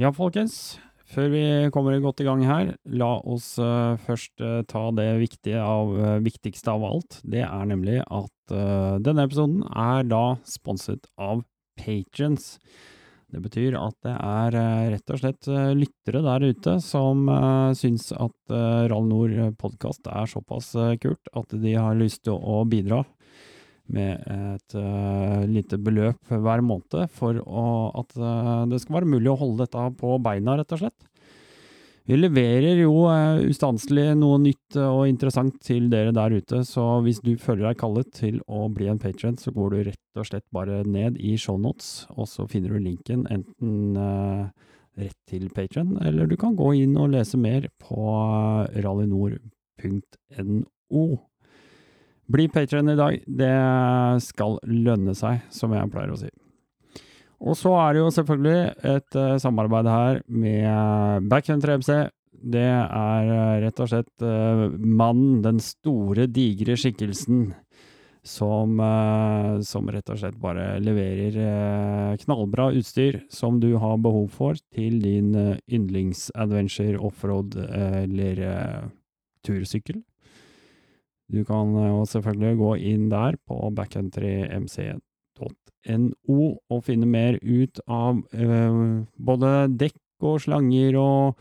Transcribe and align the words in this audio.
Ja, 0.00 0.08
folkens. 0.16 0.78
Før 1.12 1.26
vi 1.28 1.40
kommer 1.74 1.98
godt 2.00 2.22
i 2.22 2.24
gang 2.24 2.40
her, 2.48 2.70
la 2.88 3.10
oss 3.28 3.50
uh, 3.60 3.98
først 4.00 4.40
uh, 4.40 4.62
ta 4.64 4.86
det 4.96 5.10
av, 5.60 5.90
uh, 5.92 6.14
viktigste 6.24 6.72
av 6.72 6.86
alt. 6.88 7.18
Det 7.20 7.42
er 7.44 7.66
nemlig 7.68 7.98
at 8.06 8.32
denne 8.50 9.22
episoden 9.28 9.60
er 9.78 10.08
da 10.10 10.40
sponset 10.48 11.04
av 11.20 11.44
Patrions. 11.78 12.56
Det 13.30 13.42
betyr 13.44 13.76
at 13.78 13.94
det 14.02 14.14
er 14.16 14.56
rett 14.96 15.12
og 15.12 15.20
slett 15.20 15.50
lyttere 15.78 16.24
der 16.24 16.48
ute 16.48 16.74
som 16.82 17.28
syns 17.78 18.08
at 18.16 18.56
uh, 18.56 18.88
Rall 18.90 19.06
Nord 19.06 19.36
podkast 19.60 20.08
er 20.10 20.32
såpass 20.32 20.72
kult 21.04 21.30
at 21.36 21.54
de 21.60 21.76
har 21.76 22.00
lyst 22.00 22.24
til 22.24 22.40
å 22.40 22.64
bidra 22.66 23.04
med 23.94 24.24
et 24.30 24.74
uh, 24.78 25.42
lite 25.50 25.78
beløp 25.82 26.30
hver 26.30 26.60
måned 26.64 27.10
for 27.16 27.34
å, 27.42 27.90
at 28.00 28.10
uh, 28.18 28.66
det 28.70 28.78
skal 28.82 28.96
være 29.00 29.12
mulig 29.12 29.30
å 29.32 29.40
holde 29.40 29.64
dette 29.64 29.80
på 30.00 30.08
beina, 30.22 30.56
rett 30.58 30.72
og 30.76 30.80
slett. 30.82 31.00
Vi 32.08 32.14
leverer 32.16 32.76
jo 32.80 32.92
uh, 33.06 33.38
ustanselig 33.44 34.16
noe 34.18 34.38
nytt 34.42 34.76
og 34.82 35.08
interessant 35.10 35.54
til 35.66 35.90
dere 35.92 36.12
der 36.16 36.30
ute, 36.38 36.58
så 36.66 36.82
hvis 37.04 37.20
du 37.22 37.32
føler 37.38 37.64
deg 37.68 37.80
kallet 37.82 38.08
til 38.16 38.36
å 38.50 38.58
bli 38.72 38.86
en 38.90 39.02
patron, 39.02 39.36
så 39.38 39.48
går 39.54 39.68
du 39.70 39.78
rett 39.90 40.18
og 40.18 40.26
slett 40.26 40.48
bare 40.54 40.76
ned 40.88 41.12
i 41.22 41.36
shownotes, 41.38 42.06
og 42.16 42.26
så 42.30 42.42
finner 42.50 42.70
du 42.74 42.78
linken 42.82 43.20
enten 43.30 43.74
rett 44.98 45.20
til 45.30 45.44
patron, 45.54 45.90
eller 46.02 46.26
du 46.26 46.36
kan 46.40 46.56
gå 46.58 46.68
inn 46.82 46.94
og 46.98 47.12
lese 47.14 47.36
mer 47.40 47.62
på 47.82 48.00
rallynord.no. 48.74 51.04
Bli 52.30 52.46
patron 52.48 52.92
i 52.92 52.98
dag. 52.98 53.16
Det 53.26 53.54
skal 54.22 54.60
lønne 54.70 55.16
seg, 55.18 55.42
som 55.50 55.74
jeg 55.74 55.90
pleier 55.90 56.12
å 56.14 56.20
si. 56.20 56.30
Og 57.40 57.56
så 57.56 57.72
er 57.80 57.96
det 57.96 58.02
jo 58.02 58.12
selvfølgelig 58.14 58.60
et 58.92 59.16
uh, 59.16 59.36
samarbeid 59.40 59.88
her 59.88 60.20
med 60.28 61.26
Backcountry 61.30 61.78
3MC. 61.80 62.10
Det 62.52 62.68
er 62.68 63.30
uh, 63.32 63.56
rett 63.64 63.80
og 63.82 63.90
slett 63.90 64.24
uh, 64.24 64.68
mannen, 64.76 65.40
den 65.44 65.58
store, 65.64 66.28
digre 66.30 66.76
skikkelsen, 66.78 67.50
som, 68.20 68.76
som 69.64 69.86
rett 69.88 70.10
og 70.12 70.18
slett 70.20 70.34
bare 70.42 70.74
leverer 70.84 72.18
knallbra 72.20 72.66
utstyr 72.76 73.22
som 73.32 73.56
du 73.62 73.70
har 73.80 73.96
behov 74.04 74.26
for 74.34 74.60
til 74.76 74.98
din 75.00 75.30
yndlingsadventure, 75.72 77.00
offroad 77.00 77.56
eller 77.56 78.42
tursykkel. 79.40 80.02
Du 81.30 81.44
kan 81.46 81.70
jo 81.76 82.00
eh, 82.02 82.08
selvfølgelig 82.10 82.56
gå 82.58 82.70
inn 82.90 83.08
der 83.12 83.36
på 83.46 83.56
backcountry.mc.no 83.76 85.00
og 86.70 86.84
finne 86.84 87.06
mer 87.08 87.38
ut 87.40 87.80
av 87.88 88.18
uh, 88.34 89.02
både 89.16 89.68
dekk 89.80 89.96
og 90.26 90.40
slanger 90.44 90.96
og 91.00 91.38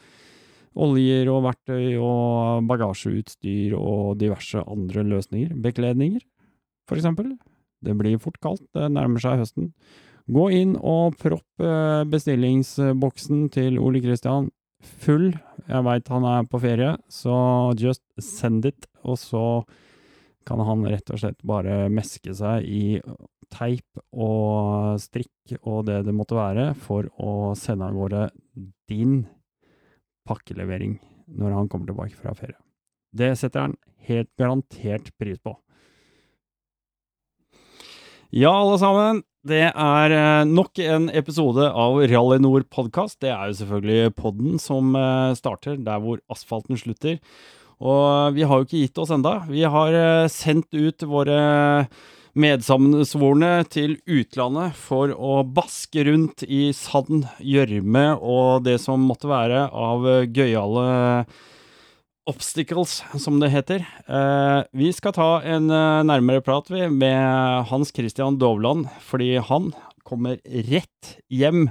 oljer 0.80 1.28
og 1.34 1.44
verktøy 1.48 1.98
og 2.00 2.64
bagasjeutstyr 2.70 3.73
og 3.76 4.20
diverse 4.22 4.62
andre 4.64 5.04
løsninger. 5.16 5.52
Bekledninger, 5.60 6.22
for 6.88 6.95
eksempel. 7.02 7.34
Det 7.84 7.95
blir 7.98 8.20
fort 8.22 8.40
kaldt, 8.44 8.64
det 8.76 8.92
nærmer 8.92 9.20
seg 9.23 9.40
høsten. 9.42 9.73
Gå 10.30 10.50
inn 10.54 10.76
og 10.78 11.17
propp 11.20 11.64
uh, 11.64 12.06
bestillingsboksen 12.08 13.50
til 13.56 13.80
Ole 13.82 14.02
Kristian 14.04 14.52
full. 14.80 15.32
Jeg 15.67 15.86
veit 15.86 16.12
han 16.14 16.26
er 16.28 16.48
på 16.50 16.62
ferie, 16.62 16.95
så 17.12 17.36
just 17.80 18.04
send 18.22 18.66
it. 18.70 18.89
Og 19.08 19.19
så 19.22 19.44
kan 20.47 20.61
han 20.66 20.88
rett 20.89 21.11
og 21.14 21.22
slett 21.22 21.39
bare 21.45 21.89
meske 21.94 22.33
seg 22.36 22.66
i 22.66 22.83
teip 23.53 24.02
og 24.14 25.00
strikk 25.02 25.58
og 25.64 25.88
det 25.89 26.03
det 26.08 26.16
måtte 26.16 26.38
være, 26.38 26.72
for 26.78 27.09
å 27.17 27.53
sende 27.58 27.89
av 27.89 27.97
gårde 27.97 28.25
din 28.89 29.23
pakkelevering 30.30 31.00
når 31.39 31.55
han 31.58 31.70
kommer 31.70 31.89
tilbake 31.89 32.17
fra 32.17 32.36
ferie. 32.38 32.58
Det 33.09 33.33
setter 33.38 33.67
han 33.67 33.77
helt 34.09 34.30
garantert 34.38 35.09
pris 35.17 35.39
på. 35.42 35.55
Ja, 38.30 38.54
alle 38.54 38.77
sammen. 38.77 39.23
Det 39.48 39.70
er 39.71 40.14
eh, 40.14 40.45
nok 40.45 40.77
en 40.83 41.08
episode 41.16 41.66
av 41.66 41.95
Rally 42.11 42.37
Nord 42.43 42.67
podkast. 42.70 43.17
Det 43.23 43.31
er 43.31 43.49
jo 43.49 43.55
selvfølgelig 43.61 44.14
podden 44.20 44.60
som 44.61 44.92
eh, 44.99 45.31
starter 45.39 45.80
der 45.81 46.02
hvor 46.04 46.20
asfalten 46.30 46.77
slutter. 46.77 47.17
Og 47.80 48.36
vi 48.36 48.45
har 48.48 48.60
jo 48.60 48.67
ikke 48.67 48.84
gitt 48.84 49.00
oss 49.00 49.14
enda. 49.16 49.40
Vi 49.48 49.64
har 49.64 49.95
eh, 49.95 50.32
sendt 50.32 50.73
ut 50.76 51.06
våre 51.08 51.40
medsammensvorne 52.40 53.64
til 53.72 53.98
utlandet 54.08 54.76
for 54.78 55.12
å 55.16 55.42
baske 55.44 56.04
rundt 56.08 56.44
i 56.45 56.70
sand, 56.78 57.26
gjørme 57.40 58.12
og 58.20 58.67
det 58.67 58.78
som 58.84 59.08
måtte 59.08 59.32
være 59.32 59.66
av 59.73 60.06
gøyale 60.30 60.86
obstacles, 62.30 63.00
som 63.17 63.40
det 63.42 63.52
heter. 63.54 63.86
Eh, 64.08 64.60
vi 64.78 64.92
skal 64.94 65.16
ta 65.16 65.30
en 65.42 65.70
eh, 65.73 66.02
nærmere 66.06 66.44
prat 66.46 66.70
med 66.70 67.70
Hans 67.72 67.94
Christian 67.96 68.38
Dovland, 68.42 68.90
fordi 69.02 69.38
han 69.42 69.72
kommer 70.08 70.40
rett 70.70 71.16
hjem. 71.30 71.70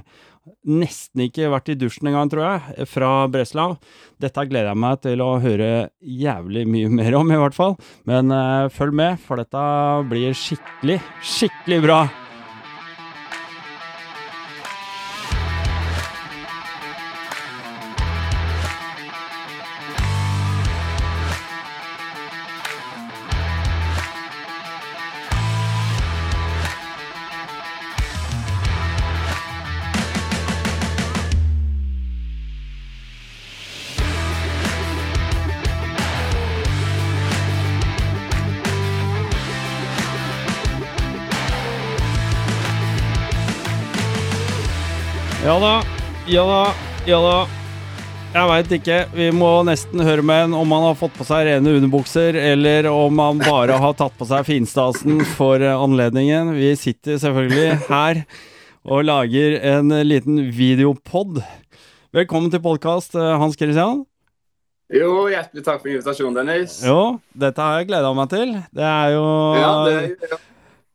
Nesten 0.69 1.25
ikke 1.25 1.51
vært 1.53 1.71
i 1.73 1.77
dusjen 1.79 2.11
engang, 2.11 2.29
tror 2.31 2.45
jeg, 2.45 2.87
fra 2.91 3.11
Breslau. 3.31 3.75
Dette 4.21 4.45
gleder 4.49 4.71
jeg 4.71 4.83
meg 4.85 5.03
til 5.05 5.23
å 5.25 5.31
høre 5.43 5.89
jævlig 5.99 6.65
mye 6.69 6.93
mer 7.01 7.19
om, 7.19 7.31
i 7.31 7.41
hvert 7.41 7.57
fall. 7.57 7.77
Men 8.09 8.33
uh, 8.33 8.69
følg 8.73 8.97
med, 9.01 9.21
for 9.25 9.41
dette 9.41 9.67
blir 10.11 10.35
skikkelig, 10.37 10.99
skikkelig 11.35 11.83
bra. 11.85 12.01
Ja 46.39 46.45
da, 46.47 46.73
ja 47.03 47.17
da. 47.19 47.39
Jeg 48.29 48.47
veit 48.47 48.69
ikke. 48.77 48.97
Vi 49.11 49.25
må 49.35 49.49
nesten 49.67 49.99
høre 50.05 50.23
med 50.23 50.45
en 50.45 50.53
om 50.55 50.71
han 50.71 50.85
har 50.85 50.95
fått 50.95 51.17
på 51.17 51.25
seg 51.27 51.49
rene 51.49 51.73
underbukser, 51.79 52.37
eller 52.53 52.87
om 52.87 53.19
han 53.19 53.41
bare 53.41 53.75
har 53.81 53.97
tatt 53.99 54.15
på 54.15 54.27
seg 54.29 54.45
finstasen 54.47 55.19
for 55.35 55.59
anledningen. 55.59 56.53
Vi 56.55 56.69
sitter 56.79 57.19
selvfølgelig 57.19 57.89
her 57.89 58.21
og 58.87 59.03
lager 59.09 59.57
en 59.73 59.91
liten 60.07 60.45
videopod. 60.55 61.41
Velkommen 62.15 62.53
til 62.53 62.63
podkast, 62.63 63.19
Hans 63.19 63.59
Christian. 63.59 64.05
Jo, 64.95 65.27
hjertelig 65.29 65.65
takk 65.65 65.83
for 65.83 65.91
invitasjonen, 65.91 66.39
Dennis. 66.39 66.79
Jo, 66.87 67.17
dette 67.35 67.65
har 67.65 67.81
jeg 67.81 67.91
gleda 67.91 68.13
meg 68.15 68.31
til. 68.31 68.55
Det 68.79 68.87
er 68.87 69.11
jo 69.17 69.25
ja, 69.59 69.73
det, 69.89 70.29
ja. 70.31 70.39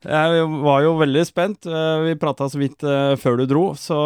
Jeg 0.05 0.47
var 0.65 0.83
jo 0.85 0.95
veldig 1.01 1.25
spent. 1.27 1.67
Eh, 1.67 1.99
vi 2.05 2.15
prata 2.21 2.49
så 2.53 2.61
vidt 2.61 2.85
uh, 2.85 3.15
før 3.21 3.41
du 3.41 3.45
dro, 3.49 3.65
så, 3.79 3.99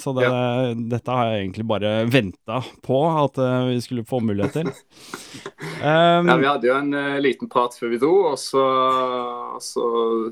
så 0.00 0.12
det, 0.16 0.26
ja. 0.28 0.72
dette 0.92 1.16
har 1.16 1.30
jeg 1.30 1.44
egentlig 1.46 1.66
bare 1.70 1.92
venta 2.12 2.60
på 2.84 3.02
at 3.08 3.40
uh, 3.40 3.68
vi 3.70 3.80
skulle 3.84 4.06
få 4.08 4.20
muligheter. 4.24 4.68
Um, 5.82 6.28
ja, 6.28 6.36
vi 6.36 6.48
hadde 6.50 6.68
jo 6.68 6.78
en 6.78 6.92
uh, 6.94 7.20
liten 7.24 7.50
prat 7.52 7.76
før 7.78 7.94
vi 7.94 8.00
dro, 8.02 8.14
og 8.32 8.40
så, 8.40 8.64
så 9.64 9.86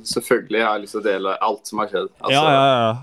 selvfølgelig 0.06 0.64
har 0.64 0.76
jeg 0.76 0.84
lyst 0.84 0.98
til 0.98 1.02
å 1.02 1.08
dele 1.08 1.38
alt 1.48 1.72
som 1.72 1.82
har 1.82 1.92
skjedd. 1.92 2.12
Altså, 2.20 2.34
ja, 2.36 2.50
ja, 2.50 2.66
ja. 2.74 2.98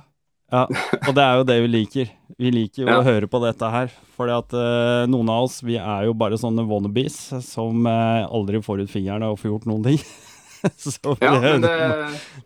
Ja, 0.48 0.64
og 1.10 1.12
det 1.12 1.24
er 1.24 1.40
jo 1.42 1.48
det 1.48 1.56
vi 1.60 1.70
liker. 1.74 2.12
Vi 2.40 2.52
liker 2.54 2.86
jo 2.86 2.88
ja. 2.88 3.02
å 3.02 3.04
høre 3.04 3.28
på 3.28 3.42
dette 3.44 3.68
her. 3.72 3.92
Fordi 4.16 4.36
at 4.38 4.54
uh, 4.56 5.04
noen 5.12 5.32
av 5.34 5.50
oss, 5.50 5.60
vi 5.66 5.76
er 5.76 6.08
jo 6.08 6.16
bare 6.18 6.40
sånne 6.40 6.64
wannabes 6.70 7.18
som 7.44 7.84
uh, 7.84 8.24
aldri 8.32 8.62
får 8.64 8.86
ut 8.86 8.94
fingeren 8.94 9.28
og 9.28 9.42
får 9.42 9.52
gjort 9.52 9.68
noen 9.68 9.84
ting. 9.90 10.00
Så 10.78 11.16
ja, 11.22 11.34
det, 11.62 11.74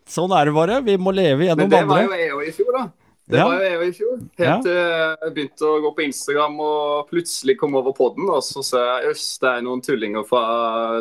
sånn 0.10 0.34
er 0.36 0.50
det 0.50 0.56
bare. 0.56 0.80
Vi 0.86 0.98
må 1.02 1.14
leve 1.16 1.48
gjennom 1.48 1.68
andre. 1.68 1.84
Men 1.86 1.88
det 1.88 1.94
var 1.94 2.04
jo 2.04 2.20
jeg 2.20 2.34
òg 2.38 2.48
i 2.48 2.56
fjor, 2.56 2.72
da. 2.78 2.84
Det 3.32 3.40
ja. 3.40 3.46
var 3.48 3.62
jo 3.62 3.68
jeg 3.70 3.92
i 3.92 3.94
fjor. 3.96 4.16
Helt 4.42 4.66
til 4.66 4.76
ja. 4.76 5.12
jeg 5.22 5.36
begynte 5.38 5.68
å 5.70 5.76
gå 5.86 5.92
på 5.96 6.04
Instagram 6.08 6.58
og 6.66 7.12
plutselig 7.12 7.56
kom 7.62 7.78
over 7.80 7.96
podden, 7.96 8.28
og 8.34 8.42
så 8.44 8.64
ser 8.66 8.90
jeg 8.90 9.12
jøss, 9.12 9.28
det 9.44 9.54
er 9.54 9.64
noen 9.68 9.84
tullinger 9.86 10.26
fra 10.28 10.44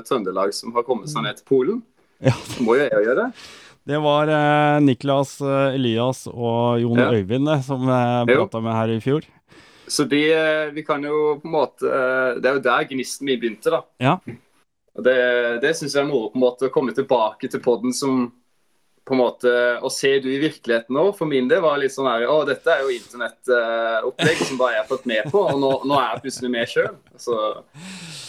Trøndelag 0.07 0.55
som 0.55 0.77
har 0.77 0.87
kommet 0.87 1.11
seg 1.11 1.27
ned 1.27 1.41
til 1.41 1.49
Polen. 1.51 1.83
Ja. 2.21 2.35
Så 2.37 2.61
må 2.61 2.75
jo 2.77 2.83
jeg 2.85 3.01
gjøre 3.01 3.15
det. 3.17 3.45
Det 3.89 3.97
var 4.05 4.29
eh, 4.29 4.79
Niklas, 4.85 5.31
eh, 5.41 5.77
Elias 5.79 6.27
og 6.29 6.83
Jon 6.83 7.01
ja. 7.01 7.07
Øyvind 7.17 7.49
det, 7.49 7.55
som 7.65 7.89
eh, 7.89 8.27
prata 8.29 8.61
med 8.61 8.77
her 8.77 8.93
i 8.93 8.99
fjor. 9.01 9.25
Så 9.91 10.05
de, 10.05 10.21
eh, 10.37 10.69
vi 10.77 10.85
kan 10.85 11.03
jo 11.03 11.41
på 11.41 11.49
en 11.49 11.55
måte 11.55 11.89
eh, 11.89 12.37
Det 12.39 12.51
er 12.51 12.59
jo 12.59 12.63
der 12.69 12.85
gnisten 12.93 13.27
min 13.27 13.41
begynte, 13.41 13.73
da. 13.73 13.81
Ja. 13.99 14.19
Det, 14.99 15.17
det 15.63 15.71
syns 15.79 15.95
jeg 15.95 16.03
er 16.03 16.09
moro 16.09 16.33
på 16.33 16.41
en 16.41 16.45
måte 16.45 16.69
å 16.69 16.75
komme 16.75 16.95
tilbake 16.97 17.51
til 17.51 17.63
poden 17.63 17.95
som 17.95 18.29
på 19.07 19.15
en 19.17 19.21
måte 19.21 19.53
å 19.83 19.89
se 19.91 20.11
du 20.23 20.29
i 20.31 20.39
virkeligheten 20.39 20.95
nå, 20.95 21.07
for 21.17 21.27
min 21.27 21.49
del 21.51 21.63
var 21.65 21.81
litt 21.81 21.95
sånn 21.95 22.07
her 22.07 22.27
Å, 22.31 22.43
dette 22.47 22.71
er 22.71 22.85
jo 22.85 22.93
internettopplegg 22.95 24.43
som 24.45 24.61
bare 24.61 24.77
jeg 24.77 24.83
har 24.85 24.91
fått 24.91 25.09
med 25.11 25.31
på, 25.33 25.41
og 25.51 25.59
nå, 25.59 25.71
nå 25.89 25.97
er 25.99 26.13
jeg 26.13 26.25
plutselig 26.27 26.51
med 26.53 26.71
sjøl. 26.71 26.93
Så 27.19 27.39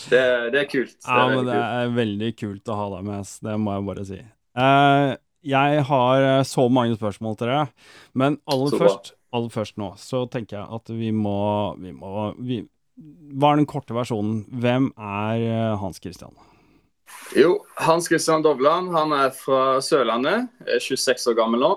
det, 0.10 0.22
det, 0.54 0.64
er 0.64 0.70
kult. 0.72 0.96
Det 0.96 1.18
ja, 1.20 1.28
men 1.30 1.50
det 1.50 1.60
er 1.60 1.94
veldig 1.98 2.32
kult 2.40 2.72
å 2.72 2.80
ha 2.80 2.88
deg 2.96 3.10
med, 3.12 3.36
det 3.46 3.58
må 3.62 3.76
jeg 3.76 3.88
bare 3.92 4.08
si. 4.10 4.22
Uh, 4.58 5.14
jeg 5.54 5.86
har 5.90 6.26
eh, 6.26 6.44
så 6.46 6.68
mange 6.70 6.98
spørsmål 6.98 7.38
til 7.38 7.50
dere, 7.50 7.66
men 8.14 8.38
aller 8.50 8.78
først, 8.78 9.16
aller 9.34 9.54
først 9.54 9.80
nå 9.82 9.94
så 10.02 10.26
tenker 10.30 10.60
jeg 10.60 10.78
at 10.78 10.94
vi 10.94 11.10
må, 11.16 11.40
vi 11.82 11.94
må 11.98 12.30
vi, 12.38 12.62
Hva 13.38 13.54
er 13.54 13.62
den 13.62 13.70
korte 13.70 13.96
versjonen? 13.98 14.44
Hvem 14.62 14.92
er 14.98 15.46
eh, 15.48 15.80
Hans 15.82 16.02
Christian? 16.02 16.38
Jo, 17.38 17.62
Hans 17.80 18.10
Christian 18.12 18.44
Dovland 18.44 18.92
han 18.92 19.14
er 19.16 19.32
fra 19.36 19.80
Sørlandet. 19.84 20.50
Er 20.68 20.84
26 20.84 21.32
år 21.32 21.40
gammel 21.40 21.64
nå. 21.64 21.72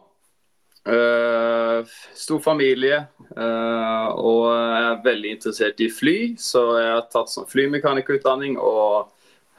Uh, 0.85 1.81
stor 2.13 2.43
familie 2.45 2.99
uh, 3.39 4.09
og 4.21 4.51
er 4.53 4.99
veldig 5.07 5.31
interessert 5.33 5.79
i 5.81 5.87
fly, 5.89 6.37
så 6.37 6.61
jeg 6.77 6.91
har 6.91 7.07
tatt 7.09 7.33
sånn 7.33 7.49
flymekanikerutdanning 7.49 8.59
og 8.61 9.09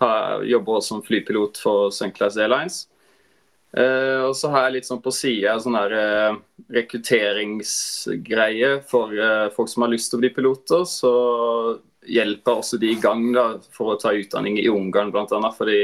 har, 0.04 0.44
jobber 0.46 0.78
også 0.78 0.92
som 0.92 1.02
flypilot 1.08 1.58
for 1.64 1.90
Sunclass 1.96 2.38
Airlines. 2.38 2.84
Uh, 3.74 4.28
og 4.28 4.36
så 4.38 4.52
har 4.54 4.68
jeg 4.68 4.76
litt 4.78 4.90
sånn 4.92 5.02
på 5.02 5.10
sida 5.16 5.58
sånn 5.64 5.80
der 5.80 6.38
rekrutteringsgreie 6.78 8.72
for 8.86 9.10
folk 9.58 9.70
som 9.72 9.82
har 9.88 9.94
lyst 9.96 10.14
til 10.14 10.20
å 10.20 10.24
bli 10.28 10.34
piloter. 10.36 10.86
Så 10.86 11.12
hjelper 12.08 12.62
også 12.62 12.80
de 12.82 12.92
i 12.94 13.00
gang 13.02 13.28
da, 13.36 13.46
for 13.74 13.94
å 13.94 14.00
ta 14.02 14.14
utdanning 14.16 14.60
i 14.62 14.70
Ungarn 14.72 15.12
bl.a. 15.14 15.52
Fordi 15.56 15.80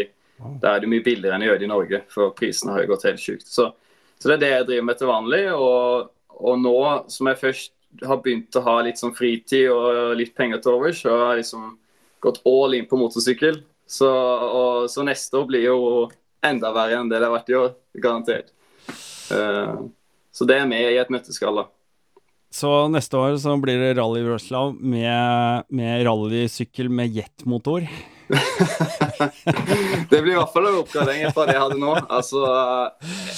der 0.62 0.76
er 0.76 0.82
det 0.82 0.90
mye 0.90 1.04
billigere 1.06 1.38
enn 1.38 1.46
å 1.46 1.50
gjøre 1.52 1.62
det 1.62 1.68
i 1.68 1.72
Norge, 1.72 2.02
for 2.12 2.34
prisene 2.38 2.76
har 2.76 2.84
jo 2.84 2.92
gått 2.94 3.06
helt 3.10 3.22
sjukt. 3.22 3.48
Så, 3.50 3.70
så, 4.18 4.30
det 4.30 4.38
er 4.38 4.42
det 4.44 4.52
jeg 4.54 4.68
driver 4.70 4.88
med 4.90 5.00
til 5.00 5.12
vanlig. 5.12 5.44
Og, 5.54 6.10
og, 6.38 6.56
nå 6.62 6.78
som 7.14 7.30
jeg 7.30 7.42
først 7.42 7.74
har 8.08 8.22
begynt 8.24 8.58
å 8.58 8.66
ha 8.66 8.78
litt 8.86 9.02
sånn 9.02 9.16
fritid 9.16 9.68
og 9.74 10.16
litt 10.18 10.34
penger 10.38 10.64
til 10.64 10.78
overs, 10.78 11.04
så 11.04 11.14
har 11.14 11.34
jeg 11.34 11.44
liksom 11.44 11.68
gått 12.24 12.42
all 12.48 12.78
in 12.78 12.88
på 12.90 13.00
motorsykkel. 13.02 13.62
Så, 13.92 14.08
og, 14.08 14.88
så 14.92 15.04
neste 15.06 15.38
år 15.38 15.50
blir 15.50 15.68
jo 15.68 15.78
enda 16.46 16.72
verre 16.74 17.02
enn 17.02 17.12
det 17.12 17.20
det 17.20 17.28
har 17.28 17.36
vært 17.36 17.52
i 17.52 17.60
år. 17.60 17.74
Garantert. 18.02 18.54
Uh, 19.32 19.92
så 20.32 20.48
det 20.48 20.58
er 20.58 20.70
med 20.70 20.88
i 20.88 21.00
et 21.02 21.12
nøtteskall, 21.12 21.62
da. 21.62 21.68
Så 22.52 22.70
neste 22.92 23.16
år 23.16 23.38
så 23.40 23.54
blir 23.64 23.80
det 23.80 23.94
Rally 23.96 24.26
Wroclaw 24.26 24.74
med, 24.76 25.70
med 25.72 26.04
rallysykkel 26.04 26.90
med 26.92 27.16
jetmotor? 27.16 27.86
det 30.10 30.20
blir 30.22 30.34
i 30.34 30.38
hvert 30.38 30.52
fall 30.54 30.68
en 30.68 30.80
oppgradering 30.82 31.32
fra 31.36 31.46
det 31.48 31.56
jeg 31.56 31.64
hadde 31.64 31.80
nå. 31.80 31.94
Altså, 32.12 32.42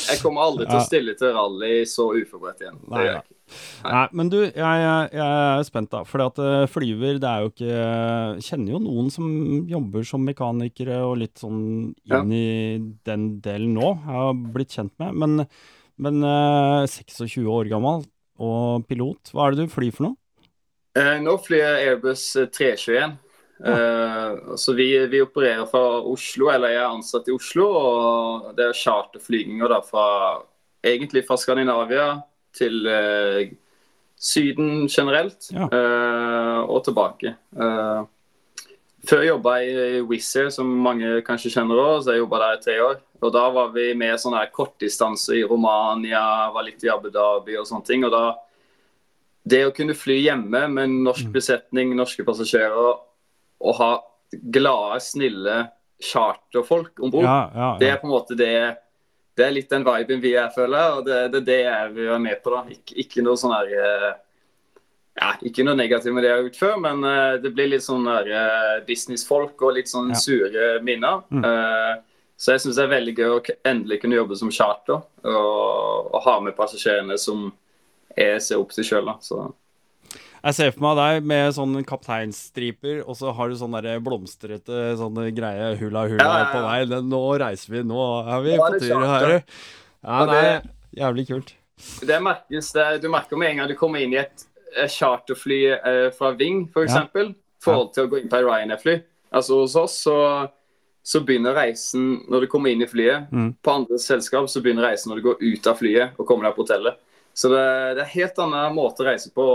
jeg 0.09 0.21
kommer 0.21 0.47
aldri 0.47 0.65
til 0.65 0.77
å 0.79 0.85
stille 0.85 1.15
til 1.19 1.33
rally 1.35 1.83
så 1.89 2.07
uforberedt 2.13 2.63
igjen. 2.65 2.79
Nei, 2.89 3.03
Nei. 3.11 3.21
Nei. 3.85 4.03
men 4.17 4.31
du, 4.33 4.39
jeg, 4.47 4.53
jeg, 4.57 5.09
er 5.25 5.67
spent, 5.67 5.91
da. 5.93 6.01
For 6.09 6.25
at 6.25 6.41
uh, 6.41 6.63
flyver, 6.71 7.21
det 7.21 7.29
er 7.29 7.45
jo 7.45 7.51
ikke 7.51 7.69
Jeg 7.69 8.47
kjenner 8.47 8.75
jo 8.75 8.81
noen 8.85 9.13
som 9.13 9.27
jobber 9.69 10.09
som 10.09 10.25
mekanikere 10.25 11.03
og 11.05 11.19
litt 11.21 11.37
sånn 11.41 11.61
inn 11.91 12.33
ja. 12.33 12.41
i 12.41 12.81
den 13.05 13.29
delen 13.45 13.77
nå. 13.77 13.93
Jeg 13.93 14.17
har 14.17 14.41
blitt 14.57 14.73
kjent 14.73 14.93
med. 15.03 15.21
Men, 15.21 15.45
men 16.01 16.25
uh, 16.25 16.89
26 16.89 17.45
år 17.45 17.69
gammel 17.73 18.05
og 18.43 18.87
pilot, 18.89 19.31
hva 19.33 19.47
er 19.47 19.55
det 19.55 19.67
du 19.67 19.73
flyr 19.73 19.93
for 19.95 20.09
noe? 20.09 20.17
Uh, 20.93 21.17
nå 21.23 21.37
flyr 21.41 21.63
jeg 21.63 21.87
Airbus 21.91 22.25
321. 22.53 23.15
Uh, 23.63 24.53
så 24.59 24.75
vi, 24.77 24.87
vi, 25.09 25.21
opererer 25.23 25.65
fra 25.69 25.81
Oslo, 26.09 26.49
eller 26.53 26.73
jeg 26.73 26.81
er 26.83 26.91
ansatt 26.91 27.29
i 27.31 27.35
Oslo. 27.35 27.67
og 27.79 28.49
Det 28.57 28.67
er 28.67 28.79
charterflyginger 28.81 29.75
fra, 29.87 30.07
egentlig 30.83 31.25
fra 31.27 31.39
Skandinavia 31.39 32.07
til 32.53 32.83
Syden 34.23 34.85
generelt, 34.85 35.49
ja. 35.51 35.65
og 36.69 36.83
tilbake. 36.85 37.33
Før 39.07 39.25
jobba 39.27 39.57
jeg 39.61 39.97
i 39.97 40.05
Wizz 40.07 40.35
Air, 40.39 40.49
som 40.53 40.69
mange 40.85 41.19
kanskje 41.27 41.51
kjenner 41.53 41.81
òg, 41.81 41.97
så 42.03 42.13
jeg 42.13 42.23
jobba 42.23 42.39
der 42.43 42.57
i 42.57 42.63
tre 42.63 42.77
år. 42.83 43.01
Og 43.23 43.31
Da 43.33 43.43
var 43.55 43.69
vi 43.75 43.93
med 43.95 44.19
sånn 44.19 44.35
kortdistanse 44.51 45.37
i 45.39 45.43
Romania, 45.47 46.51
var 46.51 46.65
litt 46.67 46.83
i 46.83 46.91
Abu 46.91 47.09
Dhabi 47.09 47.57
og 47.59 47.67
sånne 47.67 47.87
ting. 47.87 48.03
og 48.05 48.11
da 48.11 48.25
det 49.43 49.65
å 49.67 49.73
kunne 49.75 49.95
fly 49.95 50.21
hjemme 50.23 50.67
med 50.71 50.91
norsk 51.03 51.27
mm. 51.27 51.33
besetning, 51.35 51.91
norske 51.97 52.23
passasjerer 52.23 52.93
og 53.63 53.75
ha 53.79 53.91
glade, 54.31 55.01
snille 55.03 55.57
charterfolk 56.03 56.99
om 57.03 57.11
bord. 57.11 57.27
Ja, 57.27 57.39
ja, 57.51 57.59
ja. 57.59 57.71
Det 57.79 57.89
er 57.89 57.99
på 57.99 58.07
en 58.07 58.15
måte 58.15 58.39
det 58.39 58.53
Det 59.33 59.47
er 59.47 59.53
litt 59.55 59.71
den 59.71 59.81
viben 59.81 60.19
vi 60.21 60.35
er, 60.37 60.51
føler. 60.53 60.99
Og 60.99 61.05
det, 61.07 61.31
det 61.33 61.39
er 61.41 61.45
det 61.47 61.61
jeg 61.63 61.93
vil 61.95 62.09
være 62.11 62.21
med 62.21 62.41
på. 62.43 62.51
da. 62.53 62.59
Ik 62.69 62.91
ikke 63.01 63.23
noe 63.25 63.39
sånn 63.39 63.55
her 63.55 63.71
eh, 63.73 64.11
ja, 65.13 65.33
Ikke 65.45 65.65
noe 65.65 65.77
negativt 65.77 66.15
med 66.15 66.25
det 66.25 66.31
jeg 66.31 66.39
har 66.39 66.47
gjort 66.47 66.61
før, 66.61 66.77
men 66.81 67.05
uh, 67.05 67.35
det 67.41 67.53
blir 67.53 67.69
litt 67.69 67.85
sånn 67.85 68.07
der, 68.07 68.29
uh, 68.33 68.77
businessfolk 68.87 69.61
og 69.61 69.75
litt 69.77 69.91
sånn 69.91 70.13
sure 70.17 70.79
minner. 70.85 71.21
Mm. 71.29 71.45
Uh, 71.45 72.29
så 72.43 72.55
jeg 72.55 72.63
syns 72.63 72.79
det 72.79 72.85
er 72.87 72.95
veldig 72.95 73.13
gøy 73.15 73.31
å 73.31 73.41
endelig 73.69 74.01
kunne 74.01 74.17
jobbe 74.17 74.35
som 74.35 74.49
charter 74.51 74.97
og, 74.99 76.07
og 76.09 76.23
ha 76.25 76.39
med 76.43 76.57
passasjerene 76.57 77.15
som 77.21 77.51
jeg 78.17 78.41
ser 78.43 78.61
opp 78.61 78.73
til 78.73 78.87
sjøl. 78.87 79.11
Jeg 80.43 80.57
ser 80.57 80.73
for 80.73 80.83
meg 80.83 80.97
deg 80.99 81.27
med 81.29 81.53
sånn 81.55 81.77
kapteinstriper, 81.87 82.99
og 83.05 83.15
så 83.15 83.31
har 83.37 83.49
du 83.49 83.55
sånn 83.57 83.77
blomstrete 84.03 84.81
sånn 84.99 85.21
greie 85.37 85.69
hula-hula 85.79 86.19
ja, 86.19 86.33
ja, 86.33 86.41
ja. 86.41 86.49
på 86.51 86.63
vei. 86.65 87.01
Nå 87.13 87.21
reiser 87.45 87.77
vi, 87.77 87.83
nå 87.87 88.07
er 88.25 88.43
vi 88.43 88.57
nå 88.57 88.65
er 88.65 88.75
på 88.75 88.81
tur 88.83 89.05
her. 89.07 89.35
Ja, 90.03 90.23
det 90.27 90.41
er 90.41 90.65
jævlig 90.99 91.29
kult. 91.29 91.53
Det 92.03 92.17
merkes, 92.21 92.73
det, 92.75 92.89
Du 93.05 93.07
merker 93.13 93.39
med 93.39 93.53
en 93.53 93.63
gang 93.63 93.71
du 93.71 93.77
kommer 93.79 94.03
inn 94.03 94.17
i 94.17 94.19
et 94.19 94.43
charterfly 94.89 95.61
eh, 95.75 96.09
fra 96.15 96.33
Ving, 96.37 96.65
f.eks. 96.67 96.73
For 96.75 96.87
eksempel, 96.87 97.31
forhold 97.63 97.93
til 97.95 98.07
å 98.07 98.11
gå 98.11 98.19
inn 98.19 98.29
på 98.31 98.39
et 98.39 98.45
Ryanair-fly. 98.47 98.97
Altså 99.33 99.61
Hos 99.63 99.77
oss 99.79 99.95
så, 100.05 100.17
så, 101.01 101.23
begynner 101.25 101.55
reisen 101.57 102.19
når 102.29 102.45
du 102.45 102.51
kommer 102.51 102.73
inn 102.73 102.83
i 102.85 102.89
flyet. 102.89 103.31
Mm. 103.33 103.53
På 103.63 103.77
andre 103.79 103.99
selskap 104.01 104.49
så 104.51 104.61
begynner 104.63 104.89
reisen 104.91 105.11
når 105.11 105.21
du 105.21 105.27
går 105.29 105.41
ut 105.41 105.71
av 105.71 105.79
flyet 105.79 106.19
og 106.19 106.27
kommer 106.29 106.49
deg 106.49 106.57
på 106.57 106.65
hotellet. 106.65 106.99
Så 107.33 107.49
det, 107.49 107.63
det 107.97 108.03
er 108.03 108.05
en 108.05 108.13
helt 108.13 108.41
annen 108.43 108.75
måte 108.77 109.01
å 109.01 109.07
reise 109.07 109.31
på. 109.33 109.45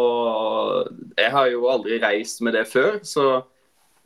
Jeg 1.18 1.30
har 1.34 1.50
jo 1.52 1.68
aldri 1.70 2.00
reist 2.02 2.42
med 2.42 2.56
det 2.58 2.64
før, 2.70 2.98
så 3.06 3.28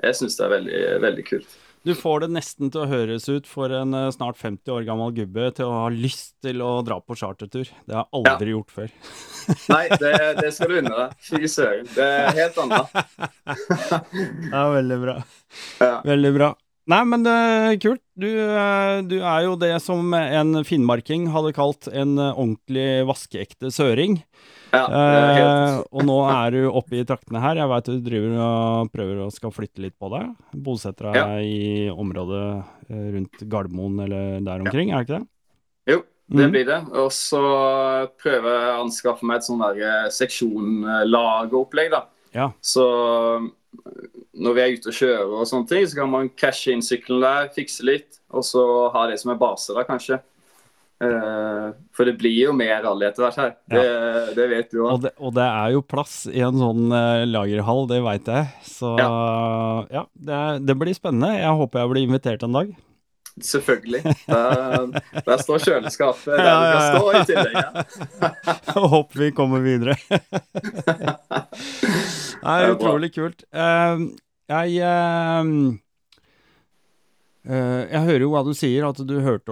jeg 0.02 0.18
syns 0.18 0.36
det 0.36 0.44
er 0.44 0.56
veldig, 0.58 0.82
veldig 1.06 1.24
kult. 1.28 1.54
Du 1.82 1.94
får 1.98 2.22
det 2.22 2.28
nesten 2.36 2.70
til 2.70 2.84
å 2.84 2.88
høres 2.90 3.24
ut 3.26 3.48
for 3.50 3.72
en 3.74 3.94
eh, 3.98 4.10
snart 4.14 4.38
50 4.38 4.70
år 4.70 4.84
gammel 4.86 5.10
gubbe 5.16 5.48
til 5.56 5.66
å 5.66 5.80
ha 5.80 5.88
lyst 5.90 6.36
til 6.44 6.62
å 6.62 6.76
dra 6.86 7.00
på 7.02 7.16
chartertur. 7.18 7.66
Det 7.88 7.96
har 7.96 8.06
jeg 8.06 8.20
aldri 8.20 8.52
ja. 8.52 8.56
gjort 8.56 8.74
før. 8.76 8.92
Nei, 9.74 9.82
det, 9.98 10.12
det, 10.38 10.52
skal 10.54 10.70
du 10.70 10.76
unne 10.78 10.92
deg. 11.00 11.16
Fy 11.26 11.50
søren. 11.50 11.88
Det 11.90 12.06
er 12.06 12.38
helt 12.38 12.60
annet. 12.62 12.94
ja, 14.54 14.62
veldig 14.76 15.00
bra. 15.02 15.16
Ja. 15.82 15.96
Veldig 16.06 16.32
bra. 16.38 16.52
Nei, 16.92 17.02
men 17.06 17.26
uh, 17.26 17.74
kult. 17.82 18.02
Du, 18.18 18.30
uh, 18.30 19.02
du, 19.06 19.18
er 19.18 19.44
jo 19.48 19.58
det 19.58 19.74
som 19.82 20.14
en 20.18 20.62
finnmarking 20.66 21.28
hadde 21.34 21.54
kalt 21.58 21.90
en 21.90 22.14
uh, 22.18 22.30
ordentlig 22.30 23.06
vaskeekte 23.10 23.74
søring. 23.74 24.20
Ja, 24.72 24.86
helt... 24.88 25.88
og 25.92 26.06
nå 26.08 26.14
er 26.32 26.54
du 26.54 26.60
oppe 26.70 26.96
i 26.96 27.04
traktene 27.08 27.42
her. 27.42 27.60
Jeg 27.60 27.68
veit 27.68 27.90
du 27.90 27.98
driver 28.06 28.38
og 28.40 28.92
prøver 28.94 29.20
å 29.26 29.28
skal 29.34 29.52
flytte 29.52 29.84
litt 29.84 29.98
på 30.00 30.08
deg. 30.14 30.30
Bosetter 30.64 31.10
deg 31.10 31.18
ja. 31.18 31.26
i 31.44 31.90
området 31.92 32.46
rundt 32.88 33.44
Gardermoen 33.52 34.00
eller 34.06 34.40
der 34.44 34.64
omkring, 34.64 34.92
ja. 34.92 35.00
er 35.00 35.04
det 35.04 35.08
ikke 35.08 35.20
det? 35.20 35.28
Jo, 35.92 35.98
det 36.32 36.46
mm. 36.46 36.54
blir 36.56 36.66
det. 36.70 36.80
Og 37.02 37.10
så 37.12 37.42
prøver 38.22 38.48
jeg 38.56 38.72
å 38.72 38.80
anskaffe 38.86 39.28
meg 39.28 39.42
et 39.42 39.48
sånn 39.50 39.66
seksjonlageropplegg, 40.16 41.92
da. 41.92 42.06
Ja. 42.32 42.48
Så 42.64 42.86
når 44.32 44.56
vi 44.56 44.62
er 44.62 44.76
ute 44.76 44.92
og 44.92 44.96
kjører 44.96 45.32
og 45.36 45.48
sånne 45.48 45.68
ting, 45.68 45.86
så 45.88 46.00
kan 46.00 46.12
man 46.12 46.32
cashe 46.38 46.72
inn 46.72 46.84
sykkelen 46.84 47.24
der, 47.24 47.52
fikse 47.52 47.84
litt, 47.86 48.20
og 48.32 48.44
så 48.46 48.64
ha 48.94 49.06
det 49.10 49.18
som 49.20 49.34
en 49.34 49.40
base 49.40 49.76
da, 49.76 49.84
kanskje. 49.88 50.22
Uh, 51.02 51.72
for 51.90 52.06
det 52.06 52.14
blir 52.20 52.36
jo 52.36 52.52
mer 52.54 52.76
rally 52.84 53.08
etter 53.08 53.24
hvert 53.24 53.40
her. 53.40 53.54
Det, 53.66 53.82
ja. 53.82 54.22
det 54.36 54.46
vet 54.52 54.70
du 54.70 54.78
òg. 54.84 54.92
Og, 54.92 55.08
og, 55.18 55.34
det 55.34 55.48
er 55.48 55.74
jo 55.74 55.82
plass 55.82 56.14
i 56.30 56.44
en 56.46 56.60
sånn 56.60 56.94
uh, 56.94 57.24
lagerhall, 57.26 57.88
det 57.90 57.98
veit 58.04 58.30
jeg. 58.30 58.46
Så 58.68 58.94
ja, 59.00 59.10
ja 59.90 60.06
det, 60.14 60.40
det, 60.68 60.78
blir 60.78 60.94
spennende. 60.94 61.34
Jeg 61.40 61.58
håper 61.58 61.82
jeg 61.82 61.94
blir 61.94 62.06
invitert 62.06 62.46
en 62.46 62.58
dag. 62.60 62.72
Selvfølgelig. 63.42 64.02
Der, 64.28 65.00
der 65.26 65.40
står 65.40 65.62
kjøleskapet 65.64 66.34
der 66.36 66.44
ja, 66.50 66.56
ja, 66.68 66.80
stå 66.92 67.12
i 67.12 67.22
tillegg. 67.30 67.54
Ja. 67.56 68.56
Håper 68.94 69.24
vi 69.24 69.30
kommer 69.34 69.64
videre. 69.64 69.96
Nei, 72.46 72.58
utrolig 72.68 73.10
kult. 73.14 73.46
Uh, 73.50 74.12
jeg 74.52 74.84
jeg 77.44 78.02
hører 78.06 78.22
jo 78.22 78.30
hva 78.30 78.44
du 78.46 78.52
sier, 78.54 78.84
at 78.86 79.00
du 79.02 79.14
hørte 79.24 79.50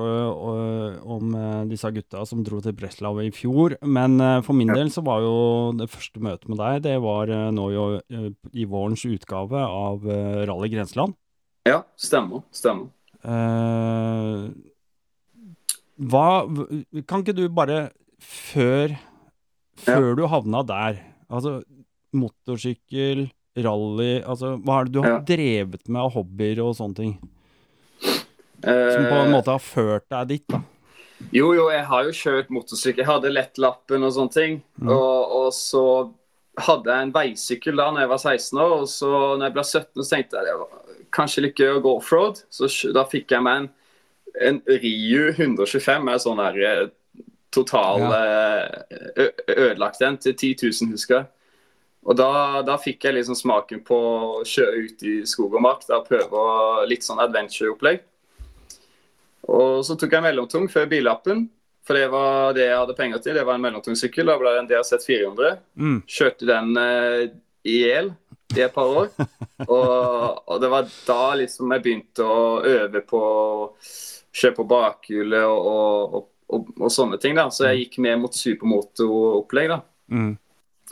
om 1.02 1.32
disse 1.70 1.90
gutta 1.90 2.22
som 2.28 2.44
dro 2.46 2.60
til 2.62 2.72
Breslau 2.78 3.16
i 3.24 3.30
fjor. 3.34 3.74
Men 3.82 4.14
for 4.46 4.54
min 4.54 4.70
del 4.70 4.92
så 4.94 5.02
var 5.02 5.24
jo 5.24 5.34
det 5.78 5.88
første 5.90 6.22
møtet 6.22 6.48
med 6.52 6.60
deg, 6.62 6.82
det 6.86 6.96
var 7.02 7.26
nå 7.50 7.64
i, 7.74 8.30
i 8.62 8.66
vårens 8.70 9.02
utgave 9.10 9.58
av 9.66 10.06
Rally 10.06 10.70
Grenseland. 10.70 11.16
Ja, 11.66 11.82
stemmer. 11.98 12.44
Stemmer. 12.54 12.88
hva 16.00 16.26
Kan 17.10 17.24
ikke 17.24 17.34
du 17.36 17.44
bare, 17.52 17.90
før, 18.22 18.94
før 19.80 20.14
du 20.18 20.24
havna 20.30 20.62
der 20.66 21.02
Altså, 21.30 21.60
motorsykkel, 22.16 23.26
rally 23.60 24.14
Altså, 24.24 24.54
hva 24.64 24.80
er 24.80 24.88
det 24.88 24.94
du 24.96 25.02
har 25.04 25.12
Ja. 25.18 25.20
drevet 25.26 25.84
med 25.88 26.00
av 26.02 26.14
hobbyer 26.16 26.62
og 26.64 26.74
sånne 26.78 26.96
ting? 26.96 27.12
Eh, 28.62 28.92
Som 28.94 29.08
på 29.08 29.18
en 29.22 29.32
måte 29.32 29.54
har 29.54 29.64
ført 29.64 30.06
deg 30.12 30.30
dit, 30.34 30.44
da? 30.50 30.60
Jo, 31.36 31.50
jo, 31.52 31.66
jeg 31.72 31.84
har 31.86 32.06
jo 32.06 32.16
kjørt 32.16 32.52
motorsykkel. 32.52 33.02
Jeg 33.02 33.10
hadde 33.10 33.32
lettlappen 33.32 34.06
og 34.06 34.14
sånne 34.16 34.34
ting. 34.34 34.60
Mm. 34.80 34.92
Og, 34.94 35.34
og 35.40 35.50
så 35.54 35.84
hadde 36.60 36.92
jeg 36.92 37.06
en 37.06 37.14
veisykkel 37.14 37.80
da 37.80 37.90
når 37.92 38.04
jeg 38.04 38.12
var 38.12 38.22
16 38.22 38.62
år. 38.64 38.76
Og 38.78 38.88
så 38.90 39.10
når 39.10 39.44
jeg 39.46 39.56
ble 39.56 39.66
17, 39.66 39.90
så 40.00 40.08
tenkte 40.14 40.40
jeg 40.40 40.48
det 40.48 40.56
var 40.62 40.78
kanskje 41.16 41.44
litt 41.44 41.60
gøy 41.60 41.74
å 41.76 41.82
gå 41.84 41.96
offroad. 42.00 42.40
Så 42.52 42.70
da 42.96 43.04
fikk 43.08 43.34
jeg 43.34 43.44
meg 43.46 43.64
en, 43.64 43.68
en 44.48 44.62
Riu 44.70 45.28
125 45.34 46.08
med 46.08 46.24
sånn 46.24 46.40
der 46.40 46.62
eh, 46.64 46.86
total 47.50 48.04
ja. 48.06 49.28
ødelagt 49.50 50.02
en 50.06 50.18
til 50.22 50.36
10 50.36 50.70
000, 50.70 50.92
husker 50.94 51.18
jeg. 51.18 51.30
Og 52.08 52.16
da, 52.16 52.62
da 52.64 52.78
fikk 52.80 53.04
jeg 53.04 53.18
liksom 53.18 53.36
smaken 53.36 53.82
på 53.84 53.96
å 53.96 54.44
kjøre 54.48 54.84
ut 54.86 55.02
i 55.04 55.16
skog 55.28 55.58
og 55.58 55.64
mark. 55.66 55.82
Da 55.88 56.00
prøve 56.04 56.86
litt 56.88 57.04
sånn 57.04 57.20
adventure-opplegg. 57.20 58.06
Og 59.50 59.80
så 59.86 59.96
tok 59.98 60.14
jeg 60.14 60.24
mellomtung 60.24 60.68
før 60.70 60.88
billappen. 60.90 61.48
For 61.86 61.96
det 61.96 62.10
var 62.12 62.52
det 62.54 62.66
jeg 62.68 62.76
hadde 62.76 62.96
penger 62.98 63.22
til. 63.24 63.36
Det 63.38 63.44
var 63.46 63.56
en 63.56 63.64
mellomtung 63.64 63.96
sykkel. 63.98 64.28
Da 64.28 64.36
ble 64.38 64.52
det 64.54 64.62
en 64.62 64.68
DRZ 64.70 65.06
400. 65.06 65.54
Mm. 65.80 65.96
Kjørte 66.06 66.48
den 66.50 66.74
eh, 66.78 67.22
i 67.66 67.78
hjel 67.82 68.12
i 68.56 68.62
et 68.66 68.74
par 68.74 68.90
år. 68.90 69.10
Og, 69.70 70.48
og 70.48 70.60
det 70.62 70.68
var 70.72 70.86
da 71.04 71.24
liksom 71.36 71.74
jeg 71.74 71.82
begynte 71.84 72.24
å 72.24 72.62
øve 72.64 73.02
på 73.04 73.18
å 73.20 73.66
kjøre 74.32 74.56
på 74.56 74.64
bakhjulet 74.70 75.44
og, 75.44 76.14
og, 76.16 76.70
og, 76.78 76.86
sånne 76.88 77.18
ting. 77.20 77.36
da. 77.36 77.50
Så 77.52 77.66
jeg 77.68 77.82
gikk 77.82 77.98
med 78.06 78.22
mot 78.22 78.34
supermotoropplegg, 78.34 79.74
da. 79.74 79.80
Mm. 80.10 80.30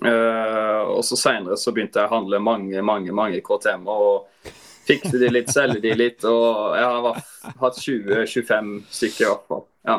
Uh, 0.04 0.82
og 0.98 1.00
så 1.08 1.16
seinere 1.18 1.56
så 1.58 1.72
begynte 1.74 1.98
jeg 1.98 2.10
å 2.10 2.12
handle 2.12 2.38
mange, 2.44 2.82
mange 2.86 3.14
mange 3.16 3.40
KTM-er 3.42 4.04
og 4.04 4.52
fikse 4.88 5.20
de 5.20 5.30
litt, 5.32 5.50
selge 5.52 5.82
de 5.84 5.94
litt. 5.96 6.24
Og 6.28 6.76
jeg 6.78 6.88
har 6.88 7.24
hatt 7.62 7.82
20-25 7.84 8.72
stykker 9.00 9.24
i 9.26 9.30
hvert 9.30 9.50
fall. 9.52 9.66
Ja. 9.88 9.98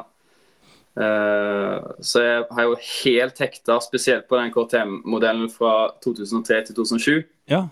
Uh, 0.99 1.89
så 2.03 2.23
jeg 2.25 2.45
har 2.57 2.65
jo 2.67 2.77
helt 2.83 3.37
hekta, 3.39 3.79
spesielt 3.85 4.27
på 4.27 4.39
den 4.39 4.51
KTM-modellen 4.55 5.47
fra 5.53 5.93
2003 6.03 6.61
til 6.69 6.79
2007. 6.81 7.13
Ja. 7.53 7.67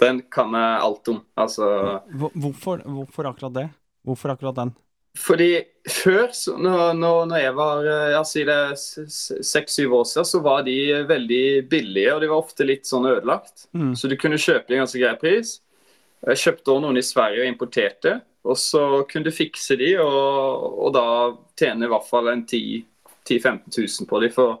Den 0.00 0.22
kan 0.32 0.54
jeg 0.56 0.84
alt 0.84 1.08
om. 1.12 1.22
Altså 1.40 1.66
Hvorfor, 2.10 2.84
hvorfor 2.84 3.30
akkurat 3.30 3.56
det? 3.56 3.66
Hvorfor 4.04 4.32
akkurat 4.32 4.56
den? 4.56 4.72
Fordi 5.18 5.48
før, 5.90 6.28
så, 6.32 6.54
når, 6.56 6.92
når, 6.94 7.32
jeg 7.40 7.54
var 7.58 7.88
eh, 7.90 8.10
ja, 8.14 8.20
si 8.24 8.44
det 8.46 8.58
seks-syv 8.78 9.96
år 9.98 10.04
siden, 10.06 10.28
så 10.28 10.40
var 10.44 10.62
de 10.66 10.76
veldig 11.08 11.44
billige, 11.70 12.14
og 12.14 12.22
de 12.22 12.30
var 12.30 12.44
ofte 12.44 12.66
litt 12.66 12.86
sånn 12.86 13.08
ødelagt. 13.10 13.66
Mm. 13.74 13.92
Så 13.98 14.08
du 14.08 14.14
kunne 14.20 14.38
kjøpe 14.40 14.70
de 14.70 14.78
i 14.78 14.80
ganske 14.80 15.02
grei 15.02 15.16
pris. 15.20 15.56
Jeg 16.28 16.40
kjøpte 16.42 16.72
også 16.72 16.84
noen 16.84 17.00
i 17.00 17.04
Sverige 17.06 17.44
og 17.44 17.48
importerte, 17.48 18.14
og 18.44 18.56
så 18.60 18.82
kunne 19.08 19.28
du 19.28 19.34
fikse 19.34 19.76
de, 19.80 19.94
og, 20.00 20.66
og 20.86 20.94
da 20.96 21.04
tjene 21.60 21.86
i 21.86 21.92
hvert 21.92 22.08
fall 22.08 22.28
en 22.32 22.44
10 22.48 22.60
10 23.30 23.38
000-15 23.38 23.60
000 24.00 24.08
på 24.08 24.20
de. 24.20 24.30
For, 24.30 24.60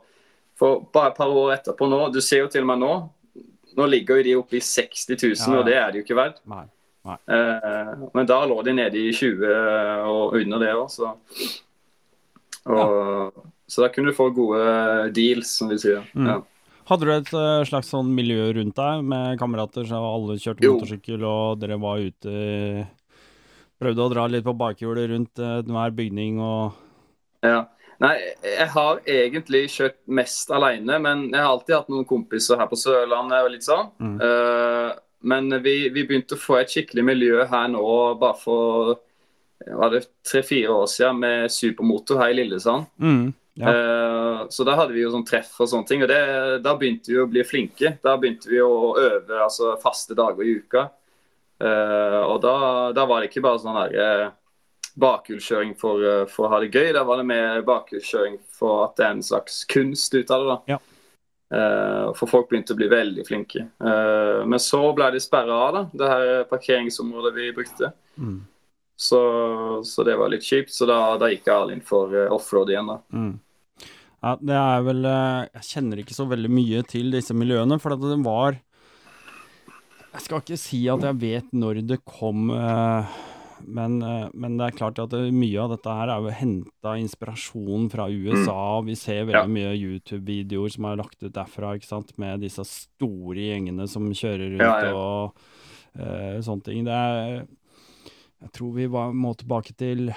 for 0.58 0.84
bare 0.92 1.10
et 1.12 1.16
par 1.16 1.32
år 1.32 1.54
etterpå 1.56 1.88
nå, 1.88 2.02
du 2.14 2.20
ser 2.24 2.44
jo 2.44 2.50
til 2.52 2.64
og 2.66 2.70
med 2.72 2.82
nå, 2.82 2.92
nå 3.78 3.86
ligger 3.88 4.20
jo 4.20 4.26
de 4.26 4.36
oppe 4.40 4.58
i 4.58 4.62
60 4.64 5.08
000, 5.14 5.32
Ja, 5.32 5.40
ja. 5.40 5.58
og 5.58 5.66
det 5.66 5.76
er 5.78 5.90
de 5.90 6.00
jo 6.00 6.06
ikke 6.06 6.18
verdt. 6.18 6.42
Nei. 6.50 6.66
Eh, 7.08 7.92
men 8.12 8.28
da 8.28 8.42
lå 8.44 8.60
de 8.62 8.74
nede 8.76 9.00
i 9.00 9.12
20 9.16 9.54
og 10.10 10.36
under 10.36 10.60
det 10.60 10.74
òg, 10.76 10.88
så 10.92 11.14
og, 12.68 13.46
Så 13.70 13.84
da 13.84 13.88
kunne 13.88 14.10
du 14.10 14.16
få 14.16 14.28
gode 14.34 15.12
deals, 15.14 15.54
som 15.56 15.70
vi 15.70 15.78
sier. 15.78 16.02
Mm. 16.12 16.42
Hadde 16.90 17.06
du 17.06 17.12
et 17.14 17.28
eh, 17.38 17.64
slags 17.68 17.90
sånn 17.92 18.08
miljø 18.14 18.48
rundt 18.56 18.78
deg 18.78 19.02
med 19.06 19.38
kamerater, 19.38 19.84
så 19.86 20.00
alle 20.02 20.38
kjørte 20.42 20.64
Jo. 20.66 20.76
motorsykkel, 20.76 21.26
og 21.26 21.60
dere 21.62 21.78
var 21.80 22.02
ute 22.02 22.86
Prøvde 23.80 24.04
å 24.04 24.10
dra 24.12 24.26
litt 24.28 24.44
på 24.44 24.52
bakhjulet 24.60 25.06
rundt 25.08 25.40
eh, 25.40 25.60
enhver 25.62 25.94
bygning 25.96 26.40
og 26.44 26.80
Ja. 27.46 27.68
Nei, 28.00 28.14
jeg 28.40 28.68
har 28.72 29.00
egentlig 29.04 29.66
kjørt 29.74 29.98
mest 30.08 30.48
alene, 30.56 30.96
men 31.04 31.26
jeg 31.28 31.36
har 31.36 31.50
alltid 31.50 31.74
hatt 31.76 31.90
noen 31.92 32.06
kompiser 32.08 32.56
her 32.56 32.68
på 32.70 32.78
Sørlandet 32.80 33.44
og 33.44 33.50
litt 33.52 33.66
sånn. 33.66 33.90
Mm. 34.00 34.14
Uh, 34.24 34.94
men 35.28 35.52
vi, 35.60 35.74
vi 35.92 36.06
begynte 36.08 36.38
å 36.38 36.40
få 36.40 36.56
et 36.62 36.72
skikkelig 36.72 37.04
miljø 37.04 37.44
her 37.50 37.66
nå 37.68 37.82
bare 38.22 38.38
for 38.40 38.94
var 39.66 39.92
det 39.92 40.06
tre-fire 40.24 40.72
år 40.72 40.88
siden 40.88 41.20
med 41.20 41.52
supermotor 41.52 42.22
her 42.22 42.32
i 42.32 42.38
Lillesand. 42.38 42.88
mm, 42.96 43.26
Ja. 43.60 43.74
Eh, 43.74 44.46
så 44.50 44.64
da 44.64 44.74
hadde 44.78 44.96
vi 44.96 45.02
jo 45.04 45.12
sånn 45.12 45.26
treff 45.28 45.52
og 45.60 45.68
sånne 45.68 45.86
ting, 45.88 46.02
og 46.02 46.08
det, 46.08 46.20
da 46.64 46.72
begynte 46.80 47.12
vi 47.12 47.18
å 47.20 47.28
bli 47.28 47.44
flinke. 47.44 47.98
Da 48.02 48.16
begynte 48.16 48.48
vi 48.50 48.60
å 48.64 48.94
øve 48.96 49.42
altså 49.44 49.74
faste 49.82 50.16
dager 50.18 50.42
i 50.46 50.56
uka. 50.62 50.88
Uh, 51.60 52.22
og 52.24 52.38
da, 52.40 52.52
da 52.96 53.02
var 53.04 53.20
det 53.20 53.28
ikke 53.28 53.42
bare 53.44 53.60
sånn 53.60 53.76
her 53.76 53.96
eh, 54.00 54.28
bakhjulskjøring 54.96 55.74
for, 55.76 56.00
for 56.32 56.46
å 56.46 56.50
ha 56.54 56.60
det 56.62 56.70
gøy, 56.72 56.88
da 56.96 57.02
var 57.04 57.20
det 57.20 57.26
mer 57.28 57.60
bakhjulskjøring 57.68 58.38
for 58.56 58.86
at 58.86 58.94
det 58.96 59.04
er 59.04 59.12
en 59.18 59.20
slags 59.26 59.58
kunst 59.68 60.16
ut 60.16 60.32
av 60.32 60.40
det. 60.40 60.54
da. 60.54 60.56
Ja. 60.72 60.78
Uh, 61.50 62.06
for 62.14 62.30
folk 62.30 62.48
begynte 62.48 62.72
å 62.72 62.78
bli 62.78 62.88
veldig 62.88 63.26
flinke. 63.28 63.66
Uh, 63.82 64.40
men 64.48 64.62
så 64.62 64.80
ble 64.96 65.10
de 65.12 65.20
sperra 65.20 65.60
av, 65.66 65.76
da, 65.76 65.84
det 65.92 66.10
her 66.14 66.32
parkeringsområdet 66.50 67.34
vi 67.36 67.52
brukte. 67.60 67.92
Mm, 68.16 68.40
Så, 68.96 69.20
så 69.84 70.04
det 70.04 70.16
var 70.16 70.32
litt 70.32 70.44
kjipt. 70.48 70.72
Så 70.72 70.88
da, 70.88 71.16
da 71.20 71.28
gikk 71.32 71.46
jeg 71.48 71.56
all 71.56 71.72
inn 71.76 71.84
for 71.84 72.16
offroad 72.32 72.72
igjen, 72.72 72.88
da. 72.88 72.98
mm. 73.12 73.32
Ja, 74.20 74.34
det 74.36 74.52
er 74.56 74.82
vel 74.84 75.06
eh, 75.08 75.46
Jeg 75.56 75.64
kjenner 75.70 76.00
ikke 76.02 76.12
så 76.16 76.26
veldig 76.28 76.50
mye 76.52 76.82
til 76.88 77.08
disse 77.14 77.32
miljøene, 77.36 77.78
for 77.80 77.96
det 77.96 78.18
var 78.26 78.58
Jeg 80.12 80.24
skal 80.26 80.42
ikke 80.42 80.58
si 80.60 80.82
at 80.92 81.04
jeg 81.06 81.20
vet 81.22 81.52
når 81.56 81.80
det 81.88 82.00
kom, 82.04 82.50
eh, 82.52 83.14
men, 83.70 83.98
eh, 84.02 84.26
men 84.34 84.56
det 84.58 84.66
er 84.66 84.76
klart 84.76 84.98
at 84.98 85.12
mye 85.32 85.60
av 85.62 85.70
dette 85.74 85.94
her 85.94 86.10
er 86.12 86.24
jo 86.26 86.34
henta 86.34 86.94
inspirasjon 87.00 87.88
fra 87.92 88.08
USA. 88.10 88.80
Vi 88.84 88.96
ser 88.98 89.24
veldig 89.28 89.44
Ja. 89.44 89.46
mye 89.46 89.72
YouTube-videoer 89.78 90.72
som 90.74 90.84
er 90.90 90.96
lagt 91.00 91.22
ut 91.22 91.32
derfra, 91.36 91.74
ikke 91.78 91.86
sant, 91.88 92.12
med 92.18 92.40
disse 92.44 92.64
store 92.66 93.36
gjengene 93.40 93.86
som 93.88 94.08
kjører 94.10 94.56
rundt 94.56 94.66
Ja, 94.66 94.76
ja. 94.84 94.92
og 94.96 95.34
uh, 96.00 96.40
sånne 96.44 96.64
ting. 96.64 96.84
Det 96.84 96.92
er 96.92 97.46
Jeg 98.40 98.52
tror 98.56 98.72
vi 98.74 98.86
var, 98.88 99.12
må 99.12 99.34
tilbake 99.36 99.76
til 99.76 100.08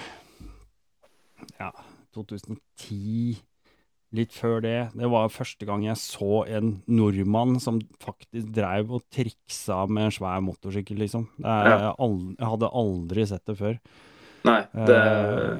ja, 1.60 1.70
2010. 2.16 3.36
Litt 4.14 4.30
før 4.36 4.60
det. 4.62 4.76
Det 4.94 5.08
var 5.10 5.32
første 5.34 5.66
gang 5.66 5.82
jeg 5.88 5.98
så 5.98 6.44
en 6.46 6.76
nordmann 6.86 7.56
som 7.62 7.80
faktisk 8.04 8.52
dreiv 8.54 8.92
og 8.94 9.02
triksa 9.10 9.80
med 9.90 10.08
en 10.08 10.14
svær 10.14 10.44
motorsykkel, 10.46 11.00
liksom. 11.02 11.26
Det 11.38 11.50
er, 11.50 11.70
Ja. 11.72 11.94
aldri, 11.98 12.36
jeg 12.38 12.50
hadde 12.52 12.70
aldri 12.82 13.26
sett 13.26 13.44
det 13.50 13.58
før. 13.58 13.78
Nei, 14.44 14.60
det 14.86 15.00
Eh, 15.00 15.58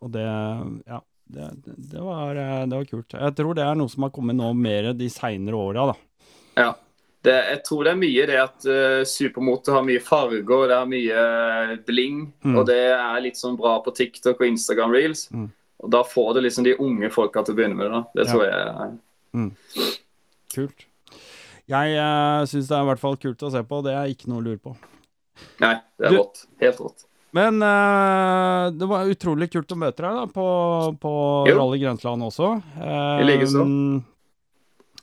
og 0.00 0.10
det 0.12 0.26
Ja. 0.86 1.00
Det, 1.28 1.50
det, 1.90 1.98
var, 1.98 2.36
eh, 2.36 2.66
det 2.66 2.76
var 2.76 2.84
kult. 2.84 3.10
Jeg 3.10 3.34
tror 3.34 3.54
det 3.58 3.64
er 3.64 3.74
noe 3.74 3.90
som 3.90 4.04
har 4.06 4.10
kommet 4.14 4.36
nå 4.38 4.52
mer 4.54 4.92
de 4.94 5.08
seinere 5.10 5.58
åra, 5.58 5.88
da. 5.90 5.94
Ja. 6.56 6.74
Det, 7.26 7.34
jeg 7.34 7.62
tror 7.66 7.82
det 7.82 7.90
er 7.90 7.98
mye 7.98 8.26
det 8.30 8.36
at 8.38 8.66
uh, 8.70 9.02
supermotor 9.02 9.74
har 9.74 9.82
mye 9.82 9.98
farger, 9.98 10.68
det 10.70 10.76
er 10.76 10.90
mye 10.92 11.22
eh, 11.72 11.76
bling. 11.88 12.20
Mm. 12.44 12.54
Og 12.60 12.66
det 12.68 12.78
er 12.94 13.24
litt 13.24 13.40
sånn 13.40 13.56
bra 13.58 13.80
på 13.82 13.90
TikTok 13.90 14.38
og 14.38 14.46
Instagram 14.46 14.94
Reels. 14.94 15.24
Mm. 15.34 15.48
Og 15.84 15.92
da 15.92 16.02
får 16.06 16.34
du 16.34 16.40
liksom 16.46 16.64
de 16.64 16.76
unge 16.80 17.10
folka 17.12 17.42
til 17.44 17.54
å 17.54 17.58
begynne 17.58 17.76
med 17.76 17.90
det. 17.90 17.92
da. 17.92 18.02
Det 18.14 18.26
Ja. 18.26 18.32
tror 18.32 18.44
jeg 18.46 19.52
Kult. 20.54 20.86
Jeg 21.68 21.98
uh, 21.98 22.46
syns 22.46 22.68
det 22.70 22.76
er 22.76 22.84
i 22.84 22.88
hvert 22.88 23.02
fall 23.02 23.16
kult 23.20 23.42
å 23.42 23.50
se 23.52 23.60
på, 23.66 23.82
det 23.84 23.92
er 23.92 24.06
ikke 24.08 24.30
noe 24.30 24.40
å 24.40 24.46
lure 24.46 24.60
på. 24.62 24.76
Nei, 25.60 25.74
det 25.98 26.08
er 26.08 26.16
rått. 26.16 26.46
Helt 26.62 26.80
rått. 26.80 27.04
Men 27.36 27.60
uh, 27.60 28.70
det 28.72 28.86
var 28.88 29.10
utrolig 29.10 29.50
kult 29.52 29.74
å 29.74 29.76
møte 29.76 30.00
deg 30.06 30.20
da, 30.22 30.26
på, 30.30 30.46
på 31.02 31.12
Rally 31.50 31.82
Grenseland 31.82 32.24
også. 32.24 32.54
I 32.80 33.26
likeså. 33.26 33.66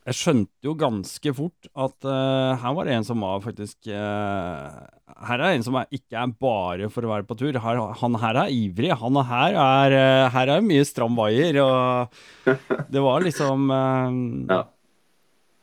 Jeg 0.03 0.17
skjønte 0.19 0.67
jo 0.67 0.73
ganske 0.75 1.31
fort 1.37 1.67
at 1.79 2.07
uh, 2.07 2.59
her 2.59 2.73
var 2.75 2.87
det 2.89 2.95
en 2.97 3.05
som 3.07 3.21
var 3.23 3.39
faktisk 3.39 3.87
uh, 3.87 4.81
Her 5.29 5.39
er 5.39 5.53
en 5.55 5.63
som 5.63 5.77
er, 5.79 5.87
ikke 5.95 6.17
er 6.19 6.33
bare 6.43 6.89
for 6.91 7.07
å 7.07 7.11
være 7.13 7.23
på 7.29 7.37
tur. 7.39 7.55
Her, 7.63 7.79
han 8.01 8.17
her 8.19 8.39
er 8.41 8.51
ivrig. 8.51 8.89
Han 8.99 9.19
her 9.29 9.55
er, 9.55 9.95
uh, 9.95 10.27
her 10.35 10.51
er 10.57 10.65
mye 10.65 10.83
stram 10.89 11.15
vaier. 11.15 11.55
Og 11.63 12.51
det 12.91 13.03
var 13.05 13.23
liksom 13.23 13.71
Ja. 13.71 14.59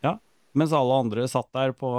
ja. 0.09 0.15
Mens 0.57 0.73
alle 0.73 1.01
andre 1.05 1.29
satt 1.29 1.51
der 1.55 1.75
på 1.77 1.91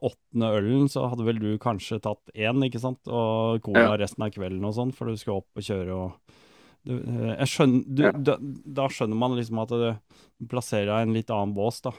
åttende 0.00 0.48
ølen, 0.56 0.88
så 0.88 1.04
hadde 1.12 1.28
vel 1.28 1.42
du 1.44 1.50
kanskje 1.60 2.00
tatt 2.02 2.32
én, 2.32 2.64
ikke 2.70 2.80
sant? 2.80 3.02
Og 3.04 3.60
cola 3.68 3.90
Ja. 3.92 3.98
resten 4.00 4.24
av 4.24 4.32
kvelden 4.32 4.64
og 4.64 4.72
sånn, 4.80 4.96
for 4.96 5.12
du 5.12 5.20
skulle 5.20 5.42
opp 5.44 5.60
og 5.60 5.68
kjøre 5.68 5.98
og 6.06 6.40
du, 6.82 6.96
eh, 6.98 7.44
skjønner, 7.46 7.82
du, 7.86 8.02
Ja. 8.02 8.12
da, 8.12 8.38
da 8.40 8.88
skjønner 8.90 9.18
man 9.18 9.36
liksom 9.38 9.60
at 9.62 9.68
du 9.68 10.48
plasserer 10.50 10.90
deg 10.90 10.96
i 10.96 11.08
en 11.08 11.14
litt 11.14 11.30
annen 11.30 11.54
bås, 11.54 11.80
da. 11.84 11.92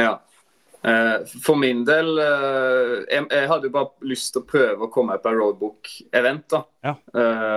Ja. 0.00 0.14
Uh, 0.84 1.24
for 1.40 1.56
min 1.56 1.78
del 1.88 2.10
uh, 2.20 3.06
jeg, 3.08 3.22
jeg, 3.30 3.46
hadde 3.48 3.70
jo 3.70 3.72
bare 3.72 4.04
lyst 4.04 4.34
til 4.34 4.42
å 4.42 4.48
prøve 4.48 4.84
å 4.84 4.90
komme 4.92 5.14
meg 5.14 5.22
på 5.24 5.30
en 5.30 5.38
roadbook-event. 5.40 6.46
da. 6.52 6.60
Ja. 6.84 6.94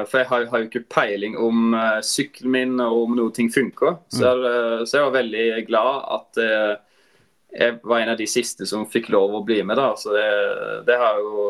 For 0.08 0.22
jeg 0.22 0.30
har, 0.30 0.46
har, 0.52 0.62
jo 0.62 0.70
ikke 0.70 0.86
peiling 0.88 1.36
om 1.36 1.76
sykkelen 2.08 2.54
min 2.54 2.78
og 2.80 3.02
om 3.02 3.18
noe 3.20 3.34
ting 3.36 3.50
funker. 3.52 3.98
Mm. 3.98 4.14
Så, 4.16 4.22
jeg, 4.24 4.86
så, 4.86 4.94
jeg, 4.94 5.08
var 5.08 5.18
veldig 5.18 5.48
glad 5.68 5.98
at 6.16 6.40
jeg 7.58 7.76
var 7.84 8.00
en 8.00 8.14
av 8.14 8.22
de 8.22 8.30
siste 8.32 8.68
som 8.70 8.88
fikk 8.88 9.10
lov 9.12 9.36
å 9.36 9.44
bli 9.44 9.60
med. 9.60 9.76
da. 9.76 9.90
Så 10.00 10.16
det, 10.16 10.30
det 10.88 10.96
har 10.96 11.20
jeg 11.20 11.28
jo 11.28 11.50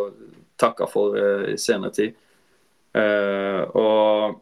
takka 0.58 0.90
for 0.90 1.14
i 1.54 1.54
senere 1.62 1.94
tid. 1.94 2.18
og 2.98 4.42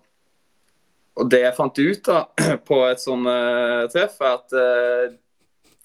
og 1.15 1.29
det 1.31 1.41
jeg 1.45 1.55
fant 1.55 1.79
ut 1.79 2.01
da, 2.07 2.23
på 2.69 2.81
et 2.89 3.03
sånn 3.03 3.29
treff, 3.93 4.17
er 4.19 4.33
at 4.35 4.57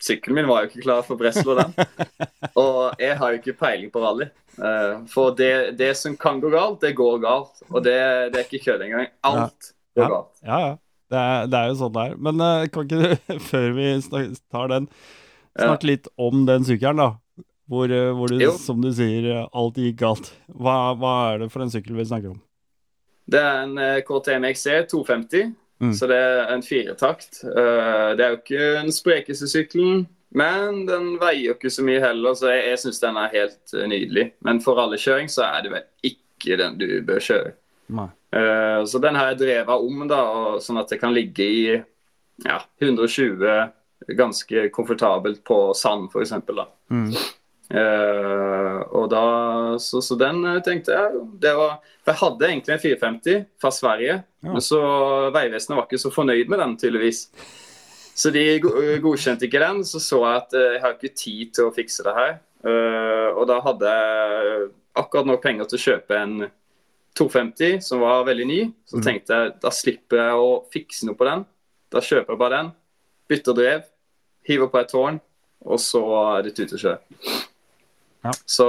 Sykkelen 0.01 0.35
min 0.35 0.49
var 0.49 0.65
jo 0.65 0.71
ikke 0.71 0.85
klar 0.87 1.03
for 1.05 1.21
Breslo, 1.21 1.55
den. 1.59 1.75
Og 2.61 3.01
jeg 3.01 3.17
har 3.21 3.33
jo 3.33 3.41
ikke 3.41 3.57
peiling 3.61 3.91
på 3.93 4.01
rally. 4.01 4.31
Uh, 4.57 5.05
for 5.13 5.35
det, 5.37 5.77
det, 5.79 5.93
som 6.01 6.17
kan 6.21 6.41
gå 6.41 6.51
galt, 6.53 6.81
det 6.81 6.95
går 6.97 7.21
galt. 7.21 7.61
Og 7.69 7.85
det, 7.85 7.99
det 8.33 8.41
er 8.41 8.47
ikke 8.47 8.63
kødd 8.65 8.87
engang. 8.87 9.11
Alt 9.29 9.75
går 9.99 10.15
galt. 10.15 10.33
Ja, 10.41 10.61
ja. 10.65 10.79
Det 11.11 11.19
er, 11.19 11.49
det 11.51 11.59
er, 11.59 11.73
jo 11.73 11.79
sånn 11.81 11.95
det 11.97 12.03
er. 12.07 12.19
Men 12.23 12.43
uh, 12.43 12.67
kan 12.73 12.87
ikke 12.87 13.01
du, 13.01 13.39
før 13.51 13.73
vi 13.77 13.89
tar 14.41 14.71
den, 14.73 14.87
snakke 15.59 15.91
litt 15.91 16.13
om 16.17 16.47
den 16.49 16.65
sykkelen, 16.69 17.03
da? 17.03 17.47
Hvor, 17.71 17.93
uh, 17.93 18.13
hvor 18.17 18.33
du, 18.33 18.45
som 18.63 18.81
du 18.81 18.93
sier, 18.97 19.29
alt 19.51 19.81
gikk 19.81 20.01
galt. 20.01 20.33
Hva, 20.49 20.95
hva, 20.97 21.17
er 21.35 21.45
det 21.45 21.51
for 21.53 21.67
en 21.67 21.73
sykkel 21.73 21.99
vi 21.99 22.09
snakker 22.09 22.33
om? 22.33 22.41
Det 23.31 23.41
er 23.41 23.65
en 23.65 23.81
KTM 24.07 24.47
XC 24.51 24.67
250. 24.91 25.53
Mm. 25.81 25.95
Så 25.95 26.07
det 26.07 26.17
er 26.17 26.51
en 26.53 26.63
firetakt. 26.63 27.41
Uh, 27.45 28.13
det 28.17 28.25
er 28.25 28.35
jo 28.35 28.41
ikke 28.41 28.65
den 28.83 28.93
sprekeste 28.93 29.49
sykkelen, 29.49 30.05
men 30.37 30.85
den 30.89 31.15
veier 31.21 31.47
jo 31.47 31.57
ikke 31.57 31.73
så 31.73 31.85
mye 31.87 32.03
heller, 32.03 32.37
så 32.37 32.53
jeg, 32.53 32.67
jeg 32.69 32.83
syns 32.85 33.01
den 33.03 33.17
er 33.17 33.33
helt 33.33 33.75
uh, 33.75 33.87
nydelig. 33.89 34.27
Men 34.45 34.61
for 34.65 34.77
rallykjøring 34.77 35.33
så 35.33 35.47
er 35.49 35.65
det 35.65 35.73
vel 35.73 36.13
ikke 36.13 36.61
den 36.61 36.77
du 36.81 36.87
bør 37.07 37.25
kjøre. 37.25 37.55
Uh, 37.91 38.85
så 38.87 39.01
den 39.03 39.17
har 39.17 39.33
jeg 39.33 39.41
drevet 39.41 39.89
om, 39.89 40.05
da, 40.11 40.21
og, 40.21 40.61
sånn 40.63 40.83
at 40.83 40.93
det 40.93 41.01
kan 41.01 41.17
ligge 41.17 41.49
i 41.49 41.65
ja, 42.45 42.61
120 42.81 43.41
ganske 44.17 44.69
komfortabelt 44.73 45.43
på 45.45 45.63
sand, 45.77 46.09
f.eks. 46.13 46.37
Mm. 46.93 47.09
Uh, 47.71 48.81
og 48.99 49.05
da, 49.12 49.25
så, 49.79 50.00
så, 50.03 50.17
den 50.19 50.41
eh, 50.43 50.57
tenkte 50.67 50.91
jeg 50.91 51.21
det 51.39 51.53
var, 51.55 51.77
For 52.03 52.11
jeg 52.11 52.19
hadde 52.19 52.49
egentlig 52.49 52.75
en 52.75 52.81
450 52.83 53.45
fra 53.62 53.71
Sverige, 53.71 54.17
ja. 54.27 54.49
men 54.50 54.65
så 54.65 54.81
Vegvesenet 55.31 55.79
var 55.79 55.87
ikke 55.87 56.00
så 56.03 56.11
fornøyd 56.11 56.50
med 56.50 56.59
den, 56.59 56.75
tydeligvis. 56.81 57.21
Så 58.19 58.33
de 58.35 58.43
godkjente 58.61 59.47
ikke 59.47 59.62
den. 59.62 59.85
Så 59.87 60.00
så 60.03 60.19
jeg 60.25 60.41
at 60.41 60.57
jeg 60.59 60.81
har 60.83 60.97
ikke 60.97 61.15
tid 61.15 61.53
til 61.57 61.69
å 61.69 61.75
fikse 61.75 62.05
det 62.05 62.17
her. 62.17 62.33
Uh, 62.67 63.39
og 63.39 63.47
da 63.49 63.61
hadde 63.65 63.93
jeg 63.95 64.67
akkurat 64.99 65.31
nok 65.31 65.45
penger 65.45 65.71
til 65.71 65.79
å 65.79 65.85
kjøpe 65.85 66.19
en 66.19 66.35
250 67.17 67.79
som 67.87 68.03
var 68.03 68.27
veldig 68.27 68.49
ny. 68.50 68.61
Så 68.91 68.99
mm. 68.99 69.05
tenkte 69.07 69.39
jeg 69.39 69.55
da 69.62 69.73
slipper 69.75 70.25
jeg 70.25 70.43
å 70.43 70.50
fikse 70.75 71.07
noe 71.09 71.19
på 71.19 71.29
den. 71.29 71.47
Da 71.91 72.03
kjøper 72.03 72.35
jeg 72.35 72.43
bare 72.43 72.59
den, 72.59 72.75
bytter 73.31 73.57
drev, 73.57 73.87
hiver 74.47 74.71
på 74.71 74.83
et 74.83 74.93
tårn, 74.93 75.23
og 75.67 75.81
så 75.83 76.03
er 76.35 76.45
det 76.47 76.59
ut 76.59 76.77
og 76.77 76.85
kjøre. 76.85 77.41
Ja. 78.23 78.33
Så, 78.45 78.69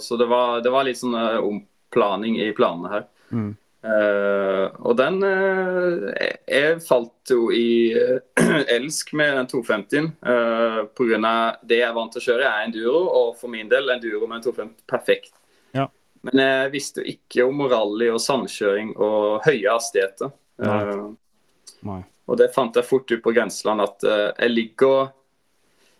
så 0.00 0.16
det, 0.16 0.26
var, 0.26 0.60
det, 0.60 0.70
var, 0.70 0.84
litt 0.84 1.00
sånn 1.00 1.16
uh, 1.16 1.40
omplaning 1.40 2.38
i 2.40 2.50
planene 2.56 2.92
her. 2.92 3.06
Mm. 3.30 3.50
Uh, 3.80 4.66
og 4.84 4.92
den 4.98 5.22
uh, 5.24 6.10
Jeg 6.44 6.82
falt 6.84 7.30
jo 7.32 7.46
i 7.48 7.94
elsk 8.76 9.14
med 9.16 9.38
den 9.38 9.48
250-en 9.48 10.10
uh, 10.20 10.82
pga. 10.92 11.30
det 11.64 11.78
jeg 11.78 11.86
er 11.86 11.94
vant 11.96 12.12
til 12.12 12.20
å 12.20 12.26
kjøre, 12.26 12.50
er 12.50 12.66
enduro, 12.66 13.00
og 13.08 13.38
for 13.40 13.52
min 13.52 13.70
del 13.72 13.88
enduro 13.94 14.26
med 14.26 14.40
en 14.40 14.44
250 14.50 14.84
perfekt. 14.90 15.32
Ja. 15.72 15.86
Men 16.28 16.44
jeg 16.44 16.74
visste 16.74 17.00
jo 17.00 17.14
ikke 17.14 17.46
om 17.48 17.64
rally 17.72 18.10
og 18.12 18.20
sandkjøring 18.20 18.92
og 18.98 19.46
høye 19.46 19.72
hastigheter. 19.72 20.34
Nei. 20.60 22.02
Og 22.28 22.36
det 22.36 22.50
fant 22.52 22.76
jeg 22.76 22.84
fort 22.84 23.08
ut 23.08 23.22
på 23.24 23.32
grenseland 23.32 23.80
at 23.80 24.04
jeg 24.04 24.52
ligger 24.52 25.08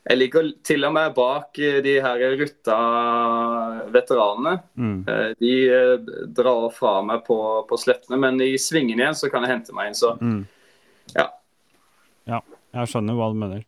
jeg 0.09 0.17
ligger 0.17 0.49
til 0.65 0.87
og 0.89 0.95
med 0.97 1.13
bak 1.17 1.59
de 1.85 1.97
her 2.01 2.23
rutta 2.41 2.79
veteranene. 3.93 4.55
Mm. 4.75 4.97
Eh, 5.05 5.27
de 5.43 5.53
eh, 5.69 6.09
drar 6.37 6.71
fra 6.75 6.95
meg 7.07 7.27
på, 7.27 7.37
på, 7.69 7.81
slettene, 7.81 8.19
men 8.21 8.41
i 8.45 8.55
svingen 8.59 9.01
igjen 9.01 9.19
så 9.19 9.31
kan 9.33 9.45
jeg 9.45 9.55
hente 9.55 9.77
meg 9.77 9.91
inn. 9.91 9.99
Så 9.99 10.15
mm. 10.21 10.41
ja. 11.17 11.29
Ja, 12.31 12.41
jeg 12.77 12.93
skjønner 12.93 13.19
hva 13.19 13.31
du 13.33 13.41
mener. 13.41 13.67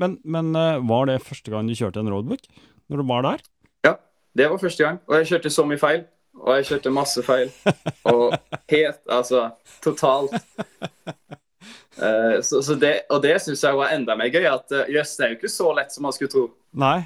Men, 0.00 0.16
men 0.24 0.56
var 0.88 1.04
det 1.06 1.20
første 1.22 1.52
gang 1.52 1.68
du 1.68 1.76
kjørte 1.78 2.00
en 2.02 2.08
roadbook? 2.10 2.48
Når 2.90 3.00
du 3.00 3.06
var 3.06 3.22
der? 3.22 3.44
Ja, 3.86 3.92
det 4.34 4.48
var 4.50 4.58
første 4.58 4.84
gang. 4.84 4.98
Og 5.06 5.20
jeg 5.20 5.28
kjørte 5.30 5.52
så 5.52 5.66
mye 5.68 5.78
feil. 5.78 6.04
Og 6.42 6.56
jeg 6.58 6.66
kjørte 6.68 6.92
masse 6.92 7.22
feil. 7.24 7.52
Og 8.12 8.34
helt, 8.72 9.00
altså 9.08 9.48
totalt. 9.84 10.34
Uh, 11.98 12.40
så, 12.42 12.62
så 12.62 12.74
det, 12.74 12.94
og 13.12 13.22
det 13.22 13.36
syns 13.42 13.62
jeg 13.64 13.78
var 13.78 13.94
enda 13.94 14.16
mer 14.18 14.32
gøy. 14.32 14.48
At 14.50 14.74
uh, 14.74 14.88
yes, 14.90 15.14
det 15.18 15.26
er 15.26 15.34
jo 15.34 15.38
ikke 15.40 15.52
så 15.52 15.70
lett 15.76 15.94
som 15.94 16.06
man 16.06 16.16
skulle 16.16 16.32
tro. 16.32 16.48
Nei. 16.80 16.98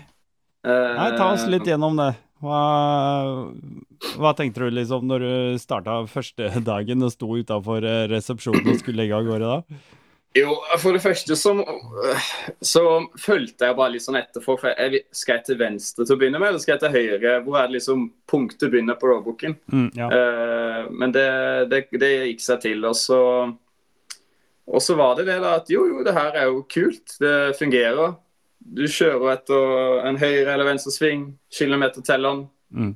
Uh, 0.67 0.95
Nei, 0.97 1.13
ta 1.19 1.33
oss 1.35 1.47
litt 1.51 1.69
gjennom 1.69 1.99
det. 1.99 2.15
Hva, 2.39 2.59
hva 4.15 4.31
tenkte 4.39 4.63
du 4.63 4.75
liksom 4.77 5.09
når 5.11 5.25
du 5.25 5.31
starta 5.59 6.01
første 6.07 6.61
dagen 6.67 7.03
og 7.03 7.11
sto 7.11 7.33
utafor 7.35 7.83
resepsjonen 8.13 8.69
og 8.71 8.79
skulle 8.79 9.03
legge 9.03 9.17
av 9.17 9.27
gårde 9.27 9.57
da? 9.57 9.79
Jo, 10.37 10.53
for 10.79 10.95
det 10.95 11.01
første 11.03 11.35
så, 11.41 11.51
så 12.63 12.83
fulgte 13.19 13.67
jeg 13.67 13.75
bare 13.79 13.95
litt 13.95 14.05
sånn 14.05 14.21
etter 14.21 14.45
for 14.45 14.61
jeg, 14.69 15.01
Skal 15.11 15.39
jeg 15.39 15.47
til 15.49 15.59
venstre 15.59 16.05
til 16.05 16.15
å 16.15 16.21
begynne 16.21 16.39
med, 16.39 16.53
eller 16.53 16.63
skal 16.63 16.77
jeg 16.77 16.83
til 16.85 16.95
høyre? 16.95 17.33
Hvor 17.47 17.59
er 17.59 17.67
det 17.67 17.79
liksom 17.81 18.05
punktet 18.31 18.71
begynner 18.71 19.01
på 19.01 19.09
roadbooken? 19.11 19.57
Mm, 19.73 19.89
ja. 19.99 20.11
men 20.93 21.17
det, 21.17 21.27
det, 21.73 21.81
det, 21.97 22.13
gikk 22.29 22.45
seg 22.45 22.63
til. 22.69 22.87
Og 22.87 22.95
så 23.01 23.19
og 24.69 24.83
så 24.85 24.95
var 24.99 25.17
det 25.17 25.29
det 25.31 25.39
da 25.41 25.55
at 25.59 25.71
jo, 25.73 25.87
jo, 25.89 26.03
det 26.05 26.13
her 26.17 26.37
er 26.37 26.51
jo 26.51 26.63
kult. 26.69 27.17
Det 27.21 27.57
fungerer. 27.59 28.19
Du 28.59 28.85
kjører 28.85 29.33
etter 29.33 30.03
en 30.11 30.19
høyre 30.21 30.53
eller 30.53 30.69
venstre 30.69 30.93
sving, 30.93 31.25
kilometertelleren. 31.55 32.45
Mm. 32.69 32.93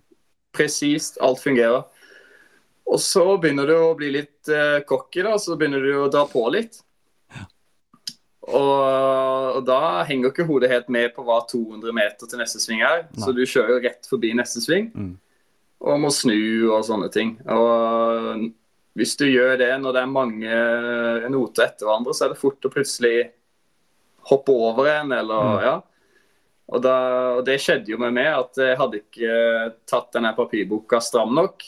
Presist. 0.52 1.16
Alt 1.24 1.40
fungerer. 1.40 1.86
Og 2.92 3.00
så 3.00 3.24
begynner 3.40 3.70
du 3.70 3.76
å 3.78 3.94
bli 3.96 4.10
litt 4.12 4.52
uh, 4.52 4.82
cocky, 4.84 5.22
da. 5.24 5.38
Så 5.40 5.56
begynner 5.56 5.80
du 5.80 5.94
å 5.96 6.10
dra 6.12 6.26
på 6.28 6.44
litt. 6.52 6.76
Ja. 7.32 7.46
Og, 8.52 8.80
og, 9.56 9.60
da 9.64 10.02
henger 10.08 10.32
ikke 10.32 10.48
hodet 10.48 10.72
helt 10.74 10.92
med 10.92 11.14
på 11.16 11.24
hva 11.24 11.40
200 11.48 11.94
meter 11.96 12.28
til 12.28 12.42
neste 12.42 12.60
sving 12.60 12.84
er. 12.84 13.06
Nei. 13.08 13.22
Så 13.24 13.32
du 13.32 13.46
kjører 13.46 13.78
jo 13.78 13.84
rett 13.86 14.10
forbi 14.10 14.34
neste 14.36 14.60
sving. 14.60 14.90
Mm. 14.92 15.14
Og 15.88 16.02
må 16.04 16.12
snu 16.14 16.68
og 16.68 16.84
sånne 16.84 17.08
ting. 17.14 17.38
Og 17.48 18.50
hvis 18.98 19.14
du 19.16 19.24
gjør 19.28 19.56
det 19.60 19.70
når 19.80 19.94
det 19.96 20.02
er 20.02 20.10
mange 20.12 20.56
noter 21.32 21.68
etter 21.68 21.88
hverandre, 21.88 22.14
så 22.16 22.26
er 22.26 22.34
det 22.34 22.40
fort 22.42 22.68
å 22.68 22.72
plutselig 22.72 23.16
hoppe 24.28 24.54
over 24.54 24.90
en, 24.90 25.14
eller 25.16 25.48
mm. 25.48 25.62
ja. 25.64 25.76
Og, 26.72 26.80
da, 26.84 26.96
og, 27.36 27.42
det 27.44 27.58
skjedde 27.60 27.92
jo 27.92 27.98
med 28.00 28.14
meg, 28.16 28.30
at 28.32 28.60
jeg 28.60 28.78
hadde 28.80 29.00
ikke 29.02 29.38
tatt 29.88 30.12
denne 30.14 30.32
papirboka 30.36 31.02
stram 31.04 31.34
nok. 31.36 31.64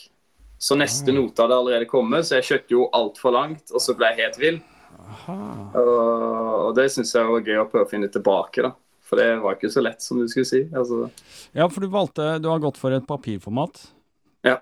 Så 0.57 0.77
neste 0.79 1.11
mm. 1.11 1.17
note 1.19 1.43
hadde 1.43 1.57
allerede 1.59 1.89
kommet, 1.89 2.25
så 2.25 2.39
jeg 2.39 2.47
kjørte 2.47 2.73
jo 2.77 2.87
altfor 2.95 3.35
langt, 3.35 3.67
og 3.73 3.83
så 3.83 3.93
ble 3.97 4.13
jeg 4.13 4.23
helt 4.23 4.39
vill. 4.41 4.61
Og, 5.27 5.77
og, 5.81 6.71
det 6.77 6.87
syns 6.93 7.13
jeg 7.13 7.27
var 7.27 7.45
gøy 7.45 7.61
å 7.61 7.67
prøve 7.69 7.85
å 7.85 7.91
finne 7.91 8.09
tilbake, 8.11 8.65
da. 8.65 8.73
For 9.05 9.21
det 9.21 9.27
var 9.43 9.57
ikke 9.57 9.69
så 9.69 9.83
lett 9.85 10.01
som 10.01 10.17
du 10.17 10.25
skulle 10.31 10.49
si. 10.49 10.63
Altså. 10.73 11.03
Ja, 11.53 11.67
for 11.69 11.83
du 11.83 11.91
valgte 11.93 12.39
Du 12.41 12.47
har 12.49 12.63
gått 12.63 12.79
for 12.81 12.95
et 12.95 13.05
papirformat. 13.05 13.83
Ja. 14.47 14.55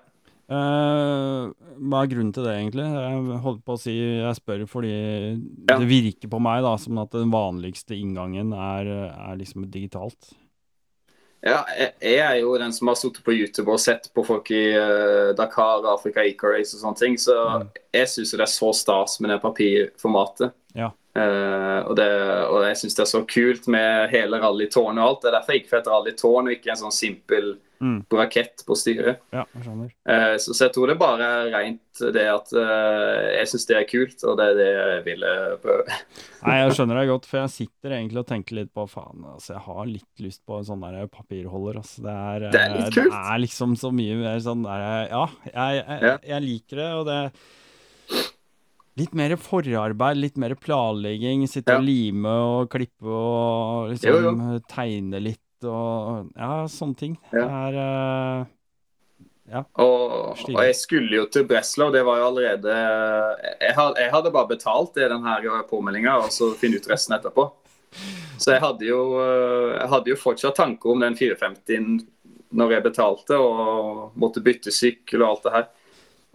Uh, 0.53 1.49
hva 1.81 2.03
er 2.03 2.11
grunnen 2.11 2.33
til 2.35 2.45
det, 2.45 2.53
egentlig? 2.59 2.85
Jeg 2.85 3.41
holdt 3.41 3.63
på 3.65 3.73
å 3.73 3.81
si, 3.81 3.95
jeg 3.97 4.37
spør 4.37 4.63
fordi 4.69 4.93
ja. 4.93 5.77
det 5.79 5.87
virker 5.89 6.29
på 6.29 6.41
meg 6.43 6.61
da 6.65 6.75
som 6.81 6.99
at 7.01 7.15
den 7.15 7.33
vanligste 7.33 7.97
inngangen 7.97 8.53
er, 8.53 8.91
er 9.09 9.39
liksom 9.39 9.65
digitalt. 9.73 10.33
Ja, 11.43 11.59
jeg 11.99 12.21
er 12.23 12.37
jo 12.39 12.53
den 12.55 12.71
som 12.71 12.87
har 12.87 12.95
sittet 12.95 13.23
på 13.25 13.33
YouTube 13.35 13.73
og 13.73 13.81
sett 13.83 14.05
på 14.15 14.23
folk 14.23 14.47
i 14.55 14.61
uh, 14.77 15.33
Dakar, 15.35 15.83
Afrika, 15.91 16.23
Eco-race 16.23 16.77
og 16.77 16.85
sånne 16.85 17.01
ting, 17.01 17.17
så 17.19 17.35
mm. 17.35 17.65
jeg 17.97 18.11
syns 18.13 18.31
det 18.31 18.45
er 18.45 18.51
så 18.53 18.69
stas 18.77 19.17
med 19.19 19.33
det 19.33 19.41
papirformatet. 19.43 20.55
Ja. 20.77 20.93
Uh, 21.13 21.83
og, 21.83 21.97
det, 21.99 22.07
og, 22.47 22.61
jeg 22.69 22.79
syns 22.79 22.95
det 22.95 23.03
er 23.03 23.11
så 23.11 23.21
kult 23.27 23.67
med 23.75 24.07
hele 24.13 24.39
rallytårnet 24.39 25.03
og 25.03 25.09
alt. 25.09 25.21
Det 25.25 25.29
er 25.29 25.35
derfor 25.35 25.53
jeg 25.53 25.63
gikk 25.63 25.73
for 25.73 25.81
et 25.81 25.91
rallytårn 25.91 26.47
og 26.47 26.55
ikke 26.55 26.73
en 26.73 26.81
sånn 26.85 26.95
simpel 26.95 27.51
mm. 27.83 27.97
brakett 28.11 28.63
på 28.67 28.77
styret. 28.79 29.21
Ja. 29.35 29.43
Uh, 29.53 30.35
så, 30.39 30.53
så, 30.53 30.65
jeg 30.65 30.73
tror 30.75 30.91
det 30.91 30.97
bare 31.01 31.27
er 31.27 31.49
rent 31.53 32.03
det 32.15 32.25
at 32.31 32.53
uh, 32.55 33.29
jeg 33.35 33.49
syns 33.51 33.67
det 33.69 33.77
er 33.79 33.87
kult, 33.89 34.17
og 34.25 34.37
det 34.39 34.49
er 34.51 34.59
det 34.59 34.69
jeg 34.71 35.01
ville 35.09 35.33
prøve. 35.63 35.99
Nei, 36.45 36.59
jeg 36.61 36.77
skjønner 36.77 37.01
deg 37.01 37.11
godt, 37.13 37.29
for 37.29 37.41
jeg 37.43 37.55
sitter 37.57 37.97
egentlig 37.99 38.23
og 38.23 38.29
tenker 38.31 38.59
litt 38.61 38.71
på 38.75 38.87
faen, 38.91 39.25
altså 39.35 39.57
jeg 39.57 39.65
har 39.67 39.83
litt 39.89 40.23
lyst 40.25 40.43
på 40.47 40.59
en 40.59 40.69
sånn 40.69 40.85
der 40.85 41.11
papirholder. 41.11 41.81
Altså. 41.83 42.05
Det, 42.05 42.15
er, 42.15 42.47
det 42.53 42.63
er 42.63 42.77
litt 42.77 42.95
kult. 42.95 43.11
Det 43.11 43.25
er 43.33 43.43
liksom 43.47 43.75
så 43.79 43.93
mye 43.95 44.21
mer 44.23 44.39
sånn 44.43 44.63
der 44.65 44.87
Ja, 45.11 45.25
jeg, 45.49 45.83
jeg, 45.83 46.15
jeg 46.31 46.47
liker 46.47 46.81
det, 46.83 46.89
og 47.01 47.05
det 47.11 47.19
Litt 48.93 49.15
mer 49.17 49.33
forarbeid, 49.41 50.19
litt 50.21 50.35
mer 50.37 50.53
planlegging. 50.53 51.47
Sitte 51.49 51.73
Ja. 51.73 51.79
og 51.79 51.87
lime 51.87 52.29
og 52.29 52.69
klippe 52.69 53.09
og 53.09 53.89
liksom 53.89 54.09
Jo, 54.11 54.19
jo. 54.21 54.59
tegne 54.69 55.19
litt 55.19 55.41
og 55.69 56.33
Ja, 56.35 56.65
sånne 56.71 56.99
ting. 56.99 57.17
Ja. 57.31 57.47
Er 57.47 58.47
ja. 59.53 59.59
Og, 59.75 60.39
og 60.39 60.61
jeg 60.63 60.75
skulle 60.79 61.17
jo 61.17 61.25
til 61.31 61.43
Breslau, 61.45 61.89
det 61.91 62.05
var 62.07 62.21
jo 62.21 62.29
allerede 62.29 62.75
Jeg, 63.59 63.75
jeg 63.75 64.11
hadde 64.13 64.31
bare 64.31 64.49
betalt 64.53 64.95
det 64.95 65.09
den 65.11 65.25
her 65.27 65.65
påmeldinga, 65.69 66.15
og 66.23 66.31
så 66.31 66.53
finne 66.57 66.79
ut 66.79 66.87
resten 66.89 67.17
etterpå. 67.17 67.49
Så 68.39 68.55
jeg 68.55 68.63
hadde 68.63 68.87
jo, 68.87 69.01
eh, 69.21 69.75
jeg 69.75 69.91
hadde 69.91 70.11
jo 70.13 70.19
fortsatt 70.19 70.57
tanker 70.57 70.95
om 70.95 71.03
den 71.03 71.17
450-en 71.19 71.99
når 72.53 72.75
jeg 72.75 72.85
betalte 72.85 73.37
og 73.41 74.17
måtte 74.19 74.41
bytte 74.45 74.73
sykkel 74.73 75.23
og 75.23 75.29
alt 75.29 75.45
det 75.45 75.53
her. 75.55 75.69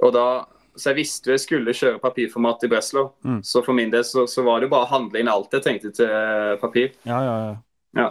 Og 0.07 0.15
da, 0.15 0.27
så 0.75 0.91
jeg 0.91 0.99
visste 1.01 1.35
jeg 1.35 1.43
skulle 1.43 1.75
kjøre 1.75 2.03
papirformat 2.03 2.67
i 2.67 2.71
Breslau. 2.71 3.13
Mm. 3.27 3.41
Så 3.47 3.63
for 3.67 3.77
min 3.79 3.93
del 3.93 4.05
så, 4.07 4.27
så 4.31 4.45
var 4.47 4.59
det 4.59 4.69
jo 4.69 4.75
bare 4.75 4.89
å 4.89 4.93
handle 4.93 5.23
inn 5.23 5.31
alt 5.31 5.55
jeg 5.55 5.65
trengte 5.65 5.93
til 5.95 6.11
eh, 6.11 6.55
papir. 6.61 6.93
Ja, 7.09 7.23
ja, 7.23 7.39
ja. 7.49 7.57
Ja. 7.97 8.11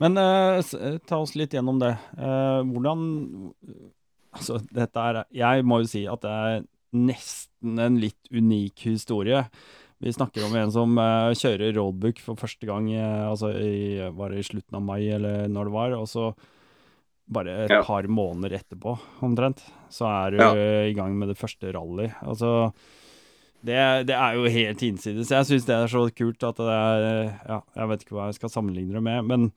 Men 0.00 0.16
uh, 0.16 0.60
ta 1.06 1.18
oss 1.20 1.34
litt 1.36 1.52
gjennom 1.52 1.80
det. 1.82 1.94
Uh, 2.16 2.62
hvordan 2.68 3.02
Altså, 4.38 4.58
dette 4.74 5.02
er 5.02 5.18
Jeg 5.34 5.64
må 5.66 5.80
jo 5.82 5.88
si 5.88 6.02
at 6.06 6.20
det 6.22 6.30
er 6.30 6.64
nesten 6.98 7.78
en 7.82 7.96
litt 8.00 8.28
unik 8.30 8.84
historie. 8.90 9.40
Vi 9.98 10.12
snakker 10.14 10.44
om 10.46 10.54
en 10.56 10.70
som 10.72 10.92
uh, 11.00 11.32
kjører 11.36 11.74
roadbook 11.76 12.20
for 12.22 12.38
første 12.38 12.68
gang 12.68 12.86
altså 13.00 13.50
i, 13.56 13.98
var 14.14 14.30
det 14.30 14.44
i 14.44 14.46
slutten 14.46 14.78
av 14.78 14.84
mai, 14.84 15.08
eller 15.16 15.48
når 15.50 15.68
det 15.70 15.74
var. 15.74 15.96
Og 15.98 16.06
så 16.12 16.28
bare 17.28 17.64
et 17.64 17.70
Ja. 17.74 17.82
par 17.84 18.06
måneder 18.08 18.54
etterpå, 18.60 18.94
omtrent, 19.26 19.60
så 19.92 20.06
er 20.08 20.30
du 20.30 20.38
Ja. 20.40 20.52
i 20.88 20.94
gang 20.96 21.18
med 21.18 21.28
det 21.28 21.36
første 21.40 21.72
rally. 21.74 22.08
Altså 22.22 22.72
det, 23.66 23.78
det 24.06 24.14
er 24.14 24.38
jo 24.38 24.50
helt 24.52 24.82
hinsides. 24.84 25.32
Jeg 25.34 25.48
syns 25.48 25.66
det 25.66 25.74
er 25.74 25.90
så 25.90 26.04
kult 26.14 26.44
at 26.46 26.60
det 26.60 26.74
er 26.76 27.06
Ja, 27.48 27.60
jeg 27.80 27.90
vet 27.90 28.04
ikke 28.04 28.18
hva 28.18 28.28
jeg 28.30 28.38
skal 28.38 28.52
sammenligne 28.52 28.94
det 28.94 29.02
med, 29.04 29.26
men, 29.26 29.48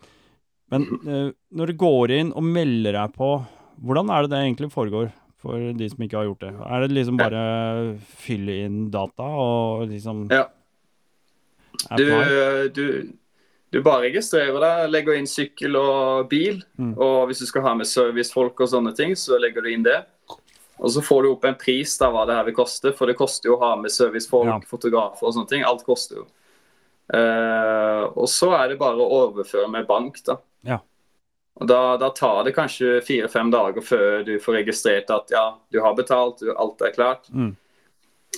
men 0.74 0.88
eh, 1.06 1.30
når 1.54 1.72
du 1.72 1.82
går 1.84 2.16
inn 2.18 2.32
og 2.34 2.48
melder 2.48 2.98
deg 2.98 3.18
på, 3.18 3.34
hvordan 3.82 4.10
er 4.14 4.26
det 4.26 4.34
det 4.34 4.42
egentlig 4.46 4.72
foregår 4.74 5.12
for 5.42 5.72
de 5.78 5.90
som 5.90 6.04
ikke 6.06 6.20
har 6.20 6.28
gjort 6.30 6.44
det? 6.46 6.52
Er 6.66 6.84
det 6.84 6.98
liksom 6.98 7.22
bare 7.22 7.46
fylle 8.26 8.60
inn 8.66 8.84
data 8.94 9.26
og 9.26 9.88
liksom 9.90 10.28
Ja. 10.34 10.46
Du, 11.98 12.06
du, 12.76 12.86
du 13.72 13.78
bare 13.82 14.04
registrerer 14.10 14.60
deg, 14.62 14.90
legger 14.92 15.18
inn 15.18 15.30
sykkel 15.30 15.78
og 15.80 16.28
bil. 16.30 16.60
Mm. 16.78 16.92
Og 16.94 17.30
hvis 17.30 17.42
du 17.42 17.48
skal 17.50 17.64
ha 17.66 17.74
med 17.80 17.90
servicefolk 17.90 18.60
og 18.62 18.70
sånne 18.70 18.92
ting, 18.98 19.16
så 19.18 19.40
legger 19.42 19.66
du 19.66 19.72
inn 19.72 19.86
det. 19.88 20.02
Og 20.82 20.90
så 20.92 21.02
får 21.06 21.24
du 21.24 21.30
opp 21.32 21.44
en 21.46 21.58
pris 21.62 21.92
da 22.02 22.08
hva 22.10 22.24
det 22.26 22.34
her 22.36 22.48
vil 22.48 22.56
koste, 22.58 22.92
for 22.98 23.06
det 23.10 23.18
koster 23.20 23.52
jo 23.52 23.58
å 23.58 23.62
ha 23.62 23.76
med 23.78 23.94
servicefolk, 23.94 24.50
Ja. 24.50 24.60
fotografer 24.66 25.28
og 25.28 25.36
sånne 25.36 25.50
ting. 25.52 25.64
Alt 25.68 25.84
koster 25.86 26.22
jo. 26.24 26.26
Uh, 27.12 28.08
og 28.16 28.28
så 28.32 28.54
er 28.56 28.72
det 28.72 28.80
bare 28.80 28.96
å 29.04 29.10
overføre 29.28 29.68
med 29.70 29.88
bank, 29.90 30.22
da. 30.26 30.38
Ja. 30.66 30.80
Og 31.60 31.68
da, 31.68 31.98
da 32.00 32.10
tar 32.16 32.46
det 32.48 32.54
kanskje 32.56 33.02
fire-fem 33.06 33.52
dager 33.52 33.84
før 33.84 34.24
du 34.26 34.38
får 34.40 34.62
registrert 34.62 35.12
at 35.14 35.30
ja, 35.34 35.44
du 35.70 35.82
har 35.84 35.94
betalt, 35.98 36.42
alt 36.56 36.82
er 36.88 36.96
klart. 36.96 37.28
Mm. 37.30 37.52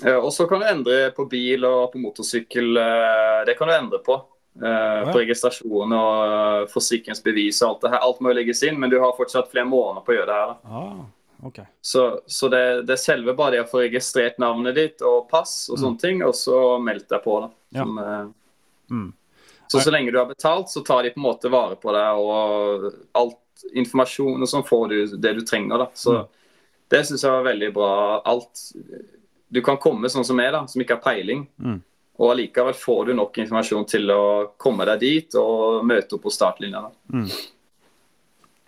Uh, 0.03 0.17
og 0.17 0.31
så 0.33 0.47
kan 0.49 0.59
du 0.63 0.65
endre 0.67 1.11
på 1.15 1.27
bil 1.29 1.63
og 1.69 1.91
på 1.93 2.01
motorsykkel. 2.01 2.73
Uh, 2.75 3.43
det 3.47 3.55
kan 3.59 3.69
du 3.69 3.75
endre 3.77 4.03
på. 4.03 4.19
ja. 4.59 5.05
På 5.09 5.17
registrasjon 5.17 5.93
og 5.97 6.67
forsikringsbevis 6.69 7.61
og 7.63 7.69
alt 7.71 7.85
det 7.85 7.91
her. 7.95 8.03
Alt 8.05 8.19
må 8.21 8.33
legges 8.35 8.59
inn, 8.67 8.75
men 8.79 8.91
du 8.91 8.99
har 9.01 9.15
fortsatt 9.17 9.49
flere 9.49 9.65
måneder 9.65 10.03
på 10.05 10.13
å 10.13 10.17
gjøre 10.19 10.29
det 10.29 10.35
her. 10.41 10.51
da. 10.51 10.81
Ah, 10.81 11.05
ok. 11.45 11.59
Så, 11.81 12.19
så 12.27 12.49
det, 12.49 12.85
det 12.87 12.97
selve 12.99 13.33
bare 13.35 13.51
det 13.57 13.63
å 13.65 13.69
få 13.69 13.81
registrert 13.83 14.37
navnet 14.39 14.75
ditt 14.75 15.01
og 15.01 15.27
pass 15.29 15.69
og 15.69 15.77
sånne 15.79 15.99
ting, 15.99 16.23
og 16.23 16.33
så 16.33 16.79
meldt 16.81 17.09
deg 17.09 17.23
på. 17.23 17.39
da. 17.41 17.49
Som, 17.79 17.97
Ja. 17.97 18.21
Eh, 18.21 18.27
Mm. 18.91 19.13
så 19.71 19.79
så 19.81 19.89
lenge 19.91 20.11
du 20.11 20.17
har 20.19 20.25
betalt, 20.27 20.67
så 20.69 20.83
tar 20.85 21.03
de 21.03 21.09
på 21.11 21.17
en 21.17 21.23
måte 21.23 21.49
vare 21.49 21.75
på 21.75 21.91
deg, 21.91 22.17
og 22.19 22.93
alt 23.15 23.39
informasjon 23.73 24.41
og 24.41 24.47
sånn 24.47 24.65
får 24.67 24.89
du 24.89 25.17
det 25.17 25.33
du 25.35 25.41
trenger. 25.41 25.77
da. 25.77 25.87
Så 25.95 26.11
Mm. 26.19 26.27
det 26.89 26.99
syns 27.05 27.21
jeg 27.23 27.31
var 27.31 27.43
veldig 27.43 27.73
bra. 27.73 28.21
Alt 28.25 28.73
Du 29.51 29.61
kan 29.61 29.77
komme 29.77 30.09
sånn 30.09 30.25
som 30.25 30.35
meg, 30.35 30.51
da, 30.51 30.65
som 30.65 30.81
ikke 30.81 30.95
har 30.95 31.13
peiling. 31.13 31.47
Mm. 31.61 31.81
Og 32.19 32.31
allikevel 32.31 32.73
får 32.73 33.05
du 33.07 33.13
nok 33.13 33.33
informasjon 33.37 33.87
til 33.87 34.07
å 34.09 34.51
komme 34.57 34.83
deg 34.85 34.99
dit 34.99 35.35
og 35.35 35.83
møte 35.85 36.13
opp 36.13 36.23
på 36.23 36.31
startlinja. 36.31 36.81
da. 36.81 37.19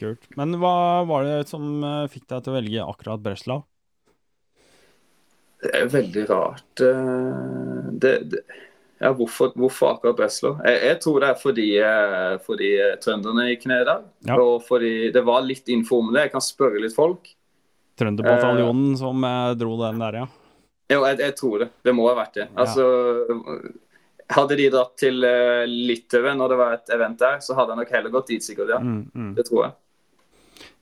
Kult. 0.01 0.25
Men 0.35 0.57
hva 0.59 0.75
var 1.07 1.23
det 1.23 1.37
som 1.47 1.63
eh, 1.87 2.05
fikk 2.11 2.25
deg 2.27 2.43
til 2.43 2.51
å 2.51 2.55
velge 2.57 2.83
akkurat 2.85 3.21
Breslau? 3.23 3.61
Det 5.63 5.71
er 5.73 5.87
veldig 5.89 6.25
rart. 6.29 6.81
eh, 6.83 7.91
Det, 7.95 8.11
det, 8.33 8.41
ja, 8.99 9.11
hvorfor, 9.15 9.53
hvorfor 9.55 9.93
akkurat 9.95 10.17
Breslau? 10.19 10.53
Jeg, 10.67 10.81
jeg 10.89 10.99
tror 11.03 11.19
det 11.23 11.29
er 11.31 11.39
fordi, 11.41 11.67
eh, 11.79 12.35
fordi 12.45 12.69
trønderne 13.03 13.47
gikk 13.53 13.65
ned 13.71 13.85
der. 13.87 14.03
Ja. 14.29 14.37
Og 14.41 14.63
fordi 14.67 15.11
det 15.15 15.23
var 15.27 15.41
litt 15.47 15.71
info 15.73 16.01
om 16.03 16.11
det. 16.13 16.27
Jeg 16.27 16.35
kan 16.35 16.43
spørre 16.43 16.81
litt 16.83 16.95
folk. 16.95 17.31
Trønderbataljonen 17.99 18.97
som 18.99 19.23
eh, 19.23 19.53
dro 19.59 19.77
den 19.79 20.03
der, 20.03 20.19
ja. 20.23 20.27
Jo, 20.91 20.99
jeg, 21.07 21.17
jeg 21.23 21.33
tror 21.39 21.63
det. 21.63 21.69
Det 21.87 21.95
må 21.97 22.05
ha 22.11 22.17
vært 22.19 22.35
det. 22.37 22.49
Ja. 22.51 22.61
Altså, 22.61 22.83
hadde 24.35 24.57
de 24.59 24.67
dratt 24.73 24.93
til 25.01 25.17
Litauen 25.69 26.37
når 26.37 26.51
det 26.51 26.57
var 26.59 26.75
et 26.75 26.91
event 26.93 27.17
der, 27.21 27.39
så 27.41 27.55
hadde 27.57 27.73
jeg 27.73 27.79
nok 27.81 27.93
heller 27.95 28.13
gått 28.13 28.29
dit, 28.33 28.43
sikkert. 28.45 28.69
ja. 28.75 28.79
Mm, 28.83 29.01
mm. 29.13 29.31
Det 29.39 29.45
tror 29.47 29.63
jeg. 29.63 29.73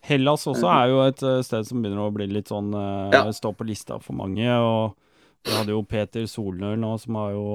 Hellas 0.03 0.43
også 0.51 0.67
er 0.67 0.89
jo 0.91 0.99
et 1.07 1.21
eh, 1.23 1.39
sted 1.47 1.65
som 1.69 1.81
begynner 1.83 2.03
å 2.03 2.13
bli 2.13 2.27
litt 2.27 2.49
sånn 2.51 2.73
eh, 2.75 3.13
Ja. 3.15 3.23
Stå 3.31 3.53
på 3.55 3.65
lista 3.67 3.99
for 4.03 4.13
mange. 4.19 4.47
og 4.51 4.97
Vi 5.45 5.51
hadde 5.55 5.73
jo 5.75 5.81
Peter 5.83 6.23
Solnør 6.27 6.77
nå, 6.79 6.93
som 6.99 7.15
har 7.19 7.31
jo 7.35 7.45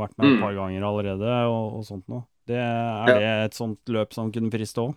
vært 0.00 0.16
med 0.18 0.26
et 0.26 0.34
Mm. 0.36 0.40
par 0.42 0.54
ganger 0.54 0.82
allerede, 0.84 1.30
og, 1.48 1.76
og 1.78 1.84
sånt 1.84 2.04
noe. 2.08 2.24
Det, 2.46 2.56
er 2.56 3.08
Ja. 3.08 3.18
det 3.18 3.30
et 3.50 3.54
sånt 3.54 3.78
løp 3.88 4.12
som 4.12 4.32
kunne 4.32 4.50
friste 4.50 4.80
òg? 4.82 4.94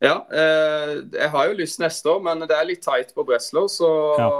Ja, 0.00 0.20
eh, 0.30 1.02
jeg 1.10 1.30
har 1.30 1.48
jo 1.48 1.54
lyst 1.58 1.80
neste 1.82 2.06
år, 2.06 2.22
men 2.22 2.40
det 2.46 2.50
er 2.54 2.64
litt 2.66 2.82
tight 2.82 3.12
på 3.14 3.24
Breslau, 3.26 3.66
så 3.68 4.18
Ja. 4.18 4.30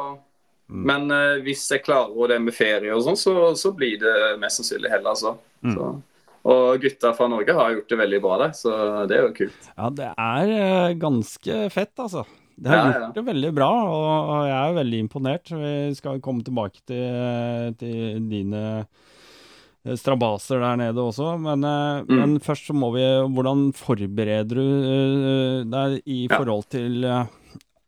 Mm. 0.70 0.84
Men 0.84 1.10
eh, 1.10 1.40
hvis 1.42 1.66
jeg 1.70 1.82
klarer 1.82 2.28
det 2.28 2.40
med 2.42 2.52
ferie 2.54 2.92
og 2.94 3.02
sånn, 3.02 3.16
så, 3.16 3.54
så 3.56 3.72
blir 3.74 3.98
det 3.98 4.38
mest 4.38 4.60
sannsynlig 4.60 4.90
Hellas 4.90 5.22
òg. 5.24 5.38
Mm. 5.64 5.74
Så. 5.74 6.02
Og 6.48 6.80
gutta 6.80 7.10
fra 7.12 7.26
Norge 7.28 7.52
har 7.52 7.74
gjort 7.76 7.90
det 7.92 7.98
veldig 8.00 8.20
bra 8.24 8.38
der, 8.40 8.52
så 8.56 8.72
det 9.10 9.16
er 9.18 9.26
jo 9.26 9.32
kult. 9.36 9.66
Ja, 9.76 9.90
det 9.92 10.06
er 10.16 10.52
eh, 10.56 10.94
ganske 10.96 11.58
fett, 11.74 11.92
altså. 12.00 12.22
Det 12.58 12.70
har 12.72 12.78
Ja, 12.78 12.86
gjort 12.88 13.02
ja. 13.04 13.10
det 13.18 13.24
veldig 13.28 13.50
bra, 13.54 13.68
og 13.92 14.46
jeg 14.48 14.56
er 14.58 14.78
veldig 14.80 15.00
imponert. 15.04 15.52
Vi 15.52 15.74
skal 15.98 16.22
komme 16.24 16.42
tilbake 16.46 16.80
til, 16.88 17.74
til 17.78 18.24
dine 18.32 18.62
eh, 18.80 19.94
strabaser 20.00 20.60
der 20.64 20.80
nede 20.80 21.04
også, 21.04 21.34
men, 21.40 21.62
eh, 21.68 22.02
Mm. 22.08 22.16
men 22.18 22.38
først 22.40 22.66
så 22.70 22.74
må 22.74 22.90
vi 22.96 23.04
Hvordan 23.34 23.68
forbereder 23.76 24.56
du 24.56 24.64
eh, 24.88 25.64
deg 25.68 26.02
i 26.06 26.26
forhold 26.32 26.64
til 26.72 27.04
eh, 27.04 27.26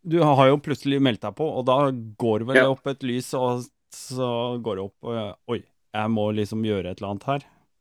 Du 0.07 0.19
har 0.23 0.49
jo 0.49 0.57
plutselig 0.65 1.01
meldt 1.03 1.21
deg 1.27 1.35
på, 1.37 1.45
og 1.59 1.65
da 1.69 1.91
går 1.91 2.45
vel 2.49 2.57
Ja. 2.57 2.69
opp 2.71 2.87
et 2.87 3.03
lys, 3.03 3.33
og 3.35 3.65
så 3.93 4.61
går 4.63 4.77
det 4.77 4.85
opp 4.85 5.09
og, 5.11 5.35
Oi, 5.51 5.63
jeg 5.95 6.11
må 6.15 6.29
liksom 6.37 6.63
gjøre 6.65 6.91
et 6.93 7.01
eller 7.03 7.11
annet 7.17 7.25
her. 7.33 7.41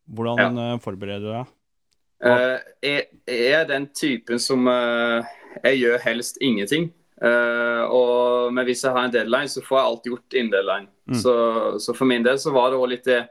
Hvordan 0.09 0.57
ja. 0.57 0.75
forbereder 0.83 1.25
du 1.25 1.31
deg? 1.33 1.55
Uh, 2.19 2.59
jeg, 2.83 3.05
jeg 3.29 3.51
er 3.55 3.67
den 3.69 3.85
typen 3.95 4.41
som 4.43 4.67
uh, 4.67 5.23
Jeg 5.63 5.79
gjør 5.79 6.01
helst 6.03 6.39
ingenting. 6.43 6.89
Uh, 7.19 7.83
og, 7.91 8.53
men 8.55 8.63
hvis 8.67 8.83
jeg 8.83 8.95
har 8.95 9.07
en 9.07 9.13
deadline, 9.13 9.51
så 9.51 9.63
får 9.63 9.77
jeg 9.77 9.87
alt 9.87 10.07
gjort 10.07 10.37
innen 10.39 10.53
deadline. 10.53 10.87
Mm. 11.09 11.19
Så, 11.19 11.33
så 11.83 11.95
for 11.95 12.07
min 12.07 12.23
del 12.23 12.39
så 12.39 12.53
var 12.55 12.71
det 12.71 12.79
òg 12.79 12.91
litt 12.93 13.07
det 13.07 13.23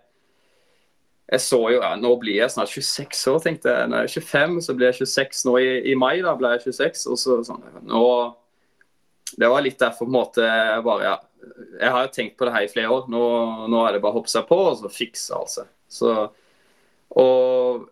Jeg 1.29 1.41
så 1.45 1.61
jo 1.71 1.79
ja, 1.79 1.93
Nå 2.01 2.11
blir 2.21 2.41
jeg 2.41 2.53
snart 2.53 2.73
26 2.73 3.23
år, 3.33 3.39
tenkte 3.45 3.73
jeg. 3.73 3.93
Når 3.93 4.05
jeg 4.05 4.11
er 4.11 4.27
25, 4.27 4.59
så 4.67 4.77
blir 4.77 4.91
jeg 4.91 5.07
26 5.07 5.47
nå 5.49 5.57
i, 5.61 5.71
i 5.93 5.97
mai. 6.01 6.19
Da 6.25 6.35
ble 6.37 6.53
jeg 6.57 6.69
26. 6.69 7.07
Og 7.13 7.21
så 7.21 7.39
sånn 7.49 7.65
nå, 7.89 8.05
Det 9.37 9.53
var 9.53 9.65
litt 9.65 9.81
derfor 9.81 10.07
på 10.07 10.11
en 10.11 10.19
måte 10.19 10.45
jeg 10.45 10.85
bare 10.85 11.05
ja, 11.07 11.17
Jeg 11.81 11.95
har 11.95 12.07
jo 12.07 12.15
tenkt 12.17 12.37
på 12.39 12.49
det 12.49 12.57
her 12.57 12.69
i 12.69 12.73
flere 12.73 12.93
år. 12.93 13.09
Nå, 13.13 13.25
nå 13.73 13.85
er 13.85 13.97
det 13.97 14.05
bare 14.05 14.17
å 14.17 14.21
hoppe 14.21 14.33
seg 14.33 14.49
på, 14.49 14.61
og 14.73 14.81
så 14.81 14.93
fikse 14.93 15.37
alt 15.37 15.55
seg. 15.55 15.73
Så, 15.89 16.13
og 17.17 17.87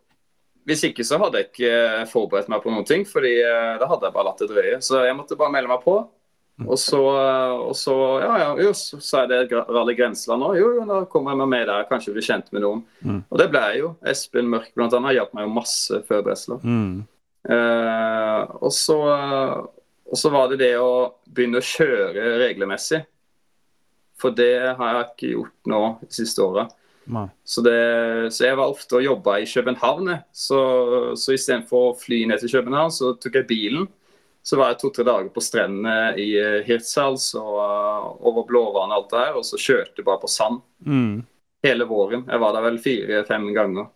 hvis 0.66 0.82
ikke 0.88 1.04
så 1.06 1.18
hadde 1.22 1.40
jeg 1.40 1.50
ikke 1.52 2.06
forberedt 2.10 2.50
meg 2.50 2.62
på 2.64 2.72
noen 2.74 2.86
ting, 2.88 3.04
fordi 3.06 3.36
eh, 3.38 3.76
da 3.78 3.86
hadde 3.86 4.08
jeg 4.08 4.16
bare 4.16 4.26
latt 4.26 4.40
det 4.42 4.48
drøye. 4.50 4.78
Så 4.82 5.04
jeg 5.06 5.14
måtte 5.14 5.38
bare 5.38 5.54
melde 5.54 5.70
meg 5.70 5.84
på. 5.84 6.00
Og 6.64 6.78
så, 6.80 6.98
og 7.68 7.74
så 7.76 7.94
ja, 8.22 8.30
ja, 8.40 8.48
jo, 8.64 8.70
så 8.72 8.96
sa 9.04 9.22
er 9.22 9.28
det 9.28 9.58
Rally 9.68 9.92
Grenseland 9.98 10.40
nå. 10.40 10.54
Jo, 10.56 10.70
jo, 10.78 10.86
da 10.88 11.02
kommer 11.12 11.34
jeg 11.34 11.40
meg 11.42 11.50
med 11.52 11.66
der, 11.68 11.84
kanskje 11.90 12.14
blir 12.14 12.24
kjent 12.24 12.48
med 12.56 12.64
noen. 12.64 12.80
Mm. 13.04 13.18
Og 13.28 13.42
det 13.42 13.48
ble 13.52 13.62
jeg 13.68 13.82
jo. 13.82 13.90
Espen 14.08 14.48
Mørk 14.50 14.70
blant 14.74 14.96
annet 14.96 15.18
hjalp 15.18 15.36
meg 15.36 15.44
jo 15.44 15.52
masse 15.58 16.00
før 16.08 16.24
Bresla. 16.26 16.56
Mm. 16.64 17.04
Eh, 17.52 18.54
og, 18.56 18.72
så, 18.74 18.96
og 20.08 20.22
så 20.22 20.32
var 20.32 20.48
det 20.50 20.62
det 20.64 20.72
å 20.80 20.90
begynne 21.28 21.60
å 21.60 21.68
kjøre 21.74 22.32
regelmessig. 22.40 23.04
For 24.16 24.32
det 24.32 24.54
har 24.78 24.96
jeg 24.96 25.08
ikke 25.10 25.32
gjort 25.34 25.70
nå 25.74 25.82
de 26.06 26.12
siste 26.16 26.40
åra. 26.40 26.66
Så, 27.46 27.62
det, 27.62 27.76
så 28.34 28.48
jeg 28.48 28.58
var 28.58 28.72
ofte 28.72 28.98
og 28.98 29.04
jobba 29.04 29.38
i 29.38 29.46
København. 29.46 30.10
Så, 30.34 30.58
så 31.18 31.36
istedenfor 31.36 31.92
å 31.92 31.94
fly 31.98 32.24
ned 32.30 32.42
til 32.42 32.52
København, 32.56 32.92
så 32.94 33.14
tok 33.20 33.40
jeg 33.40 33.48
bilen. 33.50 33.86
Så 34.46 34.58
var 34.58 34.72
jeg 34.72 34.80
to-tre 34.82 35.06
dager 35.06 35.30
på 35.34 35.42
strendene 35.42 36.14
i 36.22 36.28
eh, 36.38 36.60
Hirtshals 36.66 37.32
og 37.38 37.56
eh, 37.64 38.04
over 38.30 38.46
Blåvann 38.46 38.92
og 38.94 39.00
alt 39.00 39.08
det 39.10 39.22
her, 39.24 39.38
og 39.40 39.46
så 39.46 39.58
kjørte 39.58 39.98
jeg 39.98 40.06
bare 40.06 40.22
på 40.22 40.30
sand. 40.30 40.62
Mm. 40.86 41.24
hele 41.66 41.86
våren. 41.88 42.24
Jeg 42.30 42.38
var 42.38 42.54
der 42.54 42.62
vel 42.68 42.78
fire-fem 42.78 43.48
ganger. 43.56 43.88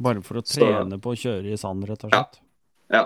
Bare 0.00 0.22
for 0.24 0.40
å 0.40 0.44
trene 0.46 0.96
så, 0.96 1.02
på 1.04 1.12
å 1.12 1.18
kjøre 1.22 1.52
i 1.52 1.58
sand, 1.60 1.86
rett 1.86 2.06
og 2.06 2.14
slett? 2.14 2.40
Ja. 2.90 3.02
ja. 3.02 3.04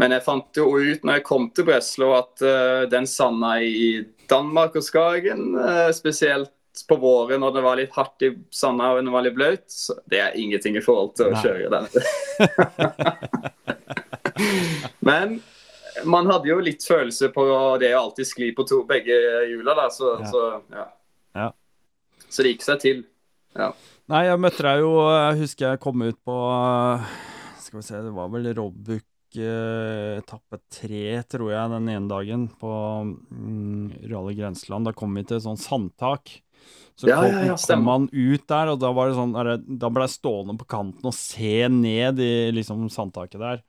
Men 0.00 0.14
jeg 0.14 0.24
fant 0.26 0.58
jo 0.58 0.66
ut 0.74 1.06
når 1.06 1.20
jeg 1.20 1.26
kom 1.26 1.48
til 1.54 1.66
Breslau 1.68 2.12
at 2.16 2.42
uh, 2.42 2.84
den 2.90 3.06
sanda 3.10 3.56
i 3.62 4.02
Danmark 4.30 4.76
og 4.78 4.84
Skagen, 4.84 5.54
uh, 5.54 5.90
spesielt 5.94 6.52
på 6.88 6.96
våren 7.00 7.40
når 7.42 7.54
det 7.54 7.62
var 7.64 7.78
litt 7.78 7.94
hardt 7.94 8.24
i 8.26 8.30
sanda 8.54 8.92
og 8.94 9.04
det 9.04 9.14
var 9.14 9.24
litt 9.26 9.36
bløt, 9.36 9.64
så 9.70 9.96
det 10.10 10.20
er 10.20 10.38
ingenting 10.40 10.76
i 10.78 10.84
forhold 10.84 11.14
til 11.18 11.30
å 11.30 11.34
Nei. 11.34 11.42
kjøre 11.44 11.68
den. 11.74 11.86
Men 15.08 15.38
man 16.04 16.30
hadde 16.30 16.50
jo 16.50 16.58
litt 16.64 16.84
følelse 16.84 17.30
på 17.34 17.46
det 17.80 17.92
å 17.94 18.02
alltid 18.02 18.26
skli 18.28 18.50
på 18.56 18.66
to, 18.68 18.82
begge 18.88 19.14
hjula, 19.50 19.76
da, 19.78 19.88
så 19.94 20.16
ja. 20.18 20.30
Så, 20.30 20.44
ja. 20.74 20.86
ja. 21.38 21.48
så, 22.28 22.42
det 22.42 22.54
gikk 22.54 22.66
seg 22.66 22.82
til. 22.82 23.02
Ja. 23.54 23.70
Nei, 24.10 24.26
jeg 24.26 24.40
møtte 24.42 24.64
deg 24.66 24.80
jo 24.82 24.88
Jeg 25.06 25.36
husker 25.44 25.68
jeg 25.68 25.80
kom 25.80 26.02
ut 26.02 26.16
på 26.26 26.34
Skal 27.62 27.78
vi 27.78 27.84
se, 27.86 28.00
det 28.02 28.10
var 28.12 28.32
vel 28.32 28.48
Robbuk 28.58 29.06
etappe 29.38 30.60
tre, 30.70 31.22
tror 31.30 31.48
jeg, 31.50 31.70
den 31.72 31.88
ene 31.90 32.10
dagen 32.10 32.44
på 32.60 32.70
mm, 33.02 34.06
Rally 34.10 34.36
Grenseland. 34.38 34.86
Da 34.86 34.94
kom 34.94 35.14
vi 35.16 35.24
til 35.26 35.40
et 35.40 35.46
sånt 35.46 35.62
sandtak. 35.62 36.36
Så 36.94 37.08
ja, 37.10 37.16
kom, 37.18 37.38
ja, 37.48 37.56
kom 37.58 37.82
man 37.86 38.04
ut 38.12 38.44
der, 38.50 38.70
og 38.70 38.78
da 38.82 38.92
var 38.94 39.10
det 39.10 39.16
sånn 39.18 39.32
Da 39.80 39.88
ble 39.90 40.04
jeg 40.06 40.14
stående 40.14 40.54
på 40.60 40.68
kanten 40.70 41.08
og 41.10 41.16
se 41.16 41.66
ned 41.72 42.20
i 42.22 42.34
liksom 42.54 42.86
sandtaket 42.92 43.40
der. 43.42 43.64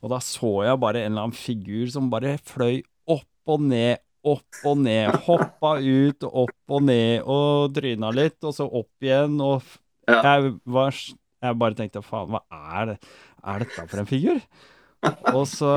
Og 0.00 0.12
da 0.12 0.20
så 0.24 0.52
jeg 0.64 0.80
bare 0.80 1.02
en 1.04 1.12
eller 1.12 1.26
annen 1.28 1.36
figur 1.36 1.90
som 1.92 2.08
bare 2.12 2.38
fløy 2.46 2.80
opp 3.10 3.50
og 3.50 3.64
ned, 3.68 4.00
opp 4.24 4.60
og 4.70 4.78
ned. 4.84 5.18
Hoppa 5.26 5.74
ut, 5.82 6.24
opp 6.30 6.76
og 6.76 6.84
ned, 6.86 7.26
og 7.26 7.74
tryna 7.76 8.12
litt, 8.14 8.38
og 8.46 8.54
så 8.56 8.68
opp 8.68 9.04
igjen, 9.04 9.36
og 9.44 9.66
jeg, 10.08 10.54
var, 10.64 10.94
jeg 10.94 11.58
bare 11.60 11.78
tenkte 11.78 12.04
faen, 12.06 12.36
hva 12.36 12.44
er 12.78 12.92
det? 12.92 12.98
Er 13.50 13.64
dette 13.64 13.86
for 13.90 14.02
en 14.02 14.08
figur? 14.08 14.40
Og 15.00 15.46
så 15.48 15.70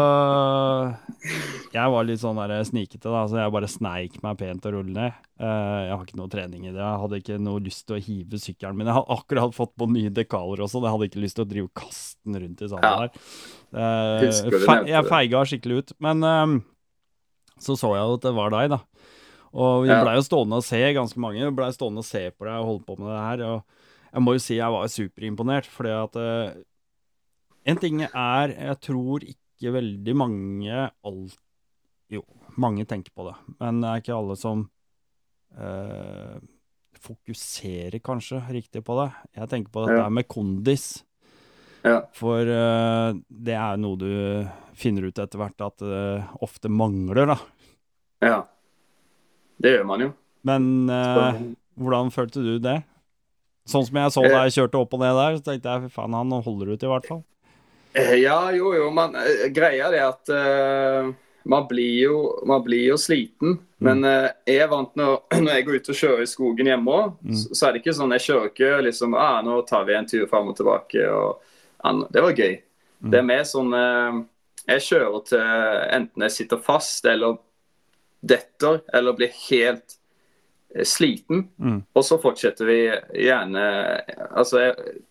Jeg 1.71 1.91
var 1.93 2.03
litt 2.03 2.19
sånn 2.19 2.39
der 2.41 2.65
snikete, 2.67 3.07
da, 3.07 3.23
så 3.29 3.39
jeg 3.39 3.53
bare 3.55 3.69
sneik 3.71 4.17
meg 4.23 4.35
pent 4.41 4.67
og 4.67 4.75
rullet 4.75 4.97
ned. 4.97 5.21
Uh, 5.39 5.79
jeg 5.87 5.93
har 5.93 6.03
ikke 6.03 6.19
noe 6.19 6.31
trening 6.31 6.65
i 6.67 6.73
det. 6.73 6.81
Jeg 6.81 7.01
hadde 7.03 7.19
ikke 7.21 7.39
noe 7.41 7.63
lyst 7.63 7.85
til 7.87 7.97
å 7.97 8.03
hive 8.03 8.39
sykkelen 8.41 8.77
min. 8.79 8.89
Jeg 8.91 8.97
hadde 8.99 9.17
akkurat 9.17 9.55
fått 9.55 9.73
på 9.79 9.87
nye 9.91 10.11
dekaler 10.13 10.65
også, 10.65 10.83
jeg 10.83 10.95
hadde 10.95 11.09
ikke 11.09 11.23
lyst 11.23 11.39
til 11.39 11.45
å 11.45 11.49
drive 11.49 11.69
og 11.69 11.83
kaste 11.83 12.19
den 12.27 12.41
rundt 12.43 12.63
i 12.63 12.69
sanden 12.73 12.89
ja. 12.89 13.07
der. 13.07 13.25
Uh, 13.73 14.59
fe 14.67 14.77
jeg 14.91 15.09
feiga 15.09 15.45
skikkelig 15.49 15.79
ut. 15.79 15.95
Men 16.03 16.27
um, 16.27 16.59
så 17.63 17.77
så 17.79 17.93
jeg 17.95 18.17
at 18.17 18.27
det 18.27 18.35
var 18.35 18.53
deg, 18.53 18.75
da. 18.75 18.83
Og 19.53 19.85
vi 19.85 19.91
ja. 19.91 20.01
blei 20.01 20.17
jo 20.17 20.25
stående 20.25 20.59
og 20.59 20.65
se, 20.65 20.81
ganske 20.97 21.21
mange 21.21 21.51
blei 21.55 21.69
stående 21.75 22.01
og 22.01 22.09
se 22.09 22.25
på 22.33 22.47
deg 22.47 22.59
og 22.59 22.69
holde 22.71 22.85
på 22.89 22.99
med 22.99 23.11
det 23.13 23.23
her. 23.23 23.47
Og 23.47 24.13
jeg 24.13 24.25
må 24.25 24.35
jo 24.35 24.43
si 24.43 24.59
jeg 24.59 24.75
var 24.75 24.91
superimponert, 24.91 25.69
fordi 25.71 25.93
at 25.95 26.19
uh, 26.19 26.61
en 27.65 27.79
ting 27.79 28.01
er 28.05 28.53
Jeg 28.53 28.79
tror 28.83 29.23
ikke 29.25 29.73
veldig 29.77 30.15
mange 30.17 30.89
alt, 31.05 31.37
Jo, 32.11 32.23
mange 32.59 32.85
tenker 32.85 33.13
på 33.15 33.27
det, 33.29 33.37
men 33.59 33.81
det 33.81 33.89
er 33.89 34.01
ikke 34.03 34.17
alle 34.17 34.35
som 34.37 34.67
eh, 35.57 36.35
fokuserer 37.03 37.99
kanskje 38.03 38.41
riktig 38.53 38.83
på 38.85 38.95
det. 38.99 39.09
Jeg 39.39 39.49
tenker 39.51 39.73
på 39.73 39.85
dette 39.85 40.03
ja. 40.03 40.11
med 40.13 40.27
kondis. 40.29 41.03
Ja. 41.83 42.03
For 42.15 42.47
eh, 42.47 43.15
det 43.27 43.57
er 43.59 43.81
noe 43.81 43.99
du 43.99 44.11
finner 44.77 45.09
ut 45.09 45.19
etter 45.19 45.41
hvert 45.41 45.65
at 45.65 45.83
det 45.83 46.03
uh, 46.23 46.31
ofte 46.45 46.71
mangler, 46.71 47.33
da. 47.33 47.37
Ja. 48.23 48.39
Det 49.61 49.75
gjør 49.75 49.85
man 49.89 50.05
jo. 50.05 50.13
Men 50.47 50.89
eh, 50.91 51.43
hvordan 51.79 52.09
følte 52.13 52.43
du 52.43 52.55
det? 52.63 52.81
Sånn 53.69 53.85
som 53.87 53.99
jeg 53.99 54.11
så 54.11 54.23
deg 54.25 54.55
kjørte 54.55 54.79
opp 54.81 54.95
og 54.97 55.03
ned 55.03 55.15
der, 55.15 55.37
så 55.37 55.45
tenkte 55.45 55.71
jeg 55.71 55.85
fy 55.85 55.93
faen, 55.93 56.17
han 56.17 56.33
holder 56.43 56.73
ut 56.73 56.83
i 56.83 56.89
hvert 56.91 57.07
fall. 57.07 57.21
Eh, 57.93 58.13
ja, 58.13 58.51
jo, 58.51 58.75
jo. 58.75 58.91
Man, 58.91 59.15
eh, 59.15 59.47
greia 59.53 59.91
er 59.93 60.07
at 60.07 60.31
uh, 60.33 61.11
man, 61.43 61.67
blir 61.69 61.99
jo, 62.01 62.17
man, 62.45 62.63
blir 62.65 62.87
jo, 62.87 62.97
sliten. 62.97 63.57
Mm. 63.77 63.85
Men 63.85 64.03
uh, 64.07 64.27
jeg 64.49 64.63
er 64.65 64.71
vant 64.71 64.95
når, 64.97 65.15
når 65.43 65.51
jeg 65.53 65.67
går 65.67 65.77
ut 65.77 65.93
og 65.93 65.99
kjører 66.01 66.25
i 66.25 66.29
skogen 66.31 66.71
hjemme 66.71 66.97
òg, 66.97 67.15
mm. 67.21 67.37
så, 67.37 67.53
så, 67.53 67.65
er 67.67 67.73
det 67.73 67.83
ikke 67.83 67.97
sånn 67.99 68.17
jeg 68.17 68.25
kjører 68.27 68.51
ikke 68.51 68.83
liksom 68.89 69.17
ah, 69.19 69.39
nå 69.45 69.61
tar 69.69 69.85
vi 69.89 69.97
en 69.97 70.09
tur 70.09 70.27
fram 70.31 70.49
og 70.49 70.57
tilbake. 70.57 71.05
Og, 71.05 71.57
ah, 71.85 72.03
det 72.09 72.25
var 72.25 72.37
gøy. 72.37 72.55
Mm. 73.03 73.09
Det 73.11 73.19
er 73.19 73.27
mer 73.29 73.43
sånn 73.47 73.73
uh, 73.75 74.21
Jeg 74.63 74.85
kjører 74.85 75.25
til 75.27 75.47
enten 75.99 76.23
jeg 76.23 76.37
sitter 76.37 76.61
fast 76.63 77.05
eller 77.11 77.41
detter 78.23 78.79
eller 78.95 79.17
blir 79.17 79.33
helt 79.49 79.99
sliten. 80.87 81.49
Mm. 81.61 81.81
Og 81.93 82.05
så 82.07 82.17
fortsetter 82.17 82.65
vi 82.65 82.77
gjerne 83.27 83.65
Altså, 84.31 84.63
jeg 84.63 85.01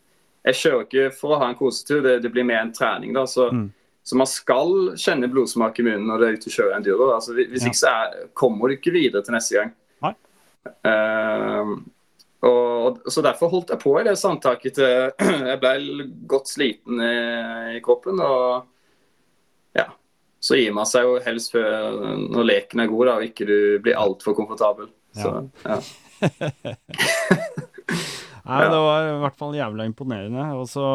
jeg 0.42 0.59
kjører 0.59 0.87
ikke 0.87 1.07
for 1.14 1.35
å 1.35 1.38
ha 1.42 1.48
en 1.50 1.59
kosetur, 1.59 2.02
det, 2.05 2.18
det 2.24 2.33
blir 2.35 2.46
mer 2.46 2.64
en 2.64 2.74
trening. 2.74 3.14
da, 3.14 3.24
så, 3.31 3.48
mm. 3.55 3.68
så, 4.02 4.18
man 4.18 4.31
skal 4.31 4.92
kjenne 4.98 5.31
blodsmak 5.31 5.78
i 5.78 5.87
munnen 5.87 6.09
når 6.11 6.18
du 6.18 6.26
er 6.26 6.37
ute 6.38 6.50
og 6.50 6.57
kjører 6.57 6.76
enduro. 6.81 7.09
Altså, 7.14 7.37
hvis 7.38 7.62
ja. 7.62 7.70
ikke 7.70 7.83
så 7.83 7.94
er, 7.94 8.28
kommer 8.38 8.68
du 8.68 8.78
ikke 8.78 8.94
videre 8.94 9.22
til 9.24 9.38
neste 9.38 9.61
gang. 9.61 9.74
Uh, 10.62 11.78
og, 12.46 13.00
så 13.11 13.22
Derfor 13.22 13.50
holdt 13.50 13.72
jeg 13.74 13.83
på 13.83 13.96
i 13.98 14.05
det 14.07 14.12
sandtaket 14.18 14.76
til 14.78 14.92
jeg 15.50 15.59
ble 15.62 16.07
godt 16.31 16.50
sliten 16.50 17.02
i, 17.02 17.16
i, 17.78 17.81
kroppen. 17.83 18.18
og 18.22 19.78
ja, 19.78 19.88
Så 20.42 20.59
gir 20.59 20.74
man 20.74 20.87
seg 20.90 21.07
jo 21.07 21.18
helst 21.22 21.55
før 21.55 21.98
når 22.18 22.48
leken 22.50 22.83
er 22.83 22.90
god 22.90 23.11
da, 23.11 23.18
og 23.18 23.26
ikke 23.31 23.46
du 23.46 23.59
blir 23.83 23.98
altfor 23.98 24.38
komfortabel. 24.38 24.90
Ja. 25.14 25.22
Så, 25.22 25.31
ja. 25.66 25.78
Nei, 28.48 28.64
det 28.66 28.83
var 28.87 29.07
i 29.07 29.20
hvert 29.22 29.38
fall 29.38 29.55
jævla 29.57 29.87
imponerende. 29.87 30.48
Og 30.59 30.68
så 30.70 30.87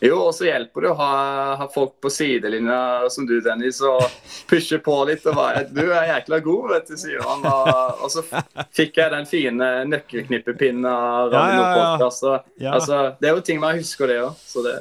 jo, 0.00 0.16
og 0.16 0.30
så 0.32 0.46
hjelper 0.46 0.86
det 0.86 0.90
å 0.94 0.96
ha, 0.96 1.14
ha, 1.60 1.66
folk 1.68 1.98
på 2.00 2.08
sidelinja 2.12 3.08
som 3.12 3.26
du, 3.28 3.34
Dennis, 3.44 3.82
og 3.84 4.00
pushe 4.48 4.78
på 4.80 4.94
litt. 5.10 5.26
og 5.28 5.36
bare, 5.36 5.66
'Du 5.68 5.82
er 5.92 6.08
jækla 6.08 6.38
god', 6.40 6.70
vet 6.72 6.88
du, 6.88 6.96
sier 6.96 7.20
han. 7.20 7.44
Og, 7.44 8.00
og 8.06 8.12
så 8.14 8.24
fikk 8.72 8.96
jeg 8.96 9.12
den 9.12 9.28
fine 9.28 9.68
nøkkelknippepinnen 9.90 10.88
av 10.88 11.36
ja, 11.36 11.44
ja, 11.52 11.68
ja. 11.76 11.92
Altså, 11.98 12.38
ja. 12.56 12.72
Altså, 12.78 13.02
det 13.20 13.28
er 13.28 13.36
jo 13.36 13.44
ting 13.44 13.60
man 13.60 13.76
husker, 13.76 14.08
det 14.08 14.22
òg. 14.24 14.40
Det... 14.64 14.74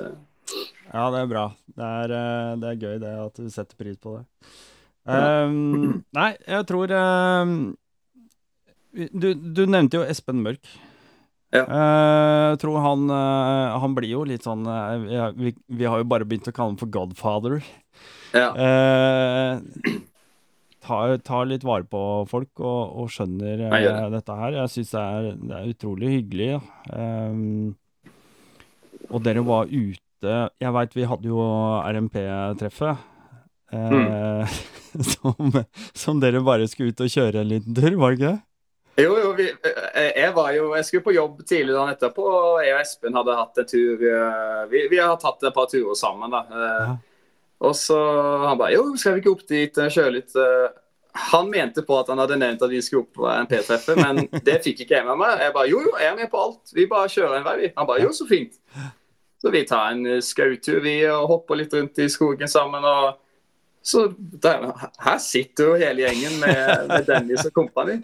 Ja, 0.93 1.09
det 1.11 1.19
er 1.19 1.31
bra. 1.35 1.45
Det 1.67 1.93
er, 1.99 2.17
eh, 2.21 2.55
det 2.63 2.71
er, 2.71 2.81
gøy 2.87 2.97
det 3.03 3.15
at 3.27 3.43
du 3.43 3.51
setter 3.51 3.75
pris 3.75 3.99
på 3.99 4.15
det. 4.15 4.23
Um, 5.03 5.99
nei, 6.19 6.31
jeg 6.47 6.63
tror 6.69 6.95
um, 6.95 7.57
du, 8.95 9.33
du 9.35 9.65
nevnte 9.67 9.99
jo 9.99 10.07
Espen 10.07 10.45
Mørk. 10.47 10.63
Ja. 11.49 11.63
Uh, 11.65 12.45
jeg 12.53 12.59
tror 12.61 12.77
han, 12.83 13.07
uh, 13.09 13.79
han 13.81 13.95
blir 13.97 14.11
jo 14.11 14.21
litt 14.29 14.45
sånn 14.45 14.67
uh, 14.69 15.33
vi, 15.33 15.55
vi, 15.65 15.85
har 15.89 15.97
jo 16.01 16.09
bare 16.09 16.27
begynt 16.29 16.49
å 16.51 16.53
kalle 16.53 16.75
ham 16.75 16.81
for 16.81 16.91
Godfather. 16.93 17.63
Ja. 18.37 18.51
tar, 20.85 21.15
tar, 21.25 21.47
litt 21.49 21.65
vare 21.65 21.87
på 21.89 22.01
folk 22.29 22.61
og, 22.61 22.81
og 23.01 23.09
skjønner 23.09 23.65
dette 24.13 24.35
her. 24.37 24.59
Jeg 24.61 24.73
syns 24.75 24.93
det, 24.93 25.31
det, 25.41 25.55
er 25.57 25.71
utrolig 25.73 26.11
hyggelig. 26.19 26.51
Um, 26.93 27.73
og 29.09 29.23
dere 29.25 29.41
var 29.41 29.71
ute 29.71 30.35
Jeg 30.59 30.73
veit 30.75 30.93
vi 30.93 31.07
hadde 31.09 31.31
jo 31.31 31.41
RMP-treffet. 31.89 33.07
Mm. 33.73 34.45
som, 35.13 35.57
som 35.97 36.21
dere 36.21 36.43
bare 36.45 36.69
skulle 36.69 36.93
ut 36.93 37.03
og 37.05 37.11
kjøre 37.13 37.41
en 37.41 37.51
liten 37.55 37.73
tur, 37.77 37.97
var 37.97 38.13
det 38.13 38.19
ikke 38.19 38.29
det? 38.35 38.39
Jo, 38.99 39.13
jo, 39.19 39.29
vi, 39.37 39.45
eh, 39.49 40.11
jeg 40.15 40.33
var 40.35 40.51
jo 40.55 40.73
Jeg 40.75 40.85
skulle 40.87 41.05
på 41.05 41.15
jobb 41.15 41.41
tidlig 41.47 41.75
dagen 41.75 41.93
etterpå, 41.93 42.25
og 42.25 42.59
jeg 42.63 42.75
og 42.75 42.81
Espen 42.81 43.17
hadde 43.17 43.37
hatt 43.37 43.61
en 43.61 43.69
tur 43.69 44.03
eh, 44.09 44.59
Vi, 44.71 44.83
vi 44.91 44.99
har 45.01 45.15
tatt 45.21 45.45
et 45.45 45.55
par 45.55 45.69
turer 45.71 45.97
sammen, 45.97 46.33
da. 46.33 46.43
Eh, 46.49 46.83
ja. 46.89 46.97
Og 47.69 47.75
så 47.75 47.97
han 48.45 48.59
bare 48.59 48.75
Jo, 48.77 48.85
skal 48.99 49.17
vi 49.17 49.23
ikke 49.23 49.33
opp 49.35 49.47
dit 49.49 49.81
og 49.81 49.95
kjøre 49.95 50.15
litt? 50.15 50.35
Han 51.31 51.49
mente 51.51 51.83
på 51.83 51.97
at 51.99 52.11
han 52.11 52.21
hadde 52.21 52.37
nevnt 52.39 52.61
at 52.63 52.71
vi 52.71 52.79
skulle 52.85 53.07
opp 53.07 53.17
på 53.19 53.27
en 53.27 53.49
P-treffet, 53.49 53.99
men 53.99 54.21
det 54.47 54.59
fikk 54.63 54.85
ikke 54.85 54.99
jeg 54.99 55.07
med 55.07 55.19
meg. 55.19 55.41
Jeg 55.43 55.55
bare 55.57 55.71
Jo, 55.71 55.81
jo, 55.83 55.95
jeg 55.99 56.11
er 56.11 56.19
med 56.19 56.29
på 56.31 56.39
alt. 56.39 56.75
Vi 56.75 56.85
bare 56.87 57.11
kjører 57.11 57.39
en 57.39 57.47
vei, 57.47 57.55
vi. 57.63 57.71
Han 57.75 57.89
bare 57.89 58.05
Jo, 58.05 58.13
så 58.15 58.27
fint. 58.29 58.55
Så 59.39 59.51
vi 59.51 59.63
tar 59.67 59.95
en 59.95 60.21
skautur, 60.23 60.79
vi, 60.83 61.01
og 61.11 61.27
hopper 61.31 61.59
litt 61.59 61.73
rundt 61.75 61.99
i 61.99 62.07
skogen 62.11 62.51
sammen. 62.51 62.85
og 62.85 63.19
så 63.81 64.13
der, 64.17 64.65
her 64.99 65.19
sitter 65.23 65.71
jo 65.71 65.75
hele 65.79 66.03
gjengen 66.03 66.35
med, 66.41 66.87
med 66.89 67.05
Dennis 67.07 67.45
og 67.47 67.53
kompani. 67.55 67.95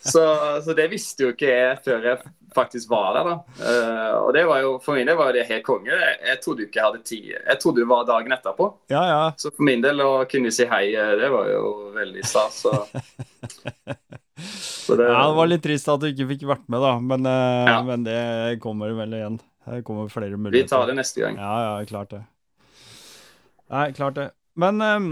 Så, 0.00 0.22
så, 0.64 0.74
det 0.76 0.88
visste 0.90 1.26
jo 1.26 1.32
ikke 1.34 1.50
jeg 1.50 1.74
før 1.84 2.06
jeg 2.08 2.22
faktisk 2.56 2.90
var 2.90 3.18
der. 3.18 3.28
da. 3.28 3.34
Uh, 3.60 4.14
og 4.24 4.32
det 4.34 4.46
var 4.48 4.62
jo, 4.64 4.72
For 4.82 4.96
min 4.96 5.10
del 5.10 5.18
var 5.20 5.36
det 5.36 5.44
helt 5.50 5.66
konge. 5.66 5.92
Jeg, 5.92 6.16
jeg 6.26 6.40
trodde 6.44 6.66
ikke 6.66 6.80
jeg 6.80 6.86
hadde 6.86 7.02
tid. 7.12 7.28
Jeg 7.36 7.60
trodde 7.62 7.84
det 7.84 7.90
var 7.92 8.08
dagen 8.08 8.36
etterpå. 8.38 8.70
Ja, 8.92 9.04
ja. 9.10 9.20
Så 9.36 9.52
for 9.52 9.68
min 9.68 9.84
del 9.84 10.02
å 10.04 10.24
kunne 10.30 10.54
si 10.56 10.66
hei, 10.72 10.86
eh, 10.96 11.12
det 11.20 11.30
var 11.36 11.52
jo 11.52 11.92
veldig 11.94 12.26
stas. 12.26 12.64
Så. 12.64 12.74
så 14.40 14.98
det, 14.98 15.12
ja, 15.12 15.22
det 15.28 15.38
var 15.38 15.52
litt 15.52 15.64
trist 15.68 15.92
at 15.92 16.02
du 16.02 16.10
ikke 16.10 16.30
fikk 16.32 16.48
vært 16.54 16.66
med, 16.66 16.80
da. 16.80 16.96
Men, 17.12 17.28
uh, 17.28 17.70
ja. 17.74 17.78
men 17.92 18.08
det 18.08 18.20
kommer 18.64 18.96
vel 18.98 19.20
igjen. 19.20 19.40
Det 19.68 19.84
kommer 19.86 20.10
flere 20.10 20.40
muligheter. 20.40 20.64
Vi 20.64 20.74
tar 20.74 20.88
det 20.88 20.98
neste 20.98 21.22
gang. 21.22 21.38
Ja, 21.38 21.54
ja, 21.68 21.88
klart 21.92 22.16
det. 22.16 22.24
Nei, 23.70 23.90
klart 23.94 24.16
det. 24.16 24.30
Men 24.58 24.82
um, 24.82 25.10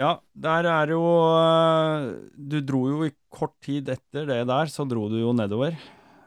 ja, 0.00 0.14
der 0.32 0.68
er 0.70 0.92
jo 0.94 1.00
uh, 1.04 2.10
Du 2.34 2.60
dro 2.64 2.86
jo 2.88 3.06
i 3.08 3.14
kort 3.30 3.56
tid 3.64 3.90
etter 3.92 4.28
det 4.28 4.42
der, 4.48 4.70
så 4.72 4.86
dro 4.88 5.08
du 5.10 5.18
jo 5.20 5.32
nedover. 5.36 5.76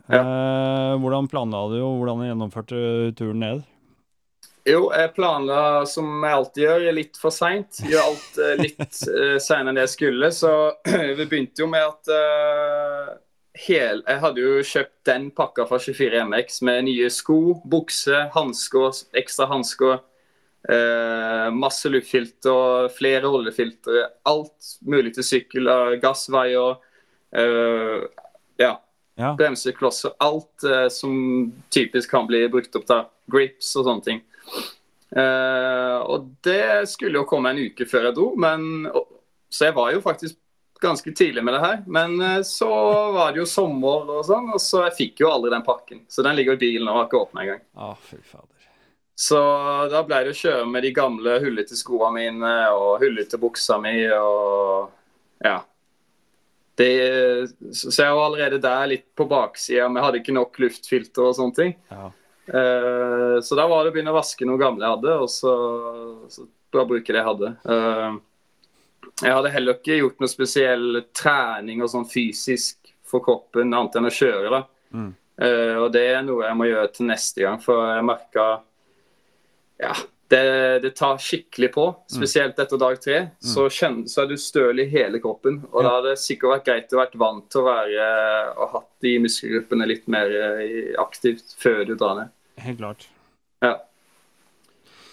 Ja. 0.08 0.20
Eh, 0.20 0.94
hvordan 1.00 1.30
planla 1.32 1.62
du, 1.72 1.78
og 1.80 2.02
hvordan 2.02 2.26
gjennomførte 2.28 2.78
turen 3.16 3.40
ned? 3.44 3.62
Jo, 4.68 4.86
jeg 4.96 5.12
planla 5.16 5.84
som 5.88 6.08
jeg 6.24 6.38
alltid 6.38 6.64
gjør, 6.64 6.86
litt 6.96 7.20
for 7.20 7.36
seint. 7.36 7.82
Gjør 7.84 8.06
alt 8.06 8.40
uh, 8.40 8.54
litt 8.62 9.00
seinere 9.46 9.74
enn 9.74 9.80
det 9.80 9.86
jeg 9.90 9.94
skulle. 9.98 10.32
Så 10.32 10.54
vi 11.20 11.26
begynte 11.26 11.66
jo 11.66 11.68
med 11.72 11.84
at 11.84 12.14
uh, 12.16 13.12
hel, 13.66 14.04
Jeg 14.08 14.24
hadde 14.24 14.44
jo 14.46 14.64
kjøpt 14.66 14.96
den 15.12 15.28
pakka 15.36 15.68
fra 15.68 15.80
24 15.84 16.24
MX 16.32 16.62
med 16.68 16.88
nye 16.88 17.12
sko, 17.12 17.58
bukse, 17.68 18.26
hansker, 18.36 19.04
ekstra 19.20 19.50
hansker. 19.52 20.00
Uh, 20.64 21.50
masse 21.52 21.90
luftfilter, 21.92 22.88
flere 22.96 23.28
oljefiltre. 23.28 24.06
Alt 24.30 24.78
mulig 24.88 25.16
til 25.18 25.28
sykkel. 25.28 25.70
gassvaier. 26.02 26.78
ja. 28.58 28.74
ja. 29.16 29.34
Bremseklosser. 29.38 30.14
Alt 30.24 30.68
som 30.94 31.52
typisk 31.74 32.12
kan 32.12 32.30
bli 32.30 32.46
brukt 32.50 32.76
opp 32.76 32.88
der. 32.88 33.10
grips 33.32 33.76
og 33.80 33.88
sånne 33.88 34.06
ting. 34.06 34.24
Og 35.14 36.30
det 36.46 36.90
skulle 36.90 37.20
jo 37.22 37.28
komme 37.30 37.54
en 37.54 37.62
uke 37.68 37.86
før 37.90 38.10
jeg 38.10 38.16
dro, 38.18 38.26
men, 38.38 38.88
så 39.50 39.70
jeg 39.70 39.76
var 39.78 39.92
jo 39.94 40.02
faktisk 40.02 40.38
ganske 40.84 41.14
tidlig 41.16 41.44
med 41.46 41.54
det 41.54 41.62
her. 41.64 41.84
Men 41.86 42.44
så 42.46 42.72
var 43.14 43.34
det 43.34 43.44
jo 43.44 43.50
sommer 43.50 44.10
og 44.20 44.26
sånn, 44.28 44.50
og 44.54 44.62
så 44.62 44.86
jeg 44.88 44.98
fikk 45.00 45.24
jo 45.26 45.32
aldri 45.34 45.54
den 45.54 45.66
pakken. 45.66 46.04
Så 46.10 46.26
den 46.26 46.38
ligger 46.38 46.58
i 46.58 46.64
bilen 46.66 46.90
og 46.90 47.00
har 47.00 47.10
ikke 47.10 47.24
åpna 47.24 47.46
engang. 47.46 47.64
Oh, 47.74 47.96
fy 48.10 48.22
fader. 48.22 48.54
Så 49.16 49.38
da 49.92 50.02
ble 50.08 50.24
det 50.26 50.34
å 50.34 50.40
kjøre 50.40 50.66
med 50.70 50.84
de 50.86 50.94
gamle 50.96 51.38
hullete 51.44 51.78
skoene 51.78 52.16
mine 52.16 52.54
og 52.74 53.04
hullete 53.04 53.38
buksa 53.42 53.78
mi 53.82 54.00
og 54.10 54.90
ja. 55.44 55.60
Det, 56.76 56.90
så 57.78 57.92
jeg 57.94 58.16
var 58.18 58.26
allerede 58.26 58.58
der 58.64 58.88
litt 58.90 59.06
på 59.14 59.28
baksida, 59.30 59.86
men 59.86 60.00
jeg 60.00 60.08
hadde 60.08 60.22
ikke 60.24 60.34
nok 60.34 60.60
luftfilter 60.64 61.28
og 61.28 61.36
sånne 61.38 61.58
ting. 61.60 61.74
Ja. 61.92 62.10
Uh, 62.44 63.38
så 63.46 63.56
da 63.56 63.68
var 63.70 63.84
det 63.84 63.92
å 63.92 63.96
begynne 63.96 64.12
å 64.12 64.18
vaske 64.18 64.48
noe 64.48 64.60
gamle 64.60 64.84
jeg 64.84 64.96
hadde, 64.96 65.18
og 65.22 65.30
så, 65.32 65.54
så 66.34 66.48
bare 66.74 66.90
bruke 66.90 67.14
det 67.14 67.22
jeg 67.22 67.30
hadde. 67.30 67.52
Uh, 67.68 68.18
jeg 69.22 69.36
hadde 69.38 69.54
heller 69.54 69.78
ikke 69.78 70.00
gjort 70.00 70.24
noe 70.24 70.32
spesiell 70.32 71.04
trening 71.16 71.84
og 71.86 71.92
sånn 71.94 72.10
fysisk 72.10 72.94
for 73.06 73.24
kroppen, 73.24 73.70
annet 73.70 74.00
enn 74.00 74.10
å 74.10 74.16
kjøre. 74.18 74.50
da. 74.58 74.64
Mm. 74.98 75.12
Uh, 75.44 75.78
og 75.84 75.88
det 75.94 76.08
er 76.10 76.26
noe 76.26 76.48
jeg 76.48 76.58
må 76.58 76.72
gjøre 76.72 76.90
til 76.96 77.10
neste 77.12 77.46
gang, 77.46 77.62
for 77.62 77.86
jeg 77.94 78.10
merka 78.10 78.48
ja, 79.84 79.94
det, 80.34 80.80
det, 80.80 80.90
tar 80.90 81.18
skikkelig 81.22 81.72
på. 81.74 81.88
Mm. 81.88 82.18
Spesielt 82.18 82.60
etter 82.60 82.80
dag 82.82 83.00
tre. 83.02 83.20
Mm. 83.20 83.32
Så, 83.54 83.70
kjenner, 83.70 84.08
så, 84.10 84.24
er 84.24 84.32
du 84.32 84.38
støl 84.42 84.82
i 84.82 84.90
hele 84.90 85.22
kroppen. 85.22 85.62
Og 85.72 85.86
da 85.86 85.98
hadde 85.98 86.14
det 86.14 86.22
sikkert 86.24 86.56
vært 86.56 86.70
greit 86.70 86.94
å 86.96 87.02
vært 87.02 87.18
vant 87.22 87.50
til 87.54 87.62
å 87.62 87.68
være 87.68 88.12
og 88.58 88.78
hatt 88.78 88.92
de 89.06 89.16
muskelgruppene 89.24 89.90
litt 89.90 90.08
mer 90.12 90.34
aktivt 91.04 91.58
før 91.62 91.84
du 91.90 91.96
drar 91.96 92.22
ned. 92.22 92.38
Helt 92.64 92.80
klart. 92.82 93.10
Ja. 93.64 93.76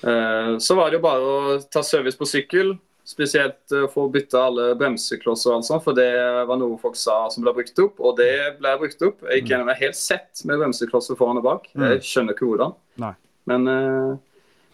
Uh, 0.01 0.57
så 0.63 0.77
var 0.79 0.89
det 0.89 1.01
jo 1.01 1.05
bare 1.05 1.35
å 1.35 1.59
ta 1.69 1.83
service 1.85 2.17
på 2.17 2.29
sykkel. 2.29 2.73
Spesielt 3.11 3.73
få 3.91 4.05
bytta 4.13 4.45
alle 4.47 4.65
bremseklosser, 4.79 5.51
altså, 5.57 5.81
for 5.83 5.97
det 5.97 6.13
var 6.47 6.61
noe 6.61 6.77
folk 6.79 6.95
sa 7.01 7.25
som 7.33 7.43
ble 7.43 7.57
brukt 7.57 7.81
opp. 7.83 7.99
Og 7.99 8.15
det 8.21 8.33
ble 8.61 8.75
brukt 8.79 9.03
opp. 9.03 9.25
Jeg 9.27 9.43
gikk 9.43 9.53
gjennom 9.53 9.73
et 9.73 9.81
helt 9.83 9.99
sett 9.99 10.45
med 10.47 10.61
bremseklosser 10.63 11.19
foran 11.19 11.41
og 11.41 11.49
bak. 11.49 11.67
Mm. 11.75 11.89
Jeg 11.97 12.05
skjønner 12.07 12.37
ikke 12.37 12.47
hvordan. 12.53 12.77
Nei. 13.03 13.15
Men 13.51 13.67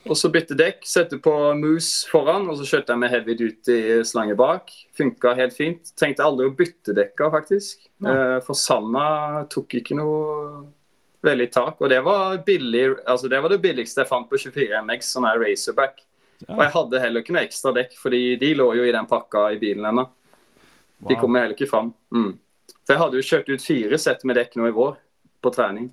og 0.06 0.18
så 0.18 0.30
bytte 0.32 0.56
dekk, 0.58 0.84
sette 0.86 1.18
på 1.22 1.32
Moose 1.58 2.08
foran, 2.10 2.48
og 2.50 2.58
så 2.58 2.66
skjøt 2.68 2.92
jeg 2.92 3.00
med 3.00 3.12
heavy 3.12 3.36
duty 3.38 3.78
slange 4.06 4.36
bak. 4.38 4.72
Funka 4.96 5.34
helt 5.38 5.56
fint. 5.56 5.92
Trengte 5.98 6.24
aldri 6.24 6.48
å 6.48 6.54
bytte 6.56 6.94
dekka, 6.96 7.30
faktisk. 7.34 7.84
Ja. 8.04 8.42
for 8.44 8.58
sanda 8.58 9.46
tok 9.48 9.78
ikke 9.78 9.96
noe 9.96 10.66
veldig 11.26 11.46
tak. 11.52 11.80
Og 11.80 11.90
det 11.90 12.00
var, 12.04 12.36
billig, 12.46 12.84
altså 13.06 13.28
det 13.28 13.40
var 13.42 13.52
det 13.52 13.62
billigste 13.62 14.02
jeg 14.02 14.10
fant 14.10 14.28
på 14.30 14.38
24 14.40 14.82
MX, 14.86 15.12
som 15.16 15.26
er 15.28 15.40
Razorback. 15.42 16.02
Ja. 16.44 16.54
Og 16.54 16.62
jeg 16.64 16.74
hadde 16.74 17.02
heller 17.02 17.24
ikke 17.24 17.36
noe 17.36 17.44
ekstra 17.46 17.72
dekk, 17.76 17.96
fordi 18.00 18.22
de 18.40 18.52
lå 18.58 18.68
jo 18.78 18.86
i 18.86 18.94
den 18.94 19.08
pakka 19.10 19.48
i 19.54 19.60
bilen 19.60 19.88
ennå. 19.88 20.06
Wow. 20.06 21.08
De 21.10 21.18
kommer 21.20 21.44
heller 21.44 21.56
ikke 21.56 21.70
fram. 21.70 21.92
Mm. 22.14 22.34
For 22.84 22.94
jeg 22.94 23.02
hadde 23.02 23.20
jo 23.20 23.28
kjørt 23.30 23.52
ut 23.52 23.64
fire 23.64 24.00
sett 24.00 24.24
med 24.28 24.38
dekk 24.38 24.58
nå 24.58 24.68
i 24.68 24.76
vår, 24.76 24.98
på 25.42 25.52
trening. 25.54 25.90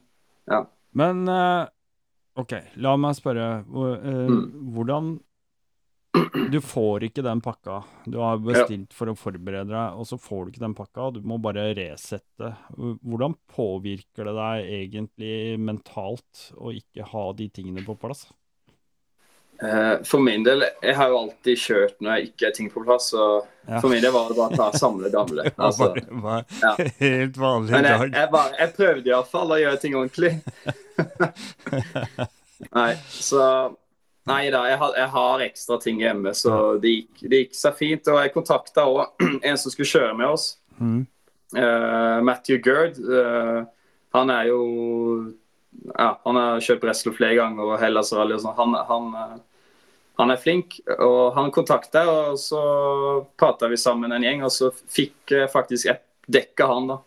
Ja. 0.49 0.63
Men 0.93 1.23
uh, 1.29 1.65
OK, 2.41 2.55
la 2.81 2.95
meg 2.97 3.13
spørre. 3.17 3.47
Uh, 3.69 3.93
mm. 4.29 4.41
Hvordan 4.73 5.13
du 6.51 6.59
får 6.61 7.07
ikke 7.07 7.23
den 7.25 7.41
pakka. 7.41 7.79
Du 8.05 8.19
har 8.21 8.41
bestilt 8.41 8.93
for 8.93 9.09
å 9.09 9.17
forberede 9.17 9.71
deg, 9.71 9.97
og 9.97 10.05
så 10.05 10.19
får 10.21 10.43
du 10.43 10.51
ikke 10.51 10.63
den 10.65 10.75
pakka. 10.77 11.07
Du 11.15 11.21
må 11.25 11.39
bare 11.41 11.71
resette. 11.77 12.51
Hvordan 12.77 13.35
påvirker 13.49 14.29
det 14.29 14.35
deg 14.37 14.69
egentlig 14.77 15.35
mentalt 15.61 16.47
å 16.53 16.73
ikke 16.75 17.07
ha 17.09 17.25
de 17.37 17.49
tingene 17.53 17.85
på 17.85 17.97
plass? 18.01 18.27
Eh, 19.61 20.03
for 20.03 20.19
min 20.19 20.43
del, 20.43 20.65
jeg 20.81 20.95
har 20.97 21.11
jo 21.11 21.19
alltid 21.23 21.59
kjørt 21.59 21.99
når 22.01 22.17
jeg 22.17 22.31
ikke 22.31 22.47
har 22.47 22.55
ting 22.57 22.71
på 22.73 22.83
plass. 22.83 23.11
Så 23.13 23.27
ja. 23.67 23.77
for 23.79 23.91
min 23.91 24.01
del 24.03 24.13
var 24.15 24.31
det 24.31 24.39
bare 24.39 24.55
å 24.55 24.59
ta 24.59 24.79
samle 24.79 25.11
gamle. 25.13 25.45
Altså, 25.63 25.93
ja. 26.63 26.73
helt 26.99 27.37
vanlig 27.39 27.75
Men 27.75 27.87
jeg, 27.87 28.09
jeg, 28.15 28.31
bare, 28.33 28.57
jeg 28.59 28.73
prøvde 28.79 29.13
iallfall 29.13 29.55
å 29.55 29.61
gjøre 29.61 29.79
ting 29.83 29.95
ordentlig. 29.99 30.33
Nei, 32.79 32.91
så 33.11 33.45
Nei 34.23 34.47
da, 34.53 34.61
jeg 34.71 34.79
har, 34.79 34.91
jeg 34.95 35.11
har, 35.11 35.41
ekstra 35.43 35.77
ting 35.83 35.97
hjemme, 35.99 36.31
så 36.31 36.77
det 36.79 36.93
gikk, 36.93 37.23
det 37.27 37.39
gikk 37.41 37.57
seg 37.59 37.73
fint. 37.75 38.07
Og 38.07 38.21
jeg 38.21 38.31
kontakta 38.31 38.85
òg 38.91 39.25
en 39.43 39.59
som 39.59 39.73
skulle 39.73 39.89
kjøre 39.89 40.13
med 40.15 40.29
oss. 40.31 40.45
Mm. 40.79 41.01
Uh, 41.57 42.19
Matthew 42.23 42.61
Gerd. 42.63 42.99
Uh, 43.03 43.65
han 44.15 44.31
er 44.31 44.47
jo 44.47 44.61
ja, 45.93 46.09
Han 46.23 46.39
har 46.39 46.63
kjørt 46.63 46.81
Breslo 46.83 47.13
flere 47.15 47.37
ganger 47.39 47.73
og 47.73 47.81
Hellas 47.81 48.13
Rally 48.15 48.37
og 48.37 48.43
sånn. 48.43 48.55
Han, 48.57 48.77
han, 48.89 49.09
uh, 49.13 49.93
han, 50.21 50.33
er 50.33 50.41
flink. 50.41 50.79
Og 50.97 51.33
han 51.37 51.51
kontakta, 51.55 52.05
og 52.09 52.39
så 52.41 52.63
prata 53.39 53.69
vi 53.71 53.79
sammen 53.81 54.13
en 54.15 54.25
gjeng, 54.25 54.45
og 54.45 54.53
så 54.53 54.71
fikk 54.71 55.35
jeg 55.35 55.51
faktisk 55.53 55.91
et 55.93 56.03
dekk 56.31 56.65
av 56.65 56.75
han, 56.75 56.91
da. 56.93 56.99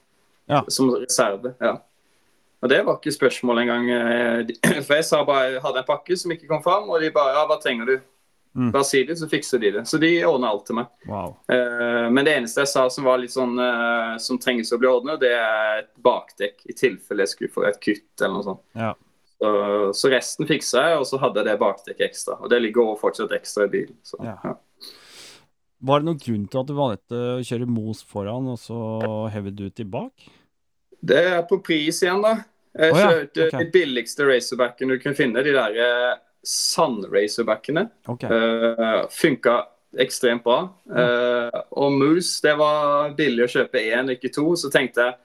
Ja. 0.47 0.65
Som 0.71 0.93
reserve. 0.95 1.57
ja. 1.61 1.79
Og 2.65 2.71
det 2.73 2.79
var 2.87 2.97
ikke 2.97 3.13
spørsmål 3.13 3.59
engang. 3.63 3.91
Eh, 3.91 4.55
for 4.87 4.97
jeg 4.97 5.07
sa 5.07 5.21
bare 5.29 5.53
jeg 5.53 5.63
hadde 5.63 5.83
en 5.83 5.89
pakke 5.89 6.17
som 6.19 6.33
ikke 6.35 6.49
kom 6.51 6.63
fram, 6.65 6.89
og 6.91 7.03
de 7.03 7.13
bare 7.15 7.35
ja, 7.37 7.45
hva 7.49 7.59
trenger 7.63 7.91
du? 7.91 7.97
Mm. 8.57 8.71
Brasilien, 8.73 9.17
så 9.17 9.29
fikser 9.29 9.61
de 9.61 9.71
det. 9.71 9.85
Så 9.85 9.99
de 10.01 10.11
ordner 10.25 10.49
alt 10.49 10.65
til 10.69 10.79
meg. 10.79 10.87
Wow. 11.05 11.35
Uh, 11.53 12.07
men 12.09 12.25
det 12.25 12.37
eneste 12.39 12.63
jeg 12.65 12.71
sa 12.73 12.87
som 12.93 13.05
var 13.05 13.21
litt 13.21 13.35
sånn 13.35 13.53
uh, 13.61 14.15
som 14.23 14.39
trengs 14.41 14.73
å 14.73 14.79
bli 14.81 14.89
ordnet, 14.89 15.21
det 15.21 15.35
er 15.37 15.83
et 15.83 15.91
bakdekk, 16.01 16.63
i 16.65 16.77
tilfelle 16.77 17.27
jeg 17.27 17.35
skulle 17.35 17.53
få 17.53 17.67
et 17.69 17.77
kutt 17.83 18.25
eller 18.25 18.39
noe 18.39 18.47
sånt. 18.47 18.65
Ja. 18.79 18.95
Så, 19.37 19.51
så, 19.93 20.09
resten 20.09 20.49
fiksa 20.49 20.87
jeg, 20.87 21.03
og 21.03 21.05
så 21.11 21.21
hadde 21.21 21.43
jeg 21.43 21.51
det 21.51 21.59
bakdekket 21.61 22.07
ekstra. 22.09 22.39
Og 22.41 22.49
det 22.49 22.63
ligger 22.65 22.87
også 22.87 23.03
fortsatt 23.05 23.37
ekstra 23.37 23.69
i 23.69 23.73
bilen. 23.77 23.99
Så, 24.07 24.17
ja. 24.25 24.39
Ja. 24.41 24.57
Var 25.87 26.01
det 26.01 26.09
noen 26.09 26.21
grunn 26.23 26.47
til 26.49 26.63
at 26.63 26.69
du 26.71 26.77
valgte 26.79 27.23
å 27.37 27.45
kjøre 27.45 27.69
Mos 27.69 28.01
foran 28.09 28.49
og 28.49 28.57
så 28.63 28.79
heavy 29.35 29.53
duty 29.53 29.85
bak? 29.85 30.31
Det 31.05 31.21
er 31.35 31.43
på 31.49 31.61
pris 31.61 32.01
igjen, 32.01 32.25
da. 32.25 32.39
Jeg 32.77 32.93
oh, 32.93 32.99
ja. 33.01 33.11
kjørte 33.11 33.45
okay. 33.47 33.61
de 33.61 33.73
billigste 33.73 34.25
racerbackene 34.29 34.97
du 34.97 35.03
kunne 35.05 35.17
finne. 35.17 35.45
De 35.45 35.53
der 35.53 35.77
eh, 36.47 36.51
sand-racerbackene. 36.53 37.89
Okay. 38.15 38.31
Uh, 38.31 39.07
funka 39.11 39.59
ekstremt 39.99 40.45
bra. 40.45 40.67
Uh, 40.91 41.63
og 41.77 41.95
Moose, 41.97 42.39
det 42.45 42.57
var 42.59 43.15
billig 43.19 43.47
å 43.47 43.53
kjøpe 43.59 43.83
én, 43.83 44.13
ikke 44.15 44.33
to. 44.35 44.53
Så 44.59 44.71
tenkte 44.73 45.09
jeg 45.09 45.23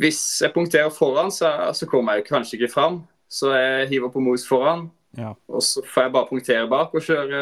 hvis 0.00 0.20
jeg 0.40 0.52
punkterer 0.54 0.92
foran, 0.92 1.32
så, 1.32 1.50
så 1.76 1.86
kommer 1.88 2.18
jeg 2.18 2.28
kanskje 2.28 2.56
ikke 2.58 2.72
fram. 2.72 3.02
Så 3.28 3.52
jeg 3.52 3.88
hiver 3.92 4.12
på 4.12 4.22
Moose 4.24 4.48
foran. 4.48 4.88
Ja. 5.14 5.34
Og 5.46 5.62
så 5.62 5.82
får 5.86 6.06
jeg 6.06 6.12
bare 6.16 6.28
punktere 6.30 6.68
bak 6.70 6.94
og 6.96 7.04
kjøre. 7.04 7.40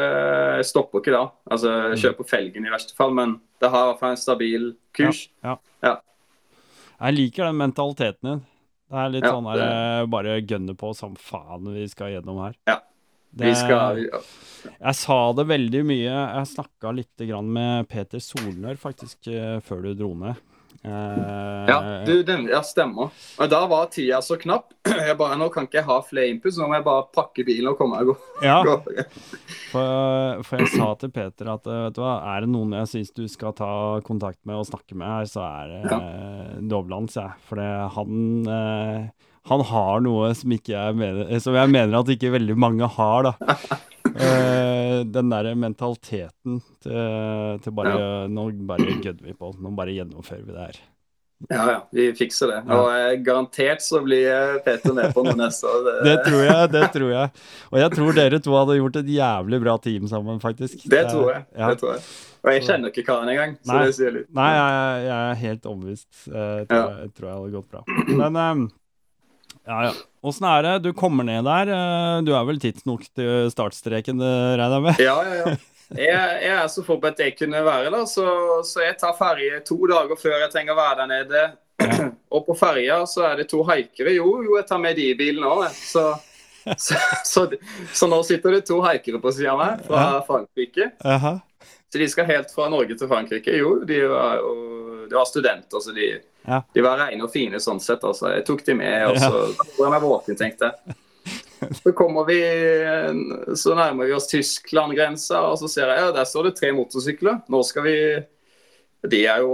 Jeg 0.59 0.69
stopper 0.69 1.01
ikke 1.01 1.15
da. 1.15 1.25
Altså, 1.49 1.73
jeg 1.73 1.93
mm. 1.93 2.01
kjører 2.03 2.17
på 2.19 2.29
felgen 2.29 2.67
i 2.67 2.73
verste 2.73 2.97
fall, 2.99 3.15
men 3.17 3.37
det 3.63 3.71
har 3.73 3.85
i 3.85 3.91
hvert 3.93 4.03
fall 4.03 4.17
en 4.17 4.21
stabil 4.21 4.73
kurs. 4.97 5.23
Ja. 5.45 5.57
Ja. 5.85 5.95
Jeg 6.99 7.17
liker 7.17 7.49
den 7.49 7.61
mentaliteten 7.63 8.29
din. 8.29 8.43
Det 8.93 9.01
er 9.01 9.13
litt 9.15 9.25
sånn 9.25 9.47
her 9.49 9.61
det... 9.63 10.09
bare 10.13 10.39
gønne 10.45 10.75
på 10.77 10.93
som 10.97 11.15
faen 11.17 11.71
vi 11.73 11.87
skal 11.89 12.13
gjennom 12.13 12.43
her. 12.45 12.57
Ja. 12.69 12.79
Det, 13.33 13.47
vi 13.49 13.53
skal 13.57 14.03
Jeg 14.05 14.97
sa 14.99 15.19
det 15.33 15.47
veldig 15.49 15.81
mye. 15.89 16.13
Jeg 16.13 16.49
snakka 16.51 16.93
litt 16.93 17.23
med 17.49 17.89
Peter 17.89 18.21
Solnør 18.21 18.77
faktisk 18.77 19.31
eh, 19.33 19.57
før 19.65 19.87
du 19.87 19.95
dro 19.97 20.11
ned. 20.21 20.37
Uh, 20.83 21.69
ja, 21.69 21.79
du, 22.07 22.23
den, 22.27 22.49
ja, 22.51 22.59
stemmer. 22.67 23.13
Og 23.39 23.51
da 23.51 23.61
var 23.71 23.87
tida 23.93 24.19
så 24.25 24.35
knapp. 24.41 24.73
Jeg 25.09 25.15
bare, 25.21 25.39
Nå 25.39 25.47
kan 25.55 25.69
ikke 25.69 25.79
jeg 25.79 25.87
ha 25.87 25.99
flere 26.03 26.33
inputs, 26.33 26.59
nå 26.59 26.67
må 26.67 26.75
jeg 26.75 26.85
bare 26.87 27.05
pakke 27.15 27.45
bilen 27.47 27.71
og 27.71 27.79
komme 27.79 28.01
meg 28.01 28.09
gå. 28.11 28.15
Ja, 28.43 28.59
for, 29.73 30.43
for, 30.43 30.59
jeg 30.59 30.73
sa 30.75 30.89
til 30.99 31.13
Peter 31.15 31.53
at 31.53 31.69
vet 31.69 31.97
du 31.97 32.03
hva, 32.03 32.17
er 32.35 32.45
det 32.45 32.51
noen 32.51 32.75
jeg 32.81 32.91
syns 32.91 33.15
du 33.15 33.23
skal 33.31 33.55
ta 33.57 33.71
kontakt 34.07 34.41
med 34.49 34.59
og 34.59 34.67
snakke 34.69 34.99
med 34.99 35.07
her, 35.07 35.29
så 35.31 35.45
er 35.47 35.71
det 35.71 35.81
ja. 35.87 36.01
uh, 36.03 36.57
Dovlands, 36.73 37.15
jeg. 37.19 37.31
Ja. 37.31 37.47
For 37.47 37.63
han 37.97 38.51
uh, 38.51 39.31
han 39.51 39.63
har 39.67 40.03
noe 40.05 40.29
som, 40.39 40.53
jeg 40.55 40.99
mener, 40.99 41.31
som 41.43 41.57
jeg 41.59 41.71
mener 41.73 41.99
at 41.99 42.11
ikke 42.15 42.31
veldig 42.37 42.55
mange 42.63 42.87
har, 42.97 43.31
da. 43.31 43.57
Uh, 44.07 44.13
den 45.09 45.33
der 45.33 45.53
mentaliteten 45.59 46.63
til, 46.85 47.59
til 47.65 47.77
bare 47.77 47.93
ja. 47.99 48.09
Nå 48.31 48.49
bare 48.69 48.97
gødder 49.03 49.27
vi 49.27 49.37
på. 49.37 49.53
Nå 49.59 49.75
bare 49.77 49.95
gjennomfører 49.97 50.47
vi 50.47 50.57
det 50.57 50.67
her. 50.71 50.81
Ja, 51.49 51.63
ja, 51.73 51.89
vi 51.91 52.05
fikser 52.15 52.53
det. 52.53 52.59
Og 52.71 52.89
eh, 52.95 53.17
garantert 53.25 53.83
så 53.83 54.01
blir 54.05 54.59
Peter 54.63 54.95
med 54.95 55.15
på 55.15 55.25
noe 55.27 55.35
neste 55.39 55.67
år. 55.67 55.81
Det... 55.87 55.95
det 56.07 56.17
tror 56.27 56.45
jeg, 56.47 56.69
det 56.71 56.83
tror 56.95 57.15
jeg. 57.15 57.33
Og 57.71 57.79
jeg 57.83 57.95
tror 57.97 58.19
dere 58.19 58.41
to 58.45 58.55
hadde 58.55 58.77
gjort 58.79 59.01
et 59.01 59.11
jævlig 59.17 59.61
bra 59.65 59.75
team 59.83 60.07
sammen, 60.11 60.39
faktisk. 60.43 60.85
Det 60.93 61.03
tror 61.11 61.33
jeg. 61.33 61.43
Ja. 61.57 61.73
Det 61.73 61.83
tror 61.83 61.97
jeg. 61.97 62.07
Og 62.43 62.55
jeg 62.57 62.63
kjenner 62.67 62.91
ikke 62.91 63.05
karen 63.07 63.31
engang, 63.31 63.53
så 63.63 63.75
Nei. 63.75 63.83
det 63.87 63.99
sier 63.99 64.15
litt. 64.15 64.31
Nei, 64.35 64.49
jeg, 64.55 65.03
jeg 65.07 65.19
er 65.19 65.43
helt 65.43 65.69
overbevist. 65.73 66.09
Jeg 66.27 66.71
tror, 66.71 66.79
ja. 66.79 67.03
jeg 67.03 67.13
tror 67.19 67.29
jeg 67.29 67.37
hadde 67.41 67.53
gått 67.59 67.69
bra. 67.75 67.85
Men 68.23 68.41
um, 68.43 68.65
ja, 69.67 69.83
ja. 69.89 69.93
Åssen 70.23 70.47
er 70.47 70.63
det? 70.63 70.73
Du 70.85 70.93
kommer 70.95 71.27
ned 71.27 71.45
der. 71.49 71.71
Du 72.23 72.31
er 72.37 72.47
vel 72.47 72.61
tidsnok 72.63 73.09
til 73.11 73.51
startstreken, 73.51 74.23
regner 74.23 74.77
jeg 74.79 74.85
med? 74.87 75.03
Ja, 75.03 75.17
ja, 75.27 75.39
ja. 75.43 75.55
Jeg, 75.93 76.43
jeg, 76.47 76.53
er 76.57 76.69
så 76.73 76.85
forberedt 76.87 77.21
jeg 77.21 77.35
kunne 77.37 77.61
være, 77.67 77.91
da, 77.93 78.05
så, 78.09 78.25
så 78.65 78.81
jeg 78.81 78.97
tar 79.01 79.13
ferje 79.19 79.59
to 79.67 79.77
dager 79.91 80.17
før 80.17 80.39
jeg 80.41 80.53
trenger 80.55 80.73
å 80.73 80.79
være 80.79 81.03
der 81.03 81.11
nede. 81.11 81.43
Og 82.33 82.45
på 82.47 82.57
ferja 82.57 83.03
så 83.09 83.27
er 83.29 83.43
det 83.43 83.49
to 83.51 83.61
haikere. 83.69 84.15
Jo, 84.17 84.39
jo, 84.45 84.57
jeg 84.57 84.69
tar 84.69 84.81
med 84.81 84.97
de 84.97 85.11
i 85.11 85.17
bilen 85.19 85.45
òg, 85.45 85.67
så, 85.77 86.07
så, 86.79 86.97
så, 87.29 87.47
så, 87.93 88.09
nå 88.09 88.23
sitter 88.27 88.57
det 88.57 88.65
to 88.69 88.81
haikere 88.85 89.21
på 89.23 89.35
sida 89.35 89.53
av 89.53 89.61
meg 89.61 89.87
fra 89.89 90.07
Frankrike. 90.29 90.93
Så 91.93 92.01
de 92.01 92.09
skal 92.09 92.31
helt 92.31 92.53
fra 92.55 92.71
Norge 92.73 92.97
til 92.97 93.11
Frankrike. 93.11 93.57
Jo, 93.59 93.75
de 93.89 93.99
var, 94.09 94.39
jo, 94.41 94.55
de 95.11 95.19
var 95.19 95.29
studenter, 95.29 95.83
så 95.83 95.93
de, 95.97 96.15
ja. 96.47 96.63
de 96.75 96.85
var 96.85 97.01
rene 97.01 97.25
og 97.27 97.33
fine 97.33 97.61
sånn 97.63 97.81
sett. 97.83 98.05
Altså. 98.05 98.33
Jeg 98.37 98.45
tok 98.49 98.65
de 98.67 98.77
med, 98.79 98.99
og 99.11 99.19
så 99.21 99.31
ja. 99.31 99.71
var 99.79 99.87
jeg 99.87 99.95
meg 99.95 100.05
våken, 100.07 100.39
tenkte 100.39 100.71
jeg. 100.71 100.99
Så 101.79 101.93
kommer 101.95 102.27
vi, 102.27 102.41
så 103.55 103.77
nærmer 103.79 104.09
vi 104.09 104.15
oss 104.17 104.27
Tyskland-grensa, 104.27 105.45
og 105.47 105.61
så 105.61 105.69
ser 105.71 105.93
jeg 105.93 106.01
ja, 106.01 106.09
der 106.17 106.27
står 106.27 106.49
det 106.49 106.57
tre 106.59 106.73
motorsykler. 106.75 107.37
Nå 107.53 107.61
skal 107.67 107.87
vi 107.87 107.97
De 109.13 109.21
er 109.31 109.45
jo 109.45 109.53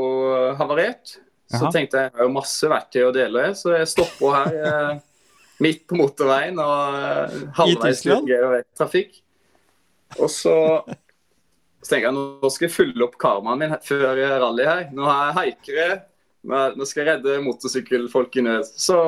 havarert. 0.57 1.18
Så 1.49 1.62
Aha. 1.62 1.72
tenkte 1.72 2.01
jeg 2.01 2.09
jeg 2.09 2.16
har 2.16 2.26
jo 2.26 2.32
masse 2.32 2.68
verktøy 2.68 3.03
å 3.07 3.12
dele, 3.12 3.45
så 3.57 3.72
jeg 3.72 3.89
stopper 3.89 4.34
her 4.36 4.57
eh, 4.68 4.99
midt 5.64 5.86
på 5.89 5.97
motorveien 5.97 6.59
og 6.61 6.97
eh, 6.99 7.36
halvveis 7.57 8.03
i 8.05 8.64
trafikk. 8.76 9.20
Og 10.18 10.28
så 10.32 10.57
så 11.78 11.95
tenker 11.95 12.09
jeg 12.09 12.16
nå 12.16 12.49
skal 12.51 12.66
jeg 12.66 12.74
fylle 12.74 13.05
opp 13.07 13.14
karmaen 13.20 13.61
min 13.62 13.74
før 13.84 14.18
rally 14.43 14.66
her. 14.66 14.89
Nå 14.93 15.07
har 15.07 15.28
jeg 15.28 15.36
haikere. 15.39 15.99
Nå 16.49 16.86
skal 16.88 17.05
jeg 17.05 17.11
redde 17.11 17.42
motorsykkelfolk 17.44 18.38
i 18.40 18.44
nød. 18.46 18.70
Så 18.80 18.99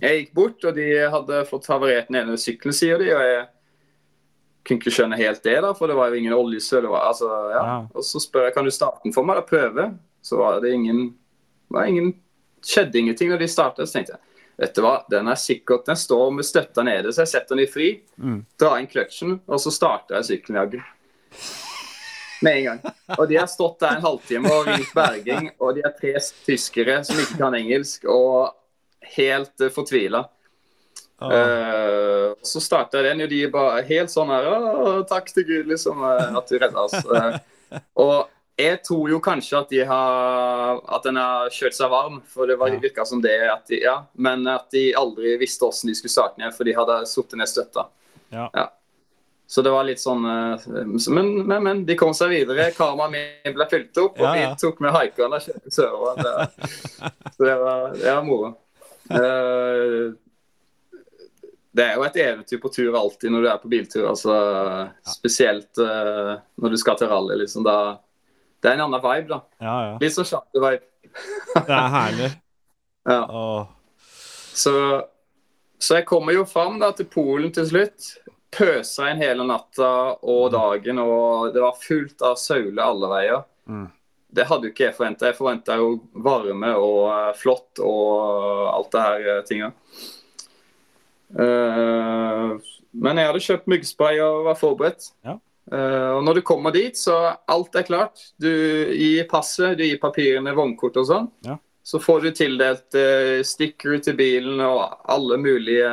jeg 0.00 0.20
gikk 0.20 0.32
bort, 0.36 0.64
og 0.64 0.76
de 0.76 0.86
hadde 1.12 1.44
fått 1.50 1.68
havarert 1.70 2.10
den 2.10 2.20
ene 2.22 2.38
sykkelen, 2.40 2.76
sier 2.76 3.00
de. 3.02 3.10
Og 3.14 3.24
jeg 3.24 3.44
kunne 4.66 4.82
ikke 4.82 4.94
skjønne 4.98 5.20
helt 5.20 5.42
det, 5.46 5.58
da, 5.62 5.72
for 5.78 5.90
det 5.90 5.98
var 5.98 6.10
jo 6.10 6.20
ingen 6.20 6.36
oljesøl. 6.36 6.88
Altså, 6.98 7.30
ja. 7.52 7.62
ja. 7.62 7.80
Og 7.94 8.06
så 8.06 8.22
spør 8.22 8.48
jeg 8.48 8.56
kan 8.56 8.66
du 8.66 8.74
starte 8.74 9.04
den 9.06 9.14
for 9.16 9.28
meg, 9.28 9.38
da 9.38 9.46
prøve. 9.46 9.90
Så 10.26 10.40
var 10.40 10.58
det 10.64 10.72
ingen, 10.74 11.10
var 11.72 11.90
ingen 11.90 12.14
skjedde 12.66 12.98
ingenting 12.98 13.30
når 13.30 13.44
de 13.44 13.52
startet. 13.52 13.86
Så 13.86 13.98
tenkte 13.98 14.16
jeg 14.16 14.24
vet 14.56 14.76
du 14.76 14.82
hva, 14.84 14.98
den 15.12 15.28
er 15.28 15.36
sikkert, 15.36 15.84
den 15.86 15.98
står 16.00 16.30
med 16.32 16.46
støtta 16.48 16.84
nede, 16.86 17.12
så 17.12 17.24
jeg 17.24 17.32
setter 17.34 17.56
den 17.56 17.66
i 17.66 17.70
fri. 17.70 17.90
Mm. 18.16 18.38
Drar 18.56 18.80
inn 18.80 18.88
kløtsjen, 18.90 19.34
og 19.44 19.60
så 19.60 19.72
starter 19.74 20.16
jeg 20.16 20.28
sykkelen. 20.30 20.80
Med 22.44 22.58
en 22.58 22.64
gang. 22.64 22.80
Og 23.16 23.24
de 23.30 23.38
har 23.40 23.48
stått 23.48 23.80
der 23.80 23.96
en 23.96 24.04
halvtime 24.04 24.52
og 24.52 24.68
ringt 24.68 24.92
berging, 24.96 25.50
og 25.56 25.76
de 25.76 25.84
er 25.86 25.94
tre 25.96 26.12
tyskere 26.44 27.00
som 27.06 27.20
ikke 27.22 27.38
kan 27.40 27.56
engelsk. 27.56 28.04
og 28.04 28.54
helt 29.14 29.60
uh, 29.60 29.68
fortvila. 29.68 30.28
Ah. 31.18 31.32
Uh, 31.32 32.34
så 32.42 32.60
starta 32.60 33.02
den, 33.02 33.22
og 33.24 33.30
de 33.32 33.44
bare 33.48 33.84
helt 33.88 34.12
sånn 34.12 34.28
her 34.28 35.04
Takk 35.08 35.30
til 35.32 35.46
Gud, 35.48 35.70
liksom, 35.70 36.02
uh, 36.04 36.36
at 36.36 36.50
du 36.50 36.58
redda 36.60 36.82
oss. 36.82 36.96
Uh, 37.06 37.38
og 38.04 38.16
jeg 38.56 38.80
tror 38.86 39.10
jo 39.12 39.20
kanskje 39.20 39.58
at 39.58 39.72
de 39.72 39.82
har 39.84 40.78
At 40.80 41.04
den 41.04 41.18
har 41.20 41.50
kjørt 41.52 41.76
seg 41.76 41.90
varm, 41.92 42.22
for 42.32 42.48
det 42.48 42.56
var, 42.60 42.72
ja. 42.72 42.80
virka 42.80 43.04
som 43.08 43.20
det. 43.24 43.36
At 43.52 43.68
de, 43.68 43.82
ja, 43.84 43.98
men 44.12 44.46
at 44.48 44.70
de 44.72 44.88
aldri 44.96 45.36
visste 45.40 45.64
hvordan 45.64 45.92
de 45.92 45.98
skulle 45.98 46.14
starte 46.14 46.40
ned, 46.40 46.54
for 46.56 46.68
de 46.68 46.76
hadde 46.76 47.02
sittet 47.10 47.40
ned 47.40 47.52
støtta. 47.52 47.88
Ja. 48.32 48.48
ja. 48.52 48.70
Så 49.46 49.62
det 49.62 49.70
var 49.70 49.86
litt 49.86 50.00
sånn 50.02 50.24
Men, 50.26 51.28
men, 51.46 51.60
men 51.62 51.82
de 51.86 51.94
kom 51.98 52.14
seg 52.18 52.32
videre. 52.34 52.72
Karmaen 52.74 53.14
min 53.14 53.54
ble 53.54 53.66
fylt 53.70 54.00
opp, 54.02 54.18
og 54.18 54.34
vi 54.34 54.46
tok 54.58 54.80
med 54.82 54.94
haikerne 54.96 55.38
og 55.38 55.72
sørover. 55.72 56.48
Så 57.36 57.46
det 57.46 57.58
var, 57.60 57.84
det 57.94 58.10
var 58.10 58.24
moro. 58.26 58.56
Uh, 59.06 60.14
det 61.76 61.84
er 61.84 61.98
jo 61.98 62.04
et 62.06 62.18
eventyr 62.22 62.60
på 62.62 62.70
tur 62.72 62.96
alltid 62.96 63.32
når 63.32 63.44
du 63.44 63.48
er 63.50 63.60
på 63.62 63.70
biltur. 63.70 64.08
altså. 64.08 64.34
Spesielt 65.12 65.78
uh, 65.82 66.38
når 66.56 66.74
du 66.74 66.78
skal 66.80 66.98
til 66.98 67.10
rally. 67.12 67.36
liksom 67.42 67.66
da 67.66 68.00
Det 68.62 68.70
er 68.70 68.78
en 68.78 68.86
annen 68.86 69.02
vibe, 69.02 69.28
da. 69.34 69.40
Ja, 69.60 69.76
ja. 69.90 69.96
Litt 70.00 70.16
sånn 70.16 70.28
charter-vibe. 70.28 70.86
det 71.54 71.68
er 71.70 71.94
herlig. 72.00 72.32
Ja. 73.06 73.22
Så, 74.50 74.72
så 75.78 75.98
jeg 76.00 76.08
kommer 76.08 76.34
jo 76.34 76.40
fram 76.42 76.80
da 76.80 76.88
til 76.90 77.06
Polen 77.06 77.52
til 77.54 77.68
slutt. 77.68 78.08
Pøsa 78.56 79.10
inn 79.10 79.20
hele 79.20 79.44
natta 79.46 79.90
og 80.22 80.48
dagen, 80.54 81.00
og 81.02 81.52
det 81.54 81.62
var 81.62 81.76
fullt 81.80 82.24
av 82.24 82.38
sauler 82.40 82.82
alle 82.84 83.10
veier. 83.12 83.44
Mm. 83.68 83.86
Det 84.36 84.46
hadde 84.48 84.68
jo 84.68 84.74
ikke 84.74 84.88
jeg 84.88 84.96
forventa. 84.96 85.30
Jeg 85.30 85.38
forventa 85.38 85.78
jo 85.80 85.90
varme 86.24 86.72
og 86.76 87.00
uh, 87.08 87.32
flott 87.38 87.80
og 87.84 88.70
alt 88.72 88.92
det 88.92 89.04
her 89.04 89.26
uh, 89.28 89.42
tinga. 89.48 89.72
Uh, 91.36 92.56
men 92.96 93.20
jeg 93.20 93.30
hadde 93.30 93.44
kjøpt 93.46 93.70
myggspray 93.70 94.20
og 94.24 94.46
var 94.50 94.58
forberedt. 94.60 95.10
Ja. 95.26 95.36
og 96.16 96.22
når 96.24 96.38
du 96.38 96.42
kommer 96.46 96.72
dit, 96.72 96.96
så 96.96 97.34
alt 97.50 97.74
er 97.76 97.84
klart. 97.84 98.20
Du 98.40 98.48
gir 98.48 99.26
passet, 99.28 99.74
du 99.76 99.82
gir 99.84 99.98
papirene, 100.00 100.54
vognkort 100.56 100.96
og 101.02 101.08
sånn. 101.08 101.26
Ja. 101.44 101.58
Så 101.84 102.00
får 102.00 102.22
du 102.22 102.30
tildelt 102.34 102.96
sticker 103.44 103.98
til 104.02 104.16
bilen 104.16 104.62
og 104.64 104.80
alle 105.12 105.36
mulige 105.42 105.90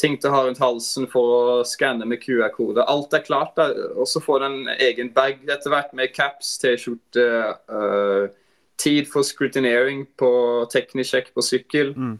ting 0.00 0.16
til 0.20 0.30
å 0.30 0.34
ha 0.34 0.42
rundt 0.46 0.60
halsen 0.62 1.06
for 1.10 1.32
å 1.36 1.64
skanne 1.68 2.06
med 2.08 2.20
QR-kode. 2.22 2.84
Alt 2.88 3.14
er 3.16 3.24
klart. 3.26 3.58
Og 3.96 4.06
så 4.10 4.22
får 4.22 4.42
du 4.42 4.46
en 4.48 4.74
egen 4.88 5.12
bag 5.14 5.40
etter 5.44 5.72
hvert 5.72 5.94
med 5.96 6.12
caps, 6.16 6.56
T-skjorte, 6.62 7.26
uh, 7.70 8.28
tid 8.76 9.08
for 9.08 9.24
scrutinering 9.24 10.04
på 10.20 10.30
teknisk 10.72 11.14
sjekk 11.14 11.32
på 11.34 11.44
sykkel. 11.44 11.94
Mm. 11.96 12.14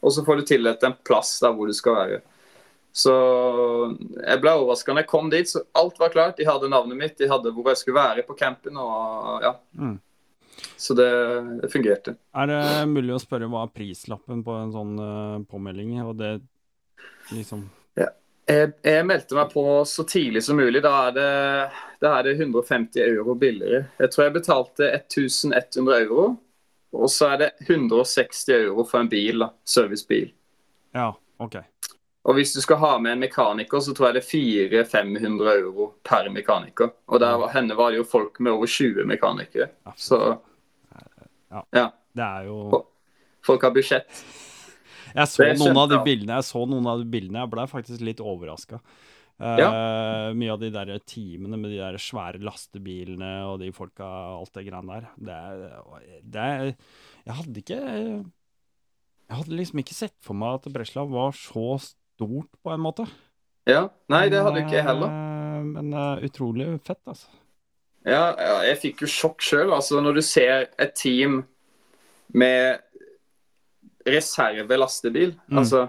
Og 0.00 0.14
så 0.14 0.24
får 0.24 0.40
du 0.40 0.48
tildelt 0.48 0.84
en 0.86 0.96
plass 1.04 1.36
der 1.42 1.54
hvor 1.54 1.68
du 1.68 1.76
skal 1.76 1.98
være. 1.98 2.20
Så 2.98 3.14
jeg 4.16 4.40
ble 4.42 4.54
overraska 4.56 4.94
når 4.94 5.04
jeg 5.04 5.10
kom 5.10 5.30
dit. 5.30 5.50
så 5.50 5.62
Alt 5.78 5.98
var 6.00 6.14
klart. 6.14 6.38
De 6.38 6.48
hadde 6.48 6.70
navnet 6.72 6.98
mitt, 6.98 7.18
de 7.18 7.30
hadde 7.30 7.52
hvor 7.54 7.70
jeg 7.70 7.82
skulle 7.82 8.00
være 8.00 8.26
på 8.26 8.36
campen. 8.38 8.78
og 8.80 9.44
ja. 9.44 9.54
Mm. 9.78 9.98
Så 10.76 10.94
det, 10.98 11.10
det, 11.62 11.70
fungerte. 11.70 12.16
Er 12.34 12.50
det 12.50 12.62
mulig 12.90 13.14
å 13.14 13.22
spørre 13.22 13.46
hva 13.50 13.68
prislappen 13.70 14.42
på 14.46 14.56
en 14.58 14.72
sånn 14.74 14.96
uh, 14.98 15.44
påmelding? 15.50 15.98
Og 16.02 16.16
det 16.18 16.32
liksom? 17.30 17.68
Ja. 17.98 18.08
Jeg, 18.48 18.72
jeg, 18.86 19.06
meldte 19.06 19.36
meg 19.36 19.52
på 19.52 19.64
så 19.88 20.04
tidlig 20.08 20.42
som 20.46 20.56
mulig. 20.60 20.82
Da 20.84 20.92
er, 21.08 21.16
det, 21.16 21.30
da 22.04 22.14
er 22.18 22.28
det 22.28 22.36
150 22.38 23.00
euro 23.04 23.36
billigere. 23.38 23.86
Jeg 24.00 24.12
tror 24.14 24.24
jeg 24.24 24.36
betalte 24.38 24.92
1100 24.92 25.98
euro. 26.02 26.28
Og 26.96 27.10
så 27.12 27.34
er 27.34 27.42
det 27.42 27.50
160 27.66 28.48
euro 28.56 28.84
for 28.88 29.02
en 29.02 29.10
bil, 29.12 29.44
da. 29.44 29.50
Servicebil. 29.68 30.30
Ja, 30.96 31.10
ok. 31.36 31.58
Og 32.28 32.34
hvis 32.36 32.52
du 32.52 32.60
skal 32.60 32.80
ha 32.82 32.90
med 33.00 33.14
en 33.14 33.22
mekaniker, 33.22 33.80
så 33.80 33.94
tror 33.96 34.10
jeg 34.10 34.18
det 34.18 34.24
er 34.24 34.82
400-500 34.84 35.52
euro 35.54 35.92
per 36.04 36.28
mekaniker. 36.32 36.90
Og 37.08 37.20
der 37.20 37.46
henne 37.54 37.76
var 37.76 37.92
det 37.92 38.02
jo 38.02 38.08
folk 38.08 38.40
med 38.40 38.52
over 38.52 38.66
20 38.68 39.04
mekanikere. 39.08 39.70
Så 39.96 40.18
ja. 41.50 41.62
ja. 41.72 41.86
Det 42.12 42.24
er 42.24 42.48
jo 42.48 42.84
Folk 43.46 43.62
har 43.62 43.70
budsjett. 43.72 44.24
Jeg 45.14 45.30
så, 45.30 45.46
noen 45.58 45.80
av 45.82 45.92
de 45.92 46.00
bildene, 46.04 46.38
jeg 46.40 46.48
så 46.48 46.64
noen 46.68 46.88
av 46.90 47.02
de 47.02 47.06
bildene, 47.10 47.44
jeg 47.44 47.52
ble 47.52 47.66
faktisk 47.70 48.04
litt 48.04 48.22
overraska. 48.24 48.80
Uh, 49.38 49.54
ja. 49.60 49.68
Mye 50.34 50.50
av 50.50 50.58
de 50.58 50.72
der 50.74 50.90
teamene 51.06 51.60
med 51.60 51.70
de 51.70 51.78
der 51.78 51.98
svære 52.02 52.40
lastebilene 52.42 53.30
og 53.46 53.60
de 53.62 53.70
folka, 53.74 54.06
alt 54.34 54.50
det 54.56 54.66
greiene 54.66 54.96
der. 54.98 55.12
Det 55.14 55.38
det 56.26 56.48
Jeg 57.28 57.36
hadde 57.38 57.62
ikke 57.62 57.78
Jeg 57.78 59.36
hadde 59.38 59.60
liksom 59.60 59.84
ikke 59.84 59.94
sett 59.94 60.16
for 60.26 60.34
meg 60.38 60.58
at 60.58 60.66
Breslau 60.74 61.06
var 61.12 61.36
så 61.38 61.76
stort, 61.78 62.50
på 62.64 62.74
en 62.74 62.82
måte. 62.82 63.06
Ja. 63.68 63.86
Nei, 64.10 64.26
det 64.32 64.42
hadde 64.42 64.64
ikke 64.64 64.80
jeg 64.80 64.88
heller. 64.88 65.12
Uh, 65.12 65.60
men 65.68 65.92
uh, 65.94 66.16
utrolig 66.24 66.72
fett, 66.86 67.02
altså. 67.06 67.30
Ja, 68.08 68.32
ja 68.40 68.58
jeg 68.66 68.80
fikk 68.82 69.04
jo 69.04 69.10
sjokk 69.12 69.44
sjøl. 69.44 69.72
Altså, 69.76 70.02
når 70.02 70.18
du 70.18 70.24
ser 70.24 70.68
et 70.80 70.94
team 70.98 71.42
med 72.34 72.82
reservelastebil, 74.12 75.34
Mm. 75.48 75.58
altså 75.62 75.88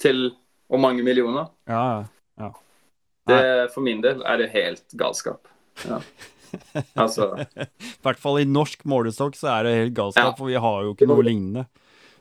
til 0.00 0.30
og 0.70 0.80
mange 0.80 1.02
millioner. 1.02 1.48
Ja, 1.68 2.04
ja. 2.38 2.50
Det, 3.28 3.70
for 3.74 3.80
min 3.84 4.00
del 4.02 4.22
er 4.26 4.36
det 4.38 4.50
helt 4.50 4.84
galskap. 4.96 5.46
Ja. 5.84 6.00
Altså 6.98 7.28
I 7.60 7.66
hvert 8.02 8.18
fall 8.18 8.40
i 8.40 8.44
norsk 8.48 8.82
målestokk 8.84 9.36
så 9.38 9.48
er 9.58 9.62
det 9.68 9.74
helt 9.76 9.94
galskap, 9.94 10.32
Ja. 10.32 10.36
for 10.38 10.46
vi 10.50 10.54
har 10.58 10.82
jo 10.86 10.94
ikke 10.94 11.06
noe 11.10 11.22
lignende. 11.22 11.66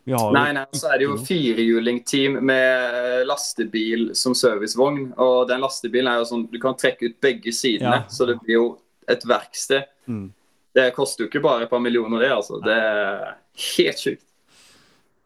Vi 0.06 0.14
har 0.16 0.32
Nei, 0.34 0.52
nei, 0.54 0.66
så 0.74 0.90
er 0.94 0.98
det 1.02 1.06
jo 1.08 1.16
firehjulingteam 1.22 2.40
med 2.42 3.26
lastebil 3.30 4.10
som 4.18 4.34
servicevogn. 4.38 5.12
Og 5.22 5.48
den 5.50 5.62
lastebilen 5.62 6.08
er 6.10 6.22
jo 6.22 6.26
sånn 6.30 6.46
Du 6.52 6.58
kan 6.62 6.74
trekke 6.80 7.10
ut 7.12 7.20
begge 7.22 7.52
sidene, 7.54 8.04
Ja. 8.04 8.04
så 8.10 8.26
det 8.26 8.40
blir 8.42 8.54
jo 8.56 8.80
et 9.08 9.22
verksted. 9.26 9.86
Mm. 10.08 10.32
Det 10.74 10.84
det 10.86 10.94
koster 10.96 11.24
jo 11.26 11.30
ikke 11.30 11.42
bare 11.44 11.64
et 11.64 11.70
par 11.70 11.80
millioner, 11.82 12.20
det. 12.20 12.30
altså. 12.32 12.60
Det 12.64 12.74
er 12.78 13.36
helt 13.76 13.98
sjukt. 13.98 14.26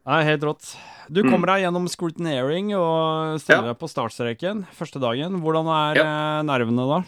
Nei, 0.05 0.23
helt 0.27 0.43
rått. 0.43 0.75
Du 1.09 1.21
Mm. 1.23 1.31
kommer 1.31 1.47
deg 1.47 1.61
gjennom 1.63 1.87
scrutineering 1.87 2.73
og 2.75 3.39
stiller 3.39 3.63
Ja. 3.67 3.73
deg 3.73 3.79
på 3.79 3.87
startstreken 3.89 4.65
første 4.75 4.99
dagen. 4.99 5.41
Hvordan 5.41 5.65
er 5.67 5.95
ja. 5.95 6.41
nervene 6.43 6.85
da? 6.87 7.03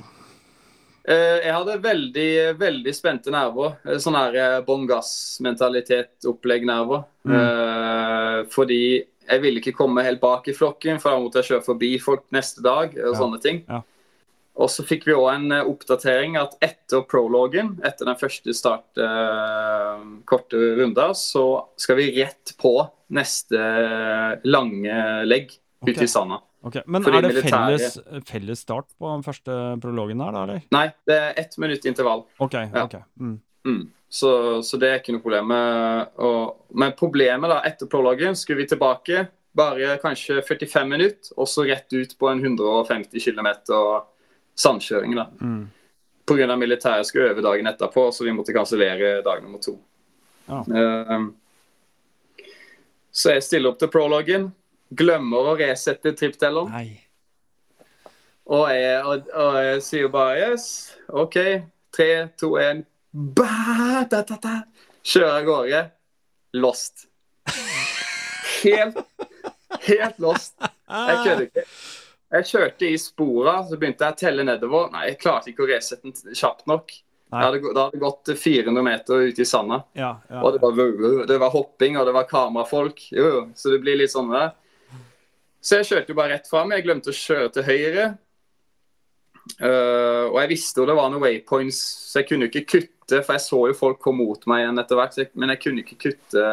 Eh, 1.08 1.40
Jeg 1.46 1.54
hadde 1.54 1.82
veldig, 1.82 2.58
veldig 2.58 2.94
spente 2.96 3.30
nerver. 3.32 3.76
Eh, 3.86 3.98
Sånn 3.98 4.16
her 4.16 4.36
eh, 4.36 4.62
bånn 4.62 4.88
gass-mentalitet-opplegg-nerver. 4.88 7.04
Mm. 7.26 8.46
fordi 8.52 9.04
jeg 9.28 9.42
ville 9.42 9.60
ikke 9.60 9.74
komme 9.76 10.04
helt 10.04 10.20
bak 10.22 10.48
i 10.48 10.54
flokken, 10.54 11.00
for 11.02 11.10
da 11.12 11.20
måtte 11.20 11.34
jeg 11.42 11.46
kjøre 11.50 11.66
forbi 11.66 11.98
folk 12.00 12.24
neste 12.32 12.62
dag. 12.62 12.96
og 12.98 13.14
Ja, 13.14 13.20
sånne 13.20 13.40
ting. 13.42 13.64
ja. 13.68 13.82
Og 14.56 14.70
så 14.72 14.86
fikk 14.88 15.04
vi 15.10 15.16
òg 15.18 15.28
en 15.34 15.52
eh, 15.52 15.66
oppdatering 15.68 16.38
at 16.40 16.54
etter 16.64 17.02
prologen, 17.12 17.74
etter 17.84 18.08
den 18.08 18.16
første 18.20 18.54
start 18.56 19.02
eh, 19.04 20.06
korte 20.30 20.62
runda, 20.80 21.10
så 21.18 21.44
skal 21.80 21.98
vi 22.00 22.10
rett 22.22 22.54
på 22.62 22.72
neste 23.16 23.60
eh, 23.60 24.36
lange 24.48 25.00
legg 25.28 25.52
Ok. 25.86 25.90
ute 25.92 26.06
i 26.08 26.10
sanda. 26.10 26.40
Okay. 26.66 26.82
Men 26.88 27.04
Fordi 27.06 27.18
er 27.20 27.22
det 27.22 27.34
militære- 27.36 27.68
felles, 27.78 27.98
felles 28.26 28.60
start 28.64 28.88
på 28.98 29.12
den 29.12 29.22
første 29.28 29.58
prologen 29.84 30.24
her, 30.24 30.32
da, 30.34 30.44
eller? 30.48 30.64
Nei, 30.74 30.86
det 31.06 31.18
er 31.20 31.36
ett 31.44 31.58
minutt 31.62 31.86
intervall. 31.86 32.24
OK. 32.42 32.56
Ja. 32.56 32.86
ok. 32.88 32.96
Mm. 33.22 33.36
Mm. 33.68 33.84
Så, 34.10 34.32
så 34.66 34.80
det 34.82 34.90
er 34.90 34.98
ikke 35.04 35.14
noe 35.14 35.22
problem. 35.22 35.52
med 35.52 36.16
Og, 36.26 36.56
men 36.74 36.96
problemet 36.98 37.52
da, 37.52 37.60
etter 37.68 37.92
prologen 37.92 38.34
skulle 38.40 38.64
vi 38.64 38.70
tilbake 38.72 39.28
bare 39.56 40.00
kanskje 40.02 40.40
45 40.48 40.90
minutter, 40.90 41.36
og 41.38 41.48
så 41.48 41.68
rett 41.68 41.92
ut 41.94 42.18
på 42.18 42.32
en 42.32 42.42
150 42.42 43.20
km 43.22 43.52
sandkjøring. 44.56 45.16
da. 45.16 45.30
Mm. 45.42 45.64
Pga. 46.26 46.56
militæret 46.56 47.06
skulle 47.08 47.30
øve 47.30 47.42
dagen 47.42 47.68
etterpå, 47.68 48.12
så 48.12 48.24
vi 48.24 48.34
måtte 48.34 48.54
kansellere 48.54 49.22
dag 49.22 49.44
nummer 49.44 49.60
to. 49.62 49.78
Ja. 50.48 50.64
Uh, 50.66 51.30
så 53.12 53.32
jeg 53.36 53.44
stiller 53.44 53.72
opp 53.72 53.80
til 53.80 53.92
prologen, 53.94 54.50
glemmer 54.92 55.52
å 55.52 55.56
resette 55.60 56.12
tripptelleren. 56.18 56.74
Og 58.46 58.68
jeg, 58.70 58.98
og, 59.06 59.30
og 59.34 59.56
jeg 59.64 59.82
sier 59.82 60.12
bare 60.14 60.52
yes, 60.52 60.66
OK. 61.10 61.38
Tre, 61.96 62.10
to, 62.38 62.52
én. 62.60 62.84
Kjører 65.06 65.38
av 65.38 65.48
gårde. 65.48 65.82
Lost. 66.60 67.08
Helt, 68.66 68.98
helt 69.86 70.20
lost. 70.20 70.56
Jeg 70.90 71.18
kødder 71.26 71.44
ikke. 71.46 71.64
Jeg 72.36 72.48
kjørte 72.50 72.88
i 72.90 72.98
spora, 73.00 73.60
så 73.68 73.78
begynte 73.80 74.04
jeg 74.04 74.16
å 74.16 74.20
telle 74.20 74.46
nedover. 74.48 74.90
Nei, 74.92 75.10
jeg 75.12 75.20
klarte 75.22 75.52
ikke 75.52 75.64
å 75.64 75.70
resette 75.70 76.10
den 76.10 76.36
kjapt 76.36 76.66
nok. 76.70 76.92
Hadde, 77.34 77.60
da 77.74 77.88
hadde 77.88 77.98
det 77.98 78.04
gått 78.04 78.30
400 78.38 78.84
meter 78.86 79.30
ute 79.30 79.44
i 79.44 79.48
sanda. 79.48 79.82
Ja, 79.98 80.12
ja. 80.30 80.42
Og 80.42 80.54
det 80.56 80.62
var, 80.62 81.26
det 81.28 81.40
var 81.42 81.54
hopping, 81.54 81.98
og 82.00 82.06
det 82.08 82.14
var 82.16 82.28
kamerafolk. 82.30 83.02
Jo, 83.12 83.26
jo. 83.34 83.42
så 83.58 83.74
det 83.74 83.82
blir 83.84 83.98
litt 84.00 84.14
sånn 84.14 84.32
der. 84.34 84.54
Så 85.66 85.80
jeg 85.80 85.90
kjørte 85.90 86.14
jo 86.14 86.20
bare 86.20 86.36
rett 86.36 86.50
fram. 86.50 86.74
Jeg 86.76 86.86
glemte 86.86 87.12
å 87.12 87.18
kjøre 87.18 87.52
til 87.56 87.68
høyre. 87.68 88.10
Uh, 89.62 90.32
og 90.32 90.40
jeg 90.42 90.52
visste 90.56 90.82
jo 90.82 90.88
det 90.90 90.96
var 90.98 91.10
noen 91.14 91.22
waypoints, 91.22 91.80
så 92.12 92.22
jeg 92.22 92.30
kunne 92.32 92.50
ikke 92.50 92.66
kutte. 92.76 93.22
For 93.22 93.36
jeg 93.38 93.46
så 93.46 93.62
jo 93.72 93.78
folk 93.78 94.00
komme 94.02 94.26
mot 94.26 94.46
meg 94.50 94.64
igjen 94.64 94.82
etter 94.82 95.00
hvert, 95.00 95.34
men 95.34 95.54
jeg 95.54 95.64
kunne 95.66 95.86
ikke 95.86 96.00
kutte. 96.08 96.46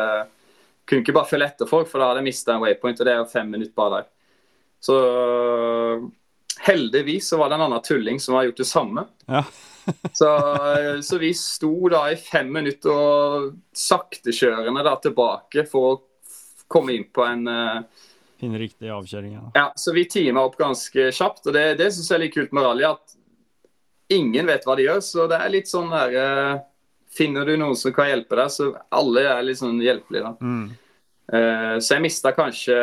Kunne 0.88 1.04
ikke 1.04 1.14
bare 1.16 1.30
følge 1.30 1.52
etter 1.52 1.68
folk, 1.68 1.88
for 1.90 2.00
da 2.00 2.10
hadde 2.10 2.24
jeg 2.24 2.30
mista 2.32 2.56
en 2.56 2.64
waypoint, 2.64 3.00
og 3.00 3.08
det 3.08 3.14
er 3.14 3.20
jo 3.22 3.30
fem 3.30 3.52
minutter 3.52 3.76
bare 3.78 4.00
der. 4.00 4.11
Så 4.82 4.96
heldigvis 6.62 7.28
så 7.28 7.38
var 7.38 7.50
det 7.50 7.58
en 7.58 7.66
annen 7.68 7.82
tulling 7.82 8.20
som 8.20 8.34
har 8.34 8.48
gjort 8.48 8.62
det 8.62 8.70
samme. 8.70 9.06
Ja. 9.26 9.44
Så, 10.14 10.28
så 11.02 11.16
vi 11.18 11.32
sto 11.34 11.88
da 11.90 12.04
i 12.12 12.14
fem 12.14 12.52
minutter 12.54 12.92
og 12.94 13.46
saktekjørende 13.74 14.84
da 14.86 14.92
tilbake 15.02 15.64
for 15.66 15.88
å 15.88 15.96
komme 16.70 16.94
inn 16.94 17.08
på 17.10 17.24
en 17.26 17.48
uh, 17.50 18.04
Finne 18.42 18.58
riktig 18.58 18.90
avkjøring. 18.90 19.32
Ja. 19.36 19.42
Ja, 19.54 19.64
så 19.78 19.92
vi 19.94 20.02
teama 20.10 20.42
opp 20.42 20.56
ganske 20.58 21.10
kjapt, 21.14 21.44
og 21.46 21.54
det, 21.54 21.64
det 21.78 21.92
syns 21.94 22.08
jeg 22.10 22.16
er 22.16 22.22
litt 22.24 22.34
kult 22.34 22.54
med 22.56 22.64
rally. 22.66 22.86
At 22.88 23.14
ingen 24.10 24.48
vet 24.50 24.66
hva 24.66 24.74
de 24.78 24.86
gjør, 24.88 25.02
så 25.06 25.26
det 25.30 25.38
er 25.38 25.52
litt 25.54 25.70
sånn 25.70 25.90
der 25.94 26.16
uh, 26.18 26.62
Finner 27.12 27.44
du 27.44 27.52
noen 27.60 27.76
som 27.76 27.92
kan 27.92 28.08
hjelpe 28.08 28.38
deg, 28.38 28.48
så 28.54 28.70
alle 28.94 29.26
er 29.28 29.42
litt 29.44 29.60
sånn 29.60 29.82
hjelpelige, 29.84 30.30
da. 30.30 30.46
Mm. 30.46 30.64
Uh, 31.28 31.74
så 31.78 31.98
jeg 31.98 32.04
mista 32.06 32.32
kanskje 32.34 32.78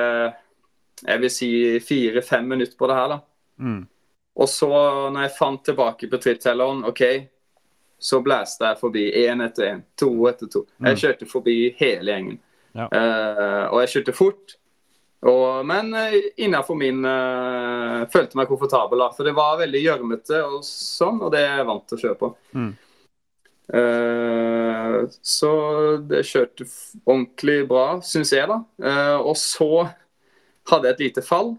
jeg 1.05 1.21
vil 1.21 1.31
si 1.31 1.49
fire-fem 1.79 2.47
minutter 2.47 2.77
på 2.77 2.87
det 2.89 2.95
her, 2.99 3.07
da. 3.15 3.19
Mm. 3.59 3.81
Og 4.39 4.47
så, 4.49 4.69
når 5.11 5.25
jeg 5.25 5.35
fant 5.37 5.65
tilbake 5.65 6.07
på 6.11 6.19
trittelleren, 6.21 6.85
OK, 6.87 7.01
så 7.99 8.21
blæste 8.23 8.63
jeg 8.69 8.79
forbi 8.79 9.01
én 9.25 9.43
etter 9.43 9.65
én, 9.73 9.81
to 9.99 10.13
etter 10.29 10.47
to. 10.47 10.65
Jeg 10.79 10.95
Mm. 10.95 10.99
kjørte 11.01 11.27
forbi 11.27 11.57
hele 11.79 12.11
gjengen. 12.13 12.39
Ja. 12.75 12.85
Uh, 12.87 13.65
og 13.73 13.81
jeg 13.81 13.89
kjørte 13.95 14.13
fort. 14.15 14.55
Og, 15.27 15.65
men 15.67 15.89
uh, 15.91 16.13
innafor 16.39 16.77
min 16.79 17.01
uh, 17.03 18.05
Følte 18.13 18.37
meg 18.39 18.47
komfortabel, 18.47 19.01
da. 19.03 19.09
For 19.11 19.27
det 19.27 19.33
var 19.35 19.57
veldig 19.59 19.81
gjørmete 19.83 20.39
og 20.45 20.61
sånn, 20.63 21.19
og 21.25 21.33
det 21.33 21.41
er 21.43 21.57
jeg 21.59 21.67
vant 21.67 21.87
til 21.89 21.97
å 21.97 22.03
kjøre 22.05 22.19
på. 22.21 22.29
Mm. 22.55 22.69
Uh, 23.69 25.05
så 25.21 25.51
det 26.09 26.23
kjørte 26.27 26.65
ordentlig 27.05 27.59
bra, 27.69 27.99
syns 28.05 28.31
jeg, 28.33 28.47
da. 28.49 28.61
Eh, 28.81 29.17
og 29.19 29.35
så 29.37 29.89
hadde 30.71 30.89
jeg 30.89 30.97
et 30.97 31.05
lite 31.07 31.23
fall, 31.25 31.49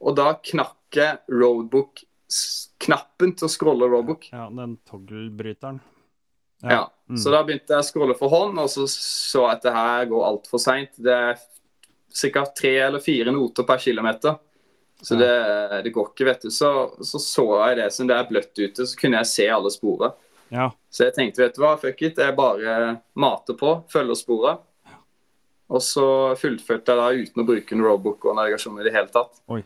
og 0.00 0.16
da 0.16 0.32
knakk 0.50 0.96
jeg 0.96 1.18
roadbook-knappen 1.30 3.34
til 3.36 3.46
å 3.46 3.52
scrolle 3.52 3.90
roadbook. 3.90 4.30
ja, 4.32 4.48
den 4.54 4.78
toggle-bryteren. 4.88 5.80
Ja. 6.62 6.92
Mm. 7.08 7.18
Så 7.18 7.32
da 7.32 7.42
begynte 7.44 7.74
jeg 7.74 7.82
å 7.82 7.88
scrolle 7.88 8.16
for 8.18 8.32
hånd, 8.32 8.58
og 8.60 8.70
så 8.70 8.86
så 8.90 9.46
jeg 9.46 9.58
at 9.58 9.64
det 9.64 9.74
her 9.74 10.06
går 10.10 10.28
altfor 10.28 10.62
seint. 10.62 10.92
Det 10.96 11.14
er 11.14 11.40
ca. 12.32 12.44
tre 12.56 12.74
eller 12.86 13.04
fire 13.04 13.34
noter 13.34 13.66
per 13.68 13.82
kilometer. 13.82 14.38
Så 15.02 15.16
det, 15.16 15.30
det 15.84 15.92
går 15.94 16.10
ikke, 16.10 16.26
vet 16.28 16.42
du. 16.42 16.50
Så, 16.52 16.70
så 17.00 17.18
så 17.22 17.46
jeg 17.62 17.78
det 17.78 17.86
som 17.94 18.08
det 18.08 18.18
er 18.18 18.28
bløtt 18.28 18.58
ute, 18.58 18.84
så 18.84 18.98
kunne 19.00 19.22
jeg 19.22 19.30
se 19.30 19.46
alle 19.48 19.70
sporene. 19.72 20.12
Ja. 20.50 20.66
Så 20.90 21.06
jeg 21.06 21.14
tenkte, 21.16 21.44
vet 21.44 21.56
du 21.56 21.62
hva, 21.62 21.76
fuck 21.80 22.02
it, 22.04 22.18
jeg 22.18 22.36
bare 22.36 22.98
mater 23.18 23.56
på, 23.56 23.78
følger 23.92 24.18
sporene. 24.18 24.58
Og 25.70 25.82
så 25.86 26.04
fullførte 26.40 26.90
jeg 26.92 26.98
da 26.98 27.10
uten 27.14 27.42
å 27.42 27.46
bruke 27.46 27.76
en 27.76 27.84
roadbook 27.84 28.24
og 28.26 28.34
navigasjon 28.40 28.80
i 28.80 28.86
det 28.88 28.94
hele 28.94 29.10
tatt. 29.14 29.36
Oi. 29.54 29.60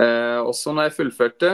Eh, 0.00 0.38
og 0.40 0.54
så 0.56 0.72
når 0.72 0.88
jeg 0.88 0.96
fullførte, 0.96 1.50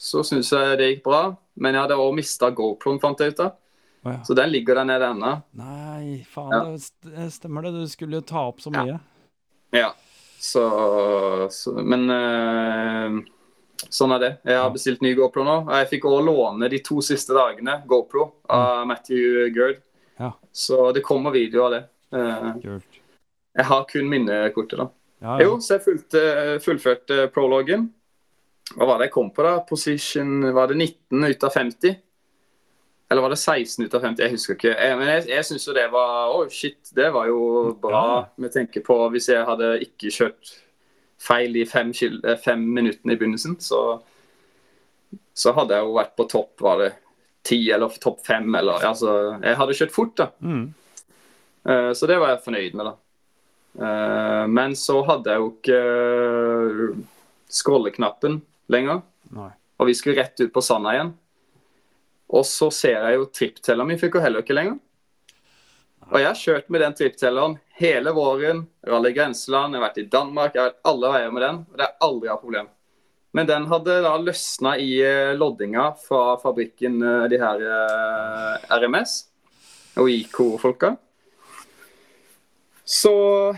så 0.00 0.22
syns 0.26 0.52
jeg 0.54 0.76
det 0.78 0.90
gikk 0.94 1.02
bra. 1.08 1.22
Men 1.60 1.74
jeg 1.74 1.82
hadde 1.84 1.98
òg 2.00 2.14
mista 2.16 2.50
GoProen, 2.54 3.00
fant 3.02 3.18
jeg 3.20 3.34
ut 3.34 3.42
av. 3.48 3.56
Oh, 4.00 4.12
ja. 4.14 4.20
Så 4.24 4.36
den 4.38 4.48
ligger 4.54 4.78
der 4.78 4.86
nede 4.88 5.08
ennå. 5.12 5.32
Nei, 5.60 6.22
faen, 6.30 6.54
Ja. 6.54 6.62
det 7.10 7.26
stemmer 7.34 7.66
det. 7.66 7.72
Du 7.74 7.88
skulle 7.90 8.16
jo 8.20 8.24
ta 8.24 8.46
opp 8.48 8.62
så 8.64 8.70
mye. 8.72 9.00
Ja. 9.76 9.90
Så, 10.40 10.62
så 11.52 11.74
Men 11.84 12.06
eh, 12.08 13.18
sånn 13.92 14.14
er 14.16 14.22
det. 14.22 14.30
Jeg 14.48 14.56
har 14.62 14.70
bestilt 14.72 15.02
ny 15.04 15.12
GoPro 15.18 15.44
nå. 15.44 15.58
og 15.66 15.74
Jeg 15.82 15.90
fikk 15.96 16.06
òg 16.08 16.22
låne 16.24 16.70
de 16.72 16.78
to 16.86 17.02
siste 17.04 17.34
dagene 17.36 17.82
GoPro 17.90 18.30
av 18.48 18.86
Matthew 18.88 19.50
Gerd. 19.52 19.82
Ja. 20.20 20.32
Så 20.52 20.92
det 20.96 21.02
kommer 21.04 21.34
video 21.34 21.66
av 21.66 21.74
det. 21.76 21.82
Eh, 22.12 22.50
Kult. 22.62 23.00
jeg 23.56 23.64
har 23.70 23.84
kun 23.90 24.08
minnekortet, 24.10 24.78
da. 24.78 24.88
Ja, 25.20 25.36
ja. 25.38 25.44
Jo, 25.46 25.56
så 25.60 25.76
jeg 25.76 25.84
fulgte, 25.84 26.20
fullførte 26.64 27.26
prologen. 27.34 27.90
Hva 28.76 28.86
var 28.86 28.98
det 29.02 29.08
jeg 29.10 29.14
kom 29.16 29.30
på, 29.34 29.42
da? 29.42 29.56
Position 29.66 30.52
Var 30.54 30.70
det 30.70 30.76
19 30.78 31.24
ut 31.26 31.44
av 31.44 31.50
50? 31.56 31.96
Eller 33.10 33.22
var 33.24 33.32
det 33.34 33.38
16 33.42 33.84
ut 33.84 33.94
av 33.98 34.04
50? 34.06 34.22
Jeg 34.22 34.30
husker 34.36 34.54
ikke. 34.54 34.74
Jeg, 34.78 34.98
men 35.00 35.08
jeg, 35.10 35.24
jeg 35.32 35.44
syns 35.48 35.66
jo 35.66 35.74
det 35.74 35.88
var 35.90 36.30
Å, 36.30 36.44
shit. 36.54 36.78
Det 36.94 37.08
var 37.12 37.26
jo 37.26 37.40
bra 37.82 38.02
Ja. 38.06 38.20
med 38.38 38.52
tenke 38.54 38.82
på 38.86 38.96
hvis 39.10 39.26
jeg 39.32 39.42
hadde 39.48 39.72
ikke 39.82 40.12
kjørt 40.14 40.52
feil 41.20 41.56
i 41.60 41.66
fem, 41.68 41.90
eh, 42.24 42.36
fem 42.40 42.62
minuttene 42.72 43.12
i 43.12 43.18
begynnelsen, 43.20 43.58
så, 43.60 44.00
så 45.36 45.52
hadde 45.52 45.74
jeg 45.76 45.84
jo 45.84 45.96
vært 45.98 46.14
på 46.16 46.24
topp, 46.30 46.54
var 46.64 46.78
det 46.80 46.92
ti 47.44 47.58
eller 47.74 47.92
topp 48.00 48.22
fem, 48.24 48.54
eller 48.54 48.80
Altså, 48.86 49.36
jeg 49.42 49.58
hadde 49.58 49.76
kjørt 49.76 49.92
fort, 49.92 50.14
da. 50.16 50.30
Mm. 50.40 50.70
Eh, 51.68 51.92
Så 51.92 52.06
det 52.06 52.18
var 52.18 52.34
jeg 52.34 52.44
fornøyd 52.44 52.74
med, 52.74 52.86
da. 52.86 52.94
Eh, 53.84 54.46
Men 54.48 54.74
så 54.74 55.00
hadde 55.06 55.30
jeg 55.30 55.40
jo 55.40 55.50
ikke 55.54 55.80
eh, 55.80 57.00
scrolleknappen 57.50 58.40
lenger, 58.70 59.02
Nei. 59.34 59.50
og 59.78 59.86
vi 59.86 59.94
skulle 59.94 60.20
rett 60.20 60.40
ut 60.40 60.52
på 60.52 60.62
sanda 60.62 60.94
igjen. 60.94 61.12
Og 62.30 62.44
så 62.46 62.70
ser 62.72 63.02
jeg 63.02 63.16
jo 63.18 63.26
tripptelleren 63.26 63.88
min 63.90 63.98
fikk 63.98 64.14
jo 64.14 64.20
heller 64.22 64.44
ikke 64.44 64.54
lenger. 64.54 64.78
Og 66.10 66.18
jeg 66.18 66.26
har 66.26 66.38
kjørt 66.38 66.68
med 66.70 66.80
den 66.80 66.94
tripptelleren 66.94 67.56
hele 67.78 68.12
våren. 68.14 68.64
Rally 68.86 69.12
Grenseland, 69.14 69.74
jeg 69.74 69.80
har 69.80 69.88
vært 69.88 69.98
i 69.98 70.08
Danmark, 70.10 70.54
jeg 70.54 70.62
har 70.62 70.70
vært 70.70 70.86
alle 70.90 71.10
veier 71.12 71.32
med 71.34 71.42
den. 71.42 71.58
Og 71.70 71.76
det 71.78 71.86
er 71.86 72.06
aldri 72.06 72.30
hatt 72.30 72.42
problem. 72.42 72.70
Men 73.34 73.46
den 73.46 73.66
hadde 73.70 73.98
da 74.02 74.16
løsna 74.18 74.72
i 74.82 74.88
loddinga 75.38 75.84
fra 76.02 76.36
fabrikken, 76.42 76.98
de 77.30 77.38
her 77.38 77.62
RMS 78.74 79.12
og 79.98 80.10
IK-folka. 80.10 80.96
Så 82.90 83.12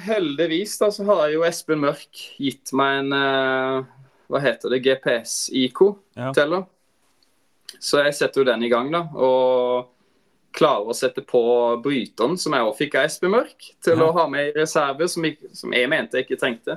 heldigvis 0.04 0.74
da, 0.82 0.90
så 0.92 1.06
har 1.08 1.30
jo 1.32 1.44
Espen 1.48 1.80
Mørk 1.80 2.18
gitt 2.36 2.72
meg 2.76 2.98
en 3.00 3.14
eh, 3.16 3.86
Hva 4.28 4.40
heter 4.44 4.74
det? 4.74 4.82
GPS-IK-teller. 4.84 6.66
Ja. 6.66 7.78
Så 7.80 8.02
jeg 8.04 8.12
setter 8.18 8.42
jo 8.42 8.48
den 8.50 8.66
i 8.66 8.68
gang, 8.72 8.90
da. 8.92 9.06
Og 9.16 9.88
klarer 10.52 10.92
å 10.92 10.96
sette 10.96 11.24
på 11.24 11.40
bryteren, 11.80 12.36
som 12.36 12.52
jeg 12.52 12.66
også 12.66 12.80
fikk 12.82 12.98
av 13.00 13.06
Espen 13.08 13.32
Mørk, 13.32 13.70
til 13.80 13.96
Ja. 13.96 14.04
å 14.10 14.12
ha 14.18 14.26
med 14.28 14.50
i 14.50 14.58
reserve, 14.60 15.08
som 15.08 15.24
jeg, 15.24 15.38
som 15.56 15.72
jeg 15.72 15.88
mente 15.88 16.20
jeg 16.20 16.26
ikke 16.28 16.40
trengte. 16.42 16.76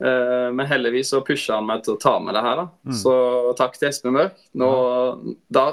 Eh, 0.00 0.48
men 0.56 0.64
heldigvis 0.68 1.12
så 1.12 1.20
pusha 1.24 1.58
han 1.60 1.68
meg 1.68 1.84
til 1.84 1.96
å 1.98 2.00
ta 2.00 2.16
med 2.24 2.32
det 2.36 2.42
her, 2.46 2.56
da. 2.62 2.66
Mm. 2.88 2.96
Så 3.02 3.12
takk 3.60 3.76
til 3.76 3.88
Espen 3.90 4.16
Mørk. 4.16 4.40
Nå, 4.56 4.70
da, 5.52 5.66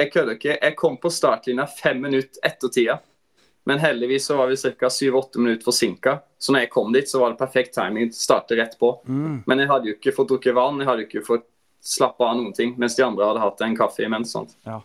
jeg 0.00 0.10
kødder 0.10 0.34
ikke. 0.34 0.58
Jeg 0.58 0.76
kom 0.82 0.98
på 0.98 1.14
startlinja 1.14 1.68
fem 1.70 2.02
minutter 2.02 2.42
etter 2.42 2.74
tida. 2.74 2.98
Men 3.64 3.80
heldigvis 3.80 4.26
så 4.28 4.36
var 4.36 4.50
vi 4.50 4.56
ca. 4.56 4.88
7-8 4.88 5.38
minutter 5.38 5.64
forsinka. 5.64 6.18
Så 6.38 6.52
når 6.52 6.66
jeg 6.66 6.70
kom 6.70 6.92
dit, 6.92 7.08
så 7.08 7.20
var 7.22 7.32
det 7.32 7.40
perfekt 7.40 7.74
timing. 7.74 8.10
Starte 8.12 8.56
rett 8.58 8.78
på. 8.78 8.90
Mm. 9.08 9.42
Men 9.46 9.62
jeg 9.62 9.70
hadde 9.70 9.88
jo 9.88 9.94
ikke 9.96 10.12
fått 10.16 10.32
drukket 10.34 10.56
vann, 10.56 10.82
jeg 10.82 10.88
hadde 10.90 11.04
jo 11.04 11.08
ikke 11.08 11.26
fått 11.26 11.46
slappe 11.84 12.24
av 12.24 12.36
noen 12.36 12.52
ting. 12.56 12.74
Mens 12.80 12.96
de 12.96 13.06
andre 13.06 13.30
hadde 13.30 13.44
hatt 13.44 13.64
en 13.64 13.76
kaffe 13.78 14.04
imens. 14.04 14.34
sånt. 14.36 14.52
Ja. 14.68 14.82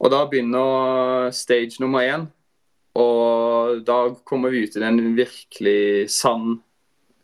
Og 0.00 0.12
da 0.12 0.24
begynner 0.28 1.32
stage 1.36 1.80
nummer 1.80 2.04
én. 2.04 2.28
Og 3.00 3.80
da 3.86 4.02
kommer 4.26 4.50
vi 4.50 4.64
ut 4.66 4.76
i 4.76 4.82
den 4.82 5.14
virkelig 5.16 6.10
sand 6.10 6.60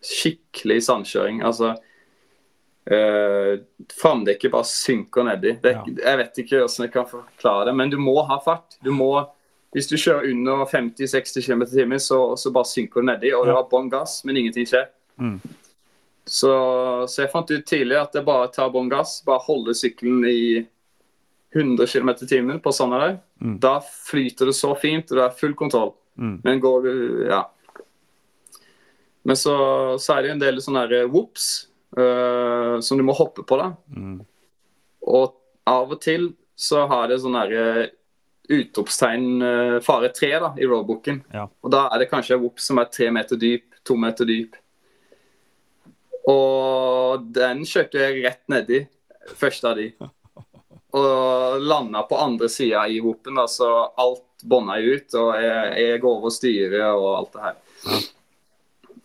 Skikkelig 0.06 0.84
sandkjøring. 0.86 1.40
Altså 1.42 1.72
øh, 2.92 3.56
Framdekket 3.98 4.52
bare 4.52 4.68
synker 4.68 5.24
nedi. 5.26 5.56
Det, 5.62 5.72
Ja. 5.72 5.82
Jeg 6.04 6.18
vet 6.20 6.38
ikke 6.38 6.60
hvordan 6.60 6.84
jeg 6.86 6.92
kan 6.92 7.08
forklare 7.10 7.64
det, 7.66 7.74
men 7.74 7.90
du 7.90 7.96
må 7.98 8.20
ha 8.28 8.36
fart. 8.44 8.76
Du 8.84 8.92
må 8.94 9.26
hvis 9.76 9.90
du 9.90 9.98
kjører 10.00 10.30
under 10.32 10.64
50-60 10.70 11.44
km 11.44 11.62
i 11.66 11.74
timen, 11.74 12.00
så, 12.00 12.18
så 12.40 12.48
bare 12.54 12.68
synker 12.70 13.02
du 13.02 13.10
nedi. 13.10 13.32
Og 13.36 13.44
du 13.44 13.52
har 13.52 13.66
bånn 13.68 13.90
gass, 13.92 14.22
men 14.24 14.38
ingenting 14.40 14.64
skjer. 14.68 14.86
Mm. 15.20 15.34
Så, 16.24 16.52
så 17.12 17.20
jeg 17.22 17.30
fant 17.34 17.52
ut 17.52 17.66
tidlig 17.68 17.98
at 18.00 18.16
det 18.16 18.24
bare 18.24 18.48
tar 18.54 18.72
bånn 18.72 18.88
gass. 18.88 19.18
Bare 19.26 19.44
holde 19.44 19.74
sykkelen 19.76 20.24
i 20.30 20.64
100 21.52 21.90
km 21.92 22.14
i 22.14 22.28
timen 22.30 22.62
på 22.64 22.72
sanda 22.72 23.02
der. 23.02 23.18
Mm. 23.44 23.58
Da 23.60 23.74
flyter 23.84 24.48
det 24.48 24.56
så 24.56 24.72
fint, 24.80 25.12
og 25.12 25.20
du 25.20 25.22
har 25.26 25.36
full 25.36 25.52
kontroll. 25.58 25.92
Mm. 26.16 26.40
Men 26.46 26.64
går 26.64 26.88
du 26.88 26.96
Ja. 27.28 27.42
Men 29.26 29.36
så, 29.36 29.52
så 29.98 30.14
er 30.14 30.22
det 30.22 30.28
jo 30.30 30.34
en 30.36 30.40
del 30.40 30.60
sånne 30.62 30.86
her 30.86 31.08
whoops 31.10 31.66
øh, 31.98 32.76
som 32.80 32.96
du 32.96 33.02
må 33.02 33.12
hoppe 33.18 33.42
på, 33.42 33.56
da. 33.58 33.72
Mm. 33.90 34.20
Og 35.02 35.34
av 35.66 35.90
og 35.90 36.00
til 36.00 36.30
så 36.56 36.84
har 36.88 37.10
det 37.10 37.18
sånn 37.20 37.34
herre 37.36 37.88
utropstegn 38.52 39.42
øh, 39.42 39.78
fare 39.84 40.10
tre 40.14 40.30
da, 40.42 40.52
i 40.58 40.66
roadbooken. 40.68 41.22
Ja. 41.34 41.46
Og 41.62 41.72
da 41.72 41.86
er 41.90 42.02
det 42.02 42.10
kanskje 42.10 42.36
en 42.36 42.44
whoop 42.44 42.62
som 42.62 42.80
er 42.82 42.90
tre 42.92 43.10
meter 43.14 43.40
dyp, 43.40 43.66
to 43.86 43.96
meter 44.00 44.28
dyp. 44.28 44.58
Og 46.26 47.26
den 47.34 47.62
kjørte 47.68 48.02
jeg 48.02 48.22
rett 48.24 48.42
nedi, 48.50 48.82
første 49.38 49.70
av 49.70 49.80
de. 49.80 49.90
Og 50.96 51.60
landa 51.60 52.02
på 52.08 52.18
andre 52.18 52.48
sida 52.48 52.86
i 52.88 53.00
whoopen, 53.02 53.36
da, 53.38 53.46
så 53.50 53.68
alt 54.00 54.24
bånda 54.46 54.78
ut. 54.80 55.08
Og 55.18 55.32
jeg, 55.42 55.72
jeg 55.82 56.02
går 56.02 56.20
over 56.20 56.32
styret 56.34 56.86
og 56.86 57.08
alt 57.18 57.34
det 57.34 57.44
her. 57.46 58.06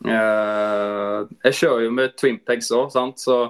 Eh, 0.01 1.17
jeg 1.45 1.57
kjører 1.59 1.83
jo 1.85 1.91
med 1.93 2.15
Twinpegs 2.17 2.71
òg, 2.73 2.95
så 3.19 3.41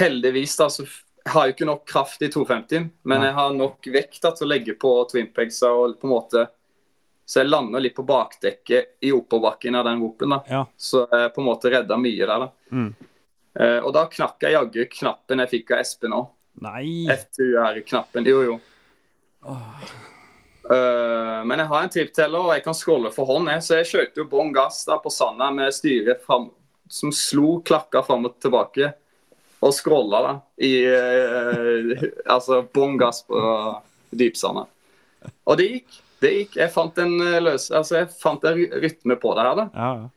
heldigvis 0.00 0.56
da, 0.60 0.68
så 0.72 0.86
jeg 1.24 1.32
har 1.34 1.46
jo 1.46 1.54
ikke 1.54 1.68
nok 1.68 1.84
kraft 1.88 2.22
i 2.24 2.30
250, 2.32 2.88
men 3.02 3.26
jeg 3.26 3.36
har 3.36 3.52
nok 3.54 3.86
vekt 3.92 4.22
da, 4.22 4.32
til 4.36 4.46
å 4.46 4.50
legge 4.50 4.74
på 4.80 4.92
Twinpegs 5.10 5.60
og 5.68 5.98
på 6.00 6.08
en 6.08 6.14
måte 6.14 6.46
Så 7.30 7.42
jeg 7.42 7.50
lander 7.50 7.82
litt 7.84 7.94
på 7.94 8.02
bakdekket 8.02 8.96
i 9.06 9.12
oppoverbakken 9.14 9.76
av 9.78 9.84
den 9.86 10.00
whoopen. 10.00 10.32
da. 10.34 10.40
Ja. 10.50 10.64
Så 10.76 11.04
jeg 11.06 11.30
på 11.34 11.40
en 11.44 11.46
måte 11.46 11.70
redda 11.70 11.98
mye 12.00 12.26
der, 12.26 12.46
da. 12.46 12.48
Mm. 12.74 12.88
Eh, 13.54 13.78
og 13.78 13.92
da 13.94 14.02
knakk 14.10 14.42
jeg 14.42 14.56
jaggu 14.56 14.86
knappen 14.96 15.42
jeg 15.44 15.52
fikk 15.52 15.70
av 15.70 15.84
Espen 15.84 16.16
òg. 16.16 16.24
FTUR-knappen. 17.14 18.26
Jo, 18.26 18.40
jo. 18.48 18.56
Oh. 19.46 19.84
Eh, 20.70 21.38
men 21.46 21.62
jeg 21.62 21.70
har 21.70 21.84
en 21.84 21.92
trippteller, 21.94 22.42
og 22.42 22.54
jeg 22.54 22.64
kan 22.66 22.76
skrolle 22.76 23.12
for 23.14 23.30
hånd. 23.30 23.50
Jeg, 23.54 23.64
så 23.66 23.78
jeg 23.80 23.90
kjørte 23.92 24.22
jo 24.22 24.28
bånn 24.30 24.52
gass 24.54 24.82
da 24.88 24.98
på 25.02 25.12
sanda 25.14 25.52
med 25.54 25.74
styret 25.74 26.22
fram, 26.26 26.50
som 26.90 27.14
slo 27.14 27.60
klakka 27.66 28.02
fram 28.06 28.28
og 28.28 28.36
tilbake. 28.42 28.92
Og 29.60 29.74
scrolla 29.76 30.20
da 30.24 30.30
i 30.64 30.70
eh, 30.88 32.04
Altså 32.32 32.62
bånn 32.72 32.94
gass 33.00 33.22
på 33.28 33.40
dypsanda. 34.16 34.62
Og 35.44 35.58
det 35.60 35.66
gikk. 35.74 35.98
Det 36.20 36.30
gikk. 36.36 36.56
Jeg 36.62 36.72
fant 36.72 36.96
en 37.02 37.12
eh, 37.24 37.38
løs... 37.44 37.68
Altså, 37.76 37.98
jeg 38.00 38.08
fant 38.22 38.44
en 38.48 38.62
rytme 38.80 39.16
på 39.20 39.34
det 39.36 39.44
her, 39.44 39.58
da. 39.60 39.66
Ja, 39.74 39.90
ja. 40.00 40.08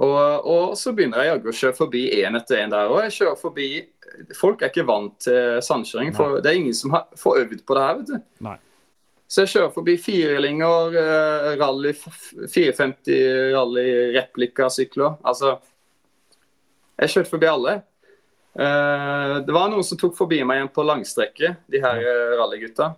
Og, 0.00 0.46
og 0.48 0.74
så 0.78 0.92
begynner 0.96 1.26
jeg 1.26 1.40
å 1.42 1.52
kjøre 1.52 1.76
forbi 1.76 2.04
én 2.22 2.38
etter 2.38 2.60
én 2.62 2.70
der. 2.72 2.88
Og 2.90 3.00
jeg 3.04 3.16
kjører 3.20 3.38
forbi 3.40 3.68
Folk 4.34 4.62
er 4.64 4.70
ikke 4.72 4.84
vant 4.88 5.14
til 5.22 5.60
sandkjøring. 5.62 6.10
For 6.16 6.40
det 6.42 6.50
er 6.50 6.56
ingen 6.58 6.74
som 6.74 6.90
har, 6.96 7.04
får 7.18 7.44
øvd 7.44 7.60
på 7.68 7.76
det 7.78 7.82
her. 7.84 7.98
vet 8.00 8.08
du. 8.10 8.16
Nei. 8.46 8.56
Så 9.30 9.44
jeg 9.44 9.52
kjører 9.52 9.74
forbi 9.76 9.94
firelinger, 10.02 10.96
eh, 10.98 11.50
rally, 11.60 11.92
f- 11.94 12.32
450 12.50 13.52
rally-replikasykler. 13.54 15.18
Altså 15.22 15.52
Jeg 17.00 17.12
kjørte 17.14 17.30
forbi 17.30 17.48
alle. 17.50 17.76
Eh, 18.58 19.36
det 19.46 19.52
var 19.54 19.70
noen 19.70 19.84
som 19.86 19.98
tok 20.00 20.16
forbi 20.18 20.40
meg 20.44 20.58
igjen 20.60 20.72
på 20.74 20.82
langstrekket, 20.86 21.60
de 21.70 21.80
her 21.84 22.00
eh, 22.02 22.32
rallygutta. 22.40 22.92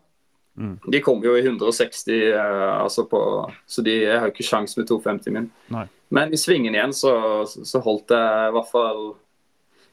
Mm. 0.57 0.75
De 0.93 1.01
kom 1.01 1.23
jo 1.25 1.33
i 1.37 1.43
160, 1.45 2.13
eh, 2.33 2.73
altså 2.83 3.07
på, 3.09 3.21
så 3.67 3.85
de, 3.85 3.95
jeg 4.05 4.19
har 4.19 4.29
jo 4.29 4.35
ikke 4.35 4.45
sjans 4.49 4.77
med 4.77 4.89
250 4.89 5.33
min. 5.37 5.51
Nei. 5.73 5.87
Men 6.13 6.33
i 6.33 6.41
svingen 6.41 6.75
igjen 6.77 6.93
så, 6.93 7.13
så 7.49 7.81
holdt 7.81 8.13
jeg 8.13 8.49
i 8.51 8.53
hvert 8.53 8.69
fall 8.69 8.99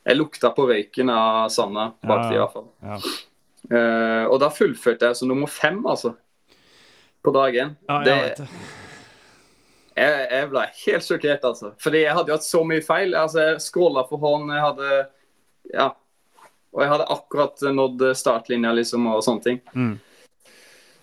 Jeg 0.04 0.18
lukta 0.18 0.50
på 0.52 0.66
røyken 0.68 1.08
av 1.14 1.46
sanda 1.54 1.86
bak 2.04 2.26
Ja, 2.26 2.28
de 2.28 2.36
i 2.36 2.42
hvert 2.42 2.56
fall. 2.58 2.66
Ja. 2.84 2.98
Uh, 3.70 4.26
og 4.32 4.36
da 4.42 4.50
fullførte 4.52 5.08
jeg 5.08 5.16
som 5.20 5.30
nummer 5.32 5.48
fem, 5.52 5.78
altså. 5.88 6.12
På 7.24 7.32
dag 7.36 7.56
én. 7.56 7.72
Ja, 7.88 8.00
Det- 8.04 8.16
jeg 8.16 8.24
vet 8.26 8.38
det. 8.42 8.48
jeg, 9.96 10.28
jeg 10.32 10.50
ble 10.52 10.66
helt 10.86 11.08
sjokkert, 11.08 11.44
altså. 11.54 11.72
Fordi 11.84 12.02
jeg 12.04 12.16
hadde 12.16 12.32
jo 12.34 12.38
hatt 12.40 12.48
så 12.48 12.64
mye 12.68 12.84
feil. 12.84 13.16
Altså, 13.16 13.40
Jeg 13.54 13.62
scrolla 13.64 14.04
for 14.10 14.18
hånd, 14.24 14.52
jeg 14.52 14.66
hadde 14.66 15.00
Ja. 15.74 15.92
Og 16.74 16.84
jeg 16.84 16.92
hadde 16.92 17.08
akkurat 17.10 17.62
nådd 17.74 18.04
startlinja, 18.18 18.72
liksom, 18.78 19.08
og 19.10 19.24
sånne 19.26 19.44
ting. 19.44 19.60
Mm. 19.74 19.96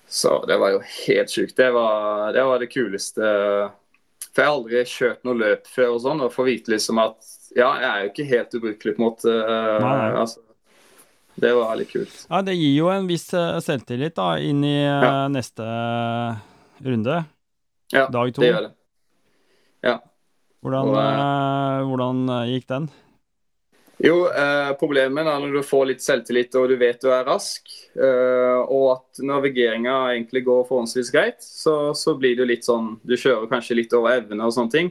Så 0.09 0.37
det 0.47 0.57
var 0.63 0.71
jo 0.77 0.81
helt 1.07 1.33
sjukt. 1.33 1.57
Det, 1.59 1.71
var- 1.75 2.33
det 2.33 2.45
var 2.47 2.59
det 2.63 2.69
kuleste. 2.71 3.31
For 4.33 4.43
jeg 4.43 4.47
har 4.47 4.55
aldri 4.57 4.83
kjørt 4.87 5.25
noe 5.27 5.35
løp 5.41 5.67
før 5.73 5.95
og 5.97 6.01
sånn, 6.05 6.21
og 6.23 6.33
få 6.35 6.45
vite 6.47 6.71
liksom 6.75 7.01
at 7.03 7.17
ja, 7.57 7.71
jeg 7.81 7.89
er 7.89 8.03
jo 8.05 8.11
ikke 8.13 8.27
helt 8.31 8.55
ubrukelig, 8.59 8.93
på 8.97 9.01
en 9.01 9.07
måte. 9.09 9.35
Nei. 9.81 10.11
Altså, 10.21 10.43
det 11.41 11.53
var 11.57 11.75
litt 11.77 11.91
kult. 11.93 12.19
Ja, 12.31 12.43
det 12.45 12.55
gir 12.57 12.75
jo 12.79 12.91
en 12.93 13.07
viss 13.09 13.27
eh, 13.35 13.57
selvtillit 13.65 14.15
da, 14.17 14.29
inn 14.41 14.63
i 14.65 14.75
eh, 14.85 15.07
Ja. 15.07 15.27
neste 15.33 15.65
runde. 16.85 17.17
Ja, 17.93 18.07
Dag 18.13 18.33
to. 18.35 18.43
det 18.43 18.51
gjør 18.53 18.63
det. 18.69 18.73
Ja. 19.87 19.97
Hvordan, 20.65 20.89
Og, 20.91 20.97
uh, 20.97 21.83
hvordan 21.91 22.23
eh, 22.37 22.55
gikk 22.55 22.67
den? 22.71 22.89
Jo, 23.99 24.27
eh, 24.29 24.71
problemet 24.77 25.25
er 25.25 25.41
når 25.41 25.55
du 25.57 25.63
får 25.65 25.87
litt 25.89 26.03
selvtillit 26.05 26.55
og 26.61 26.69
du 26.69 26.77
vet 26.77 27.01
du 27.01 27.09
er 27.09 27.25
rask, 27.25 27.71
eh, 27.97 28.59
og 28.69 28.91
at 28.93 29.23
navigeringa 29.25 29.95
egentlig 30.13 30.43
går 30.45 30.67
forholdsvis 30.69 31.11
greit, 31.15 31.41
så, 31.41 31.95
så 31.97 32.13
blir 32.21 32.37
det 32.37 32.45
jo 32.45 32.51
litt 32.51 32.69
sånn 32.69 32.91
Du 33.01 33.15
kjører 33.17 33.49
kanskje 33.49 33.79
litt 33.79 33.97
over 33.97 34.19
evne 34.19 34.45
og 34.45 34.53
sånne 34.53 34.75
ting. 34.75 34.91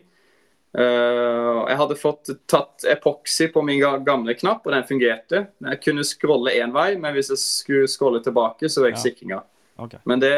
Eh, 0.75 1.59
jeg 1.69 1.77
hadde 1.79 1.99
fått 2.01 2.33
tatt 2.51 2.87
epoxy 2.91 3.47
på 3.53 3.61
min 3.63 3.79
gamle 4.03 4.33
knapp, 4.35 4.65
og 4.65 4.73
den 4.73 4.87
fungerte. 4.89 5.45
Jeg 5.69 5.81
kunne 5.85 6.03
scrolle 6.07 6.57
én 6.57 6.73
vei, 6.75 6.95
men 6.97 7.13
hvis 7.15 7.29
jeg 7.35 7.43
skulle 7.43 7.91
scrolle 7.91 8.23
tilbake, 8.25 8.67
så 8.67 8.83
røyk 8.87 8.97
Ja. 8.97 9.03
sikringa. 9.05 9.43
Okay. 9.77 9.99
Men 10.05 10.19
det, 10.19 10.33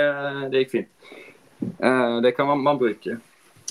det 0.51 0.65
gikk 0.65 0.75
fint. 0.75 1.11
Eh, 1.79 2.19
det 2.21 2.35
kan 2.35 2.47
man, 2.51 2.61
man 2.61 2.77
bruke. 2.77 3.17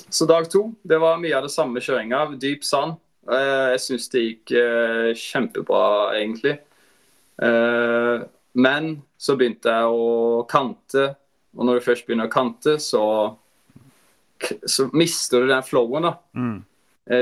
Så 0.09 0.27
dag 0.27 0.49
to, 0.51 0.71
det 0.87 0.99
var 1.03 1.21
mye 1.21 1.37
av 1.37 1.45
det 1.47 1.53
samme 1.53 1.81
kjøringa. 1.83 2.39
Dyp 2.41 2.65
sand. 2.65 2.97
Eh, 3.27 3.67
jeg 3.75 3.83
syns 3.83 4.09
det 4.13 4.23
gikk 4.23 4.53
eh, 4.61 5.11
kjempebra, 5.19 5.87
egentlig. 6.19 6.55
Eh, 7.43 8.27
men 8.57 8.93
så 9.19 9.37
begynte 9.37 9.73
jeg 9.73 9.91
å 9.91 10.45
kante, 10.49 11.09
og 11.57 11.67
når 11.67 11.79
du 11.79 11.87
først 11.89 12.07
begynner 12.07 12.31
å 12.31 12.33
kante, 12.33 12.77
så, 12.83 13.03
så 14.65 14.89
mister 14.97 15.43
du 15.43 15.51
den 15.51 15.67
flowen, 15.67 16.09
da. 16.09 16.15
Mm. 16.37 16.57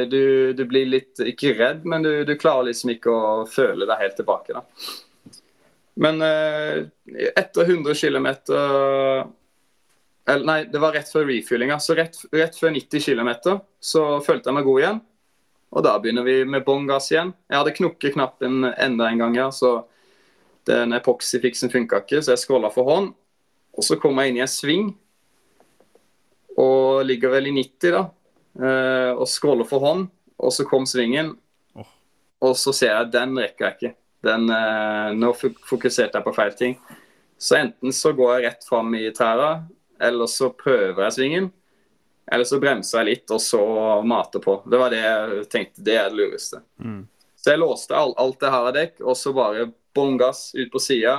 Du, 0.09 0.55
du 0.57 0.63
blir 0.65 0.87
litt, 0.89 1.19
ikke 1.21 1.51
redd, 1.59 1.83
men 1.85 2.07
du, 2.07 2.13
du 2.25 2.31
klarer 2.41 2.71
liksom 2.71 2.95
ikke 2.95 3.13
å 3.13 3.33
føle 3.45 3.85
deg 3.85 4.01
helt 4.01 4.15
tilbake. 4.17 4.57
da. 4.57 4.63
Men 6.01 6.25
etter 6.25 7.69
100 7.69 7.93
km 8.01 8.31
eller 10.25 10.47
Nei, 10.49 10.57
det 10.73 10.81
var 10.81 10.97
rett 10.97 11.11
før 11.13 11.29
refuelinga. 11.29 11.77
Så 11.85 11.99
rett, 11.99 12.17
rett 12.33 12.57
før 12.57 12.73
90 12.73 13.05
km 13.05 13.59
så 13.77 14.07
følte 14.25 14.49
jeg 14.49 14.57
meg 14.57 14.71
god 14.71 14.81
igjen. 14.81 15.03
Og 15.75 15.83
da 15.83 15.97
begynner 15.99 16.27
vi 16.27 16.37
med 16.47 16.63
bånn 16.67 16.87
gass 16.87 17.11
igjen. 17.11 17.33
Jeg 17.51 17.59
hadde 17.59 17.75
knukket 17.75 18.15
knappen 18.15 18.69
enda 18.71 19.09
en 19.11 19.23
gang, 19.25 19.39
ja, 19.39 19.49
så 19.51 19.81
den 20.69 20.95
epoxy-fiksen 20.97 21.73
funka 21.73 22.05
ikke, 22.05 22.23
så 22.23 22.35
jeg 22.35 22.45
skrolla 22.45 22.71
for 22.73 22.89
hånd. 22.89 23.11
Og 23.75 23.83
så 23.83 23.99
kom 23.99 24.21
jeg 24.23 24.31
inn 24.31 24.39
i 24.39 24.45
en 24.45 24.51
sving, 24.51 24.93
og 26.55 27.03
ligger 27.09 27.35
vel 27.35 27.51
i 27.51 27.57
90, 27.57 27.91
da. 27.97 28.05
eh, 28.63 29.11
og 29.19 29.27
scroller 29.29 29.67
for 29.67 29.83
hånd, 29.83 30.07
og 30.39 30.55
så 30.55 30.67
kom 30.69 30.87
svingen. 30.87 31.35
Og 32.45 32.55
så 32.61 32.75
ser 32.77 32.93
jeg 32.93 33.13
den 33.15 33.35
rekker 33.41 33.67
jeg 33.67 33.75
ikke. 33.75 33.93
Den, 34.25 34.47
eh, 34.53 35.11
nå 35.19 35.33
fokuserte 35.35 36.21
jeg 36.21 36.25
på 36.25 36.35
feil 36.37 36.55
ting. 36.59 36.79
Så 37.39 37.59
enten 37.59 37.93
så 37.93 38.13
går 38.15 38.37
jeg 38.37 38.47
rett 38.47 38.69
fram 38.69 38.95
i 38.95 39.11
trærne, 39.11 39.67
eller 40.01 40.31
så 40.31 40.53
prøver 40.55 41.03
jeg 41.09 41.17
svingen. 41.19 41.51
Eller 42.33 42.45
så 42.49 42.59
bremsa 42.61 43.03
jeg 43.03 43.11
litt, 43.11 43.31
og 43.35 43.41
så 43.43 43.61
mater 44.07 44.41
på. 44.41 44.57
Det 44.71 44.81
var 44.81 44.93
det 44.95 45.03
jeg 45.03 45.45
tenkte. 45.53 45.85
Det 45.85 45.99
er 46.01 46.09
det 46.09 46.19
lureste. 46.19 46.63
Mm. 46.81 47.03
Så 47.37 47.53
jeg 47.53 47.61
låste 47.61 47.97
alt, 47.97 48.17
alt 48.19 48.41
det 48.41 48.53
her 48.55 48.67
av 48.71 48.75
dekk, 48.77 49.01
og 49.05 49.17
så 49.21 49.35
bare 49.37 49.69
bånn 49.95 50.17
gass 50.21 50.49
ut 50.57 50.71
på 50.73 50.81
sida. 50.81 51.19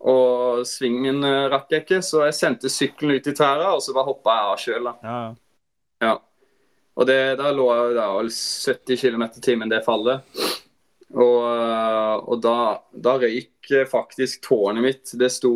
Og 0.00 0.62
svingen 0.68 1.24
eh, 1.26 1.48
rakk 1.52 1.74
jeg 1.74 1.84
ikke, 1.84 2.00
så 2.06 2.24
jeg 2.28 2.36
sendte 2.38 2.72
sykkelen 2.72 3.18
ut 3.18 3.28
i 3.28 3.34
trærne, 3.36 3.74
og 3.74 3.82
så 3.84 3.94
bare 3.96 4.08
hoppa 4.08 4.36
jeg 4.36 4.50
av 4.52 4.62
sjøl. 4.62 4.90
Ja, 5.02 5.20
ja. 6.06 6.14
Og 7.00 7.06
det, 7.08 7.20
da 7.40 7.50
lå 7.54 7.66
jeg 7.74 7.96
der 7.96 8.16
vel 8.16 8.30
70 8.30 9.00
km 9.00 9.24
i 9.26 9.44
timen 9.44 9.72
det 9.72 9.82
fallet. 9.84 10.24
Og, 11.10 11.38
øh, 11.42 12.16
og 12.30 12.40
da, 12.44 12.56
da 12.94 13.16
røyk 13.18 13.70
faktisk 13.90 14.44
tårnet 14.46 14.84
mitt. 14.84 15.12
Det 15.18 15.30
sto 15.32 15.52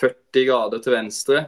40 0.00 0.46
grader 0.48 0.82
til 0.82 0.96
venstre. 0.96 1.44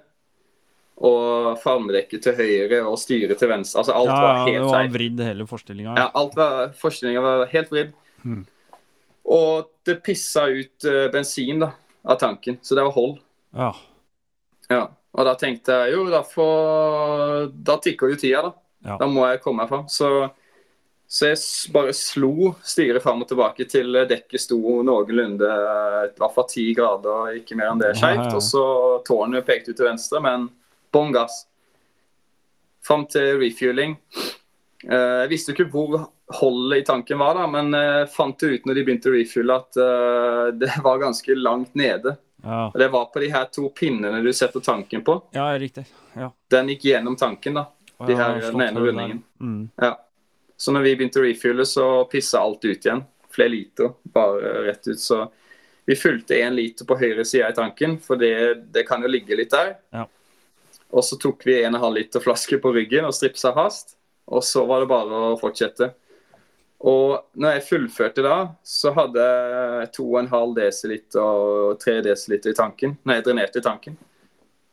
Og 0.99 1.59
farmdekket 1.63 2.25
til 2.27 2.35
høyre 2.35 2.81
og 2.89 2.97
styret 2.99 3.39
til 3.39 3.51
venstre. 3.53 3.85
Altså 3.85 3.95
alt 3.95 4.11
ja, 4.11 4.19
var 4.19 4.39
ja, 4.39 4.47
det 4.51 4.63
var 4.65 4.81
feil. 4.81 4.95
vridd 4.97 5.21
hele 5.23 5.47
forestillinga. 5.47 5.93
Ja, 5.95 6.09
alt 6.19 6.35
var, 6.35 6.73
forestillinga 6.81 7.23
var 7.23 7.45
helt 7.53 7.71
vridd. 7.71 7.93
Mm. 8.25 8.41
Og 9.29 9.69
det 9.87 10.01
pissa 10.03 10.49
ut 10.51 10.89
uh, 10.89 11.05
bensin 11.13 11.63
da, 11.63 11.71
av 12.03 12.19
tanken, 12.19 12.59
så 12.63 12.75
det 12.75 12.87
var 12.89 12.97
hold. 12.97 13.19
Ja. 13.55 13.71
Ja. 14.73 14.83
Og 15.19 15.25
da 15.27 15.35
tenkte 15.39 15.77
jeg 15.85 15.95
jo, 15.97 16.03
da, 16.13 16.25
får, 16.27 17.49
da 17.65 17.79
tikker 17.83 18.13
jo 18.13 18.19
tida, 18.19 18.43
da. 18.49 18.53
Ja. 18.89 18.99
Da 19.01 19.09
må 19.11 19.25
jeg 19.27 19.41
komme 19.43 19.65
meg 19.65 19.71
fram. 19.71 19.87
Så, 19.91 20.11
så 21.09 21.31
jeg 21.33 21.41
bare 21.75 21.95
slo 21.97 22.53
styret 22.63 23.03
fram 23.03 23.25
og 23.25 23.31
tilbake 23.31 23.67
til 23.71 23.97
dekket 24.09 24.45
sto 24.45 24.59
noenlunde 24.87 25.49
i 25.49 26.13
hvert 26.21 26.35
fall 26.37 26.47
ti 26.51 26.69
grader, 26.77 27.39
ikke 27.41 27.59
mer 27.59 27.73
enn 27.73 27.83
det, 27.83 27.95
Ja, 27.95 27.97
ja, 27.97 28.01
skeivt. 28.03 28.39
Og 28.39 28.45
så 28.45 28.65
tårnet 29.09 29.47
pekte 29.49 29.73
ut 29.73 29.81
til 29.81 29.89
venstre, 29.89 30.23
men 30.25 30.49
bånn 30.95 31.13
gass. 31.15 31.45
Fram 32.87 33.07
til 33.11 33.39
refueling. 33.43 33.97
Eh, 34.89 35.25
Jeg 35.25 35.31
visste 35.33 35.53
ikke 35.55 35.69
hvor 35.73 36.07
holdet 36.39 36.83
i 36.83 36.85
tanken 36.87 37.19
var, 37.19 37.35
da, 37.39 37.47
men 37.51 37.73
jeg 37.73 38.09
fant 38.13 38.39
det 38.41 38.51
ut 38.59 38.67
når 38.69 38.75
de 38.79 38.85
begynte 38.85 39.11
å 39.11 39.15
refuele 39.17 39.57
at 39.57 39.79
eh, 39.81 40.47
det 40.63 40.73
var 40.85 41.01
ganske 41.03 41.35
langt 41.37 41.75
nede. 41.79 42.17
Ja. 42.45 42.69
Det 42.79 42.89
var 42.93 43.09
på 43.13 43.19
de 43.21 43.31
her 43.35 43.49
to 43.53 43.69
pinnene 43.75 44.21
du 44.23 44.31
setter 44.33 44.61
tanken 44.63 45.03
på. 45.05 45.19
ja, 45.35 45.49
riktig. 45.59 45.87
Ja. 46.15 46.31
Den 46.51 46.69
gikk 46.71 46.85
gjennom 46.87 47.17
tanken, 47.19 47.55
da. 47.59 47.67
De 48.07 48.15
her, 48.15 48.37
ja, 48.39 48.51
den 48.55 48.63
ene 48.63 48.81
rundingen. 48.85 49.23
Mm. 49.43 49.65
Ja. 49.83 49.97
Så 50.59 50.71
når 50.75 50.85
vi 50.87 50.93
begynte 51.01 51.19
å 51.21 51.25
refuele, 51.27 51.65
så 51.67 52.05
pissa 52.11 52.39
alt 52.45 52.63
ut 52.65 52.87
igjen. 52.87 53.03
Flere 53.35 53.51
liter 53.53 53.91
bare 54.15 54.53
rett 54.69 54.87
ut. 54.89 55.01
Så 55.03 55.25
vi 55.87 55.97
fulgte 55.99 56.39
én 56.39 56.55
liter 56.55 56.87
på 56.87 56.97
høyre 56.99 57.25
side 57.27 57.51
i 57.51 57.57
tanken, 57.57 57.97
for 58.03 58.19
det, 58.19 58.31
det 58.75 58.85
kan 58.87 59.03
jo 59.03 59.11
ligge 59.11 59.35
litt 59.39 59.51
der. 59.55 59.75
Ja. 59.95 60.05
Og 60.93 61.05
så 61.05 61.19
tok 61.21 61.45
vi 61.45 61.59
en 61.61 61.75
og 61.75 61.79
en 61.79 61.85
halv 61.87 61.99
liter 62.01 62.23
flaske 62.25 62.59
på 62.63 62.73
ryggen 62.73 63.05
og 63.09 63.15
stripsa 63.17 63.53
fast. 63.57 63.97
Og 64.29 64.45
så 64.45 64.65
var 64.69 64.83
det 64.83 64.91
bare 64.91 65.23
å 65.33 65.37
fortsette. 65.41 65.91
Og 66.89 67.25
når 67.35 67.57
jeg 67.57 67.67
fullførte 67.67 68.23
da, 68.23 68.37
så 68.63 68.93
hadde 68.95 69.25
jeg 69.25 69.91
2,5 69.99 70.53
dl 70.55 71.23
og 71.25 71.79
3 71.83 71.97
dl 72.07 72.37
i 72.39 72.57
tanken. 72.57 72.95
Når 73.03 73.19
jeg 73.19 73.27
drenerte 73.27 73.61
i 73.61 73.65
tanken. 73.67 73.97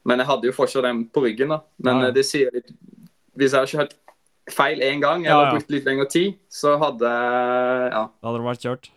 Men 0.06 0.22
jeg 0.22 0.30
hadde 0.30 0.50
jo 0.52 0.56
fortsatt 0.56 0.86
den 0.86 1.06
på 1.10 1.24
ryggen, 1.26 1.56
da. 1.56 1.64
Men 1.82 1.96
Ja, 1.96 2.02
ja. 2.04 2.10
eh, 2.10 2.14
det 2.14 2.26
sier 2.30 2.52
litt 2.54 2.70
Hvis 3.36 3.52
jeg 3.52 3.60
hadde 3.60 3.72
kjørt 3.74 3.96
feil 4.54 4.84
én 4.86 5.02
gang, 5.02 5.26
eller 5.26 5.48
ja. 5.50 5.54
brukt 5.56 5.72
litt 5.74 5.88
lengre 5.88 6.06
tid, 6.08 6.36
så 6.48 6.76
hadde 6.78 7.10
Ja, 7.10 8.06
Da 8.06 8.30
hadde 8.30 8.38
det 8.38 8.50
vært 8.52 8.68
kjørt. 8.68 8.92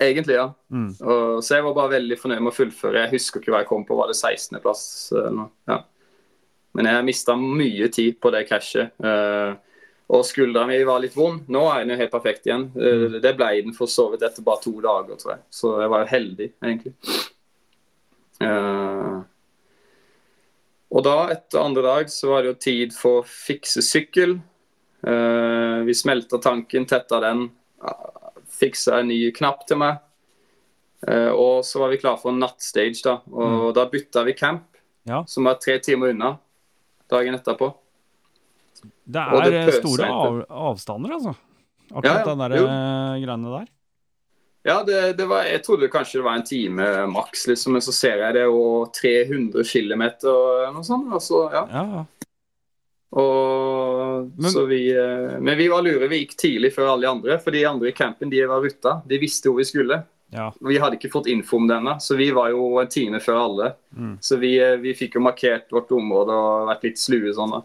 egentlig, 0.00 0.34
ja. 0.34 0.48
Mm. 0.72 0.94
Og, 1.00 1.42
så 1.44 1.58
jeg 1.58 1.64
var 1.64 1.74
bare 1.76 1.92
veldig 2.00 2.16
fornøyd 2.18 2.40
med 2.40 2.52
å 2.52 2.56
fullføre. 2.56 3.04
Jeg 3.04 3.12
husker 3.18 3.40
ikke 3.40 3.52
hva 3.52 3.60
jeg 3.62 3.68
kom 3.68 3.84
på, 3.84 3.96
var 3.96 4.08
det 4.08 4.16
16.-plass 4.16 5.12
eller 5.12 5.36
noe? 5.36 5.50
Ja. 5.68 5.82
Men 6.74 6.88
jeg 6.90 7.04
mista 7.06 7.36
mye 7.38 7.88
tid 7.94 8.16
på 8.20 8.30
det 8.34 8.46
cashet. 8.48 8.90
eh, 9.04 9.54
og 10.14 10.20
skuldra 10.28 10.66
mi 10.68 10.76
var 10.84 11.00
litt 11.00 11.14
vond. 11.16 11.46
Nå 11.48 11.62
er 11.72 11.80
den 11.84 11.94
jo 11.94 12.00
helt 12.02 12.10
perfekt 12.12 12.44
igjen. 12.46 12.66
Eh, 12.76 13.20
det 13.24 13.36
ble 13.38 13.62
den 13.62 13.72
for 13.72 13.86
så 13.88 14.10
vidt 14.12 14.22
etter 14.26 14.44
bare 14.44 14.60
to 14.60 14.72
dager, 14.84 15.16
tror 15.16 15.32
jeg. 15.36 15.42
Så 15.50 15.70
jeg 15.80 15.90
var 15.90 16.02
jo 16.04 16.10
heldig, 16.12 16.48
egentlig. 16.62 16.92
Eh, 18.44 19.20
og 20.94 21.02
da, 21.06 21.14
etter 21.34 21.62
andre 21.62 21.82
dag, 21.86 22.10
så 22.12 22.28
var 22.30 22.42
det 22.44 22.52
jo 22.52 22.58
tid 22.62 22.92
for 22.94 23.22
å 23.22 23.26
fikse 23.26 23.82
sykkel. 23.82 24.36
Vi 25.04 25.92
smelta 25.98 26.38
tanken, 26.40 26.86
tetta 26.88 27.18
den, 27.20 27.48
fiksa 28.56 29.00
en 29.02 29.08
ny 29.10 29.18
knapp 29.36 29.66
til 29.68 29.76
meg. 29.82 29.98
Og 31.34 31.58
så 31.66 31.82
var 31.82 31.90
vi 31.92 31.98
klar 32.00 32.16
for 32.22 32.32
nattstage, 32.32 33.02
da. 33.04 33.18
Og 33.28 33.74
da 33.76 33.84
bytta 33.90 34.22
vi 34.24 34.32
camp, 34.38 34.70
Ja. 35.04 35.24
som 35.28 35.44
var 35.44 35.58
tre 35.60 35.78
timer 35.84 36.14
unna 36.14 36.38
dagen 37.10 37.36
etterpå. 37.38 37.70
Det 39.04 39.20
er 39.20 39.50
det 39.50 39.60
eh, 39.62 39.78
store 39.80 40.08
av, 40.08 40.38
avstander, 40.72 41.14
altså. 41.18 41.34
Akkurat 41.92 42.04
Ja, 42.10 42.18
ja, 42.20 42.26
den 42.30 42.42
der 42.42 42.56
eh, 42.58 43.22
greiene 43.24 43.54
der. 43.58 43.70
Ja, 44.64 44.78
det, 44.82 45.00
det 45.18 45.26
var, 45.28 45.44
jeg 45.44 45.60
trodde 45.66 45.90
kanskje 45.92 46.22
det 46.22 46.24
var 46.24 46.38
en 46.38 46.46
time 46.48 46.86
maks, 47.12 47.42
liksom, 47.50 47.74
men 47.76 47.82
så 47.84 47.92
ser 47.92 48.22
jeg 48.24 48.36
det 48.38 48.46
og 48.48 48.94
300 48.96 49.60
km 49.68 50.04
og 50.32 50.72
noe 50.72 50.84
sånt. 50.86 51.10
Altså, 51.12 51.42
ja. 51.52 51.64
Ja. 51.68 52.04
Og, 53.14 54.30
Men- 54.36 54.50
så 54.50 54.64
vi, 54.66 54.88
eh, 54.90 55.36
men 55.38 55.58
vi 55.58 55.68
var 55.68 55.84
lure. 55.84 56.08
Vi 56.08 56.22
gikk 56.24 56.36
tidlig 56.40 56.72
før 56.74 56.94
alle 56.94 57.04
de 57.06 57.10
andre, 57.12 57.38
for 57.44 57.54
de 57.54 57.64
andre 57.68 57.92
i 57.92 57.94
campen 57.94 58.30
de 58.32 58.40
var 58.48 58.64
rutta. 58.64 58.96
De 59.06 59.18
visste 59.22 59.50
hvor 59.52 59.60
vi 59.60 59.68
skulle. 59.68 60.00
Ja. 60.34 60.48
Vi 60.60 60.78
hadde 60.82 60.98
ikke 60.98 61.12
fått 61.12 61.28
info 61.30 61.56
om 61.60 61.68
denne, 61.70 61.96
så 62.02 62.16
vi 62.18 62.28
var 62.34 62.50
jo 62.50 62.66
en 62.82 62.90
time 62.90 63.20
før 63.22 63.38
alle. 63.44 63.70
Mm. 63.96 64.16
Så 64.20 64.36
vi, 64.42 64.56
eh, 64.58 64.74
vi 64.82 64.92
fikk 64.98 65.14
jo 65.18 65.22
markert 65.24 65.70
vårt 65.72 65.92
område 65.94 66.34
og 66.34 66.68
vært 66.72 66.84
litt 66.90 66.98
slue 66.98 67.32
sånn. 67.36 67.54
da. 67.54 67.62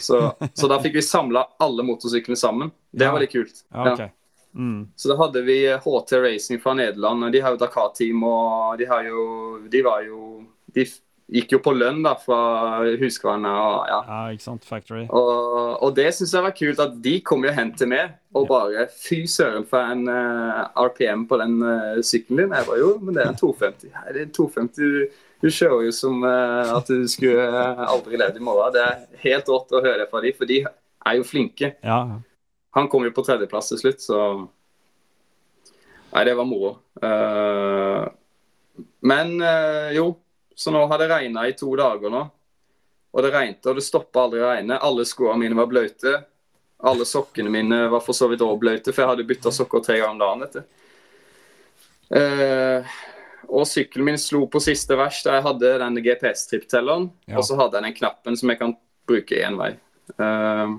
Så, 0.00 0.20
så 0.54 0.68
da 0.70 0.78
fikk 0.84 0.94
vi 1.00 1.02
samla 1.06 1.46
alle 1.60 1.82
motorsyklene 1.88 2.36
sammen. 2.38 2.70
Det 2.92 3.04
Ja. 3.08 3.12
var 3.12 3.20
litt 3.24 3.32
kult. 3.32 3.64
ja 3.72 3.92
ok. 3.94 4.10
Mm. 4.54 4.88
Så 4.98 5.08
da 5.08 5.14
hadde 5.16 5.44
vi 5.46 5.60
HT 5.78 6.12
Racing 6.18 6.58
fra 6.60 6.72
Nederland. 6.74 7.22
og 7.24 7.32
De 7.32 7.40
har 7.40 7.52
jo 7.54 7.60
Dakar-team, 7.60 8.24
og 8.26 8.78
de 8.78 8.84
har 8.90 9.04
jo 9.06 9.60
De 9.70 9.82
var 9.86 10.02
jo 10.02 10.44
De 10.74 10.84
gikk 11.30 11.54
jo 11.54 11.60
på 11.62 11.72
lønn 11.76 12.00
da 12.04 12.16
fra 12.18 12.38
Husqvarna 13.00 13.52
og 13.62 13.76
ja. 13.90 13.98
Ja, 14.08 14.20
ikke 14.34 14.44
sant. 14.44 14.66
Factory. 14.66 15.04
Og, 15.06 15.78
og 15.84 15.94
det 15.96 16.08
syns 16.16 16.34
jeg 16.34 16.44
var 16.46 16.54
kult, 16.56 16.82
at 16.82 16.96
de 17.04 17.14
kom 17.26 17.46
jo 17.46 17.54
hen 17.54 17.72
til 17.78 17.90
meg 17.92 18.16
og 18.36 18.46
bare 18.50 18.86
Fy 18.94 19.24
søren 19.30 19.66
for 19.66 19.82
en 19.94 20.06
uh, 20.10 20.68
RPM 20.78 21.26
på 21.30 21.38
den 21.40 21.56
uh, 21.62 21.98
sykkelen 22.06 22.44
din. 22.44 22.54
Jeg 22.54 22.68
bare 22.68 22.78
jo, 22.82 22.92
men 23.02 23.16
det 23.16 23.24
er 23.24 23.32
en 23.32 23.40
250. 23.40 23.90
Nei, 23.94 24.06
det 24.14 24.22
er 24.22 24.28
en 24.28 24.36
250. 24.36 24.78
Du, 24.78 25.26
du 25.40 25.48
kjører 25.48 25.86
jo 25.86 25.94
som 25.96 26.22
uh, 26.26 26.74
at 26.76 26.90
du 26.90 27.06
skulle 27.10 27.46
eh, 27.46 27.84
aldri 27.86 28.20
levd 28.20 28.38
i 28.38 28.44
morgen. 28.44 28.74
Det 28.74 28.84
er 28.86 29.24
helt 29.24 29.50
rått 29.50 29.74
å 29.74 29.82
høre 29.84 30.06
fra 30.10 30.22
de, 30.24 30.34
for 30.36 30.50
de 30.50 30.62
er 30.66 31.18
jo 31.18 31.26
flinke. 31.26 31.74
Ja. 31.86 32.00
Han 32.76 32.88
kom 32.90 33.06
jo 33.06 33.14
på 33.14 33.24
tredjeplass 33.26 33.72
til 33.72 33.82
slutt, 33.82 34.02
så 34.04 34.22
Nei, 36.10 36.24
det 36.26 36.34
var 36.34 36.46
moro. 36.48 36.72
Eh, 37.06 38.06
men 39.06 39.36
eh, 39.46 39.92
jo, 39.94 40.08
så 40.60 40.72
nå 40.74 40.82
har 40.86 40.98
det 41.00 41.08
regna 41.08 41.46
i 41.48 41.54
to 41.56 41.70
dager 41.78 42.12
nå. 42.12 42.26
Og 43.10 43.24
det 43.24 43.30
regnet, 43.32 43.64
og 43.64 43.78
det 43.78 43.84
stoppa 43.86 44.26
aldri 44.26 44.42
å 44.42 44.50
regne. 44.50 44.76
Alle 44.76 45.06
skoene 45.08 45.40
mine 45.40 45.56
var 45.56 45.70
bløte. 45.70 46.18
Alle 46.84 47.06
sokkene 47.08 47.48
mine 47.52 47.78
var 47.88 48.02
for 48.04 48.16
så 48.16 48.28
vidt 48.28 48.44
også 48.44 48.60
bløte, 48.60 48.92
for 48.92 49.02
jeg 49.02 49.10
hadde 49.14 49.26
bytta 49.30 49.52
sokker 49.56 49.82
tre 49.86 49.96
ganger 50.02 50.12
om 50.12 50.20
dagen. 50.20 50.44
Etter. 50.44 50.68
Eh, 52.20 52.92
og 53.48 53.64
sykkelen 53.70 54.10
min 54.10 54.20
slo 54.20 54.44
på 54.52 54.60
siste 54.62 54.98
vers 55.00 55.22
da 55.24 55.38
jeg 55.38 55.46
hadde 55.48 55.72
den 55.80 55.98
GPS-tripptelleren. 56.04 57.08
Ja. 57.24 57.40
Og 57.40 57.48
så 57.48 57.56
hadde 57.56 57.80
jeg 57.80 57.88
den 57.88 57.96
knappen 57.96 58.36
som 58.36 58.52
jeg 58.52 58.60
kan 58.60 58.76
bruke 59.08 59.40
én 59.40 59.56
vei. 59.58 59.72
Eh, 60.20 60.76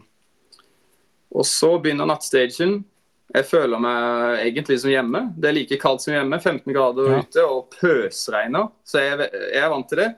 og 1.31 1.47
så 1.47 1.73
begynner 1.81 2.09
nattstagen. 2.13 2.83
Jeg 3.31 3.45
føler 3.47 3.79
meg 3.79 4.41
egentlig 4.43 4.79
som 4.81 4.91
hjemme. 4.91 5.21
Det 5.39 5.47
er 5.49 5.55
like 5.55 5.77
kaldt 5.79 6.03
som 6.03 6.13
hjemme. 6.13 6.39
15 6.43 6.73
grader 6.75 7.09
Ja. 7.13 7.19
ute 7.23 7.45
og 7.47 7.69
pøsregner. 7.77 8.69
Så 8.83 8.99
jeg, 8.99 9.29
jeg 9.53 9.61
er 9.63 9.69
vant 9.71 9.87
til 9.87 10.01
det. 10.01 10.09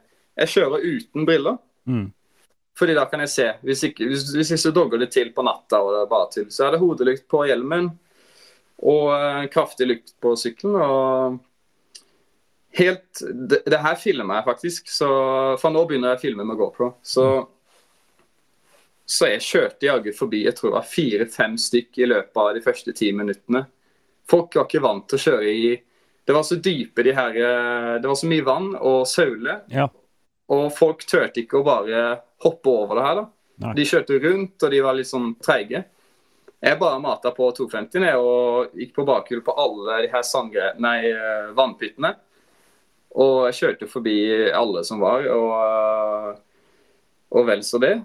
Jeg 0.41 0.47
kjører 0.55 0.87
uten 0.87 1.25
briller. 1.29 1.59
Mm. 1.85 2.07
Fordi 2.73 2.95
da 2.97 3.05
kan 3.05 3.21
jeg 3.21 3.29
se. 3.29 3.47
Hvis 3.61 3.83
ikke, 3.85 4.07
hvis, 4.09 4.23
hvis 4.33 4.51
ikke 4.55 4.63
så 4.63 4.71
dogger 4.73 4.97
det 5.03 5.11
til 5.13 5.29
på 5.35 5.45
natta, 5.45 5.77
og 5.77 5.93
det 5.93 6.01
er 6.01 6.09
bare 6.09 6.29
til. 6.33 6.47
så 6.49 6.65
er 6.65 6.71
det 6.73 6.81
hodelykt 6.81 7.27
på 7.29 7.43
hjelmen 7.45 7.91
og 8.83 9.11
eh, 9.13 9.45
kraftig 9.53 9.87
lykt 9.91 10.15
på 10.19 10.33
sykkelen. 10.35 10.79
og 10.81 11.39
Helt, 12.73 13.19
det, 13.21 13.59
det 13.69 13.77
her 13.83 13.95
filmer 14.01 14.39
jeg 14.39 14.45
faktisk, 14.47 14.87
så 14.89 15.07
fra 15.61 15.69
nå 15.69 15.83
begynner 15.85 16.15
jeg 16.15 16.17
å 16.17 16.21
filme 16.23 16.45
med 16.49 16.57
GoPro. 16.57 16.95
Så, 17.05 17.27
så 19.05 19.27
jeg 19.33 19.43
kjørte 19.43 19.87
jaggu 19.87 20.13
forbi 20.15 20.45
jeg 20.45 20.55
tror 20.55 20.71
det 20.71 20.77
var 20.77 20.87
fire-fem 20.87 21.57
stykk 21.59 21.99
i 21.99 22.07
løpet 22.07 22.39
av 22.39 22.53
de 22.55 22.61
første 22.63 22.93
ti 22.95 23.11
minuttene. 23.15 23.65
Folk 24.29 24.55
var 24.55 24.69
ikke 24.69 24.83
vant 24.83 25.09
til 25.09 25.19
å 25.19 25.23
kjøre 25.25 25.51
i 25.51 25.73
Det 26.23 26.31
var 26.31 26.45
så 26.47 26.55
dype 26.55 27.03
de 27.03 27.11
her 27.11 27.35
eh, 27.35 27.95
Det 27.99 28.07
var 28.07 28.15
så 28.15 28.29
mye 28.31 28.45
vann 28.47 28.69
og 28.79 29.01
saule. 29.11 29.57
Ja. 29.67 29.89
Og 30.53 30.69
folk 30.75 31.03
turte 31.03 31.43
ikke 31.43 31.59
å 31.59 31.65
bare 31.67 32.03
hoppe 32.43 32.71
over 32.71 32.99
det 32.99 33.07
her. 33.07 33.17
da. 33.19 33.25
Nei. 33.63 33.73
De 33.77 33.85
kjørte 33.87 34.19
rundt, 34.23 34.55
og 34.63 34.71
de 34.71 34.79
var 34.83 34.95
litt 34.95 35.09
sånn 35.09 35.33
treige. 35.43 35.83
Jeg 36.63 36.79
bare 36.79 37.01
mata 37.03 37.33
på 37.35 37.49
250 37.57 38.03
ned 38.05 38.23
og 38.23 38.75
gikk 38.79 38.93
på 38.95 39.05
bakhjul 39.07 39.43
på 39.43 39.55
alle 39.59 39.99
de 40.05 40.11
her 40.13 40.23
sandgre... 40.23 40.71
Nei, 40.83 41.11
eh, 41.11 41.51
vannpyttene. 41.57 42.13
Og 43.19 43.49
jeg 43.49 43.59
kjørte 43.59 43.91
forbi 43.91 44.15
alle 44.55 44.81
som 44.87 45.03
var, 45.03 45.27
og, 45.29 46.39
og 47.35 47.49
vel 47.51 47.61
så 47.67 47.81
det. 47.83 47.97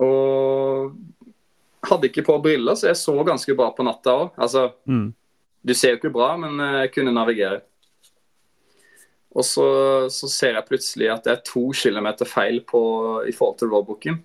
Og 0.00 0.94
hadde 1.90 2.08
ikke 2.10 2.24
på 2.26 2.36
briller, 2.44 2.76
så 2.76 2.90
jeg 2.90 2.98
så 3.00 3.14
ganske 3.26 3.54
bra 3.56 3.70
på 3.76 3.84
natta 3.86 4.14
òg. 4.24 4.30
Altså, 4.40 4.70
Mm. 4.88 5.12
du 5.66 5.74
ser 5.74 5.94
jo 5.94 6.00
ikke 6.00 6.12
bra, 6.12 6.36
men 6.40 6.56
jeg 6.80 6.92
kunne 6.94 7.12
navigere. 7.12 7.60
Og 9.30 9.44
så, 9.46 9.64
så 10.10 10.26
ser 10.28 10.56
jeg 10.56 10.66
plutselig 10.66 11.10
at 11.12 11.24
det 11.24 11.32
er 11.32 11.42
to 11.46 11.68
kilometer 11.76 12.26
feil 12.26 12.60
på, 12.66 12.80
i 13.28 13.32
forhold 13.32 13.58
til 13.60 13.68
roadbooken. 13.70 14.18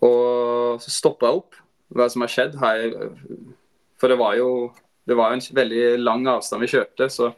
Og 0.00 0.80
så 0.82 0.92
stopper 0.94 1.26
jeg 1.26 1.40
opp. 1.40 1.56
Hva 1.90 2.06
som 2.12 2.22
har 2.22 2.30
skjedd? 2.30 2.54
Jeg, 2.54 3.10
for 3.98 4.12
det 4.12 4.18
var 4.20 4.36
jo 4.38 4.50
det 5.10 5.16
var 5.18 5.32
en 5.34 5.40
veldig 5.42 5.98
lang 5.98 6.26
avstand 6.30 6.62
vi 6.62 6.68
kjørte, 6.70 7.08
så, 7.10 7.32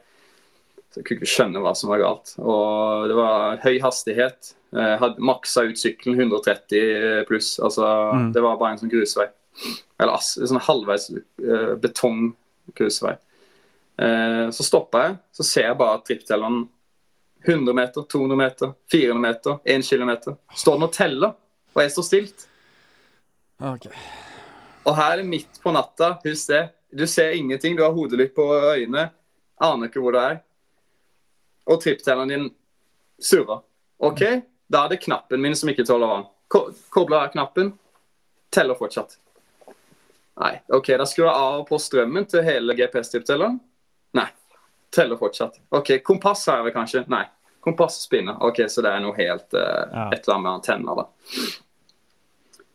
så 0.92 1.00
jeg 1.00 1.06
kunne 1.06 1.22
ikke 1.22 1.30
skjønne 1.32 1.62
hva 1.64 1.72
som 1.78 1.88
var 1.88 2.02
galt. 2.02 2.34
Og 2.42 3.06
det 3.08 3.16
var 3.16 3.62
høy 3.62 3.78
hastighet. 3.80 4.50
Jeg 4.72 4.98
hadde 5.02 5.20
maksa 5.20 5.66
ut 5.68 5.78
sykkelen 5.78 6.20
130 6.20 7.24
pluss. 7.28 7.58
Altså, 7.60 7.86
Mm. 8.12 8.32
Det 8.32 8.40
var 8.40 8.56
bare 8.56 8.72
en 8.72 8.78
sånn 8.80 8.92
grusvei. 8.92 9.26
Eller 10.00 10.12
en 10.16 10.48
sånn 10.48 10.64
halvveis 10.64 11.10
uh, 11.12 11.74
betonggrusvei. 11.82 13.16
Uh, 14.00 14.48
så 14.50 14.64
stopper 14.64 15.04
jeg, 15.04 15.16
så 15.36 15.44
ser 15.44 15.66
jeg 15.68 15.78
bare 15.78 16.00
tripptelleren 16.06 16.62
100 17.44 17.74
meter, 17.74 18.06
200 18.08 18.38
meter, 18.38 18.72
400 18.92 19.20
meter, 19.20 19.58
1 19.64 19.82
km. 19.82 20.36
Står 20.54 20.78
den 20.78 20.86
og 20.86 20.92
teller, 20.94 21.34
og 21.74 21.82
jeg 21.82 21.92
står 21.92 22.06
stilt. 22.06 22.46
Ok. 23.62 23.88
Og 24.86 24.96
her 24.96 25.12
er 25.12 25.20
det 25.20 25.28
midt 25.28 25.60
på 25.62 25.72
natta, 25.74 26.16
husk 26.24 26.48
det. 26.50 26.62
Du 26.92 27.06
ser 27.06 27.36
ingenting, 27.36 27.76
du 27.76 27.82
har 27.84 27.94
hodelykt 27.94 28.34
på 28.36 28.46
øynene, 28.56 29.10
aner 29.62 29.90
ikke 29.90 30.02
hvor 30.02 30.16
det 30.16 30.22
er. 30.22 30.40
Og 31.70 31.80
tripptelleren 31.82 32.32
din 32.32 32.48
surrer. 33.22 33.62
OK, 34.02 34.22
da 34.72 34.84
er 34.86 34.94
det 34.94 35.02
knappen 35.04 35.42
min 35.42 35.56
som 35.58 35.68
ikke 35.72 35.84
tåler 35.88 36.08
vann. 36.10 36.26
Ko- 36.52 36.70
Kobler 36.92 37.26
av 37.26 37.32
knappen, 37.34 37.74
teller 38.52 38.76
fortsatt. 38.78 39.18
Nei, 40.40 40.54
OK, 40.72 40.88
da 40.96 41.04
skrur 41.08 41.26
jeg 41.28 41.36
av 41.36 41.58
og 41.60 41.66
på 41.68 41.78
strømmen 41.80 42.24
til 42.28 42.44
hele 42.46 42.74
GPS-tipptelleren. 42.78 43.58
Nei, 44.16 44.26
teller 44.92 45.20
fortsatt. 45.20 45.58
OK, 45.76 45.98
kompass 46.04 46.46
har 46.48 46.64
jeg 46.64 46.74
kanskje? 46.76 47.04
Nei. 47.12 47.24
Kompass 47.62 48.00
spinner. 48.02 48.40
OK, 48.42 48.64
så 48.72 48.82
det 48.82 48.90
er 48.90 49.02
noe 49.04 49.14
helt 49.14 49.52
uh, 49.54 49.84
Ja. 49.92 50.06
Et 50.16 50.24
eller 50.24 50.34
annet 50.34 50.46
med 50.48 50.52
antenner, 50.56 51.02
da. 51.02 51.04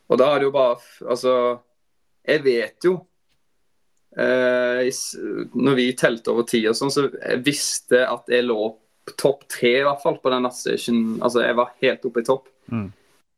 Og 0.08 0.22
da 0.22 0.30
er 0.32 0.40
det 0.40 0.48
jo 0.48 0.54
bare 0.56 0.78
Altså, 1.12 1.34
jeg 2.24 2.44
vet 2.46 2.86
jo 2.88 2.94
uh, 4.16 4.80
Når 5.60 5.76
vi 5.76 5.90
telte 6.00 6.32
over 6.32 6.48
tid 6.48 6.70
og 6.72 6.78
sånn, 6.80 6.94
så 6.94 7.08
jeg 7.12 7.42
visste 7.44 8.06
at 8.08 8.32
jeg 8.32 8.46
lå 8.48 8.62
topp 9.16 9.46
tre, 9.52 9.74
i 9.80 9.86
hvert 9.86 10.02
fall, 10.04 10.18
på 10.22 10.32
den 10.34 10.44
nattstation. 10.46 11.04
Altså, 11.22 11.44
jeg 11.46 11.58
var 11.58 11.76
helt 11.84 12.08
oppe 12.10 12.24
i 12.24 12.28
topp. 12.28 12.50
Mm. 12.72 12.88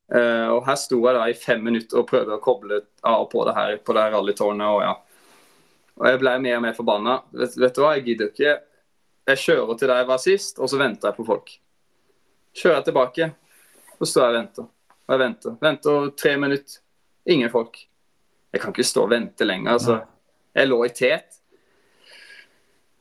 Uh, 0.10 0.48
og 0.56 0.64
her 0.66 0.78
sto 0.82 0.98
jeg 1.04 1.18
da 1.20 1.28
i 1.30 1.38
fem 1.38 1.62
minutter 1.62 2.00
og 2.02 2.08
prøvde 2.10 2.34
å 2.34 2.42
koble 2.42 2.80
av 3.06 3.28
og 3.28 3.30
på 3.30 3.44
det 3.46 3.54
her 3.54 3.76
på 3.86 3.94
det 3.94 4.06
her 4.06 4.16
rallytårnet. 4.18 4.66
Og 4.74 4.82
ja. 4.82 4.96
Og 6.00 6.08
jeg 6.10 6.22
ble 6.24 6.34
mer 6.42 6.58
og 6.58 6.66
mer 6.66 6.78
forbanna. 6.78 7.20
Vet, 7.36 7.58
vet 7.60 7.76
du 7.76 7.84
hva, 7.84 7.94
jeg 7.98 8.08
gidder 8.08 8.32
ikke. 8.32 8.56
Jeg 9.30 9.44
kjører 9.44 9.78
til 9.78 9.92
der 9.92 10.02
jeg 10.02 10.10
var 10.10 10.22
sist, 10.24 10.58
og 10.58 10.72
så 10.72 10.80
venter 10.82 11.12
jeg 11.12 11.20
på 11.20 11.28
folk. 11.28 11.52
Kjører 12.58 12.80
jeg 12.80 12.88
tilbake, 12.88 13.28
så 14.00 14.10
står 14.10 14.26
jeg 14.26 14.32
og 14.32 14.40
venter. 14.40 14.70
Og 15.06 15.14
jeg 15.14 15.22
venter. 15.22 15.58
Venter 15.62 16.10
tre 16.24 16.34
minutter. 16.42 16.80
Ingen 17.30 17.52
folk. 17.54 17.78
Jeg 18.50 18.64
kan 18.64 18.74
ikke 18.74 18.88
stå 18.88 19.04
og 19.06 19.12
vente 19.14 19.46
lenger. 19.46 19.76
altså. 19.76 20.00
Jeg 20.56 20.70
lå 20.72 20.80
i 20.86 20.94
tet. 20.96 21.39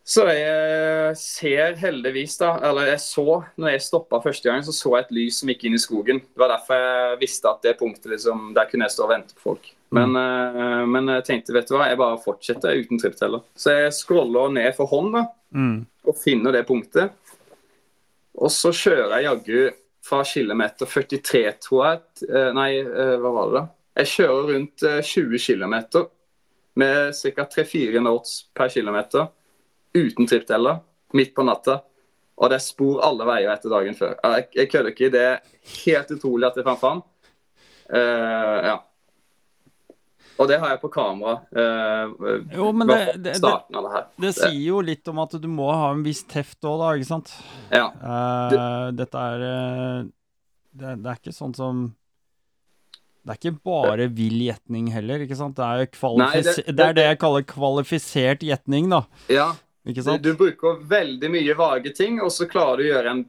Så 0.09 0.25
jeg 0.33 1.17
ser 1.21 1.75
heldigvis, 1.77 2.39
da 2.41 2.55
Eller 2.65 2.95
jeg 2.95 3.01
så, 3.05 3.43
når 3.61 3.75
jeg 3.75 3.83
stoppa 3.85 4.23
første 4.25 4.49
gang, 4.49 4.63
så 4.65 4.73
så 4.73 4.95
jeg 4.95 5.05
et 5.05 5.17
lys 5.19 5.41
som 5.43 5.51
gikk 5.53 5.67
inn 5.69 5.77
i 5.77 5.83
skogen. 5.83 6.23
Det 6.25 6.41
var 6.41 6.55
derfor 6.55 6.81
jeg 6.81 7.19
visste 7.21 7.51
at 7.51 7.61
det 7.67 7.75
punktet 7.81 8.15
liksom, 8.15 8.55
der 8.57 8.71
kunne 8.71 8.89
jeg 8.89 8.97
stå 8.97 9.05
og 9.05 9.13
vente 9.13 9.37
på 9.37 9.45
folk. 9.51 9.69
Men, 9.93 10.13
mm. 10.13 10.89
men 10.93 11.13
jeg 11.15 11.25
tenkte, 11.25 11.53
vet 11.57 11.69
du 11.69 11.75
hva, 11.77 11.87
jeg 11.89 12.01
bare 12.01 12.21
fortsetter 12.21 12.81
uten 12.81 13.01
trippteller. 13.01 13.45
Så 13.57 13.73
jeg 13.73 13.95
scroller 13.97 14.53
ned 14.53 14.73
for 14.77 14.91
hånd 14.91 15.13
da, 15.17 15.27
Mm. 15.49 15.87
og 16.05 16.17
finner 16.21 16.53
det 16.53 16.67
punktet. 16.69 17.15
Og 18.37 18.51
så 18.53 18.69
kjører 18.69 19.15
jeg 19.17 19.25
jaggu 19.25 19.71
fra 20.05 20.23
kilometer 20.25 20.87
43, 20.87 21.55
tror 21.65 21.85
jeg. 21.87 22.03
Eh, 22.29 22.51
Nei, 22.57 22.71
eh, 22.81 23.17
hva 23.17 23.33
var 23.33 23.49
det 23.49 23.57
da? 23.57 23.65
Jeg 24.03 24.13
kjører 24.13 24.53
rundt 24.53 24.85
eh, 24.87 25.01
20 25.03 25.41
km 25.47 25.75
med 26.79 27.17
ca. 27.17 27.49
3-4 27.57 27.99
knots 27.99 28.37
per 28.55 28.69
kilometer 28.69 29.29
uten 29.97 30.27
tripteller 30.29 30.81
midt 31.17 31.35
på 31.37 31.45
natta. 31.47 31.81
Og 32.39 32.51
det 32.53 32.59
er 32.61 32.63
spor 32.67 33.01
alle 33.03 33.27
veier 33.27 33.51
etter 33.51 33.73
dagen 33.73 33.97
før. 33.99 34.13
Jeg, 34.23 34.49
jeg 34.55 34.71
kødder 34.71 34.93
ikke. 34.93 35.09
Det 35.11 35.23
er 35.27 35.41
helt 35.85 36.13
utrolig 36.15 36.47
at 36.47 36.61
jeg 36.61 36.67
fant 36.69 36.83
fram. 36.83 37.01
Uh, 37.89 38.59
ja. 38.69 38.77
Og 40.39 40.47
det 40.47 40.61
har 40.63 40.71
jeg 40.71 40.81
på 40.85 40.91
kamera. 40.95 41.41
Uh, 41.51 42.13
Jo, 42.55 42.69
men 42.71 42.87
det, 42.87 42.99
det, 43.25 43.33
det, 43.43 43.55
det 43.75 44.03
det 44.23 44.33
sier 44.37 44.61
jo 44.69 44.79
litt 44.87 45.09
om 45.11 45.19
at 45.25 45.35
du 45.43 45.49
må 45.51 45.67
ha 45.75 45.89
en 45.91 46.05
viss 46.07 46.23
teft 46.31 46.63
òg, 46.63 46.79
da, 46.79 46.93
ikke 46.95 47.09
sant? 47.09 47.33
Ja. 47.75 47.89
Eh, 47.91 48.91
dette 48.95 49.25
er 49.33 49.43
det, 49.43 50.93
det 51.03 51.11
er 51.11 51.19
ikke 51.19 51.35
sånn 51.35 51.57
som 51.59 51.81
Det 53.27 53.35
er 53.35 53.41
ikke 53.41 53.59
bare 53.67 54.07
vill 54.15 54.39
gjetning 54.47 54.93
heller, 54.95 55.25
ikke 55.27 55.37
sant? 55.37 55.59
Det 55.59 55.67
er, 55.67 55.89
Nei, 56.23 56.31
det, 56.39 56.55
det- 56.71 56.87
er 56.87 56.95
det 56.97 57.09
jeg 57.11 57.19
kaller 57.25 57.49
kvalifisert 57.51 58.47
gjetning, 58.47 58.93
da. 58.95 59.03
ja. 59.33 59.51
Ikke 59.87 60.01
Du, 60.03 60.03
sant? 60.03 60.23
du 60.23 60.33
bruker 60.37 60.81
veldig 60.89 61.31
mye 61.31 61.55
vage 61.59 61.93
ting, 61.97 62.21
og 62.23 62.33
så 62.35 62.47
klarer 62.51 62.77
du 62.83 62.85
å 62.89 62.91
gjøre 62.93 63.11
en 63.15 63.25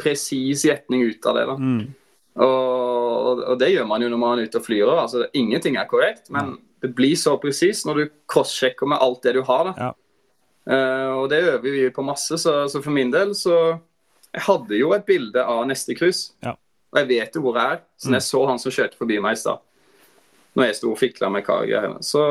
presis 0.00 0.64
gjetning 0.66 1.02
ut 1.10 1.26
av 1.26 1.34
det. 1.36 1.44
da. 1.46 1.56
Mm. 1.60 1.84
Og, 2.44 3.42
og 3.46 3.58
det 3.60 3.68
gjør 3.74 3.86
man 3.86 4.02
jo 4.02 4.08
når 4.10 4.18
man 4.20 4.38
er 4.40 4.48
ute 4.48 4.58
og 4.58 4.64
flyr. 4.66 4.90
Altså, 4.90 5.26
ingenting 5.38 5.76
er 5.78 5.86
korrekt, 5.90 6.30
men 6.34 6.56
det 6.82 6.90
blir 6.98 7.14
så 7.18 7.36
presis 7.40 7.84
når 7.86 8.00
du 8.00 8.04
crosschecker 8.30 8.90
med 8.90 8.98
alt 9.04 9.22
det 9.22 9.36
du 9.38 9.42
har. 9.46 9.70
da. 9.70 9.74
Ja. 9.78 9.92
Uh, 10.64 11.10
og 11.20 11.26
det 11.28 11.42
øver 11.44 11.60
vi 11.68 11.90
på 11.92 12.02
masse, 12.06 12.38
så, 12.40 12.62
så 12.72 12.80
for 12.80 12.90
min 12.96 13.10
del 13.12 13.34
så 13.36 13.76
Jeg 14.34 14.46
hadde 14.46 14.78
jo 14.78 14.94
et 14.96 15.04
bilde 15.06 15.42
av 15.44 15.60
neste 15.68 15.94
kryss, 15.94 16.32
Ja. 16.42 16.54
og 16.90 16.98
jeg 16.98 17.06
vet 17.12 17.36
jo 17.36 17.42
hvor 17.44 17.54
jeg 17.60 17.76
er. 17.76 17.82
Så 18.00 18.08
mm. 18.08 18.14
jeg 18.16 18.24
så 18.26 18.40
han 18.48 18.58
som 18.58 18.72
kjørte 18.74 18.98
forbi 18.98 19.18
meg 19.22 19.36
i 19.36 19.40
stad, 19.44 19.60
når 20.54 20.66
jeg 20.68 20.76
sto 20.78 20.92
og 20.92 20.98
fikla 21.00 21.28
med 21.34 21.44
kargreiene, 21.46 21.98
så, 22.06 22.22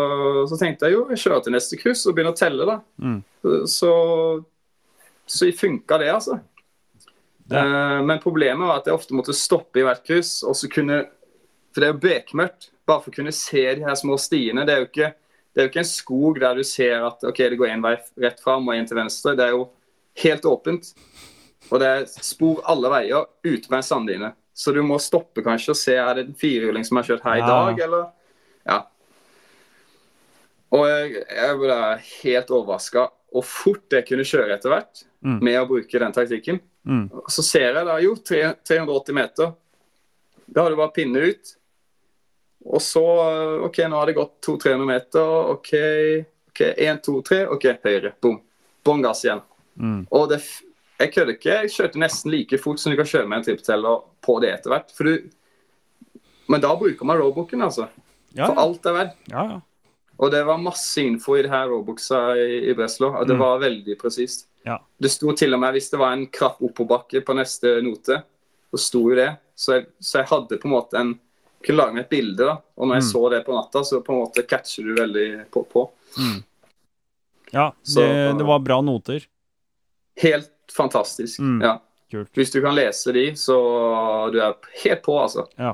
så 0.47 0.57
tenkte 0.59 0.88
jeg 0.88 0.95
jo 0.95 1.05
jeg 1.11 1.19
kjører 1.26 1.43
til 1.43 1.53
neste 1.57 1.78
kryss 1.82 2.05
og 2.07 2.15
begynner 2.15 2.32
å 2.32 2.39
telle, 2.39 2.65
da. 2.69 2.78
Mm. 3.03 3.17
Så, 3.67 3.91
så 5.28 5.49
funka 5.59 5.97
det, 5.99 6.11
altså. 6.13 6.39
Det- 6.39 7.59
Eh, 7.59 8.01
men 8.07 8.19
problemet 8.24 8.63
var 8.67 8.78
at 8.80 8.86
jeg 8.88 8.95
ofte 8.95 9.13
måtte 9.13 9.34
stoppe 9.36 9.82
i 9.82 9.84
hvert 9.84 10.03
kryss. 10.07 10.43
og 10.47 10.55
så 10.55 10.69
kunne, 10.71 11.01
For 11.74 11.82
det 11.82 11.89
er 11.89 11.93
jo 11.93 11.99
bekmørkt. 11.99 12.69
Bare 12.88 13.01
for 13.01 13.11
å 13.11 13.15
kunne 13.15 13.32
se 13.36 13.61
de 13.76 13.84
her 13.84 13.95
små 13.95 14.15
stiene. 14.17 14.65
Det 14.65 14.74
er 14.74 14.80
jo 14.80 14.88
ikke, 14.88 15.09
det 15.53 15.59
er 15.61 15.65
jo 15.67 15.69
ikke 15.71 15.80
en 15.84 15.89
skog 15.91 16.39
der 16.39 16.55
du 16.55 16.63
ser 16.63 17.03
at 17.05 17.24
ok, 17.24 17.38
det 17.49 17.57
går 17.59 17.67
én 17.74 17.84
vei 17.84 17.97
rett 18.24 18.39
fram 18.39 18.67
og 18.67 18.76
én 18.76 18.88
til 18.88 18.95
venstre. 18.97 19.36
Det 19.36 19.43
er 19.45 19.51
jo 19.51 19.69
helt 20.24 20.43
åpent. 20.45 20.93
Og 21.71 21.80
det 21.80 21.88
er 21.88 22.05
spor 22.05 22.61
alle 22.65 22.89
veier 22.89 23.26
utenfor 23.43 23.82
sanddyne. 23.84 24.34
Så 24.54 24.74
du 24.76 24.82
må 24.86 24.99
stoppe 25.01 25.41
kanskje 25.45 25.74
og 25.74 25.78
se 25.80 25.95
er 25.97 26.14
det 26.20 26.28
en 26.28 26.36
firehjuling 26.38 26.86
som 26.86 26.97
har 26.99 27.08
kjørt 27.08 27.24
her 27.26 27.36
i 27.36 27.39
Ja. 27.39 27.47
dag, 27.47 27.80
eller 27.88 28.12
Ja. 28.68 28.80
Og 30.74 30.86
jeg, 30.89 31.24
jeg 31.30 31.58
ble 31.62 31.80
helt 32.24 32.54
overraska 32.54 33.08
og 33.34 33.43
fort 33.45 33.93
jeg 33.93 34.06
kunne 34.08 34.26
kjøre 34.26 34.56
etter 34.58 34.70
hvert 34.74 35.04
Mm. 35.24 35.38
med 35.41 35.56
å 35.56 35.68
bruke 35.70 35.99
den 36.01 36.12
taktikken. 36.12 36.58
Mm. 36.86 37.06
Så 37.32 37.41
ser 37.47 37.70
jeg 37.78 37.86
da 37.88 37.93
jo 38.04 38.14
380 38.20 39.14
meter. 39.16 39.54
Da 40.51 40.64
har 40.66 40.70
du 40.70 40.76
bare 40.76 40.91
pinne 40.91 41.16
ut. 41.30 41.54
Og 42.66 42.82
så 42.84 43.04
OK, 43.64 43.78
nå 43.88 43.95
har 44.01 44.06
det 44.12 44.16
gått 44.18 44.41
200-300 44.43 44.86
meter. 44.86 45.22
OK, 45.54 45.72
ok, 46.51 46.60
1, 46.76 46.99
2, 47.08 47.22
3. 47.24 47.39
OK, 47.56 47.64
høyre. 47.86 48.12
Bom. 48.20 48.41
Bånn 48.84 49.01
gass 49.01 49.24
igjen. 49.24 49.39
Mm. 49.80 50.01
Og 50.12 50.28
det, 50.34 50.41
jeg 51.04 51.14
kødder 51.14 51.34
ikke. 51.38 51.58
Jeg 51.64 51.72
kjørte 51.76 51.99
nesten 52.01 52.32
like 52.34 52.58
fort 52.62 52.80
som 52.82 52.91
du 52.93 52.97
kan 52.99 53.10
kjøre 53.10 53.28
med 53.30 53.38
en 53.41 53.45
trippteller 53.47 54.01
på 54.24 54.39
det 54.43 54.54
etter 54.56 54.74
hvert. 54.74 54.93
Du, 54.97 55.30
men 56.49 56.62
da 56.64 56.74
bruker 56.80 57.06
man 57.06 57.18
roadbooken, 57.22 57.62
altså. 57.66 57.88
Ja, 58.34 58.47
For 58.49 58.60
alt 58.64 58.86
er 58.89 58.93
verdt. 58.97 59.16
ja, 59.32 59.43
ja. 59.51 59.62
Og 60.24 60.30
det 60.32 60.43
var 60.45 60.58
masse 60.62 61.01
info 61.01 61.34
i 61.36 61.41
det 61.41 61.49
her 61.51 61.68
roadbooksa 61.68 62.20
i, 62.38 62.70
i 62.70 62.74
Breslau. 62.78 63.10
Og 63.18 63.26
det 63.28 63.34
Mm. 63.36 63.39
var 63.41 63.60
veldig 63.60 63.95
presist. 63.99 64.47
Ja. 64.66 64.78
Det 65.01 65.10
sto 65.12 65.34
til 65.36 65.54
og 65.54 65.60
med 65.60 65.74
hvis 65.74 65.89
det 65.89 65.99
var 65.99 66.14
en 66.14 66.28
krapp 66.28 66.62
oppoverbakke 66.62 67.22
på 67.26 67.34
neste 67.36 67.82
note, 67.84 68.22
så 68.72 68.78
sto 68.80 69.01
jo 69.10 69.16
det. 69.18 69.32
Så 69.56 69.74
jeg, 69.74 69.88
så 69.99 70.20
jeg 70.22 70.28
hadde 70.30 70.60
på 70.62 70.70
en 70.70 70.72
måte 70.76 70.95
en 71.01 71.20
kunne 71.66 71.78
lage 71.82 71.93
meg 71.93 72.04
et 72.06 72.10
bilde. 72.14 72.38
da, 72.45 72.58
Og 72.78 72.88
når 72.88 72.95
jeg 72.95 73.04
Mm. 73.04 73.12
så 73.12 73.30
det 73.32 73.45
på 73.45 73.54
natta, 73.58 73.84
så 73.84 74.01
på 74.06 74.14
en 74.14 74.22
måte 74.24 74.47
catcher 74.47 74.84
du 74.84 74.93
veldig 75.01 75.51
på. 75.51 75.64
på. 75.68 75.89
ja 77.51 77.74
Så- 77.84 78.01
det, 78.01 78.38
det 78.38 78.43
var 78.45 78.60
bra 78.60 78.82
noter. 78.82 79.26
Helt 80.18 80.62
fantastisk. 80.76 81.39
Mm. 81.39 81.61
ja. 81.63 81.78
Kult. 82.13 82.30
Hvis 82.38 82.51
du 82.53 82.59
kan 82.61 82.76
lese 82.78 83.09
de, 83.15 83.24
så 83.39 83.55
du 84.34 84.38
er 84.43 84.53
helt 84.84 85.01
på, 85.01 85.15
altså. 85.17 85.47
Ja. 85.57 85.71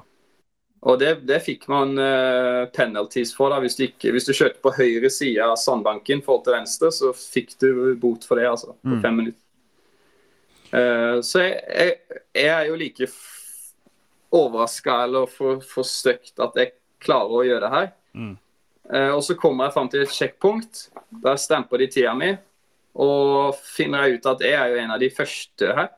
Og 0.87 0.95
det, 1.01 1.09
det 1.27 1.41
fikk 1.43 1.65
man 1.67 1.89
uh, 1.99 2.69
penalties 2.71 3.33
for. 3.35 3.51
da, 3.51 3.57
Hvis 3.59 3.75
du, 3.75 3.83
ikke, 3.89 4.13
hvis 4.15 4.29
du 4.29 4.31
kjørte 4.31 4.61
på 4.63 4.71
høyre 4.77 5.09
side 5.11 5.43
av 5.43 5.57
sandbanken 5.59 6.21
forhold 6.23 6.45
til 6.45 6.55
venstre, 6.55 6.91
så 6.95 7.11
fikk 7.11 7.57
du 7.59 7.67
bot 7.99 8.23
for 8.23 8.39
det, 8.39 8.47
altså. 8.47 8.77
På 8.79 8.95
Mm. 8.95 9.01
fem 9.03 9.19
minutter. 9.19 9.43
Uh, 10.71 11.19
så 11.25 11.41
jeg, 11.43 11.59
jeg, 11.75 12.21
jeg, 12.37 12.47
er 12.53 12.69
jo 12.69 12.75
like 12.79 13.07
overraska 14.31 14.99
eller 15.03 15.25
for, 15.31 15.63
for 15.65 15.87
støkt 15.87 16.39
at 16.39 16.55
jeg 16.55 16.75
klarer 17.03 17.35
å 17.39 17.45
gjøre 17.47 17.65
det 17.65 17.73
her. 17.75 17.89
Mm. 18.13 18.35
Uh, 18.89 19.11
og 19.17 19.23
så 19.25 19.35
kommer 19.35 19.67
jeg 19.67 19.75
fram 19.75 19.89
til 19.91 20.05
et 20.05 20.13
sjekkpunkt. 20.15 20.85
Der 21.23 21.35
stemper 21.41 21.81
de 21.81 21.89
tida 21.91 22.13
mi. 22.17 22.37
Og 22.99 23.55
finner 23.63 24.05
jeg 24.05 24.19
ut 24.19 24.29
at 24.33 24.43
jeg 24.43 24.57
er 24.57 24.73
jo 24.73 24.83
en 24.83 24.93
av 24.95 25.01
de 25.01 25.09
første 25.13 25.71
her. 25.77 25.89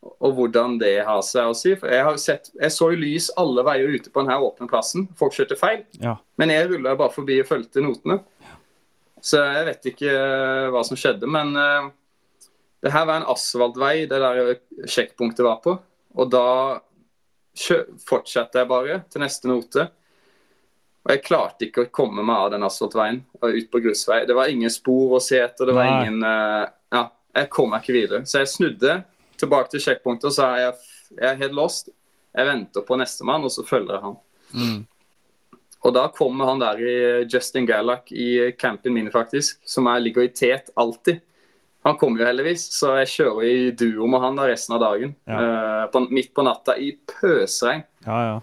Og 0.00 0.32
hvordan 0.38 0.78
det 0.80 0.94
har 1.04 1.20
seg 1.26 1.50
å 1.50 1.56
si. 1.56 1.74
For 1.76 1.92
jeg, 1.92 2.04
har 2.06 2.16
sett, 2.20 2.48
jeg 2.56 2.72
så 2.72 2.88
jo 2.92 3.00
lys 3.02 3.28
alle 3.40 3.64
veier 3.66 3.92
ute 3.92 4.12
på 4.12 4.22
denne 4.22 4.38
åpne 4.40 4.68
plassen. 4.70 5.06
Folk 5.20 5.36
kjørte 5.36 5.58
feil. 5.60 5.84
Ja. 6.00 6.16
Men 6.40 6.52
jeg 6.54 6.70
rulla 6.70 6.96
bare 6.96 7.12
forbi 7.12 7.40
og 7.42 7.50
fulgte 7.50 7.84
notene. 7.84 8.20
Så 9.20 9.42
jeg 9.44 9.66
vet 9.68 9.90
ikke 9.92 10.12
uh, 10.16 10.70
hva 10.72 10.80
som 10.88 10.96
skjedde, 10.96 11.28
men 11.28 11.52
uh, 11.52 11.90
det 12.80 12.92
her 12.94 13.04
var 13.04 13.20
en 13.20 13.28
asfaltvei 13.28 14.06
det 14.08 14.20
der 14.22 14.54
sjekkpunktet 14.88 15.44
var 15.44 15.58
på. 15.60 15.74
Og 16.16 16.30
da 16.32 16.46
fortsatte 18.08 18.62
jeg 18.62 18.70
bare 18.70 19.02
til 19.12 19.20
neste 19.20 19.50
note. 19.50 19.90
Og 21.00 21.14
jeg 21.14 21.22
klarte 21.24 21.66
ikke 21.66 21.86
å 21.86 21.92
komme 21.94 22.22
meg 22.26 22.36
av 22.36 22.50
den 22.52 22.66
asfaltveien 22.66 23.22
og 23.40 23.56
ut 23.56 23.70
på 23.72 23.80
grusvei. 23.86 24.20
Det 24.28 24.36
var 24.36 24.52
ingen 24.52 24.72
spor 24.72 25.16
å 25.16 25.22
se 25.24 25.40
etter. 25.40 25.70
det 25.70 25.76
var 25.76 25.88
Nei. 25.88 25.94
ingen 26.02 26.26
uh, 26.26 26.68
Ja, 26.92 27.06
jeg 27.40 27.48
kom 27.54 27.72
meg 27.72 27.84
ikke 27.84 27.96
videre. 27.96 28.20
Så 28.28 28.42
jeg 28.42 28.52
snudde 28.52 28.98
tilbake 29.40 29.72
til 29.72 29.82
sjekkpunktet 29.86 30.28
og 30.28 30.36
sa 30.36 30.50
jeg, 30.60 30.74
jeg 31.16 31.28
er 31.30 31.40
helt 31.40 31.56
lost. 31.56 31.88
Jeg 32.36 32.46
venter 32.46 32.84
på 32.86 32.98
nestemann, 33.00 33.46
og 33.46 33.52
så 33.54 33.64
følger 33.66 33.96
jeg 33.96 34.04
han. 34.04 34.18
Mm. 34.52 35.56
Og 35.80 35.94
da 35.96 36.04
kommer 36.12 36.50
han 36.50 36.60
der 36.60 36.82
i 36.84 36.94
Justin 37.24 37.66
Gallack 37.66 38.12
i 38.12 38.52
campen 38.60 38.94
min, 38.94 39.08
faktisk, 39.10 39.62
som 39.66 39.88
er, 39.88 40.02
ligger 40.04 40.28
i 40.28 40.32
tet 40.36 40.68
alltid. 40.78 41.22
Han 41.88 41.96
kommer 41.96 42.20
jo 42.20 42.28
heldigvis, 42.28 42.66
så 42.76 42.92
jeg 43.00 43.12
kjører 43.14 43.46
i 43.48 43.70
duo 43.72 44.08
med 44.10 44.20
han 44.20 44.36
da 44.36 44.44
resten 44.50 44.76
av 44.76 44.82
dagen. 44.84 45.14
Ja. 45.24 45.40
Uh, 45.40 45.84
på, 45.90 46.04
midt 46.12 46.34
på 46.36 46.44
natta 46.44 46.76
i 46.76 46.92
pøsregn. 47.08 47.86
Ja, 48.04 48.20
ja. 48.26 48.38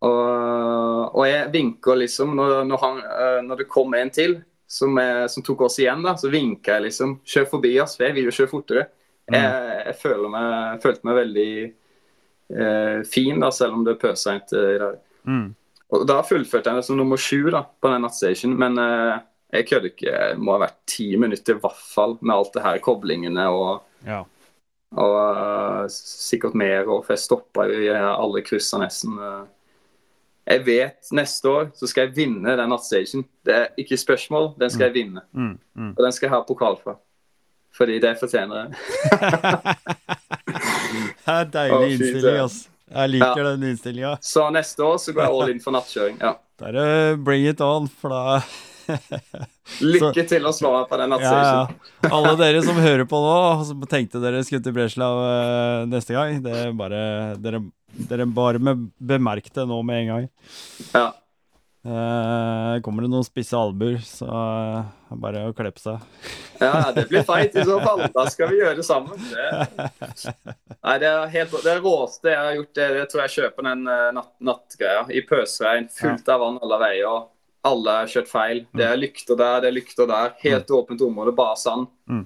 Og, 0.00 1.10
og, 1.12 1.24
jeg 1.28 1.50
vinker 1.52 1.98
liksom 2.00 2.30
Når, 2.32 2.62
når, 2.64 2.78
han, 2.80 3.00
uh, 3.04 3.40
når 3.44 3.58
det 3.60 3.66
kom 3.68 3.92
en 3.98 4.12
til 4.14 4.38
som, 4.70 4.94
er, 5.02 5.26
som, 5.28 5.44
tok 5.44 5.66
oss 5.66 5.80
igjen, 5.82 6.00
da, 6.06 6.14
så 6.16 6.30
vinker 6.30 6.76
jeg 6.76 6.84
liksom. 6.84 7.16
Kjør 7.26 7.48
forbi 7.56 7.72
oss, 7.82 7.96
for 7.98 8.06
jeg 8.06 8.14
vil 8.16 8.28
jo 8.28 8.34
kjøre 8.36 8.50
fortere. 8.52 8.84
Mm. 9.26 9.34
Jeg, 9.34 9.80
jeg 9.88 10.28
meg, 10.30 10.76
følte 10.84 11.08
meg 11.08 11.16
veldig 11.18 11.46
eh, 11.66 13.00
fin, 13.10 13.42
da, 13.42 13.48
selv 13.50 13.74
om 13.74 13.82
det 13.82 13.96
er 13.96 13.98
pøsregn 14.04 14.44
i 14.46 14.78
dag. 14.84 15.00
Mm. 15.26 15.48
Og 15.90 16.06
Da 16.06 16.20
fullførte 16.22 16.70
jeg 16.70 16.78
det 16.78 16.86
som 16.86 17.02
nummer 17.02 17.18
sju 17.18 17.50
da, 17.50 17.64
på 17.66 17.90
den 17.90 18.06
nattstationen, 18.06 18.54
Men 18.62 18.78
jeg 19.50 19.66
kødder 19.66 19.90
ikke. 19.90 20.10
Det 20.14 20.42
må 20.42 20.54
ha 20.54 20.62
vært 20.68 20.78
ti 20.86 21.08
minutter 21.18 21.58
i 21.58 21.62
hvert 21.62 21.86
fall 21.90 22.16
med 22.20 22.36
alt 22.36 22.54
det 22.54 22.62
her 22.62 22.82
koblingene 22.84 23.46
og, 23.50 23.80
ja. 24.06 24.22
og 24.94 25.16
uh, 25.34 25.86
sikkert 25.90 26.54
mer. 26.54 26.86
Og 26.86 27.02
for 27.02 27.16
jeg 27.16 27.24
stoppa 27.24 27.66
jo 27.70 27.80
i 27.82 27.90
alle 27.90 28.44
kryssene 28.46 28.86
nesten. 28.86 29.18
Uh. 29.18 29.48
Jeg 30.50 30.64
vet 30.66 31.12
neste 31.14 31.50
år 31.50 31.68
så 31.78 31.86
skal 31.86 32.08
jeg 32.08 32.16
vinne 32.16 32.56
den 32.58 32.72
nattstagen. 32.72 33.22
Det 33.46 33.54
er 33.54 33.68
ikke 33.78 33.98
spørsmål, 34.00 34.52
den 34.58 34.72
skal 34.72 34.88
jeg 34.88 34.96
vinne. 34.96 35.22
Mm, 35.30 35.54
mm. 35.78 35.92
Og 35.94 36.02
den 36.02 36.16
skal 36.16 36.26
jeg 36.26 36.34
ha 36.34 36.40
pokal 36.48 36.78
for. 36.82 36.98
Fordi 37.76 38.00
det 38.02 38.16
fortjener 38.18 38.64
jeg. 38.64 38.68
det 41.22 41.36
er 41.36 41.52
deilig 41.54 41.92
innstilling, 41.94 42.40
altså. 42.48 42.66
Jeg 42.90 43.10
liker 43.12 43.38
ja. 43.38 43.50
den 43.52 43.68
innstillinga. 43.68 44.16
Så 44.26 44.48
neste 44.50 44.82
år 44.82 44.96
så 44.98 45.14
går 45.14 45.22
jeg 45.22 45.36
all 45.36 45.52
in 45.54 45.62
for 45.62 45.76
nattkjøring. 45.76 46.18
ja. 46.18 46.34
Da 46.60 46.68
er 46.68 46.76
det 46.76 47.20
bring 47.24 47.46
it 47.48 47.62
on, 47.64 47.86
for 47.88 48.12
da 48.12 48.40
Lykke 49.80 50.24
til 50.28 50.44
å 50.44 50.52
svare 50.52 50.82
på 50.90 50.98
den 50.98 51.12
nattstation. 51.14 51.76
Ja, 52.02 52.10
Alle 52.16 52.34
dere 52.40 52.62
som 52.66 52.80
hører 52.82 53.06
på 53.08 53.20
nå, 53.22 53.36
som 53.68 53.84
tenkte 53.88 54.20
dere 54.22 54.42
skulle 54.44 54.64
til 54.66 54.74
Breslau 54.74 55.12
uh, 55.22 55.86
neste 55.88 56.16
gang, 56.16 56.40
det 56.44 56.56
er 56.64 56.74
bare, 56.76 57.02
dere, 57.40 57.62
dere 58.10 58.26
bare 58.26 58.60
bemerk 58.98 59.50
det 59.54 59.66
nå 59.68 59.80
med 59.86 60.02
en 60.02 60.12
gang. 60.12 60.28
Ja. 60.92 61.08
Uh, 61.80 62.76
kommer 62.84 63.06
det 63.06 63.08
noen 63.08 63.24
spisse 63.24 63.56
albuer, 63.56 64.02
så 64.04 64.28
uh, 64.28 65.14
bare 65.16 65.46
å 65.48 65.54
kle 65.56 65.70
på 65.72 65.80
seg. 65.80 66.02
ja, 66.60 66.90
det 66.92 67.06
blir 67.08 67.24
fight 67.24 67.56
i 67.56 67.64
så 67.64 67.78
fall. 67.80 68.04
Da 68.12 68.26
skal 68.28 68.52
vi 68.52 68.60
gjøre 68.60 68.76
det 68.82 68.84
sammen. 68.84 69.16
Det, 69.30 69.48
nei, 70.84 70.96
det 71.00 71.08
er 71.08 71.34
helt, 71.38 71.56
det 71.64 71.78
råeste 71.80 72.34
jeg 72.34 72.42
har 72.42 72.58
gjort, 72.58 72.72
det, 72.76 72.88
det 72.98 73.08
tror 73.12 73.24
jeg 73.24 73.36
kjøper 73.38 73.68
den 73.70 73.84
natt, 74.18 74.32
nattgreia 74.44 75.06
i 75.08 75.24
pøsregn, 75.24 75.88
fullt 75.96 76.28
av 76.28 76.44
vann 76.44 76.60
alle 76.60 76.80
veier 76.84 77.28
alle 77.66 77.96
har 77.98 78.08
kjørt 78.08 78.30
feil. 78.30 78.62
Det 78.76 78.86
er 78.86 78.96
lykter 79.00 79.36
der, 79.38 79.60
det 79.62 79.70
er 79.70 79.76
lykter 79.76 80.08
der. 80.08 80.32
Helt 80.40 80.70
mm. 80.70 80.76
åpent 80.78 81.04
område, 81.04 81.34
bare 81.36 81.58
sand. 81.60 81.90
Mm. 82.08 82.24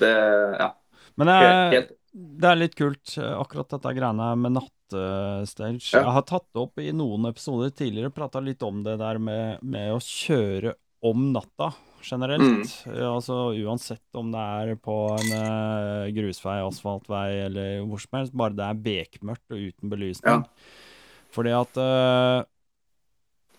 Det 0.00 0.12
Ja. 0.58 0.72
Men 1.18 1.26
det 1.26 1.36
er, 1.44 1.86
det 2.12 2.48
er 2.48 2.58
litt 2.58 2.74
kult, 2.78 3.16
eh, 3.18 3.32
akkurat 3.34 3.72
dette 3.74 3.90
greiene 3.96 4.28
med 4.38 4.54
nattestage. 4.88 5.92
Ja. 5.92 6.02
Jeg 6.02 6.14
har 6.16 6.24
tatt 6.26 6.46
det 6.52 6.60
opp 6.62 6.78
i 6.80 6.92
noen 6.92 7.28
episoder 7.28 7.70
tidligere, 7.70 8.10
prata 8.10 8.40
litt 8.40 8.62
om 8.62 8.82
det 8.84 8.98
der 8.98 9.18
med, 9.18 9.62
med, 9.62 9.92
å 9.92 10.00
kjøre 10.00 10.74
om 11.02 11.32
natta 11.32 11.72
generelt. 12.02 12.84
Mm. 12.86 12.98
Altså 13.06 13.54
Uansett 13.54 14.18
om 14.18 14.32
det 14.32 14.42
er 14.42 14.76
på 14.80 14.98
en 15.14 15.32
uh, 15.32 16.10
grusvei, 16.14 16.60
asfaltvei 16.64 17.40
eller 17.46 17.80
hvor 17.86 18.02
som 18.02 18.20
helst, 18.20 18.36
bare 18.36 18.56
det 18.56 18.66
er 18.66 18.84
bekmørkt 18.84 19.54
og 19.54 19.66
uten 19.68 19.90
belysning. 19.90 20.44
Ja. 20.44 21.26
Fordi 21.34 21.52
at 21.54 21.78
uh, 21.78 22.46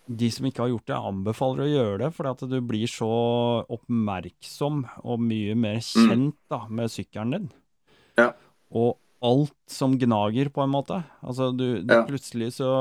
de 0.10 0.32
som 0.34 0.48
ikke 0.50 0.64
har 0.64 0.72
gjort 0.72 0.88
det, 0.90 0.98
anbefaler 1.12 1.64
å 1.64 1.70
gjøre 1.70 1.98
det, 2.02 2.14
fordi 2.16 2.32
at 2.34 2.48
du 2.50 2.58
blir 2.66 2.90
så 2.90 3.12
oppmerksom 3.70 4.82
og 5.04 5.22
mye 5.22 5.54
mer 5.54 5.78
mm. 5.84 6.08
kjent 6.10 6.40
da, 6.50 6.64
med 6.66 6.92
sykkelen 6.92 7.36
din. 7.36 7.52
Ja. 8.18 8.32
Og 8.74 8.98
alt 9.26 9.56
som 9.70 9.98
gnager, 10.00 10.50
på 10.54 10.64
en 10.64 10.72
måte. 10.74 11.02
Altså, 11.22 11.52
du, 11.52 11.82
du 11.84 11.94
ja. 11.94 12.04
plutselig 12.08 12.54
så, 12.58 12.72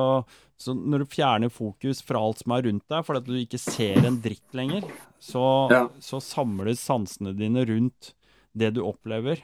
så, 0.60 0.74
Når 0.74 1.04
du 1.04 1.12
fjerner 1.12 1.52
fokus 1.52 2.02
fra 2.06 2.22
alt 2.22 2.42
som 2.42 2.54
er 2.54 2.64
rundt 2.68 2.86
deg, 2.90 3.04
fordi 3.06 3.22
at 3.22 3.28
du 3.28 3.36
ikke 3.40 3.60
ser 3.62 4.06
en 4.06 4.20
dritt 4.24 4.56
lenger, 4.56 4.86
så, 5.22 5.44
ja. 5.72 5.84
så 6.02 6.22
samles 6.22 6.82
sansene 6.84 7.34
dine 7.36 7.66
rundt 7.68 8.12
det 8.58 8.72
du 8.76 8.82
opplever, 8.86 9.42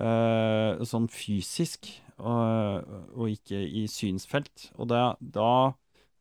uh, 0.00 0.82
sånn 0.86 1.10
fysisk, 1.12 1.90
og, 2.14 2.86
og, 3.14 3.26
ikke 3.34 3.58
i 3.58 3.88
synsfelt. 3.90 4.68
Og 4.78 4.88
da, 4.90 5.14
da 5.18 5.74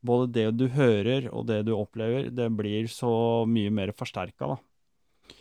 både 0.04 0.32
det 0.36 0.48
du 0.58 0.68
hører 0.74 1.30
og 1.32 1.48
det 1.50 1.64
du 1.68 1.74
opplever, 1.78 2.32
det 2.34 2.50
blir 2.58 2.90
så 2.92 3.14
mye 3.50 3.72
mer 3.74 3.94
forsterka, 3.98 4.56
da. 4.56 4.62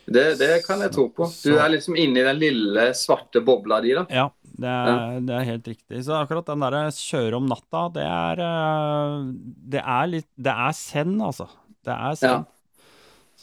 Det, 0.05 0.23
det, 0.39 0.65
kan 0.65 0.81
jeg 0.83 0.91
tro 0.93 1.07
på. 1.15 1.27
Du 1.45 1.53
er 1.55 1.69
liksom 1.71 1.95
inne 1.95 2.19
i 2.19 2.25
den 2.27 2.39
lille 2.41 2.89
svarte 2.97 3.41
bobla 3.45 3.79
di, 3.83 3.93
da. 3.95 4.03
Ja, 4.11 4.25
det 4.43 4.69
er, 4.69 5.19
det 5.23 5.35
er 5.37 5.45
helt 5.47 5.69
riktig. 5.71 6.01
Så 6.05 6.17
akkurat 6.17 6.49
den 6.49 6.65
derre 6.65 6.81
kjøre 6.93 7.39
om 7.39 7.47
natta, 7.49 7.85
det 7.95 8.03
er 8.05 8.41
eh, 8.43 9.29
Det 9.75 9.81
er 9.81 10.09
litt 10.11 10.27
Det 10.35 10.55
er 10.67 10.75
send, 10.77 11.21
altså. 11.23 11.47
Det 11.83 11.95
er 11.95 12.19
send. 12.19 12.43
Ja. 12.43 12.49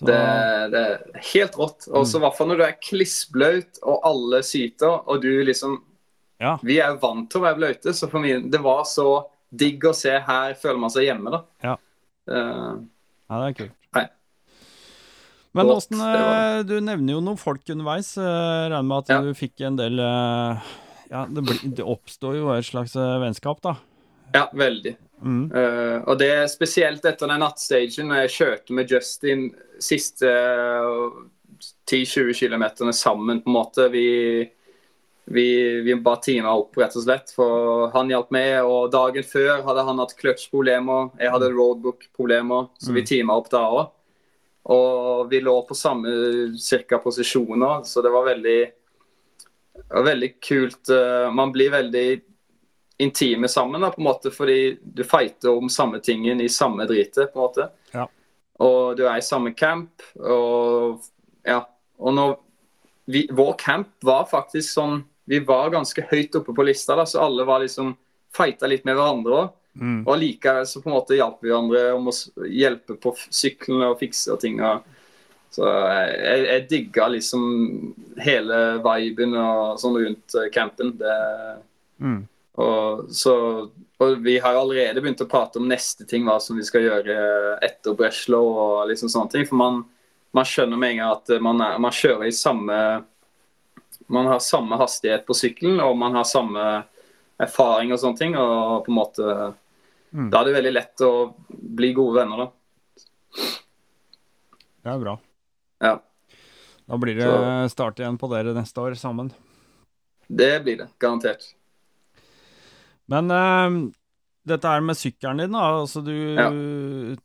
Det, 0.01 0.21
det, 0.73 0.81
er 0.81 1.25
helt 1.33 1.57
rått. 1.61 1.89
Og 1.91 2.07
så 2.09 2.21
i 2.21 2.25
hvert 2.25 2.37
fall 2.37 2.49
når 2.53 2.61
du 2.61 2.67
er 2.69 2.79
klissblaut 2.81 3.81
og 3.83 4.07
alle 4.09 4.41
syter, 4.47 5.01
og 5.05 5.25
du 5.25 5.33
liksom 5.45 5.81
ja. 6.41 6.55
Vi 6.65 6.79
er 6.81 6.95
jo 6.95 7.03
vant 7.03 7.27
til 7.29 7.43
å 7.43 7.45
være 7.45 7.59
blaute, 7.59 7.93
så 7.93 8.07
for 8.09 8.25
min, 8.25 8.47
det 8.49 8.63
var 8.65 8.87
så 8.89 9.11
digg 9.53 9.83
å 9.85 9.93
se 9.93 10.15
her, 10.25 10.55
føler 10.57 10.79
man 10.81 10.93
seg 10.93 11.05
hjemme, 11.05 11.35
da. 11.35 11.41
Ja, 11.67 11.75
uh, 12.33 12.79
ja 13.29 13.41
det 13.43 13.51
er 13.51 13.57
kult. 13.59 13.75
Men 15.53 15.71
åssen 15.73 15.99
uh, 15.99 16.61
Du 16.63 16.77
nevner 16.79 17.17
jo 17.17 17.23
noen 17.25 17.39
folk 17.41 17.67
underveis. 17.73 18.13
Uh, 18.19 18.71
regner 18.71 18.87
med 18.87 18.99
at 19.03 19.15
ja. 19.15 19.21
du 19.25 19.33
fikk 19.35 19.65
en 19.67 19.79
del 19.81 19.99
Ja, 20.01 21.25
det, 21.27 21.43
det, 21.65 21.83
oppstår 21.83 22.39
jo 22.39 22.53
et 22.55 22.69
slags 22.69 22.95
vennskap, 22.95 23.63
da. 23.67 23.75
Ja, 24.31 24.47
veldig. 24.55 24.95
Mm. 25.21 25.51
og 26.09 26.15
det 26.17 26.29
er 26.33 26.47
spesielt 26.49 27.05
etter 27.05 27.29
den 27.29 27.43
nattstagen, 27.43 28.07
når 28.09 28.23
jeg 28.23 28.31
kjørte 28.39 28.77
med 28.79 28.89
Justin 28.89 29.43
siste 29.83 30.31
10-20 31.91 32.39
km 32.39 32.65
sammen, 32.97 33.43
på 33.43 33.51
en 33.51 33.59
måte. 33.59 33.91
Vi 33.93 34.07
vi, 35.33 35.81
vi 35.81 35.95
bare 35.95 36.19
teama 36.25 36.53
opp, 36.59 36.75
rett 36.79 36.97
og 36.99 37.05
slett. 37.05 37.31
For 37.35 37.91
han 37.95 38.11
hjalp 38.11 38.33
meg, 38.35 38.65
og 38.67 38.91
dagen 38.91 39.27
før 39.27 39.61
hadde 39.67 39.85
han 39.87 40.03
hatt 40.03 40.17
clutch-problemer. 40.19 41.13
Jeg 41.23 41.31
hadde 41.31 41.53
roadbook-problemer, 41.55 42.67
så 42.83 42.91
vi 42.91 43.05
mm. 43.05 43.09
teama 43.13 43.37
opp 43.39 43.51
da 43.53 43.63
òg. 43.69 43.93
Og 44.65 45.31
vi 45.31 45.41
lå 45.41 45.55
på 45.67 45.75
samme 45.75 46.11
cirka 46.61 46.99
posisjoner, 46.99 47.83
så 47.89 48.03
det 48.05 48.13
var 48.13 48.29
veldig, 48.29 48.59
veldig 50.05 50.31
kult. 50.41 50.91
Eh, 50.93 51.31
man 51.33 51.53
blir 51.53 51.73
veldig 51.73 52.21
intime 53.01 53.49
sammen, 53.49 53.81
da, 53.81 53.91
på 53.91 54.03
en 54.03 54.09
måte, 54.11 54.31
fordi 54.31 54.77
du 54.83 55.05
fighter 55.09 55.55
om 55.57 55.71
samme 55.73 56.03
tingen 56.05 56.41
i 56.41 56.49
samme 56.53 56.85
dritet. 56.87 57.33
på 57.33 57.39
en 57.39 57.45
måte. 57.47 57.69
Ja. 57.95 58.07
Og 58.61 58.97
du 58.97 59.07
er 59.09 59.17
i 59.17 59.25
samme 59.25 59.55
camp. 59.57 60.05
Og 60.21 61.01
ja, 61.49 61.63
og 61.99 62.15
når 62.15 62.37
vi, 63.11 63.25
vår 63.33 63.55
camp 63.59 63.95
var 64.05 64.29
faktisk 64.29 64.69
sånn 64.75 65.01
vi 65.31 65.39
var 65.47 65.71
ganske 65.71 66.03
høyt 66.11 66.35
oppe 66.35 66.53
på 66.57 66.65
lista, 66.67 66.97
da, 66.99 67.05
så 67.07 67.21
alle 67.23 67.45
var 67.47 67.63
liksom 67.63 67.93
fighta 68.35 68.67
litt 68.67 68.83
med 68.85 68.97
hverandre 68.99 69.37
òg. 69.37 69.53
Mm. 69.79 70.01
Og 70.07 70.17
likevel 70.19 70.67
så 70.67 70.81
på 70.83 70.91
en 70.91 70.97
måte 70.97 71.15
hjalp 71.19 71.39
vi 71.45 71.53
hverandre 71.53 71.85
om 71.95 72.09
å 72.11 72.15
hjelpe 72.51 72.97
på 73.01 73.13
syklene 73.31 73.93
og 73.93 74.01
fikse 74.01 74.33
og 74.35 74.41
ting. 74.43 74.59
Og, 74.65 74.83
Så 75.51 75.67
jeg, 75.67 76.43
jeg 76.47 76.67
digga 76.71 77.09
liksom 77.11 77.41
hele 78.23 78.59
viben 78.85 79.35
og 79.35 79.81
sånn 79.83 79.97
rundt 79.99 80.35
eh, 80.39 80.51
campen. 80.55 80.97
Det, 80.99 81.17
Mm. 82.01 82.23
og, 82.57 83.11
så, 83.13 83.33
og 84.01 84.23
vi 84.25 84.39
har 84.41 84.57
allerede 84.57 85.03
begynt 85.03 85.21
å 85.21 85.27
prate 85.29 85.59
om 85.61 85.67
neste 85.69 86.07
ting, 86.09 86.25
hva 86.25 86.39
som 86.41 86.57
vi 86.57 86.65
skal 86.65 86.87
gjøre 86.87 87.17
etter 87.61 87.93
Breslau 87.93 88.47
og 88.49 88.89
liksom 88.89 89.11
sånne 89.13 89.31
ting. 89.35 89.45
For 89.45 89.61
man, 89.61 89.83
man 90.33 90.49
skjønner 90.49 90.81
med 90.81 90.95
en 90.95 91.03
gang 91.03 91.13
at 91.19 91.35
man, 91.45 91.61
er, 91.61 91.77
man 91.83 91.93
kjører 91.93 92.25
i 92.29 92.33
samme 92.33 92.79
Man 94.11 94.27
har 94.27 94.41
samme 94.43 94.75
hastighet 94.81 95.27
på 95.27 95.37
sykkelen, 95.39 95.77
og 95.85 95.93
man 95.99 96.17
har 96.17 96.25
samme 96.27 96.63
erfaring 97.39 97.93
og 97.93 98.01
sånne 98.03 98.19
ting. 98.19 98.33
Og 98.35 98.81
på 98.87 98.91
en 98.91 98.97
måte 98.97 99.35
Mm. 100.13 100.31
Da 100.33 100.41
er 100.41 100.49
det 100.49 100.55
veldig 100.59 100.73
lett 100.75 101.03
å 101.07 101.11
bli 101.51 101.93
gode 101.95 102.19
venner, 102.21 102.45
da. 102.47 102.49
Det 104.81 104.91
er 104.95 104.99
bra. 105.03 105.15
Ja. 105.85 105.95
Da 106.91 106.99
blir 106.99 107.15
det 107.21 107.29
Så- 107.29 107.71
start 107.77 108.01
igjen 108.01 108.19
på 108.19 108.29
dere 108.33 108.55
neste 108.57 108.81
år 108.83 108.97
sammen. 108.99 109.31
Det 110.29 110.63
blir 110.65 110.77
det. 110.79 110.89
Garantert. 110.99 111.55
Men 113.11 113.31
uh, 113.31 113.91
dette 114.47 114.65
er 114.71 114.81
med 114.81 114.97
sykkelen 114.97 115.39
din, 115.45 115.53
da. 115.53 115.65
Altså 115.83 116.03
du 116.05 116.15
Ja. 116.35 116.49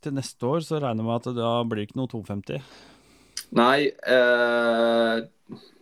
Til 0.00 0.12
neste 0.12 0.42
år 0.46 0.60
så 0.66 0.80
regner 0.80 1.02
jeg 1.02 1.06
med 1.06 1.16
at 1.16 1.24
det 1.30 1.36
da 1.36 1.64
blir 1.64 1.86
ikke 1.86 1.96
noe 1.96 2.08
250. 2.10 2.62
Nei, 3.52 3.86
eh, 3.86 5.20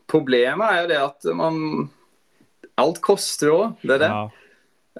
problemet 0.07 0.69
er 0.69 0.83
jo 0.83 0.89
det 0.89 0.99
at 1.01 1.25
man 1.35 1.91
Alt 2.77 3.01
koster 3.01 3.47
jo 3.47 3.59
det 3.83 3.95
er 3.97 3.99
det. 4.03 4.11
Ja. 4.11 4.31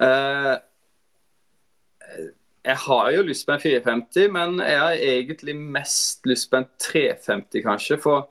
Eh, 0.01 0.57
jeg 2.65 2.77
har 2.81 3.09
jo 3.13 3.25
lyst 3.25 3.45
på 3.45 3.53
en 3.53 3.61
450, 3.61 4.31
men 4.33 4.59
jeg 4.63 4.79
har 4.81 5.03
egentlig 5.09 5.55
mest 5.55 6.25
lyst 6.25 6.49
på 6.51 6.61
en 6.61 6.67
350, 6.81 7.61
kanskje. 7.65 7.97
For 8.01 8.25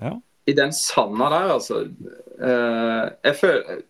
ja. 0.00 0.14
i 0.46 0.54
den 0.56 0.72
sanda 0.72 1.30
der, 1.32 1.54
altså 1.56 1.80
uh, 2.40 3.10
Jeg 3.24 3.36
føler 3.36 3.82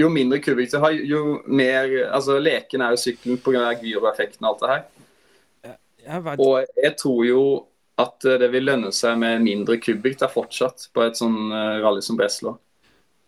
Jo 0.00 0.08
mindre 0.08 0.40
kubikk 0.42 0.72
du 0.72 0.78
har, 0.80 0.96
jo 0.96 1.42
mer 1.46 1.92
Altså, 2.08 2.38
leken 2.40 2.80
er 2.80 2.94
jo 2.94 3.02
sykkelen 3.02 3.38
pga. 3.44 3.74
gyroeffekten 3.82 4.46
og 4.46 4.54
alt 4.54 4.62
det 4.62 4.70
her. 4.72 5.76
Jeg 6.06 6.24
vet. 6.24 6.40
Og 6.40 6.64
jeg 6.82 6.96
tror 6.96 7.24
jo 7.24 7.42
at 8.00 8.24
det 8.40 8.48
vil 8.52 8.64
lønne 8.64 8.88
seg 8.96 9.18
med 9.20 9.42
mindre 9.44 9.76
kubikk 9.76 10.22
der 10.22 10.32
fortsatt 10.32 10.88
på 10.94 11.04
et 11.04 11.18
sånn 11.20 11.52
eh, 11.52 11.80
rally 11.84 12.00
som 12.00 12.16
Breslau. 12.16 12.56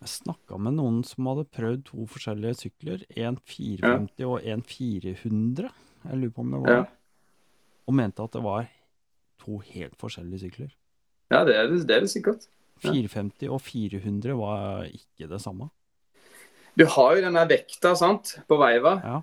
Jeg 0.03 0.11
snakka 0.11 0.59
med 0.59 0.75
noen 0.81 1.03
som 1.07 1.29
hadde 1.31 1.45
prøvd 1.55 1.85
to 1.87 2.05
forskjellige 2.11 2.59
sykler. 2.65 3.05
En 3.15 3.37
450 3.47 4.25
og 4.27 4.47
en 4.51 4.63
400. 4.67 5.69
Jeg 6.03 6.19
lurer 6.19 6.33
på 6.35 6.43
om 6.43 6.55
det 6.57 6.63
var 6.65 6.75
Ja. 6.75 6.85
Og 7.87 7.95
mente 7.95 8.23
at 8.23 8.33
det 8.35 8.43
var 8.43 8.67
to 9.43 9.59
helt 9.59 9.95
forskjellige 9.99 10.41
sykler. 10.47 10.73
Ja, 11.31 11.45
det 11.45 11.55
er 11.57 11.69
det, 11.71 11.87
det, 11.87 11.97
er 11.97 12.01
det 12.01 12.11
sikkert. 12.11 12.47
Ja. 12.83 12.91
450 12.91 13.49
og 13.51 13.61
400 13.63 14.35
var 14.39 14.85
ikke 14.91 15.29
det 15.31 15.41
samme. 15.43 15.71
Du 16.79 16.85
har 16.87 17.15
jo 17.17 17.23
den 17.23 17.35
der 17.39 17.47
vekta 17.47 17.95
sant, 17.95 18.39
på 18.49 18.57
veiva, 18.59 18.97
Ja. 19.05 19.21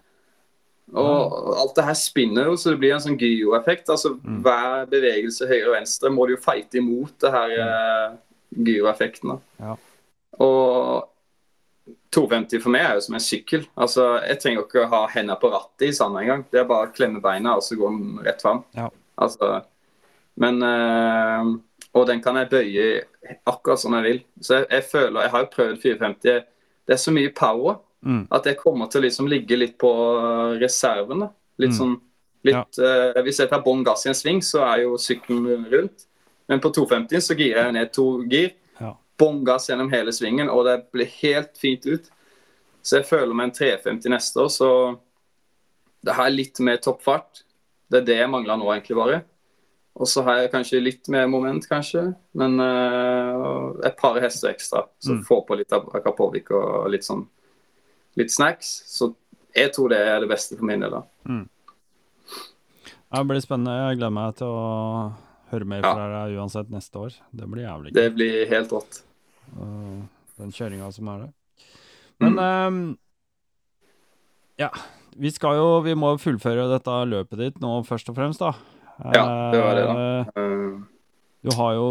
og 0.94 1.56
alt 1.60 1.76
det 1.76 1.86
her 1.86 1.94
spinner 1.98 2.46
jo, 2.46 2.56
så 2.56 2.72
det 2.72 2.80
blir 2.80 2.94
en 2.94 3.04
sånn 3.04 3.20
gyroeffekt. 3.20 3.90
Altså, 3.90 4.16
Mm. 4.16 4.42
Hver 4.44 4.86
bevegelse 4.86 5.48
høyre 5.48 5.68
og 5.68 5.76
venstre 5.76 6.10
må 6.10 6.26
du 6.28 6.36
jo 6.36 6.42
fighte 6.42 6.78
imot 6.78 7.20
det 7.20 7.32
her 7.32 7.50
mm. 7.58 8.18
gyroeffekten. 8.66 9.42
Ja. 9.60 9.76
Og 10.40 11.06
250 12.14 12.62
for 12.64 12.74
meg 12.74 12.82
er 12.88 12.94
jo 12.98 13.04
som 13.06 13.16
en 13.18 13.24
sykkel. 13.24 13.66
Altså, 13.78 14.06
Jeg 14.28 14.40
trenger 14.42 14.64
ikke 14.66 14.84
å 14.86 14.90
ha 14.90 15.02
hendene 15.14 15.38
på 15.42 15.52
rattet 15.54 15.90
i 15.90 15.92
sand 15.94 16.18
engang. 16.18 16.46
Det 16.52 16.60
er 16.62 16.70
bare 16.70 16.88
å 16.90 16.94
klemme 16.96 17.22
beina 17.22 17.56
og 17.58 17.62
så 17.66 17.78
gå 17.78 17.90
den 17.90 18.20
rett 18.26 18.42
fram. 18.42 18.64
Ja. 18.78 18.90
Altså, 19.20 19.62
men 20.40 20.62
øh, 20.64 21.58
Og 21.94 22.06
den 22.08 22.22
kan 22.22 22.36
jeg 22.38 22.50
bøye 22.50 23.04
akkurat 23.50 23.80
som 23.82 23.94
jeg 23.98 24.04
vil. 24.04 24.20
Så 24.42 24.60
jeg, 24.60 24.68
jeg 24.72 24.84
føler 24.92 25.22
Jeg 25.22 25.32
har 25.32 25.40
jo 25.46 25.54
prøvd 25.56 25.82
450. 25.82 26.44
Det 26.88 26.94
er 26.94 26.98
så 26.98 27.12
mye 27.12 27.34
power 27.36 27.80
Mm. 28.02 28.28
at 28.32 28.46
jeg 28.46 28.56
kommer 28.56 28.88
til 28.88 29.02
å 29.02 29.04
liksom 29.04 29.28
ligge 29.28 29.58
litt 29.60 29.74
på 29.78 29.90
reserven. 30.62 31.20
da. 31.20 31.28
Litt 31.60 31.72
Mm. 31.72 31.76
sånn 31.78 32.02
litt, 32.46 32.80
eh, 32.80 33.22
Hvis 33.22 33.40
jeg 33.40 33.50
tar 33.50 33.60
bånn 33.62 33.84
gass 33.84 34.06
i 34.06 34.10
en 34.10 34.16
sving, 34.16 34.40
så 34.42 34.62
er 34.64 34.84
jo 34.84 34.94
sykkelen 34.96 35.66
rundt. 35.70 36.06
Men 36.48 36.62
på 36.62 36.72
250 36.74 37.18
så 37.20 37.36
girer 37.36 37.66
jeg 37.66 37.74
ned 37.74 37.92
to 37.92 38.24
gir. 38.24 38.52
Ja. 39.20 39.26
Bånn 39.26 39.44
gass 39.46 39.68
gjennom 39.70 39.90
hele 39.92 40.12
svingen, 40.16 40.50
og 40.50 40.66
det 40.66 40.78
blir 40.94 41.06
helt 41.22 41.58
fint 41.60 41.86
ut. 41.86 42.10
Så 42.82 42.98
jeg 43.02 43.06
føler 43.10 43.34
meg 43.36 43.50
en 43.50 43.52
350 43.58 44.10
neste 44.10 44.40
år, 44.40 44.48
så 44.50 44.70
det 46.06 46.14
her 46.16 46.30
er 46.30 46.36
litt 46.38 46.60
mer 46.64 46.78
toppfart. 46.78 47.42
Det 47.92 47.98
er 48.02 48.06
det 48.08 48.18
jeg 48.22 48.30
mangler 48.32 48.56
nå, 48.58 48.70
egentlig 48.72 48.96
bare. 48.96 49.24
Og 50.00 50.08
så 50.08 50.24
har 50.24 50.38
jeg 50.40 50.52
kanskje 50.54 50.80
litt 50.82 51.10
mer 51.12 51.28
moment, 51.28 51.66
kanskje. 51.68 52.16
Men 52.40 52.56
uh, 52.62 53.74
et 53.84 53.98
par 54.00 54.16
hester 54.24 54.54
ekstra. 54.54 54.86
Så 55.04 55.18
Mm. 55.18 55.24
få 55.28 55.42
på 55.46 55.58
litt 55.60 55.74
av 55.74 55.90
Akapovik 55.94 56.52
og 56.56 56.90
litt 56.94 57.04
sånn 57.04 57.26
litt 58.16 58.32
snacks. 58.32 58.84
Så 58.88 59.14
jeg 59.56 59.74
tror 59.76 59.90
det 59.90 59.98
er 60.00 60.20
det 60.22 60.30
beste 60.30 60.56
for 60.56 60.64
min 60.66 60.80
del. 60.80 60.92
da. 60.92 61.04
Det 63.12 63.26
blir 63.28 63.42
spennende. 63.44 63.76
Jeg 63.90 63.98
gleder 64.00 64.14
meg 64.14 64.36
til 64.38 64.48
å 64.48 65.12
høre 65.52 65.66
mer 65.66 65.82
Ja. 65.84 65.94
fra 65.94 66.08
deg 66.28 66.38
uansett 66.38 66.70
neste 66.70 66.96
år. 66.96 67.14
Det 67.36 67.48
blir 67.50 67.66
jævlig 67.66 67.92
gøy. 67.92 67.94
Det 67.94 68.16
blir 68.16 68.46
helt 68.48 68.70
rått. 68.72 69.02
Den 70.40 70.52
kjøringa 70.56 70.92
som 70.96 71.08
er 71.14 71.26
der. 71.26 71.32
Men 72.20 72.38
øhm, 72.44 72.80
ja, 74.60 74.70
vi 75.20 75.32
skal 75.32 75.56
jo 75.56 75.68
Vi 75.86 75.94
må 75.96 76.14
fullføre 76.20 76.66
dette 76.72 76.96
løpet 77.08 77.38
ditt 77.40 77.60
nå, 77.64 77.78
først 77.88 78.10
og 78.12 78.16
fremst, 78.20 78.40
da. 78.44 78.54
Ja, 79.16 79.24
det 79.54 79.62
var 79.64 79.76
det, 79.80 79.86
da. 79.88 79.94
Eh, 79.96 80.26
Eh, 80.36 80.80
Du 81.42 81.54
har 81.56 81.74
jo 81.78 81.86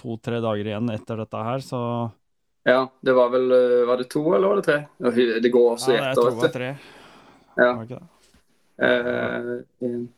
to-tre 0.00 0.38
dager 0.40 0.64
igjen 0.64 0.88
etter 0.90 1.16
dette 1.20 1.36
her, 1.44 1.58
så 1.60 1.80
ja, 2.64 2.86
det 3.04 3.12
var 3.12 3.28
vel 3.28 3.50
eh, 3.52 3.84
Var 3.86 3.98
det 4.00 4.06
to, 4.08 4.22
eller 4.34 4.48
var 4.48 4.56
det 4.56 4.64
tre? 4.64 4.78
Det 5.44 5.50
går 5.52 5.66
også 5.74 5.92
i 5.92 5.98
ett 6.00 6.00
år. 6.00 6.06
Ja, 6.06 6.14
det 6.14 6.24
er 6.24 6.40
to 6.40 6.46
og 6.48 6.52
tre. 6.54 6.70
Ja. 7.58 7.72
Var 7.74 7.84
det 7.84 7.90
ikke 7.90 8.00
det? 8.00 8.08
En- 9.84 10.08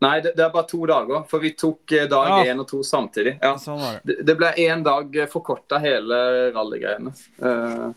Nei, 0.00 0.14
det, 0.24 0.32
det 0.36 0.44
er 0.46 0.52
bare 0.54 0.68
to 0.68 0.80
dager. 0.88 1.24
For 1.28 1.42
vi 1.42 1.50
tok 1.58 1.92
eh, 1.92 2.06
dag 2.08 2.30
Ja. 2.30 2.52
én 2.52 2.62
og 2.62 2.68
to 2.70 2.80
samtidig. 2.86 3.34
Ja. 3.42 3.56
Sånn 3.60 3.80
var 3.82 3.98
det. 4.02 4.20
Det, 4.24 4.36
ble 4.38 4.54
én 4.64 4.84
dag 4.86 5.18
forkorta 5.32 5.80
hele 5.82 6.20
rallygreiene. 6.54 7.12
Uh, 7.42 7.90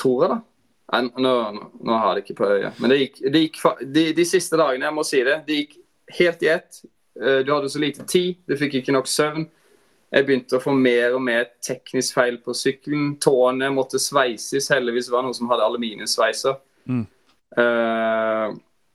tror 0.00 0.24
jeg, 0.24 0.32
da. 0.34 0.40
Nei, 0.94 1.02
nå, 1.22 1.34
nå, 1.54 1.68
nå 1.80 1.98
har 1.98 2.10
jeg 2.10 2.16
det 2.18 2.24
ikke 2.26 2.38
på 2.42 2.50
øyet. 2.50 2.80
Men 2.82 2.92
det 2.92 2.98
gikk, 3.00 3.22
det 3.32 3.44
gikk 3.46 3.60
de, 3.94 4.04
de 4.18 4.26
siste 4.28 4.58
dagene, 4.60 4.90
jeg 4.90 4.96
må 4.98 5.06
si 5.06 5.22
det, 5.26 5.38
det 5.46 5.60
gikk 5.62 5.78
helt 6.18 6.42
i 6.44 6.50
ett. 6.56 6.82
Eh, 7.22 7.38
du 7.46 7.52
hadde 7.54 7.70
så 7.70 7.78
lite 7.82 8.04
tid, 8.10 8.42
du 8.46 8.56
fikk 8.58 8.80
ikke 8.80 8.94
nok 8.94 9.08
søvn. 9.10 9.46
Jeg 10.14 10.26
begynte 10.28 10.58
å 10.58 10.62
få 10.62 10.74
mer 10.78 11.16
og 11.16 11.22
mer 11.26 11.48
teknisk 11.64 12.14
feil 12.14 12.36
på 12.42 12.54
sykkelen. 12.54 13.16
Tåene 13.22 13.70
måtte 13.74 13.98
sveises. 13.98 14.68
Heldigvis 14.70 15.08
var 15.10 15.22
det 15.22 15.30
noen 15.30 15.38
som 15.38 15.50
hadde 15.50 15.66
aluminiumssveiser. 15.66 16.60
Mm. 16.86 17.02
Eh, 17.58 18.54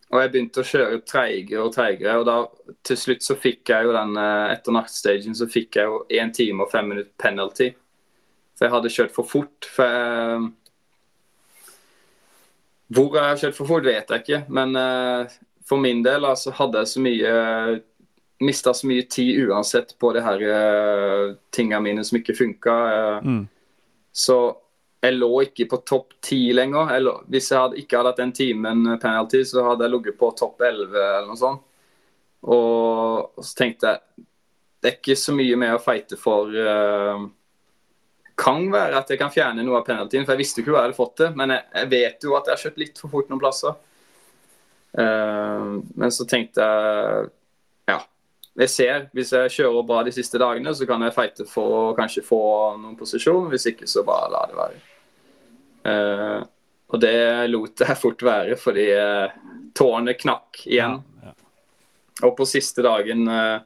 og 0.10 0.24
jeg 0.24 0.32
begynte 0.34 0.62
å 0.64 0.66
kjøre 0.66 1.02
treigere 1.06 1.66
og 1.66 1.74
treigere. 1.76 2.16
Og 2.18 2.26
da 2.26 2.38
til 2.88 2.98
slutt 2.98 3.26
så 3.26 3.36
fikk 3.38 3.70
jeg 3.70 3.86
jo 3.86 3.92
den 3.94 4.16
eh, 4.18 4.54
Etter 4.56 4.74
nattstagen 4.74 5.36
så 5.38 5.46
fikk 5.50 5.78
jeg 5.78 5.86
jo 5.86 6.00
én 6.10 6.34
time 6.34 6.66
og 6.66 6.72
fem 6.72 6.90
minutter 6.90 7.14
penalty. 7.22 7.68
For 8.58 8.66
jeg 8.66 8.74
hadde 8.74 8.92
kjørt 8.96 9.14
for 9.14 9.30
fort. 9.30 9.68
For 9.70 9.86
jeg, 9.86 10.50
hvor 12.90 13.14
jeg 13.20 13.28
har 13.28 13.38
kjørt 13.44 13.60
for 13.60 13.70
fort, 13.70 13.86
vet 13.86 14.10
jeg 14.10 14.24
ikke. 14.26 14.42
Men 14.50 14.74
uh, 14.76 15.30
for 15.70 15.78
min 15.82 16.02
del 16.04 16.26
altså, 16.26 16.52
hadde 16.58 16.82
jeg 16.82 16.92
så 16.96 17.06
mye 17.06 17.36
Mista 18.40 18.72
så 18.72 18.88
mye 18.88 19.04
tid 19.12 19.50
uansett 19.50 19.90
på 20.00 20.14
de 20.16 20.22
her 20.24 20.44
uh, 20.48 21.34
tinga 21.52 21.82
mine 21.84 22.06
som 22.08 22.18
ikke 22.22 22.38
funka. 22.38 22.76
Uh, 22.90 23.18
Mm. 23.20 23.48
så 24.16 24.38
jeg 25.00 25.16
lå 25.16 25.30
ikke 25.46 25.68
på 25.72 25.80
topp 25.88 26.18
ti 26.24 26.42
lenger. 26.56 26.92
Jeg 26.96 27.06
lå, 27.06 27.16
hvis 27.32 27.52
jeg 27.54 27.60
hadde, 27.64 27.80
ikke 27.80 27.98
hadde 27.98 28.12
hatt 28.12 28.22
den 28.22 28.36
timen 28.36 28.86
penalty, 29.00 29.44
så 29.48 29.64
hadde 29.70 29.86
jeg 29.86 29.94
ligget 29.96 30.20
på 30.20 30.32
topp 30.38 30.62
11 30.68 30.98
eller 31.00 31.28
noe 31.30 31.40
sånt. 31.40 31.66
Og, 32.40 33.40
så 33.44 33.56
tenkte 33.60 33.94
jeg 33.94 34.26
det 34.80 34.88
er 34.88 34.96
ikke 34.96 35.16
så 35.20 35.34
mye 35.36 35.56
mer 35.60 35.74
å 35.76 35.84
fighte 35.84 36.16
for. 36.20 36.54
Det 36.56 38.36
kan 38.40 38.62
være 38.72 39.02
at 39.02 39.10
jeg 39.12 39.20
kan 39.20 39.32
fjerne 39.34 39.66
noe 39.68 39.82
av 39.82 39.88
penaltyen, 39.88 40.24
for 40.24 40.32
jeg 40.36 40.40
visste 40.46 40.62
ikke 40.62 40.72
hvor 40.72 40.80
jeg 40.80 40.88
hadde 40.88 41.00
fått 41.00 41.18
det. 41.20 41.30
Men 41.36 41.52
jeg, 41.52 41.66
jeg 41.82 41.90
vet 41.92 42.24
jo 42.24 42.36
at 42.38 42.48
jeg 42.48 42.56
har 42.56 42.62
kjørt 42.64 42.80
litt 42.80 43.02
for 43.02 43.12
fort 43.12 43.32
noen 43.32 43.42
plasser. 43.42 43.76
Eh, 45.04 45.66
men 46.00 46.16
så 46.16 46.28
tenkte 46.30 46.64
jeg. 46.64 47.28
Jeg 48.60 48.70
ser, 48.70 49.06
Hvis 49.16 49.32
jeg 49.32 49.52
kjører 49.56 49.86
bra 49.88 50.02
de 50.04 50.12
siste 50.12 50.40
dagene, 50.42 50.74
så 50.76 50.88
kan 50.88 51.04
jeg 51.06 51.16
fighte 51.16 51.46
for 51.48 51.76
å 51.78 51.84
kanskje 51.96 52.26
få 52.28 52.42
noen 52.80 52.98
posisjon. 53.00 53.48
Hvis 53.54 53.70
ikke, 53.72 53.88
så 53.88 54.04
bare 54.08 54.32
la 54.34 54.42
det 54.50 54.58
være. 54.60 54.82
Uh, 55.80 56.42
og 56.92 57.00
det 57.00 57.14
lot 57.48 57.86
jeg 57.86 58.02
fort 58.02 58.26
være, 58.26 58.58
fordi 58.60 58.90
uh, 59.00 59.32
tårene 59.78 60.18
knakk 60.20 60.66
igjen. 60.66 60.98
Ja, 61.24 61.32
ja. 61.32 62.28
Og 62.28 62.36
på 62.36 62.48
siste 62.50 62.84
dagen 62.84 63.30
uh, 63.32 63.62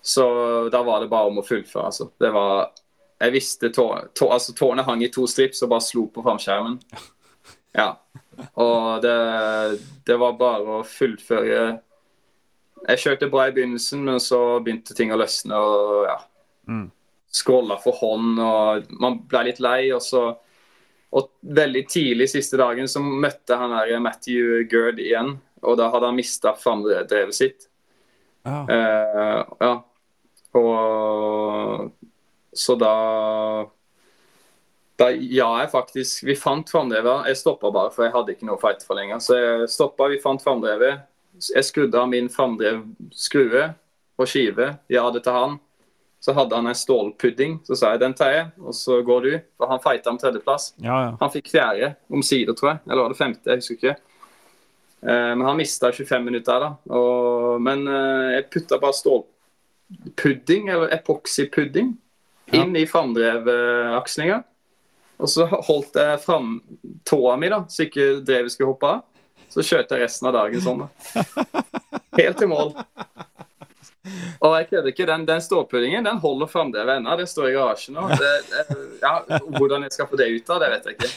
Så 0.00 0.24
da 0.72 0.80
var 0.82 1.02
det 1.02 1.10
bare 1.12 1.28
om 1.28 1.42
å 1.42 1.44
fullføre, 1.44 1.90
altså. 1.90 2.08
Det 2.16 2.32
var 2.32 2.70
Jeg 3.20 3.36
visste 3.36 3.68
tå, 3.70 3.86
tå, 4.16 4.30
altså, 4.32 4.56
Tårene 4.56 4.86
hang 4.88 5.04
i 5.04 5.12
to 5.12 5.28
strips 5.28 5.60
og 5.62 5.74
bare 5.74 5.84
slo 5.84 6.08
på 6.08 6.24
framskjermen. 6.24 6.80
Ja. 7.72 7.94
Og 8.60 9.00
det, 9.00 9.12
det 10.04 10.16
var 10.20 10.34
bare 10.36 10.74
å 10.76 10.82
fullføre 10.84 11.62
jeg 12.88 13.02
kjørte 13.04 13.30
bra 13.30 13.46
i 13.48 13.54
begynnelsen, 13.54 14.02
men 14.06 14.20
så 14.22 14.60
begynte 14.64 14.96
ting 14.96 15.12
å 15.14 15.20
løsne. 15.20 15.58
og 15.58 16.06
ja, 16.10 16.18
Mm. 16.68 16.90
Skråla 17.32 17.74
for 17.82 17.96
hånd, 17.96 18.38
og 18.38 18.90
man 19.00 19.16
ble 19.26 19.40
litt 19.48 19.60
lei. 19.60 19.90
Og 19.90 20.02
så 20.04 20.36
og 21.12 21.28
veldig 21.44 21.82
tidlig 21.92 22.30
siste 22.32 22.56
dagen 22.56 22.88
så 22.88 23.02
møtte 23.04 23.56
han 23.60 23.74
her 23.76 23.98
Matthew 24.00 24.62
Gerd 24.70 25.00
igjen. 25.02 25.34
Og 25.62 25.76
da 25.76 25.90
hadde 25.92 26.08
han 26.08 26.16
mista 26.16 26.54
framdrevet 26.56 27.36
sitt. 27.36 27.68
Ja. 28.46 28.62
Uh, 28.64 29.42
ja. 29.60 29.74
Og 30.56 31.92
så 32.52 32.76
da 32.80 32.94
da 35.00 35.06
ja, 35.14 35.46
jeg 35.62 35.70
faktisk 35.72 36.24
Vi 36.26 36.34
fant 36.36 36.68
framdrevet. 36.68 37.28
Jeg 37.30 37.38
stoppa 37.40 37.70
bare, 37.72 37.92
for 37.94 38.06
jeg 38.06 38.12
hadde 38.16 38.34
ikke 38.34 38.48
noe 38.48 38.60
fight 38.60 38.84
for 38.86 38.98
lenger. 38.98 39.20
Så 39.24 39.36
jeg 39.38 39.70
stoppa, 39.72 40.08
vi 40.12 40.20
fant 40.22 40.42
framdrevet. 40.44 41.04
Jeg 41.50 41.64
skrudde 41.66 41.98
av 41.98 42.08
min 42.12 42.28
framdrevskrue 42.32 43.64
og 44.20 44.28
skive. 44.28 44.76
Ja 44.92 45.04
det 45.10 45.24
til 45.26 45.32
han. 45.36 45.58
Så 46.22 46.30
hadde 46.36 46.54
han 46.54 46.68
en 46.70 46.76
stålpudding. 46.78 47.56
Så 47.66 47.74
sa 47.74 47.90
jeg 47.96 48.00
den 48.04 48.14
tar 48.14 48.30
jeg, 48.30 48.46
og 48.62 48.74
så 48.78 49.00
går 49.02 49.24
du. 49.26 49.32
For 49.58 49.66
han 49.72 49.80
fighta 49.82 50.10
om 50.12 50.18
tredjeplass. 50.22 50.68
ja, 50.78 51.00
ja. 51.08 51.16
Han 51.18 51.32
fikk 51.34 51.50
fjerde 51.50 51.94
omsider, 52.14 52.54
tror 52.54 52.70
jeg. 52.74 52.82
Eller 52.86 53.02
var 53.02 53.08
det 53.14 53.18
femte? 53.18 53.50
Jeg 53.50 53.58
husker 53.62 53.74
ikke. 53.80 53.96
Eh, 55.02 55.32
men 55.34 55.42
han 55.48 55.58
mista 55.58 55.90
25 55.90 56.22
minutter, 56.28 56.62
da. 56.62 56.70
Og, 56.94 57.58
men 57.66 57.82
eh, 57.90 58.28
jeg 58.36 58.46
putta 58.54 58.78
bare 58.78 58.94
stålpudding, 59.00 60.68
eller 60.70 60.94
epoksypudding, 60.94 61.96
Ja. 62.52 62.62
inn 62.62 62.76
i 62.76 62.86
framdrevakslinga. 62.86 64.42
Og 65.22 65.28
så 65.30 65.46
holdt 65.46 65.94
jeg 65.96 66.20
fram 66.20 66.56
tåa 67.06 67.36
mi, 67.38 67.48
da, 67.48 67.64
så 67.70 67.86
ikke 67.86 68.20
drevet 68.26 68.52
skulle 68.52 68.72
hoppe 68.74 68.86
av. 68.90 69.02
Så 69.52 69.64
kjørte 69.66 69.98
jeg 69.98 70.06
resten 70.06 70.30
av 70.30 70.36
dagen 70.38 70.64
sånn. 70.64 70.86
da. 70.86 71.24
Helt 72.18 72.38
til 72.40 72.48
mål. 72.50 72.72
Og 74.42 74.54
jeg 74.56 74.68
kødder 74.70 74.90
ikke. 74.90 75.06
Den, 75.06 75.26
den 75.28 75.42
ståpuddingen 75.44 76.06
den 76.08 76.18
holder 76.22 76.50
fremdeles 76.50 76.98
ennå. 76.98 77.14
Det 77.20 77.28
står 77.30 77.50
i 77.50 77.54
garasjen 77.54 77.98
nå. 77.98 78.08
Det, 78.18 78.32
det, 78.50 78.78
ja, 79.02 79.12
hvordan 79.58 79.86
jeg 79.86 79.94
skal 79.94 80.08
få 80.10 80.18
det 80.18 80.30
ut 80.32 80.50
av, 80.50 80.62
det 80.64 80.70
vet 80.72 80.88
jeg 80.88 80.98
ikke. 80.98 81.12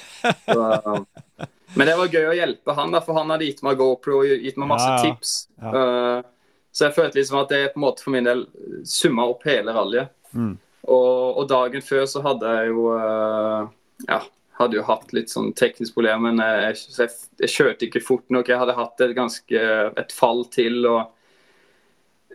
Så, 0.45 1.48
men 1.76 1.90
det 1.90 1.95
var 1.99 2.14
gøy 2.14 2.30
å 2.30 2.36
hjelpe 2.38 2.76
han, 2.78 2.94
da, 2.94 3.02
for 3.03 3.18
han 3.18 3.34
hadde 3.34 3.48
gitt 3.49 3.64
meg 3.66 3.80
GoPro 3.80 4.22
og 4.22 4.30
gitt 4.45 4.60
meg 4.62 4.70
masse 4.70 4.91
Ja, 4.91 4.99
ja. 4.99 5.10
tips. 5.10 5.34
Ja. 5.64 5.72
Uh, 5.74 6.60
så 6.76 6.90
jeg 6.90 6.95
følte 6.98 7.20
liksom 7.22 7.40
at 7.40 7.52
det 7.56 7.64
på 7.74 7.80
en 7.80 7.86
måte 7.86 8.03
for 8.03 8.14
min 8.16 8.28
del 8.28 8.45
summa 8.88 9.26
opp 9.32 9.44
hele 9.48 9.74
rallyet. 9.76 10.12
Mm. 10.36 10.53
Og, 10.86 11.12
og 11.41 11.45
dagen 11.49 11.84
før 11.84 12.06
så 12.12 12.22
hadde 12.22 12.56
jeg 12.60 12.72
jo 12.74 12.90
uh, 12.94 13.66
Ja, 14.06 14.20
hadde 14.57 14.77
jo 14.77 14.84
hatt 14.88 15.14
litt 15.15 15.30
sånn 15.32 15.53
teknisk 15.57 15.98
problem, 15.98 16.27
men 16.30 16.40
jeg, 16.40 16.77
jeg, 16.98 17.10
jeg 17.44 17.52
kjørte 17.52 17.88
ikke 17.90 18.03
fort 18.03 18.30
nok. 18.32 18.48
Jeg 18.49 18.61
hadde 18.61 18.77
hatt 18.77 19.02
et 19.03 19.15
ganske 19.18 19.64
et 19.99 20.14
fall 20.15 20.45
til. 20.53 20.86
og 20.88 21.11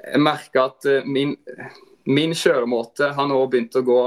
jeg 0.01 0.20
merka 0.24 0.66
at 0.70 0.84
eh, 0.88 1.05
min, 1.09 1.36
min 2.09 2.34
kjøremåte 2.36 3.12
har 3.16 3.28
nå 3.28 3.40
begynt 3.52 3.76
å 3.76 3.84
gå 3.86 4.02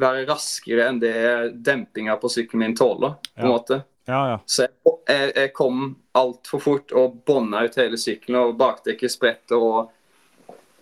være 0.00 0.24
raskere 0.28 0.86
enn 0.88 1.00
det 1.02 1.14
dempinga 1.60 2.14
på 2.20 2.28
sykkelen 2.32 2.62
min 2.64 2.76
tåler. 2.76 3.16
på 3.34 3.40
en 3.42 3.46
Ja. 3.46 3.52
måte. 3.52 3.82
ja, 4.08 4.20
ja. 4.30 4.38
Så 4.46 4.62
jeg, 4.62 4.70
jeg, 5.08 5.32
jeg 5.36 5.52
kom 5.54 5.96
altfor 6.16 6.60
fort 6.60 6.92
og 6.96 7.18
bånda 7.26 7.64
ut 7.64 7.76
hele 7.76 7.98
sykkelen, 8.00 8.38
og 8.40 8.56
bakdekket 8.60 9.12
spretter 9.12 9.60
og 9.60 9.90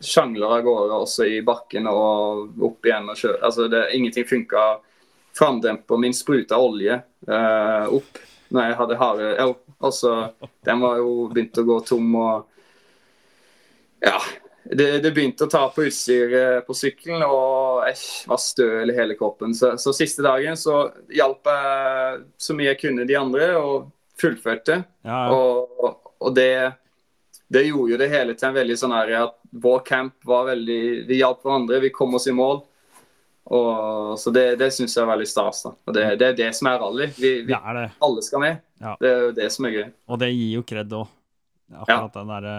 sjangler 0.00 0.54
av 0.58 0.62
gårde 0.62 0.94
også 1.02 1.26
i 1.26 1.40
bakken 1.42 1.88
og 1.90 2.62
opp 2.62 2.86
igjen 2.86 3.10
og 3.10 3.18
kjører. 3.18 3.42
Altså, 3.42 3.66
det, 3.68 3.88
ingenting 3.98 4.24
funka. 4.28 4.66
Framdemper 5.38 6.00
min 6.02 6.16
spruta 6.16 6.58
olje 6.58 6.98
eh, 7.28 7.86
opp 7.94 8.18
når 8.48 8.64
jeg 8.64 8.76
hadde 8.78 8.98
harde 8.98 9.30
ja, 9.36 9.46
altså, 9.78 10.12
Den 10.64 10.80
var 10.80 11.00
jo 11.02 11.28
begynt 11.32 11.60
å 11.60 11.66
gå 11.68 11.80
tom 11.86 12.14
og 12.18 12.46
Ja. 14.04 14.18
Det, 14.68 14.98
det 15.00 15.14
begynte 15.16 15.46
å 15.46 15.50
ta 15.50 15.62
på 15.72 15.86
utstyret 15.88 16.66
på 16.66 16.74
sykkelen, 16.76 17.22
og 17.24 17.86
jeg 17.88 18.26
var 18.28 18.40
støl 18.42 18.90
i 18.92 18.96
hele 18.98 19.14
kroppen. 19.16 19.54
Så, 19.56 19.70
så 19.80 19.94
siste 19.96 20.20
dagen 20.26 20.58
så 20.60 20.82
hjalp 21.08 21.48
jeg 21.48 22.18
så 22.36 22.56
mye 22.58 22.74
jeg 22.74 22.80
kunne 22.82 23.06
de 23.08 23.16
andre, 23.16 23.46
og 23.56 23.88
fullførte. 24.20 24.82
ja, 25.08 25.22
ja. 25.24 25.32
Og, 25.32 26.12
og 26.20 26.34
det, 26.36 26.50
det 27.48 27.64
gjorde 27.64 27.94
jo 27.94 28.00
det 28.02 28.10
hele 28.12 28.36
til 28.36 28.50
en 28.50 28.58
veldig 28.58 28.76
sånn 28.76 28.92
her 28.92 29.14
at 29.22 29.36
vår 29.56 29.80
camp 29.86 30.28
var 30.28 30.50
veldig 30.50 30.82
Vi 31.08 31.20
hjalp 31.22 31.46
hverandre, 31.46 31.80
vi 31.86 31.94
kom 31.94 32.18
oss 32.18 32.28
i 32.28 32.36
mål. 32.36 32.60
Og, 33.48 34.18
så 34.20 34.28
det, 34.34 34.58
det 34.60 34.66
syns 34.76 34.92
jeg 34.96 35.02
er 35.02 35.08
veldig 35.08 35.26
stas. 35.30 35.62
da. 35.64 35.70
Og 35.88 35.94
det, 35.96 36.02
det 36.20 36.26
er 36.26 36.34
det 36.36 36.48
som 36.58 36.68
er 36.68 36.78
rally. 36.82 37.06
Vi, 37.16 37.30
vi, 37.46 37.52
Det 37.54 37.56
er 37.56 37.78
det. 37.78 37.86
alle 38.04 38.22
skal 38.26 38.42
med. 38.42 38.58
Ja. 38.82 38.92
Det 39.00 39.08
er 39.08 39.22
jo 39.22 39.30
det 39.38 39.46
som 39.54 39.64
er 39.64 39.72
gøy. 39.78 39.86
Og 40.08 40.18
det 40.20 40.28
gir 40.34 40.50
jo 40.58 40.64
kred 40.68 40.92
òg. 40.98 41.06
Akkurat 41.68 42.12
den 42.16 42.28
derre 42.32 42.52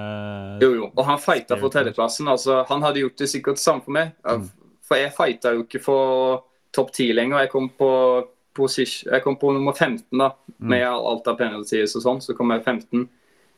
Jo, 0.61 0.67
jo. 0.79 0.87
Og 0.95 1.05
han 1.05 1.17
fighta 1.21 1.57
for 1.61 1.69
tredjeplassen. 1.73 2.27
Altså, 2.29 2.63
han 2.69 2.81
hadde 2.85 3.01
gjort 3.03 3.17
det 3.21 3.29
sikkert 3.29 3.61
samme 3.61 3.81
for 3.85 3.91
meg. 3.95 4.11
Mm. 4.25 4.49
For 4.89 4.97
jeg 4.97 5.13
fighta 5.17 5.53
jo 5.55 5.63
ikke 5.67 5.81
for 5.81 6.43
topp 6.73 6.91
ti 6.97 7.07
lenger. 7.13 7.39
Jeg 7.45 7.51
kom 7.53 7.69
på, 7.77 7.91
position, 8.57 9.13
jeg 9.13 9.23
kom 9.23 9.37
på 9.41 9.53
nummer 9.55 9.73
15 9.77 10.03
da, 10.19 10.31
Mm. 10.59 10.67
med 10.73 10.83
alt 10.89 11.27
av 11.31 11.37
penalties 11.39 11.93
og 11.95 12.01
sånn. 12.03 12.17
Så 12.21 12.33
kom 12.35 12.49
jeg 12.51 12.63
15. 12.65 13.05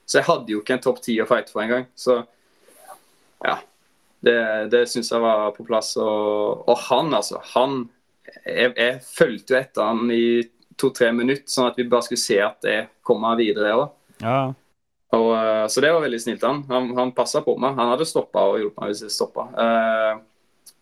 Så 0.05 0.19
jeg 0.19 0.27
hadde 0.27 0.51
jo 0.51 0.59
ikke 0.61 0.75
en 0.75 0.83
topp 0.83 0.99
ti 1.01 1.15
å 1.23 1.25
fighte 1.25 1.49
for 1.55 1.63
engang. 1.63 1.87
Så 1.95 2.19
ja. 3.43 3.55
Det, 4.21 4.37
det 4.69 4.85
syns 4.89 5.11
jeg 5.11 5.21
var 5.23 5.51
på 5.55 5.65
plass. 5.65 5.95
Og, 6.01 6.63
og 6.69 6.77
han, 6.87 7.13
altså. 7.17 7.41
Han 7.55 7.83
Jeg, 8.45 8.71
jeg 8.77 8.99
fulgte 9.03 9.55
jo 9.55 9.59
etter 9.59 9.87
han 9.89 10.11
i 10.13 10.41
to-tre 10.79 11.09
minutter, 11.13 11.49
sånn 11.51 11.69
at 11.71 11.77
vi 11.77 11.87
bare 11.89 12.05
skulle 12.05 12.21
se 12.21 12.37
at 12.41 12.65
jeg 12.65 12.87
kom 13.05 13.25
videre 13.37 13.73
òg. 13.75 13.87
Ja, 14.21 14.53
Og, 15.11 15.31
eh, 15.35 15.65
så 15.67 15.81
det 15.83 15.91
var 15.91 16.03
veldig 16.05 16.21
snilt 16.21 16.45
han. 16.47 16.63
Han, 16.69 16.91
han 16.97 17.11
passa 17.17 17.41
på 17.43 17.57
meg. 17.59 17.75
Han 17.75 17.91
hadde 17.91 18.07
stoppa 18.07 18.45
og 18.47 18.61
hjulpet 18.61 18.79
meg 18.79 18.93
hvis 18.93 19.03
jeg 19.07 19.15
stoppa. 19.17 19.47
Eh, 19.63 20.21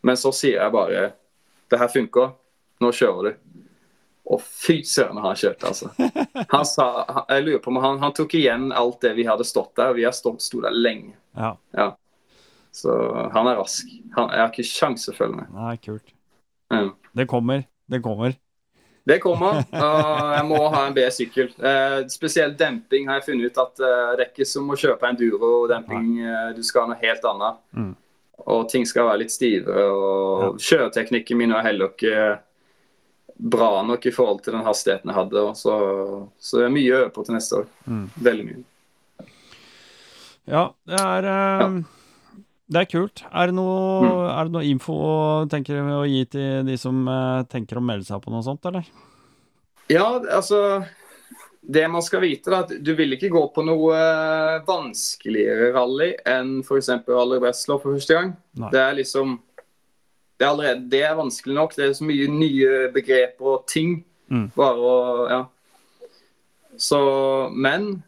men 0.05 0.19
så 0.19 0.31
sier 0.35 0.61
jeg 0.61 0.71
bare 0.75 1.09
Det 1.69 1.79
her 1.79 1.89
funker. 1.91 2.35
Nå 2.79 2.91
kjører 2.95 3.29
du. 3.29 3.63
Og 4.29 4.41
fy 4.45 4.83
søren, 4.85 5.17
han 5.23 5.37
kjørte, 5.37 5.71
altså. 5.71 5.89
Han 6.53 6.65
sa, 6.65 6.85
jeg 7.31 7.43
lurer 7.43 7.61
på 7.63 7.71
om 7.71 7.79
han, 7.81 7.97
han 8.01 8.13
tok 8.13 8.35
igjen 8.37 8.69
alt 8.77 8.99
det 9.01 9.15
vi 9.17 9.25
hadde 9.25 9.45
stått 9.47 9.73
der. 9.77 9.89
og 9.89 9.97
Vi 9.97 10.05
har 10.05 10.13
stått, 10.15 10.43
sto 10.45 10.61
der 10.61 10.75
lenge. 10.75 11.15
Ja. 11.33 11.55
ja. 11.73 11.87
Så 12.71 12.93
han 13.33 13.49
er 13.49 13.57
rask. 13.59 13.89
Han, 14.15 14.29
jeg 14.33 14.43
har 14.43 14.51
ikke 14.51 14.67
kjangs 14.69 15.09
å 15.09 15.15
følge 15.15 15.41
med. 15.41 15.49
Nei, 15.55 15.73
kult. 15.83 16.13
Mm. 16.73 16.93
Det 17.17 17.25
kommer. 17.29 17.65
Det 17.89 18.01
kommer. 18.05 18.35
Det 19.09 19.17
kommer. 19.23 19.63
og 19.85 20.33
jeg 20.35 20.43
må 20.49 20.59
ha 20.69 20.83
en 20.85 20.97
B-sykkel. 20.97 21.49
Eh, 21.57 21.95
spesielt 22.13 22.59
demping 22.59 23.09
har 23.09 23.19
jeg 23.19 23.31
funnet 23.31 23.49
ut 23.49 23.63
at 23.63 23.81
eh, 23.81 24.11
det 24.13 24.25
er 24.25 24.29
ikke 24.29 24.47
som 24.47 24.69
å 24.69 24.77
kjøpe 24.77 25.09
enduro-demping. 25.09 26.11
Eh, 26.21 26.51
du 26.57 26.61
skal 26.65 26.85
ha 26.85 26.93
noe 26.93 27.01
helt 27.01 27.25
annet. 27.31 27.63
Mm. 27.73 27.95
Og 28.39 28.69
ting 28.71 28.85
skal 28.87 29.09
være 29.09 29.23
litt 29.23 29.33
stivere. 29.33 29.87
Og 29.89 30.61
kjøreteknikken 30.63 31.41
min 31.41 31.55
er 31.55 31.65
heller 31.65 31.91
ikke 31.95 32.37
bra 33.39 33.81
nok 33.87 34.05
i 34.05 34.11
forhold 34.11 34.41
til 34.43 34.57
den 34.57 34.65
hastigheten 34.67 35.09
jeg 35.09 35.17
hadde. 35.17 35.45
Så, 35.57 35.75
så 36.39 36.59
det 36.59 36.67
er 36.67 36.75
mye 36.75 36.91
å 36.91 36.99
øve 37.03 37.13
på 37.15 37.25
til 37.25 37.39
neste 37.39 37.63
år. 37.63 37.71
Mm. 37.87 38.03
Veldig 38.29 38.49
mye. 38.49 38.65
Ja, 40.49 40.63
det 40.89 41.01
er 41.01 41.29
eh, 41.29 41.79
Det 42.69 42.81
er 42.83 42.85
kult. 42.85 43.23
Er 43.33 43.47
det 43.49 43.55
noe, 43.57 44.03
Mm. 44.05 44.29
er 44.29 44.43
det 44.45 44.51
noe 44.53 44.65
info 44.69 44.95
tenker 45.49 45.79
å 45.81 46.03
gi 46.07 46.25
til 46.29 46.63
de 46.67 46.75
som 46.77 47.07
eh, 47.07 47.43
tenker 47.49 47.77
å 47.79 47.81
melde 47.83 48.05
seg 48.05 48.21
på 48.21 48.29
noe 48.31 48.43
sånt, 48.45 48.63
eller? 48.69 48.85
Ja, 49.89 50.19
altså 50.19 50.85
Det 51.65 51.87
man 51.91 52.01
skal 52.01 52.21
vite, 52.21 52.49
da, 52.49 52.59
at 52.63 52.69
du 52.83 52.93
vil 52.95 53.11
ikke 53.17 53.29
gå 53.33 53.41
på 53.53 53.63
noe 53.65 53.93
eh, 53.97 54.61
vanskeligere 54.65 55.73
rally 55.73 56.13
enn 56.25 56.59
f.eks. 56.63 56.89
Rally 57.07 57.39
Breslau 57.41 57.79
for 57.81 57.93
første 57.97 58.13
gang. 58.15 58.35
Nei. 58.55 58.69
Det 58.71 58.79
er 58.79 58.93
liksom 59.01 59.39
Det 60.39 60.45
er 60.47 60.51
allerede 60.53 60.89
det 60.89 61.01
er 61.03 61.15
vanskelig 61.19 61.55
nok. 61.57 61.73
Det 61.75 61.89
er 61.89 61.93
så 61.97 62.05
mye 62.07 62.27
nye 62.31 62.91
begreper 62.93 63.41
og 63.57 63.65
ting. 63.67 64.03
Mm. 64.31 64.51
Bare 64.55 64.77
å 64.77 65.29
Ja. 65.29 65.41
Så 66.77 67.51
Men 67.53 68.03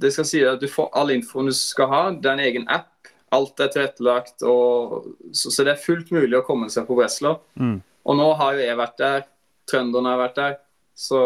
det 0.00 0.12
skal 0.14 0.24
si 0.24 0.40
at 0.46 0.60
du 0.60 0.66
får 0.70 0.88
all 0.94 1.10
infoen 1.10 1.46
du 1.46 1.52
skal 1.52 1.88
ha. 1.90 2.02
Det 2.12 2.26
er 2.30 2.32
en 2.38 2.44
egen 2.46 2.66
app. 2.68 2.88
Alt 3.34 3.60
er 3.64 3.72
tilrettelagt. 3.74 4.44
Og, 4.46 5.10
så, 5.32 5.50
så 5.50 5.66
det 5.66 5.74
er 5.74 5.82
fullt 5.82 6.12
mulig 6.14 6.38
å 6.38 6.44
komme 6.46 6.70
seg 6.72 6.86
på 6.88 6.96
Breslau. 6.98 7.38
Mm. 7.60 7.80
Og 8.04 8.18
nå 8.20 8.30
har 8.40 8.56
jo 8.56 8.64
jeg 8.64 8.78
vært 8.80 8.96
der. 9.00 9.26
Trønderne 9.70 10.14
har 10.14 10.22
vært 10.26 10.40
der. 10.40 10.56
Så 10.94 11.20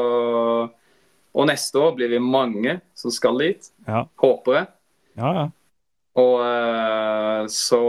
Og 1.39 1.47
neste 1.47 1.79
år 1.79 1.95
blir 1.99 2.11
vi 2.15 2.19
mange 2.23 2.79
som 2.97 3.13
skal 3.15 3.39
dit. 3.43 3.71
Ja. 3.87 4.07
Håper 4.23 4.57
jeg. 4.59 4.69
Ja, 5.21 5.33
ja. 5.37 5.47
Og 6.19 6.41
eh, 6.43 7.43
så 7.53 7.81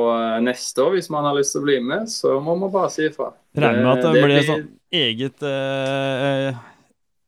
neste 0.44 0.84
år, 0.84 0.98
hvis 0.98 1.10
man 1.10 1.26
har 1.26 1.38
lyst 1.38 1.56
til 1.56 1.64
å 1.64 1.66
bli 1.66 1.80
med, 1.82 2.10
så 2.12 2.36
må 2.44 2.54
man 2.60 2.72
bare 2.74 2.92
si 2.94 3.08
ifra. 3.08 3.32
Regner 3.58 3.82
med 3.86 3.92
at 3.96 4.04
det, 4.04 4.12
Det- 4.14 4.26
blir 4.28 4.46
sånn 4.46 4.68
eget 5.00 5.46
eh, 5.50 6.60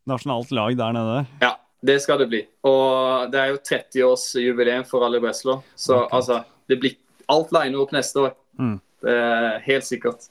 nasjonalt 0.10 0.52
lag 0.52 0.78
der 0.78 0.94
nede. 0.94 1.26
Ja, 1.42 1.56
det 1.82 2.02
skal 2.04 2.22
det 2.22 2.30
bli. 2.30 2.42
Og 2.68 3.32
det 3.32 3.40
er 3.42 3.54
jo 3.54 3.58
30-årsjubileum 3.58 4.86
for 4.86 5.06
Ali 5.08 5.22
Breslau. 5.24 5.62
Så 5.76 6.04
okay. 6.04 6.18
altså, 6.20 6.44
det 6.70 6.78
blir 6.82 6.98
alt 7.32 7.54
liner 7.56 7.84
opp 7.84 7.94
neste 7.96 8.28
år. 8.28 8.36
Mm. 8.60 8.76
Det 9.02 9.16
er 9.16 9.64
helt 9.66 9.88
sikkert. 9.88 10.28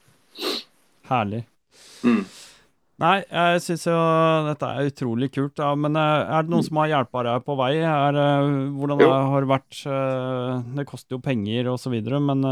Herlig. 1.09 1.43
Mm. 2.05 2.23
Nei, 3.01 3.15
jeg 3.25 3.61
syns 3.65 3.87
jo 3.87 3.97
dette 4.45 4.67
er 4.69 4.91
utrolig 4.91 5.31
kult, 5.33 5.57
Ja. 5.57 5.73
Men 5.73 5.97
eh, 5.97 6.21
er 6.37 6.45
det 6.45 6.53
noen 6.53 6.65
som 6.67 6.77
har 6.83 6.91
hjelpa 6.91 7.23
deg 7.25 7.45
på 7.47 7.55
vei? 7.57 7.73
Er, 7.81 8.19
eh, 8.21 8.51
hvordan 8.77 9.01
det 9.01 9.09
har 9.09 9.41
det 9.41 9.49
vært 9.49 9.79
Det 10.77 10.85
koster 10.89 11.17
jo 11.17 11.23
penger 11.25 11.71
videre, 11.89 12.21
men 12.21 12.45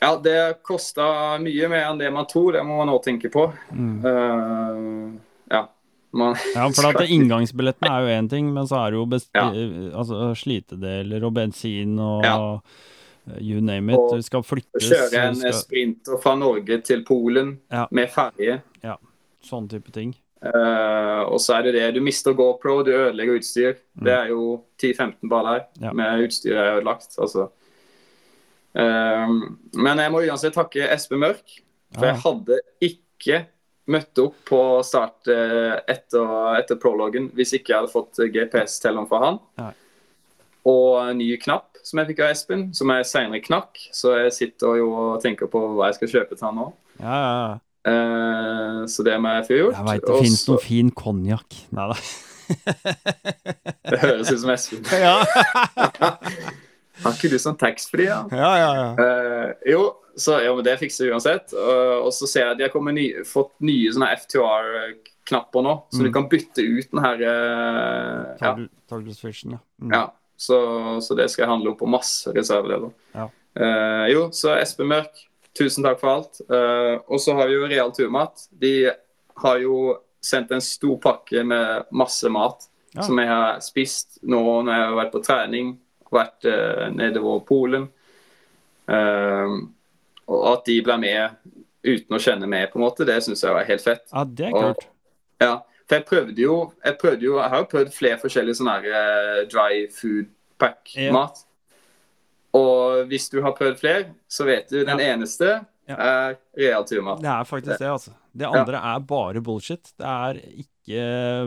Ja, 0.00 0.16
det 0.16 0.62
kosta 0.64 1.36
mye 1.42 1.68
mer 1.68 1.90
enn 1.90 2.00
det 2.00 2.10
man 2.12 2.26
tror. 2.28 2.56
Det 2.56 2.64
må 2.64 2.80
man 2.80 2.94
òg 2.94 3.04
tenke 3.04 3.30
på. 3.32 3.50
Mm. 3.72 3.96
Uh. 4.04 5.25
Man 6.16 6.36
ja, 6.56 6.66
for 6.72 6.88
at 6.90 7.12
inngangsbilletten 7.12 7.88
er 7.90 8.04
jo 8.04 8.12
én 8.16 8.28
ting, 8.32 8.50
men 8.54 8.68
så 8.68 8.82
er 8.82 8.94
det 8.94 9.00
jo 9.00 9.06
ja. 9.36 9.46
altså, 10.00 10.30
slitedeler 10.38 11.26
og 11.28 11.34
bensin 11.36 11.98
og 12.02 12.24
ja. 12.24 12.36
you 13.40 13.60
name 13.60 13.92
it. 13.92 14.04
Du 14.12 14.22
skal 14.24 14.44
flyttes. 14.46 14.86
Kjøre 14.88 15.24
en 15.30 15.40
skal... 15.40 15.58
sprinter 15.60 16.22
fra 16.22 16.36
Norge 16.38 16.80
til 16.86 17.04
Polen 17.06 17.58
ja. 17.72 17.86
med 17.90 18.12
ferje. 18.12 18.60
Ja, 18.84 18.96
sånn 19.44 19.68
type 19.72 19.92
ting. 19.94 20.14
Uh, 20.44 21.24
og 21.32 21.40
så 21.40 21.56
er 21.56 21.66
det 21.66 21.76
det. 21.78 21.86
Du 21.96 22.02
mister 22.04 22.36
GoPro, 22.36 22.82
du 22.84 22.92
ødelegger 22.92 23.38
utstyr. 23.40 23.78
Mm. 23.96 24.04
Det 24.04 24.12
er 24.12 24.32
jo 24.32 24.42
10-15 24.82 25.30
baller 25.32 25.64
ja. 25.80 25.92
med 25.96 26.26
utstyret 26.26 26.60
er 26.60 26.76
ødelagt. 26.76 27.16
Altså. 27.18 27.48
Uh, 28.76 29.32
men 29.80 30.04
jeg 30.04 30.12
må 30.12 30.22
uansett 30.26 30.56
takke 30.56 30.88
Espen 30.92 31.22
Mørk, 31.24 31.58
for 31.96 32.10
jeg 32.10 32.20
hadde 32.26 32.60
ikke 32.84 33.44
møtte 33.92 34.24
opp 34.26 34.38
på 34.48 34.60
start 34.86 35.30
eh, 35.30 35.76
etter, 35.86 36.30
etter 36.58 36.78
prologen 36.82 37.28
hvis 37.36 37.54
ikke 37.58 37.72
jeg 37.72 37.80
hadde 37.80 37.92
fått 37.92 38.22
GPS-telleren 38.34 39.08
fra 39.10 39.22
han. 39.22 39.38
Nei. 39.60 39.72
Og 40.66 40.88
en 41.04 41.20
ny 41.20 41.30
knapp 41.38 41.76
som 41.86 42.00
jeg 42.00 42.10
fikk 42.10 42.24
av 42.24 42.32
Espen, 42.34 42.66
som 42.74 42.90
jeg 42.90 43.06
senere 43.06 43.42
knakk. 43.44 43.78
Så 43.94 44.16
jeg 44.18 44.34
sitter 44.34 44.80
jo 44.80 44.90
og 44.90 45.22
tenker 45.22 45.50
på 45.50 45.62
hva 45.76 45.92
jeg 45.92 46.00
skal 46.00 46.12
kjøpe 46.16 46.34
til 46.34 46.48
han 46.48 46.58
nå. 46.58 46.68
Ja, 46.98 47.14
ja, 47.14 47.32
ja. 47.44 47.56
Eh, 47.86 48.80
så 48.90 49.06
det 49.06 49.14
må 49.22 49.36
jeg 49.36 49.46
få 49.46 49.58
gjort. 49.60 49.78
Jeg 49.78 49.86
veit 49.92 50.06
det 50.08 50.20
finnes 50.24 50.46
noe 50.50 50.62
fin 50.64 50.90
konjakk. 50.90 51.60
Nei 51.76 51.90
da. 51.92 51.98
det 53.90 54.00
høres 54.02 54.32
ut 54.32 54.42
som 54.42 54.54
Espen. 54.56 54.86
ja. 54.98 55.18
Har 57.04 57.16
ikke 57.16 57.30
du 57.32 57.38
sånn 57.40 57.58
taxfree, 57.60 58.08
da? 58.08 58.24
Ja, 58.32 58.52
ja, 58.60 58.68
ja. 58.78 58.88
Uh, 58.96 59.68
jo, 59.68 59.82
så 60.16 60.38
ja, 60.40 60.52
men 60.56 60.64
det 60.64 60.78
fikser 60.80 61.06
vi 61.06 61.12
uansett. 61.12 61.52
Uh, 61.52 62.00
og 62.06 62.12
så 62.16 62.28
ser 62.28 62.46
jeg 62.46 62.54
at 62.54 62.60
de 62.62 62.68
har 62.72 62.96
ny, 62.96 63.06
fått 63.28 63.52
nye 63.66 63.92
sånne 63.92 64.10
FTR-knapper 64.22 65.66
nå, 65.66 65.74
så 65.92 66.00
mm. 66.00 66.06
du 66.06 66.12
kan 66.14 66.28
bytte 66.32 66.64
ut 66.64 66.92
den 66.92 67.02
her 67.04 67.24
uh, 67.26 68.30
ja. 68.40 68.54
Vision, 69.02 69.58
ja. 69.58 69.62
Mm. 69.82 69.92
ja 69.92 70.04
så, 70.36 70.58
så, 71.00 71.16
det 71.16 71.30
skal 71.32 71.46
jeg 71.46 71.52
handle 71.54 71.72
opp 71.72 71.80
på 71.80 71.88
masse 71.88 72.32
reservedeler. 72.36 72.92
Ja. 73.16 73.30
Uh, 73.56 74.04
jo, 74.12 74.26
så 74.36 74.56
Espen 74.56 74.90
Mørk, 74.92 75.20
tusen 75.56 75.84
takk 75.84 76.00
for 76.02 76.12
alt. 76.12 76.42
Og 77.08 77.20
så 77.24 77.32
har 77.38 77.48
vi 77.48 77.54
jo 77.56 77.68
Real 77.70 77.92
Turmat. 77.96 78.42
De 78.52 78.90
har 79.40 79.62
jo 79.62 79.94
sendt 80.20 80.52
en 80.52 80.60
stor 80.60 80.98
pakke 81.00 81.40
med 81.48 81.88
masse 81.96 82.28
mat 82.28 82.66
ja. 82.92 83.04
som 83.06 83.16
jeg 83.20 83.30
har 83.30 83.60
spist 83.64 84.18
nå 84.28 84.42
når 84.66 84.72
jeg 84.72 84.84
har 84.84 84.98
vært 84.98 85.14
på 85.14 85.22
trening 85.24 85.70
vært 86.14 86.46
uh, 86.48 86.86
nedover 86.94 87.40
Polen. 87.48 87.88
Uh, 88.86 89.62
og 90.26 90.44
at 90.52 90.66
de 90.68 90.80
ble 90.84 90.98
med 91.02 91.54
uten 91.86 92.16
å 92.16 92.20
kjenne 92.22 92.48
meg, 92.50 92.68
på 92.72 92.80
en 92.80 92.86
måte, 92.86 93.06
det 93.06 93.18
syns 93.24 93.44
jeg 93.44 93.54
var 93.54 93.66
helt 93.68 93.84
fett. 93.84 94.06
Ja, 94.10 94.24
det 94.26 94.48
er 94.48 94.54
kult. 94.56 94.86
Ja, 95.42 95.52
for 95.86 95.98
jeg 95.98 96.06
prøvde 96.08 96.40
jo 96.40 96.54
Jeg, 96.80 96.96
prøvde 96.98 97.26
jo, 97.26 97.34
jeg 97.36 97.52
har 97.52 97.60
jo 97.60 97.66
prøvd 97.70 97.90
flere 97.92 98.18
forskjellige 98.22 98.58
sånne 98.58 98.76
her, 98.80 98.86
uh, 98.94 99.40
dry 99.50 99.84
food 99.94 100.32
pack-mat. 100.60 101.42
Ja. 101.42 101.52
Og 102.56 103.10
hvis 103.10 103.28
du 103.28 103.42
har 103.44 103.52
prøvd 103.56 103.80
flere, 103.82 104.04
så 104.28 104.46
vet 104.48 104.70
du 104.72 104.80
den 104.80 105.02
ja. 105.02 105.12
eneste 105.12 105.58
er 105.86 106.38
real 106.56 106.86
turmat. 106.88 107.20
Det 107.22 107.30
er 107.30 107.44
faktisk 107.44 107.78
det, 107.78 107.90
altså. 107.90 108.14
Det 108.36 108.48
andre 108.48 108.80
er 108.80 109.04
bare 109.08 109.42
bullshit. 109.44 109.92
Det 109.96 110.06
er 110.06 110.40
ikke 110.40 110.75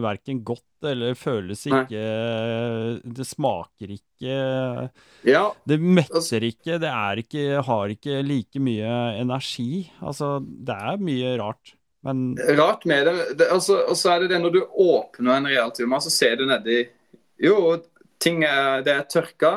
verken 0.04 0.44
godt 0.44 0.66
eller 0.90 1.16
føles 1.16 1.66
ikke 1.68 2.00
Nei. 2.00 3.00
Det 3.04 3.26
smaker 3.28 3.94
ikke 3.96 4.36
ja. 5.28 5.44
Det 5.68 5.78
metter 5.80 6.46
ikke. 6.48 6.78
Det 6.82 6.92
er 6.92 7.22
ikke 7.24 7.64
Har 7.66 7.94
ikke 7.94 8.22
like 8.26 8.62
mye 8.64 8.94
energi. 9.20 9.90
Altså, 10.04 10.38
det 10.40 10.76
er 10.76 11.04
mye 11.04 11.34
rart. 11.40 11.74
Men 12.02 12.38
Rart 12.58 12.86
med 12.86 13.08
det. 13.08 13.16
det 13.40 13.50
altså, 13.52 13.82
og 13.90 13.98
så 13.98 14.14
er 14.14 14.24
det 14.24 14.32
det 14.34 14.40
når 14.44 14.56
du 14.56 14.62
åpner 14.64 15.36
en 15.36 15.50
realtime, 15.52 16.00
så 16.00 16.12
ser 16.14 16.38
du 16.40 16.46
nedi 16.48 16.86
Jo, 17.40 17.80
ting 18.20 18.44
er, 18.44 18.84
det 18.84 18.94
er 18.94 19.06
tørka, 19.08 19.52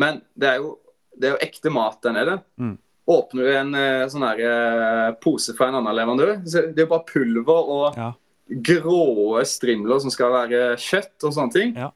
men 0.00 0.20
det 0.36 0.48
er 0.48 0.58
jo, 0.60 0.74
det 1.16 1.28
er 1.28 1.36
jo 1.36 1.44
ekte 1.44 1.72
mat 1.72 2.02
der 2.04 2.12
nede. 2.16 2.34
Mm. 2.60 2.74
Åpner 3.14 3.44
du 3.46 3.52
en 3.52 3.78
eh, 3.80 4.02
sånn 4.12 4.24
her, 4.24 4.42
eh, 4.48 5.08
pose 5.20 5.54
fra 5.56 5.70
en 5.70 5.78
annen 5.80 5.96
leverandør, 5.96 6.34
så 6.44 6.66
det 6.68 6.82
er 6.82 6.86
jo 6.86 6.92
bare 6.92 7.08
pulver 7.08 7.72
og 7.76 7.98
ja 8.00 8.10
grå 8.48 9.40
strimler 9.48 10.00
som 10.02 10.12
skal 10.12 10.32
være 10.34 10.64
kjøtt 10.80 11.26
og 11.26 11.36
sånne 11.36 11.54
ting. 11.54 11.76
Ja. 11.78 11.90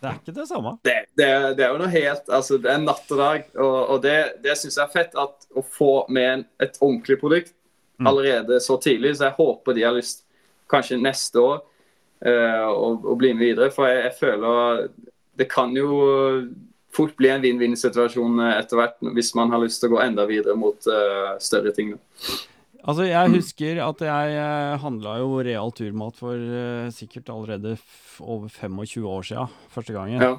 Det 0.00 0.08
er 0.08 0.16
ikke 0.16 0.32
det 0.32 0.46
samme. 0.48 0.70
Det, 0.82 0.94
det, 1.18 1.28
det, 1.58 1.64
er 1.64 1.74
jo 1.74 1.80
noe 1.82 1.90
helt 1.92 2.30
Altså, 2.32 2.56
det 2.62 2.70
er 2.72 2.80
natt 2.80 3.10
og 3.12 3.20
dag. 3.20 3.42
Og, 3.60 3.78
og 3.94 3.98
det, 4.04 4.16
det 4.44 4.56
syns 4.56 4.78
jeg 4.78 4.86
er 4.86 4.94
fett 4.94 5.18
at 5.20 5.50
å 5.52 5.64
få 5.64 5.92
med 6.08 6.28
en, 6.30 6.44
et 6.64 6.78
ordentlig 6.80 7.18
produkt 7.20 7.52
mm. 8.00 8.08
allerede 8.08 8.60
så 8.64 8.78
tidlig. 8.80 9.18
Så 9.18 9.28
jeg 9.28 9.36
håper 9.36 9.76
de 9.76 9.84
har 9.84 9.96
lyst 9.96 10.24
kanskje 10.72 11.00
neste 11.02 11.42
år 11.42 11.60
uh, 11.60 12.70
å, 12.72 13.14
bli 13.18 13.34
med 13.34 13.44
videre. 13.50 13.68
For 13.74 13.90
jeg, 13.90 14.06
jeg, 14.06 14.16
føler 14.22 14.88
det 15.40 15.48
kan 15.52 15.76
jo 15.76 15.90
fort 16.96 17.12
bli 17.18 17.28
en 17.30 17.44
vinn-vinn-situasjon 17.44 18.40
etter 18.48 18.80
hvert 18.80 18.96
hvis 19.14 19.34
man 19.38 19.52
har 19.52 19.60
lyst 19.62 19.82
til 19.82 19.92
å 19.92 19.98
gå 19.98 20.00
enda 20.02 20.24
videre 20.28 20.56
mot 20.58 20.88
uh, 20.88 21.36
større 21.42 21.74
ting. 21.76 21.92
Da. 21.92 22.40
Altså, 22.88 23.04
jeg 23.04 23.32
husker 23.34 23.80
at 23.84 24.02
jeg 24.04 24.36
eh, 24.40 24.78
handla 24.80 25.18
jo 25.20 25.42
real 25.44 25.72
turmat 25.76 26.16
for 26.16 26.36
uh, 26.36 26.88
sikkert 26.94 27.28
allerede 27.32 27.76
over 28.20 28.48
25 28.48 29.04
år 29.08 29.26
sia, 29.26 29.44
første 29.72 29.92
gangen. 29.96 30.22
Ja. 30.22 30.38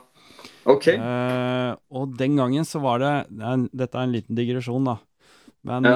Ok. 0.65 0.89
Uh, 0.97 1.77
og 1.93 2.17
den 2.17 2.39
gangen 2.39 2.65
så 2.65 2.81
var 2.81 3.01
det, 3.03 3.13
det 3.29 3.45
er 3.45 3.57
en, 3.59 3.69
Dette 3.69 3.97
er 3.97 4.07
en 4.07 4.15
liten 4.15 4.37
digresjon, 4.37 4.89
da. 4.89 4.97
Men 5.69 5.85
ja. 5.85 5.95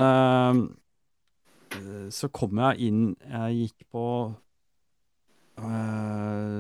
uh, 0.54 2.10
så 2.14 2.30
kom 2.32 2.60
jeg 2.62 2.86
inn 2.88 3.00
Jeg 3.26 3.56
gikk 3.58 3.88
på 3.92 4.04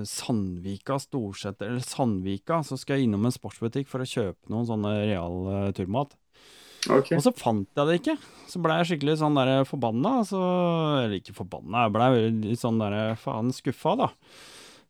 Sandvika 0.07 0.95
Storsenter, 1.03 1.69
eller 1.69 1.83
Sandvika, 1.83 2.61
så 2.63 2.77
skal 2.79 2.97
jeg 2.97 3.09
innom 3.09 3.27
en 3.27 3.33
sportsbutikk 3.35 3.89
for 3.91 4.03
å 4.03 4.07
kjøpe 4.07 4.51
noen 4.51 4.67
sånne 4.69 4.93
real 5.03 5.71
turmat. 5.75 6.15
Okay. 6.85 7.17
Og 7.17 7.23
så 7.25 7.31
fant 7.35 7.69
jeg 7.77 7.89
det 7.89 7.99
ikke. 8.01 8.17
Så 8.49 8.61
ble 8.63 8.75
jeg 8.79 8.89
skikkelig 8.91 9.17
sånn 9.21 9.37
der 9.39 9.63
forbanna. 9.67 10.17
Så, 10.27 10.41
eller 11.03 11.17
ikke 11.17 11.37
forbanna, 11.37 11.85
jeg 11.85 11.95
ble 11.95 12.09
litt 12.51 12.61
sånn 12.61 12.81
der 12.81 13.15
faen 13.21 13.53
skuffa, 13.55 13.95
da. 14.03 14.11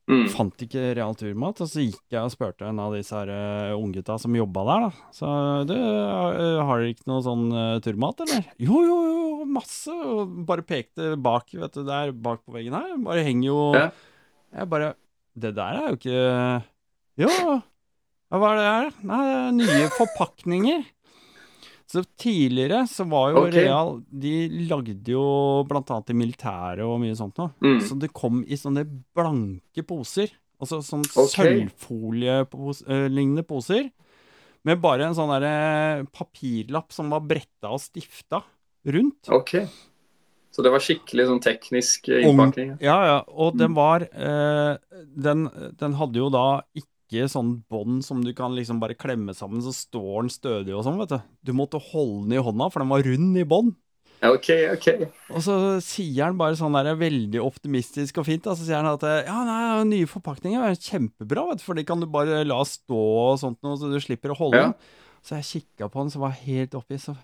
Mm. 0.06 0.28
Fant 0.30 0.62
ikke 0.62 0.92
real 0.94 1.16
turmat, 1.18 1.64
og 1.64 1.70
så 1.70 1.82
gikk 1.82 2.14
jeg 2.14 2.22
og 2.22 2.30
spurte 2.30 2.68
en 2.68 2.78
av 2.82 2.94
disse 2.94 3.16
her 3.18 3.32
uh, 3.34 3.74
unggutta 3.74 4.20
som 4.22 4.36
jobba 4.38 4.66
der, 4.68 4.84
da. 4.84 5.14
Så 5.18 5.30
du, 5.66 5.74
uh, 5.74 6.62
har 6.62 6.84
dere 6.84 6.92
ikke 6.94 7.10
noe 7.10 7.24
sånn 7.26 7.48
uh, 7.50 7.80
turmat, 7.82 8.22
eller? 8.28 8.44
Jo, 8.62 8.84
jo, 8.86 8.98
jo, 9.10 9.48
masse. 9.50 9.90
Og 9.90 10.36
bare 10.46 10.66
pekte 10.68 11.16
bak, 11.18 11.50
vet 11.58 11.74
du, 11.74 11.82
der 11.88 12.14
bak 12.14 12.44
på 12.46 12.54
veggen 12.54 12.78
her. 12.78 12.94
Bare 13.06 13.26
henger 13.26 13.50
jo 13.50 13.62
ja. 13.78 13.88
Jeg 14.56 14.70
bare 14.72 14.94
Det 15.36 15.50
der 15.58 15.80
er 15.82 15.88
jo 15.90 15.98
ikke 15.98 16.20
Jo, 17.20 17.32
hva 18.36 18.52
er 18.52 18.60
det 18.60 18.68
her? 18.68 18.94
Nei, 19.10 19.18
det 19.26 19.34
er 19.40 19.58
nye 19.58 19.90
forpakninger. 19.98 20.86
Så 21.96 22.02
tidligere 22.20 22.82
så 22.92 23.06
var 23.08 23.30
jo 23.32 23.44
okay. 23.46 23.64
Real 23.64 23.94
De 24.12 24.34
lagde 24.68 25.14
jo 25.14 25.26
blant 25.70 25.94
annet 25.96 26.12
i 26.12 26.18
militæret 26.18 26.84
og 26.84 26.98
mye 27.00 27.16
sånt 27.16 27.40
noe. 27.40 27.54
Mm. 27.64 27.78
Så 27.88 27.96
det 28.02 28.12
kom 28.16 28.42
i 28.44 28.58
sånne 28.60 28.84
blanke 29.16 29.86
poser. 29.88 30.34
Altså 30.60 30.82
sånn 30.84 31.06
okay. 31.08 31.70
sølvfolielignende 31.70 33.46
poser. 33.48 33.88
Med 34.66 34.82
bare 34.84 35.08
en 35.08 35.16
sånn 35.16 35.32
derre 35.32 36.06
papirlapp 36.16 36.92
som 36.96 37.12
var 37.14 37.24
bretta 37.24 37.72
og 37.72 37.80
stifta 37.84 38.42
rundt. 38.92 39.30
Ok. 39.32 39.60
Så 40.56 40.64
det 40.66 40.72
var 40.72 40.84
skikkelig 40.84 41.28
sånn 41.30 41.42
teknisk 41.44 42.10
innpakning? 42.12 42.76
Ja, 42.84 42.98
ja. 43.08 43.18
Og 43.28 43.56
den 43.60 43.72
mm. 43.74 43.78
var 43.78 44.08
eh, 44.08 44.76
den, 45.16 45.48
den 45.80 45.98
hadde 46.00 46.22
jo 46.22 46.30
da 46.34 46.48
ikke 46.76 46.92
ikke 47.06 47.30
sånn 47.32 47.52
bånd 47.72 48.02
som 48.06 48.22
du 48.26 48.32
kan 48.36 48.56
liksom 48.58 48.82
bare 48.82 48.98
klemme 48.98 49.36
sammen, 49.38 49.62
så 49.64 49.74
står 49.76 50.26
den 50.26 50.34
stødig 50.34 50.76
og 50.76 50.86
sånn, 50.88 51.00
vet 51.02 51.14
du. 51.14 51.20
Du 51.50 51.54
måtte 51.58 51.82
holde 51.92 52.26
den 52.26 52.40
i 52.40 52.44
hånda, 52.44 52.70
for 52.74 52.82
den 52.82 52.92
var 52.92 53.06
rund 53.06 53.38
i 53.40 53.46
bånd. 53.48 53.76
Ok, 54.26 54.50
ok. 54.72 54.88
Og 55.36 55.44
så 55.44 55.56
sier 55.84 56.24
han 56.24 56.38
bare 56.40 56.58
sånn 56.58 56.76
der 56.78 56.96
veldig 56.98 57.42
optimistisk 57.44 58.22
og 58.22 58.28
fint, 58.30 58.46
da, 58.48 58.56
så 58.58 58.66
sier 58.66 58.80
han 58.80 58.90
at 58.90 59.06
ja, 59.28 59.38
nei, 59.46 59.86
nye 59.92 60.10
forpakninger 60.10 60.66
er 60.66 60.80
kjempebra, 60.80 61.46
vet 61.52 61.62
du, 61.62 61.66
for 61.68 61.78
de 61.78 61.86
kan 61.88 62.02
du 62.02 62.08
bare 62.10 62.42
la 62.48 62.62
stå 62.66 63.02
og 63.30 63.40
sånt 63.42 63.60
noe, 63.66 63.78
så 63.80 63.92
du 63.92 64.00
slipper 64.02 64.34
å 64.34 64.40
holde 64.40 64.62
ja. 64.62 64.70
den. 64.72 65.02
Så 65.26 65.40
jeg 65.40 65.50
kikka 65.52 65.90
på 65.92 66.02
den, 66.02 66.14
så 66.14 66.22
var 66.24 66.38
helt 66.42 66.78
oppi, 66.78 67.00
så 67.02 67.16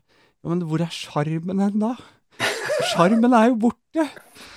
Ja, 0.41 0.49
men 0.49 0.63
hvor 0.65 0.81
er 0.81 0.89
sjarmen 0.89 1.61
hen, 1.61 1.77
da? 1.81 1.93
Sjarmen 2.91 3.33
er 3.37 3.51
jo 3.51 3.59
borte! 3.67 4.07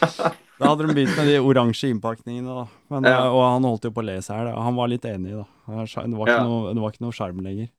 Da 0.58 0.70
hadde 0.70 0.86
de 0.86 0.94
begynt 0.94 1.16
med 1.18 1.26
de 1.26 1.38
oransje 1.42 1.88
innpakningene, 1.90 2.54
da. 2.60 2.66
Men, 2.92 3.08
ja. 3.10 3.24
Og 3.26 3.40
han 3.42 3.66
holdt 3.66 3.88
jo 3.88 3.94
på 3.94 4.04
å 4.04 4.06
le 4.06 4.20
seg 4.22 4.38
her. 4.38 4.52
Han 4.54 4.76
var 4.78 4.90
litt 4.92 5.06
enig, 5.08 5.34
da. 5.34 5.46
Det 5.66 5.78
var 5.80 5.88
ikke, 5.88 6.30
ja. 6.30 6.44
noe, 6.46 6.74
det 6.76 6.84
var 6.84 6.94
ikke 6.94 7.04
noe 7.06 7.16
skjerm 7.16 7.40
lenger. 7.42 7.72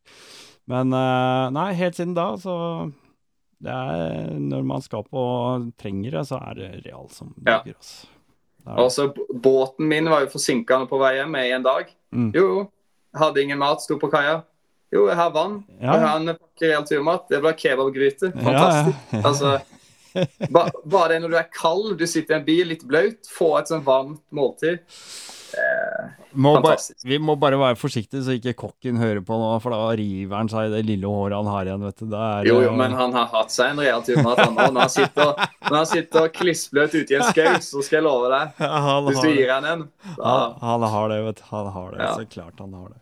Men 0.72 0.92
uh, 0.96 1.54
nei, 1.56 1.70
helt 1.78 1.98
siden 1.98 2.16
da 2.18 2.32
så 2.42 2.56
Det 3.62 3.70
er, 3.70 4.32
når 4.42 4.66
man 4.66 4.82
skal 4.82 5.06
på 5.06 5.24
trenger 5.80 6.18
det, 6.18 6.26
så 6.32 6.40
er 6.42 6.60
det 6.60 6.70
Real 6.88 7.08
som 7.14 7.32
bygger. 7.38 7.76
Ja. 7.76 8.10
Altså. 8.66 9.06
Altså, 9.06 9.28
båten 9.30 9.88
min 9.88 10.10
var 10.10 10.26
jo 10.26 10.32
forsinka 10.34 10.82
på 10.90 11.00
vei 11.00 11.16
hjem 11.20 11.38
i 11.38 11.52
en 11.54 11.66
dag. 11.66 11.92
Mm. 12.16 12.32
Jo, 12.34 12.48
hadde 13.16 13.44
ingen 13.44 13.62
mat, 13.62 13.84
sto 13.84 14.00
på 14.02 14.10
kaia. 14.12 14.40
Jo, 14.94 15.06
jeg 15.10 15.18
har 15.20 15.32
vann. 15.36 15.60
Ja. 15.80 15.94
Jeg 15.94 16.02
har 16.06 16.20
en 16.20 16.34
pakke 16.34 16.70
real 16.70 16.86
turmat. 16.88 17.26
Det 17.30 17.42
ble 17.44 17.54
kebabgryte. 17.60 18.32
Ja, 18.32 18.44
Fantastisk. 18.48 19.14
ja. 19.14 19.22
Altså, 19.30 19.54
ba, 20.52 20.68
bare 20.86 21.16
det 21.16 21.22
når 21.24 21.34
du 21.36 21.40
er 21.40 21.50
kald, 21.54 21.96
du 22.00 22.06
sitter 22.10 22.38
i 22.38 22.40
en 22.42 22.46
bil 22.48 22.68
litt 22.74 22.84
blaut, 22.88 23.28
få 23.32 23.54
et 23.60 23.72
sånn 23.72 23.84
varmt 23.86 24.22
måltid. 24.36 24.82
Eh, 25.56 26.08
Må 26.36 26.58
ba, 26.60 26.74
vi 27.08 27.16
må 27.24 27.38
bare 27.40 27.56
være 27.56 27.78
forsiktige 27.80 28.20
så 28.26 28.34
ikke 28.36 28.52
kokken 28.60 28.98
hører 29.00 29.22
på 29.24 29.38
nå, 29.40 29.54
for 29.64 29.72
da 29.72 29.94
river 29.96 30.36
han 30.36 30.50
seg 30.52 30.68
i 30.68 30.74
det 30.74 30.82
lille 30.90 31.08
håret 31.08 31.38
han 31.38 31.48
har 31.48 31.70
igjen, 31.70 31.86
vet 31.88 32.02
du. 32.02 32.10
Er, 32.12 32.50
jo, 32.50 32.58
jo, 32.66 32.74
men 32.76 32.98
han 32.98 33.16
har 33.16 33.30
hatt 33.32 33.54
seg 33.56 33.72
en 33.72 33.80
real 33.86 34.04
turmat, 34.04 34.42
han 34.42 34.58
òg. 34.58 34.74
Når 34.76 34.82
han 34.82 34.92
sitter, 34.92 35.32
når 35.70 35.78
han 35.78 35.88
sitter 35.94 36.28
klissbløt 36.36 36.98
ute 36.98 37.16
i 37.16 37.20
en 37.22 37.30
skau, 37.30 37.54
så 37.64 37.86
skal 37.86 38.02
jeg 38.02 38.08
love 38.10 38.34
deg 38.34 38.60
han, 38.66 39.08
Hvis 39.08 39.22
du 39.24 39.30
gir 39.32 39.54
han 39.54 39.70
en 39.72 39.86
da, 40.18 40.34
han, 40.34 40.58
han 40.66 40.88
har 40.98 41.10
det, 41.14 41.22
vet 41.30 41.40
du. 41.40 41.46
Han 41.54 41.72
har 41.78 41.96
det. 41.96 42.02
Ja. 42.04 42.14
Så 42.20 42.28
klart 42.36 42.60
han 42.66 42.76
har 42.82 42.92
det. 42.92 43.00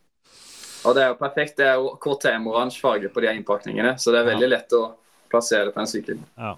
Og 0.83 0.95
det 0.97 1.03
er 1.05 1.13
jo 1.13 1.17
perfekt. 1.23 1.57
Det 1.57 1.65
er 1.71 1.79
jo 1.79 1.93
KTM-oransje 2.03 2.83
farge 2.83 3.09
på 3.09 3.23
de 3.23 3.31
innpakningene, 3.33 3.95
så 3.97 4.13
det 4.13 4.21
er 4.21 4.29
veldig 4.29 4.49
lett 4.51 4.77
å 4.77 4.83
plassere 5.31 5.73
på 5.73 5.81
en 5.81 5.89
sykkel. 5.89 6.19
Ja. 6.37 6.53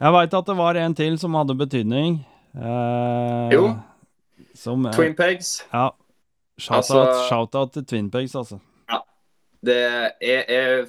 Jeg 0.00 0.12
veit 0.14 0.34
at 0.34 0.46
det 0.46 0.56
var 0.56 0.74
en 0.78 0.94
til 0.94 1.18
som 1.18 1.34
hadde 1.34 1.54
betydning. 1.58 2.20
Eh, 2.54 3.48
Jo. 3.52 3.76
Som, 4.54 4.86
eh, 4.86 4.92
Twin 4.92 5.14
Pegs. 5.14 5.64
Ja. 5.72 5.88
Shout-out 6.58 7.08
Altså- 7.08 7.28
shout 7.28 7.72
til 7.72 7.84
Twin 7.86 8.10
Pegs, 8.10 8.34
altså. 8.34 8.58
Det 9.64 9.76
er, 10.22 10.44
er 10.48 10.86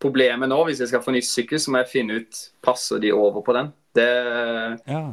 Problemet 0.00 0.48
nå, 0.48 0.64
hvis 0.64 0.78
jeg 0.80 0.88
skal 0.88 1.00
få 1.02 1.10
ny 1.10 1.20
sykkel, 1.20 1.58
så 1.58 1.70
må 1.70 1.78
jeg 1.78 1.88
finne 1.92 2.16
ut 2.20 2.50
passer 2.62 2.98
de 3.00 3.12
over 3.12 3.40
på 3.42 3.52
den. 3.52 3.72
Det, 3.94 4.80
Ja. 4.86 5.12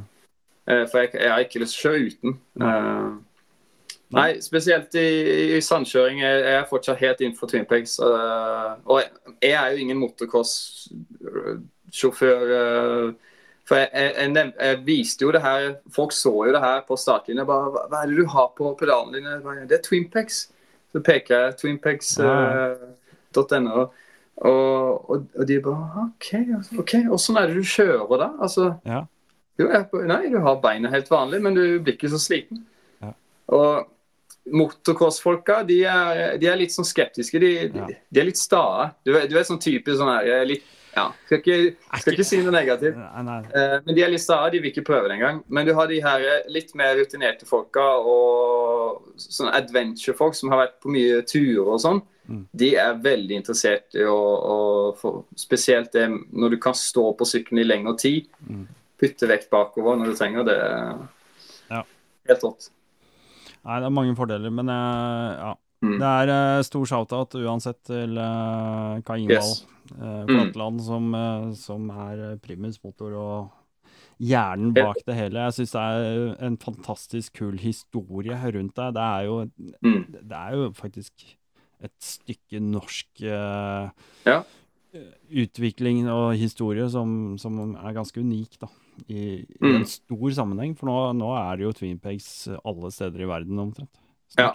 eh, 0.67 0.88
for 0.91 0.97
jeg, 0.99 1.09
jeg 1.13 1.31
har 1.31 1.39
ikke 1.39 1.59
lyst 1.59 1.80
til 1.80 1.89
å 1.89 1.93
kjøre 1.93 2.07
uten. 2.11 2.39
Eh, 2.61 3.11
Nei, 4.11 4.39
spesielt 4.41 4.93
i, 4.95 5.55
i 5.57 5.61
sandkjøring 5.61 6.21
er 6.21 6.38
jeg 6.43 6.53
er 6.61 6.65
fortsatt 6.69 6.97
helt 6.99 7.17
innenfor 7.21 7.47
Twin 7.49 7.65
Pegs. 7.65 7.97
eh, 7.99 8.75
og 8.85 9.01
jeg, 9.01 9.09
jeg 9.41 9.51
er 9.53 9.71
jo 9.71 9.77
ingen 9.77 9.97
motocross-sjåfør. 9.97 11.61
Eh, 11.93 13.13
for 13.63 13.79
jeg, 13.79 13.89
jeg, 13.93 14.33
jeg, 14.35 14.53
jeg 14.59 14.79
viste 14.87 15.23
jo 15.23 15.31
det 15.31 15.39
her 15.43 15.69
Folk 15.95 16.11
så 16.11 16.33
jo 16.47 16.51
det 16.51 16.59
her 16.63 16.81
på 16.87 16.97
startlinja. 16.99 17.45
Hva, 17.47 17.59
hva 17.87 18.01
er 18.03 18.07
det 18.11 18.17
du 18.19 18.25
har 18.33 18.49
på 18.57 18.73
pedalene 18.79 19.21
dine? 19.21 19.65
Det 19.69 19.77
er 19.79 19.83
Twin 19.85 20.09
Pegs. 20.11 20.49
Så 20.93 21.01
peker 21.01 21.35
jeg 21.47 21.55
twinpegs.no. 21.61 22.25
Ja, 22.27 23.85
og, 24.43 25.09
og, 25.13 25.23
og 25.37 25.47
de 25.47 25.59
bare 25.63 26.03
OK, 26.07 26.27
ok, 26.81 26.93
åssen 27.13 27.37
er 27.39 27.47
det 27.51 27.55
du 27.61 27.65
kjører 27.69 28.17
da? 28.19 28.27
Altså, 28.41 28.71
Ja. 28.89 29.03
jo, 29.61 29.67
jeg, 29.69 29.87
nei, 30.09 30.23
du 30.33 30.39
har 30.41 30.57
beina 30.61 30.89
helt 30.93 31.09
vanlig, 31.13 31.39
men 31.45 31.53
du 31.57 31.63
blir 31.85 31.93
ikke 31.95 32.09
så 32.11 32.19
sliten. 32.21 32.63
Ja. 33.01 33.11
Og 33.53 33.89
motocross-folka, 34.53 35.61
de, 35.69 35.77
de 36.41 36.49
er 36.49 36.57
litt 36.59 36.73
sånn 36.75 36.85
skeptiske. 36.89 37.39
De, 37.39 37.51
Ja. 37.69 37.85
de, 37.87 37.97
de 38.09 38.19
er 38.23 38.27
litt 38.31 38.41
stae. 38.41 38.89
Du, 39.05 39.13
du 39.13 39.37
er 39.39 39.45
sånn 39.47 39.61
typisk 39.61 39.97
sånn 40.01 40.11
her 40.11 40.25
eh, 40.39 40.45
litt 40.49 40.65
Ja, 40.93 41.07
skal 41.25 41.39
ikke, 41.39 41.57
skal 41.97 42.13
ikke 42.13 42.25
si 42.27 42.39
noe 42.43 42.53
negativt. 42.53 42.97
Eh, 42.97 43.75
Men 43.81 43.95
de 43.97 44.03
er 44.05 44.11
litt 44.13 44.21
stae, 44.21 44.51
de 44.53 44.59
vil 44.61 44.69
ikke 44.69 44.85
prøve 44.85 45.09
det 45.09 45.17
engang. 45.17 45.39
Men 45.49 45.65
du 45.65 45.73
har 45.73 45.89
de 45.89 45.97
her 46.03 46.25
eh, 46.29 46.43
litt 46.53 46.75
mer 46.77 46.93
rutinerte 46.99 47.47
folka 47.49 47.85
og 47.97 49.15
sånne 49.17 49.55
adventure-folk 49.57 50.37
som 50.37 50.53
har 50.53 50.67
vært 50.67 50.77
på 50.83 50.93
mye 50.93 51.23
turer 51.25 51.73
og 51.73 51.81
sånn. 51.81 52.03
Mm. 52.29 52.43
De 52.61 52.69
er 52.79 53.01
veldig 53.03 53.39
interessert 53.41 53.97
i 53.99 54.05
å, 54.07 54.13
å 54.15 55.15
Spesielt 55.35 55.91
det 55.97 56.05
når 56.13 56.53
du 56.53 56.59
kan 56.61 56.77
stå 56.77 57.09
på 57.17 57.27
sykkelen 57.27 57.63
i 57.63 57.67
lengre 57.67 57.97
tid. 57.99 58.29
Mm. 58.45 58.67
Putte 59.01 59.27
vekt 59.27 59.49
bakover 59.51 59.97
når 59.99 60.13
du 60.13 60.19
trenger 60.21 60.47
det. 60.47 60.59
Ja. 61.73 61.81
Helt 62.29 62.45
rått. 62.45 62.69
Nei, 63.63 63.79
det 63.79 63.87
er 63.87 63.95
mange 63.95 64.13
fordeler, 64.15 64.53
men 64.53 64.69
eh, 64.69 65.41
ja. 65.41 65.51
Mm. 65.84 65.97
Det 65.99 66.10
er 66.10 66.30
uh, 66.31 66.61
stor 66.64 66.85
shout-out 66.88 67.35
uansett 67.35 67.81
til 67.89 68.15
uh, 68.18 69.01
Kai 69.03 69.18
Ingvald 69.26 69.51
Yes. 69.51 69.65
eh, 69.99 70.23
Mm. 70.31 70.80
Som, 70.80 71.10
som 71.60 71.89
er 71.91 72.38
primus 72.41 72.80
motor 72.84 73.14
og 73.19 73.51
hjernen 74.23 74.72
bak 74.73 74.95
det 75.05 75.15
hele. 75.18 75.41
Jeg 75.49 75.57
syns 75.57 75.73
det 75.76 75.81
er 75.84 76.45
en 76.47 76.55
fantastisk 76.57 77.34
kul 77.41 77.57
historie 77.60 78.38
rundt 78.55 78.76
deg. 78.80 78.93
Det 78.95 79.03
er 79.03 79.23
jo, 79.27 79.38
Mm. 79.84 80.05
det 80.14 80.38
er 80.39 80.55
jo 80.55 80.69
faktisk 80.72 81.11
et 81.84 81.91
stykke 81.99 82.61
norsk 82.64 83.19
Ja. 84.26 84.43
utvikling 85.34 86.07
og 86.07 86.35
historie 86.38 86.88
som, 86.89 87.35
som 87.38 87.76
er 87.76 87.93
ganske 87.97 88.22
unik, 88.22 88.60
da. 88.61 88.68
I, 89.10 89.41
i 89.41 89.57
Mm. 89.60 89.76
en 89.81 89.85
stor 89.89 90.30
sammenheng, 90.31 90.76
for 90.77 90.85
nå, 90.85 90.97
nå 91.18 91.31
er 91.35 91.57
det 91.57 91.64
jo 91.65 91.72
Twin 91.73 91.99
Pegs 91.99 92.47
alle 92.64 92.91
steder 92.93 93.23
i 93.26 93.27
verden 93.27 93.57
omtrent. 93.60 93.89
Ja. 94.38 94.51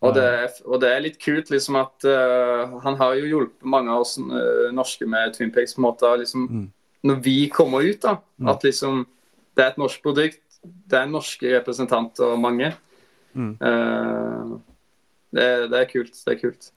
Og 0.00 0.14
det, 0.16 0.28
og 0.64 0.80
det 0.80 0.88
er 0.88 1.02
litt 1.04 1.18
kult 1.20 1.50
liksom 1.52 1.76
at 1.76 2.04
uh, 2.08 2.78
han 2.80 2.94
har 2.96 3.18
jo 3.18 3.26
hjulpet 3.28 3.66
mange 3.68 3.92
av 3.92 4.00
oss 4.06 4.14
uh, 4.18 4.70
norske 4.72 5.04
med 5.04 5.34
Twin 5.36 5.50
Peaks 5.52 5.74
på 5.76 5.82
en 5.82 5.88
måte. 5.90 6.12
Liksom, 6.22 6.46
Mm. 6.50 6.68
Når 7.04 7.20
vi 7.24 7.48
kommer 7.48 7.80
ut, 7.84 8.00
da, 8.02 8.16
Mm. 8.38 8.48
at 8.48 8.62
liksom 8.64 9.06
det 9.56 9.64
er 9.64 9.68
et 9.70 9.78
norsk 9.78 10.02
produkt. 10.02 10.40
Det 10.88 10.98
er 10.98 11.06
norske 11.08 11.52
representanter, 11.58 12.36
mange. 12.40 12.72
Mm. 13.34 13.56
Uh, 13.60 14.58
det, 15.32 15.46
det 15.70 15.78
er 15.80 15.88
kult. 15.92 16.12
Det 16.24 16.34
er 16.34 16.40
kult. 16.40 16.70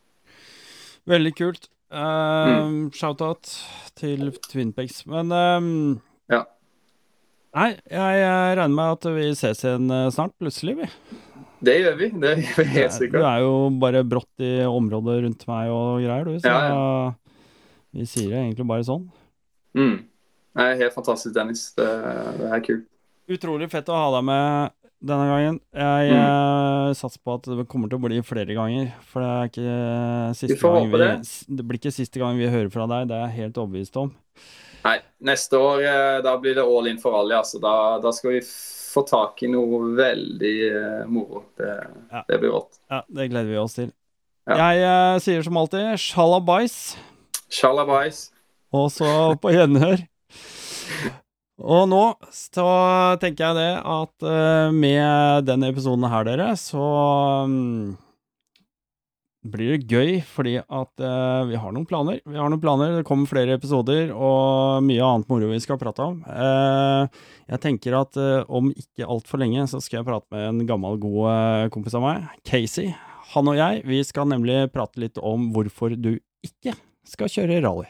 Veldig 1.08 1.34
kult. 1.36 1.68
Uh. 1.92 2.90
Shout-out 2.92 3.52
til 3.96 4.32
Twinpegs. 4.50 5.06
Men 5.08 5.32
ehm, 5.32 6.02
Ja. 6.32 6.44
Nei, 7.56 7.70
jeg, 7.90 8.20
jeg 8.20 8.58
regner 8.58 8.76
med 8.76 8.92
at 8.98 9.06
vi 9.16 9.28
ses 9.36 9.64
igjen 9.64 9.92
snart, 10.12 10.32
plutselig, 10.42 10.78
vi. 10.80 10.88
Det 11.64 11.76
gjør 11.80 11.98
vi. 12.00 12.10
Det 12.20 12.32
gjør 12.44 12.58
vi 12.60 12.70
helt 12.76 12.96
sikkert. 12.98 13.20
Du 13.24 13.28
er 13.30 13.40
jo 13.46 13.54
bare 13.80 14.04
brått 14.04 14.44
i 14.44 14.54
området 14.68 15.18
rundt 15.24 15.46
meg 15.48 15.72
og 15.72 16.02
greier, 16.04 16.28
du, 16.28 16.38
så 16.44 16.52
Ja, 16.52 17.14
vi 17.94 18.06
sier 18.10 18.30
det 18.34 18.40
egentlig 18.42 18.68
bare 18.68 18.84
sånn. 18.88 19.06
Mm. 19.78 20.00
Det 20.54 20.64
er 20.70 20.80
helt 20.84 20.94
fantastisk, 20.96 21.34
Dennis. 21.36 21.68
Det, 21.78 21.88
det 22.40 22.50
er 22.54 22.64
kult. 22.66 22.88
Utrolig 23.32 23.70
fett 23.72 23.88
å 23.90 23.96
ha 23.98 24.10
deg 24.18 24.26
med 24.28 24.74
denne 25.04 25.28
gangen. 25.32 25.60
Jeg 25.76 26.12
Mm. 26.14 26.20
eh, 26.20 26.94
satser 27.00 27.20
på 27.24 27.34
at 27.40 27.48
det 27.48 27.66
kommer 27.72 27.90
til 27.92 27.98
å 28.00 28.04
bli 28.04 28.20
flere 28.28 28.54
ganger. 28.56 28.92
For 29.10 29.24
det 29.24 29.32
er 29.32 29.50
ikke 29.52 30.36
siste 30.36 30.54
Vi 30.54 30.60
får 30.62 30.76
gang 30.78 30.92
vi, 30.92 31.00
det. 31.02 31.58
det 31.58 31.66
blir 31.68 31.80
ikke 31.80 31.96
siste 31.96 32.20
gang 32.22 32.38
vi 32.38 32.48
hører 32.52 32.70
fra 32.72 32.86
deg, 32.92 33.08
det 33.10 33.16
er 33.18 33.26
jeg 33.30 33.38
helt 33.44 33.58
overbevist 33.64 33.98
om. 34.04 34.12
Nei, 34.84 34.98
neste 35.24 35.56
år 35.64 35.84
eh, 35.88 36.22
da 36.26 36.36
blir 36.44 36.56
det 36.60 36.64
all 36.68 36.88
in 36.92 37.00
for 37.00 37.16
alle. 37.16 37.38
Altså. 37.40 37.60
Da, 37.64 37.74
da 38.04 38.12
skal 38.12 38.36
vi 38.36 38.42
få 38.94 39.04
tak 39.10 39.42
i 39.44 39.50
noe 39.52 39.80
veldig 39.98 40.54
uh, 40.70 41.04
moro. 41.10 41.44
Det, 41.58 41.72
Ja. 42.12 42.24
det 42.30 42.40
blir 42.44 42.54
rått. 42.54 42.80
Ja, 42.94 43.02
det 43.10 43.28
gleder 43.34 43.50
vi 43.50 43.58
oss 43.62 43.78
til. 43.80 43.92
Ja. 44.50 44.58
Jeg 44.60 44.84
uh, 44.86 45.20
sier 45.24 45.44
som 45.46 45.58
alltid 45.58 45.94
sjalabais, 46.04 46.78
Shalabais. 47.54 48.26
og 48.74 48.90
så 48.92 49.10
på 49.42 49.54
gjenhør. 49.54 50.04
Og 51.64 51.86
nå 51.88 52.02
så 52.34 52.66
tenker 53.22 53.46
jeg 53.46 53.56
det 53.60 53.74
at 53.78 54.26
uh, 54.26 54.72
med 54.74 55.46
denne 55.48 55.70
episoden 55.72 56.04
her, 56.10 56.26
dere, 56.28 56.50
så 56.60 56.82
mm, 57.48 57.94
blir 59.44 59.74
det 59.74 59.88
gøy, 59.92 60.20
fordi 60.24 60.56
at 60.62 61.04
uh, 61.04 61.44
vi 61.50 61.58
har 61.60 61.74
noen 61.76 61.88
planer. 61.88 62.20
Vi 62.26 62.40
har 62.40 62.52
noen 62.52 62.62
planer, 62.64 62.98
det 62.98 63.08
kommer 63.08 63.30
flere 63.30 63.58
episoder 63.58 64.14
og 64.16 64.84
mye 64.88 65.04
annet 65.04 65.32
moro 65.32 65.52
vi 65.52 65.62
skal 65.64 65.80
prate 65.82 66.06
om. 66.06 66.22
Uh, 66.28 67.08
jeg 67.52 67.64
tenker 67.64 67.98
at 68.00 68.20
uh, 68.20 68.46
om 68.48 68.72
ikke 68.72 69.08
altfor 69.08 69.44
lenge 69.44 69.68
så 69.72 69.82
skal 69.84 70.02
jeg 70.02 70.10
prate 70.10 70.30
med 70.34 70.50
en 70.52 70.70
gammel, 70.70 71.00
god 71.02 71.74
kompis 71.76 71.98
av 72.00 72.06
meg, 72.06 72.30
Casey. 72.48 72.94
Han 73.34 73.50
og 73.52 73.60
jeg, 73.60 73.84
vi 73.90 74.00
skal 74.06 74.30
nemlig 74.30 74.68
prate 74.74 75.02
litt 75.04 75.20
om 75.22 75.52
hvorfor 75.56 75.98
du 75.98 76.16
ikke 76.46 76.76
skal 77.08 77.32
kjøre 77.32 77.62
rally. 77.66 77.90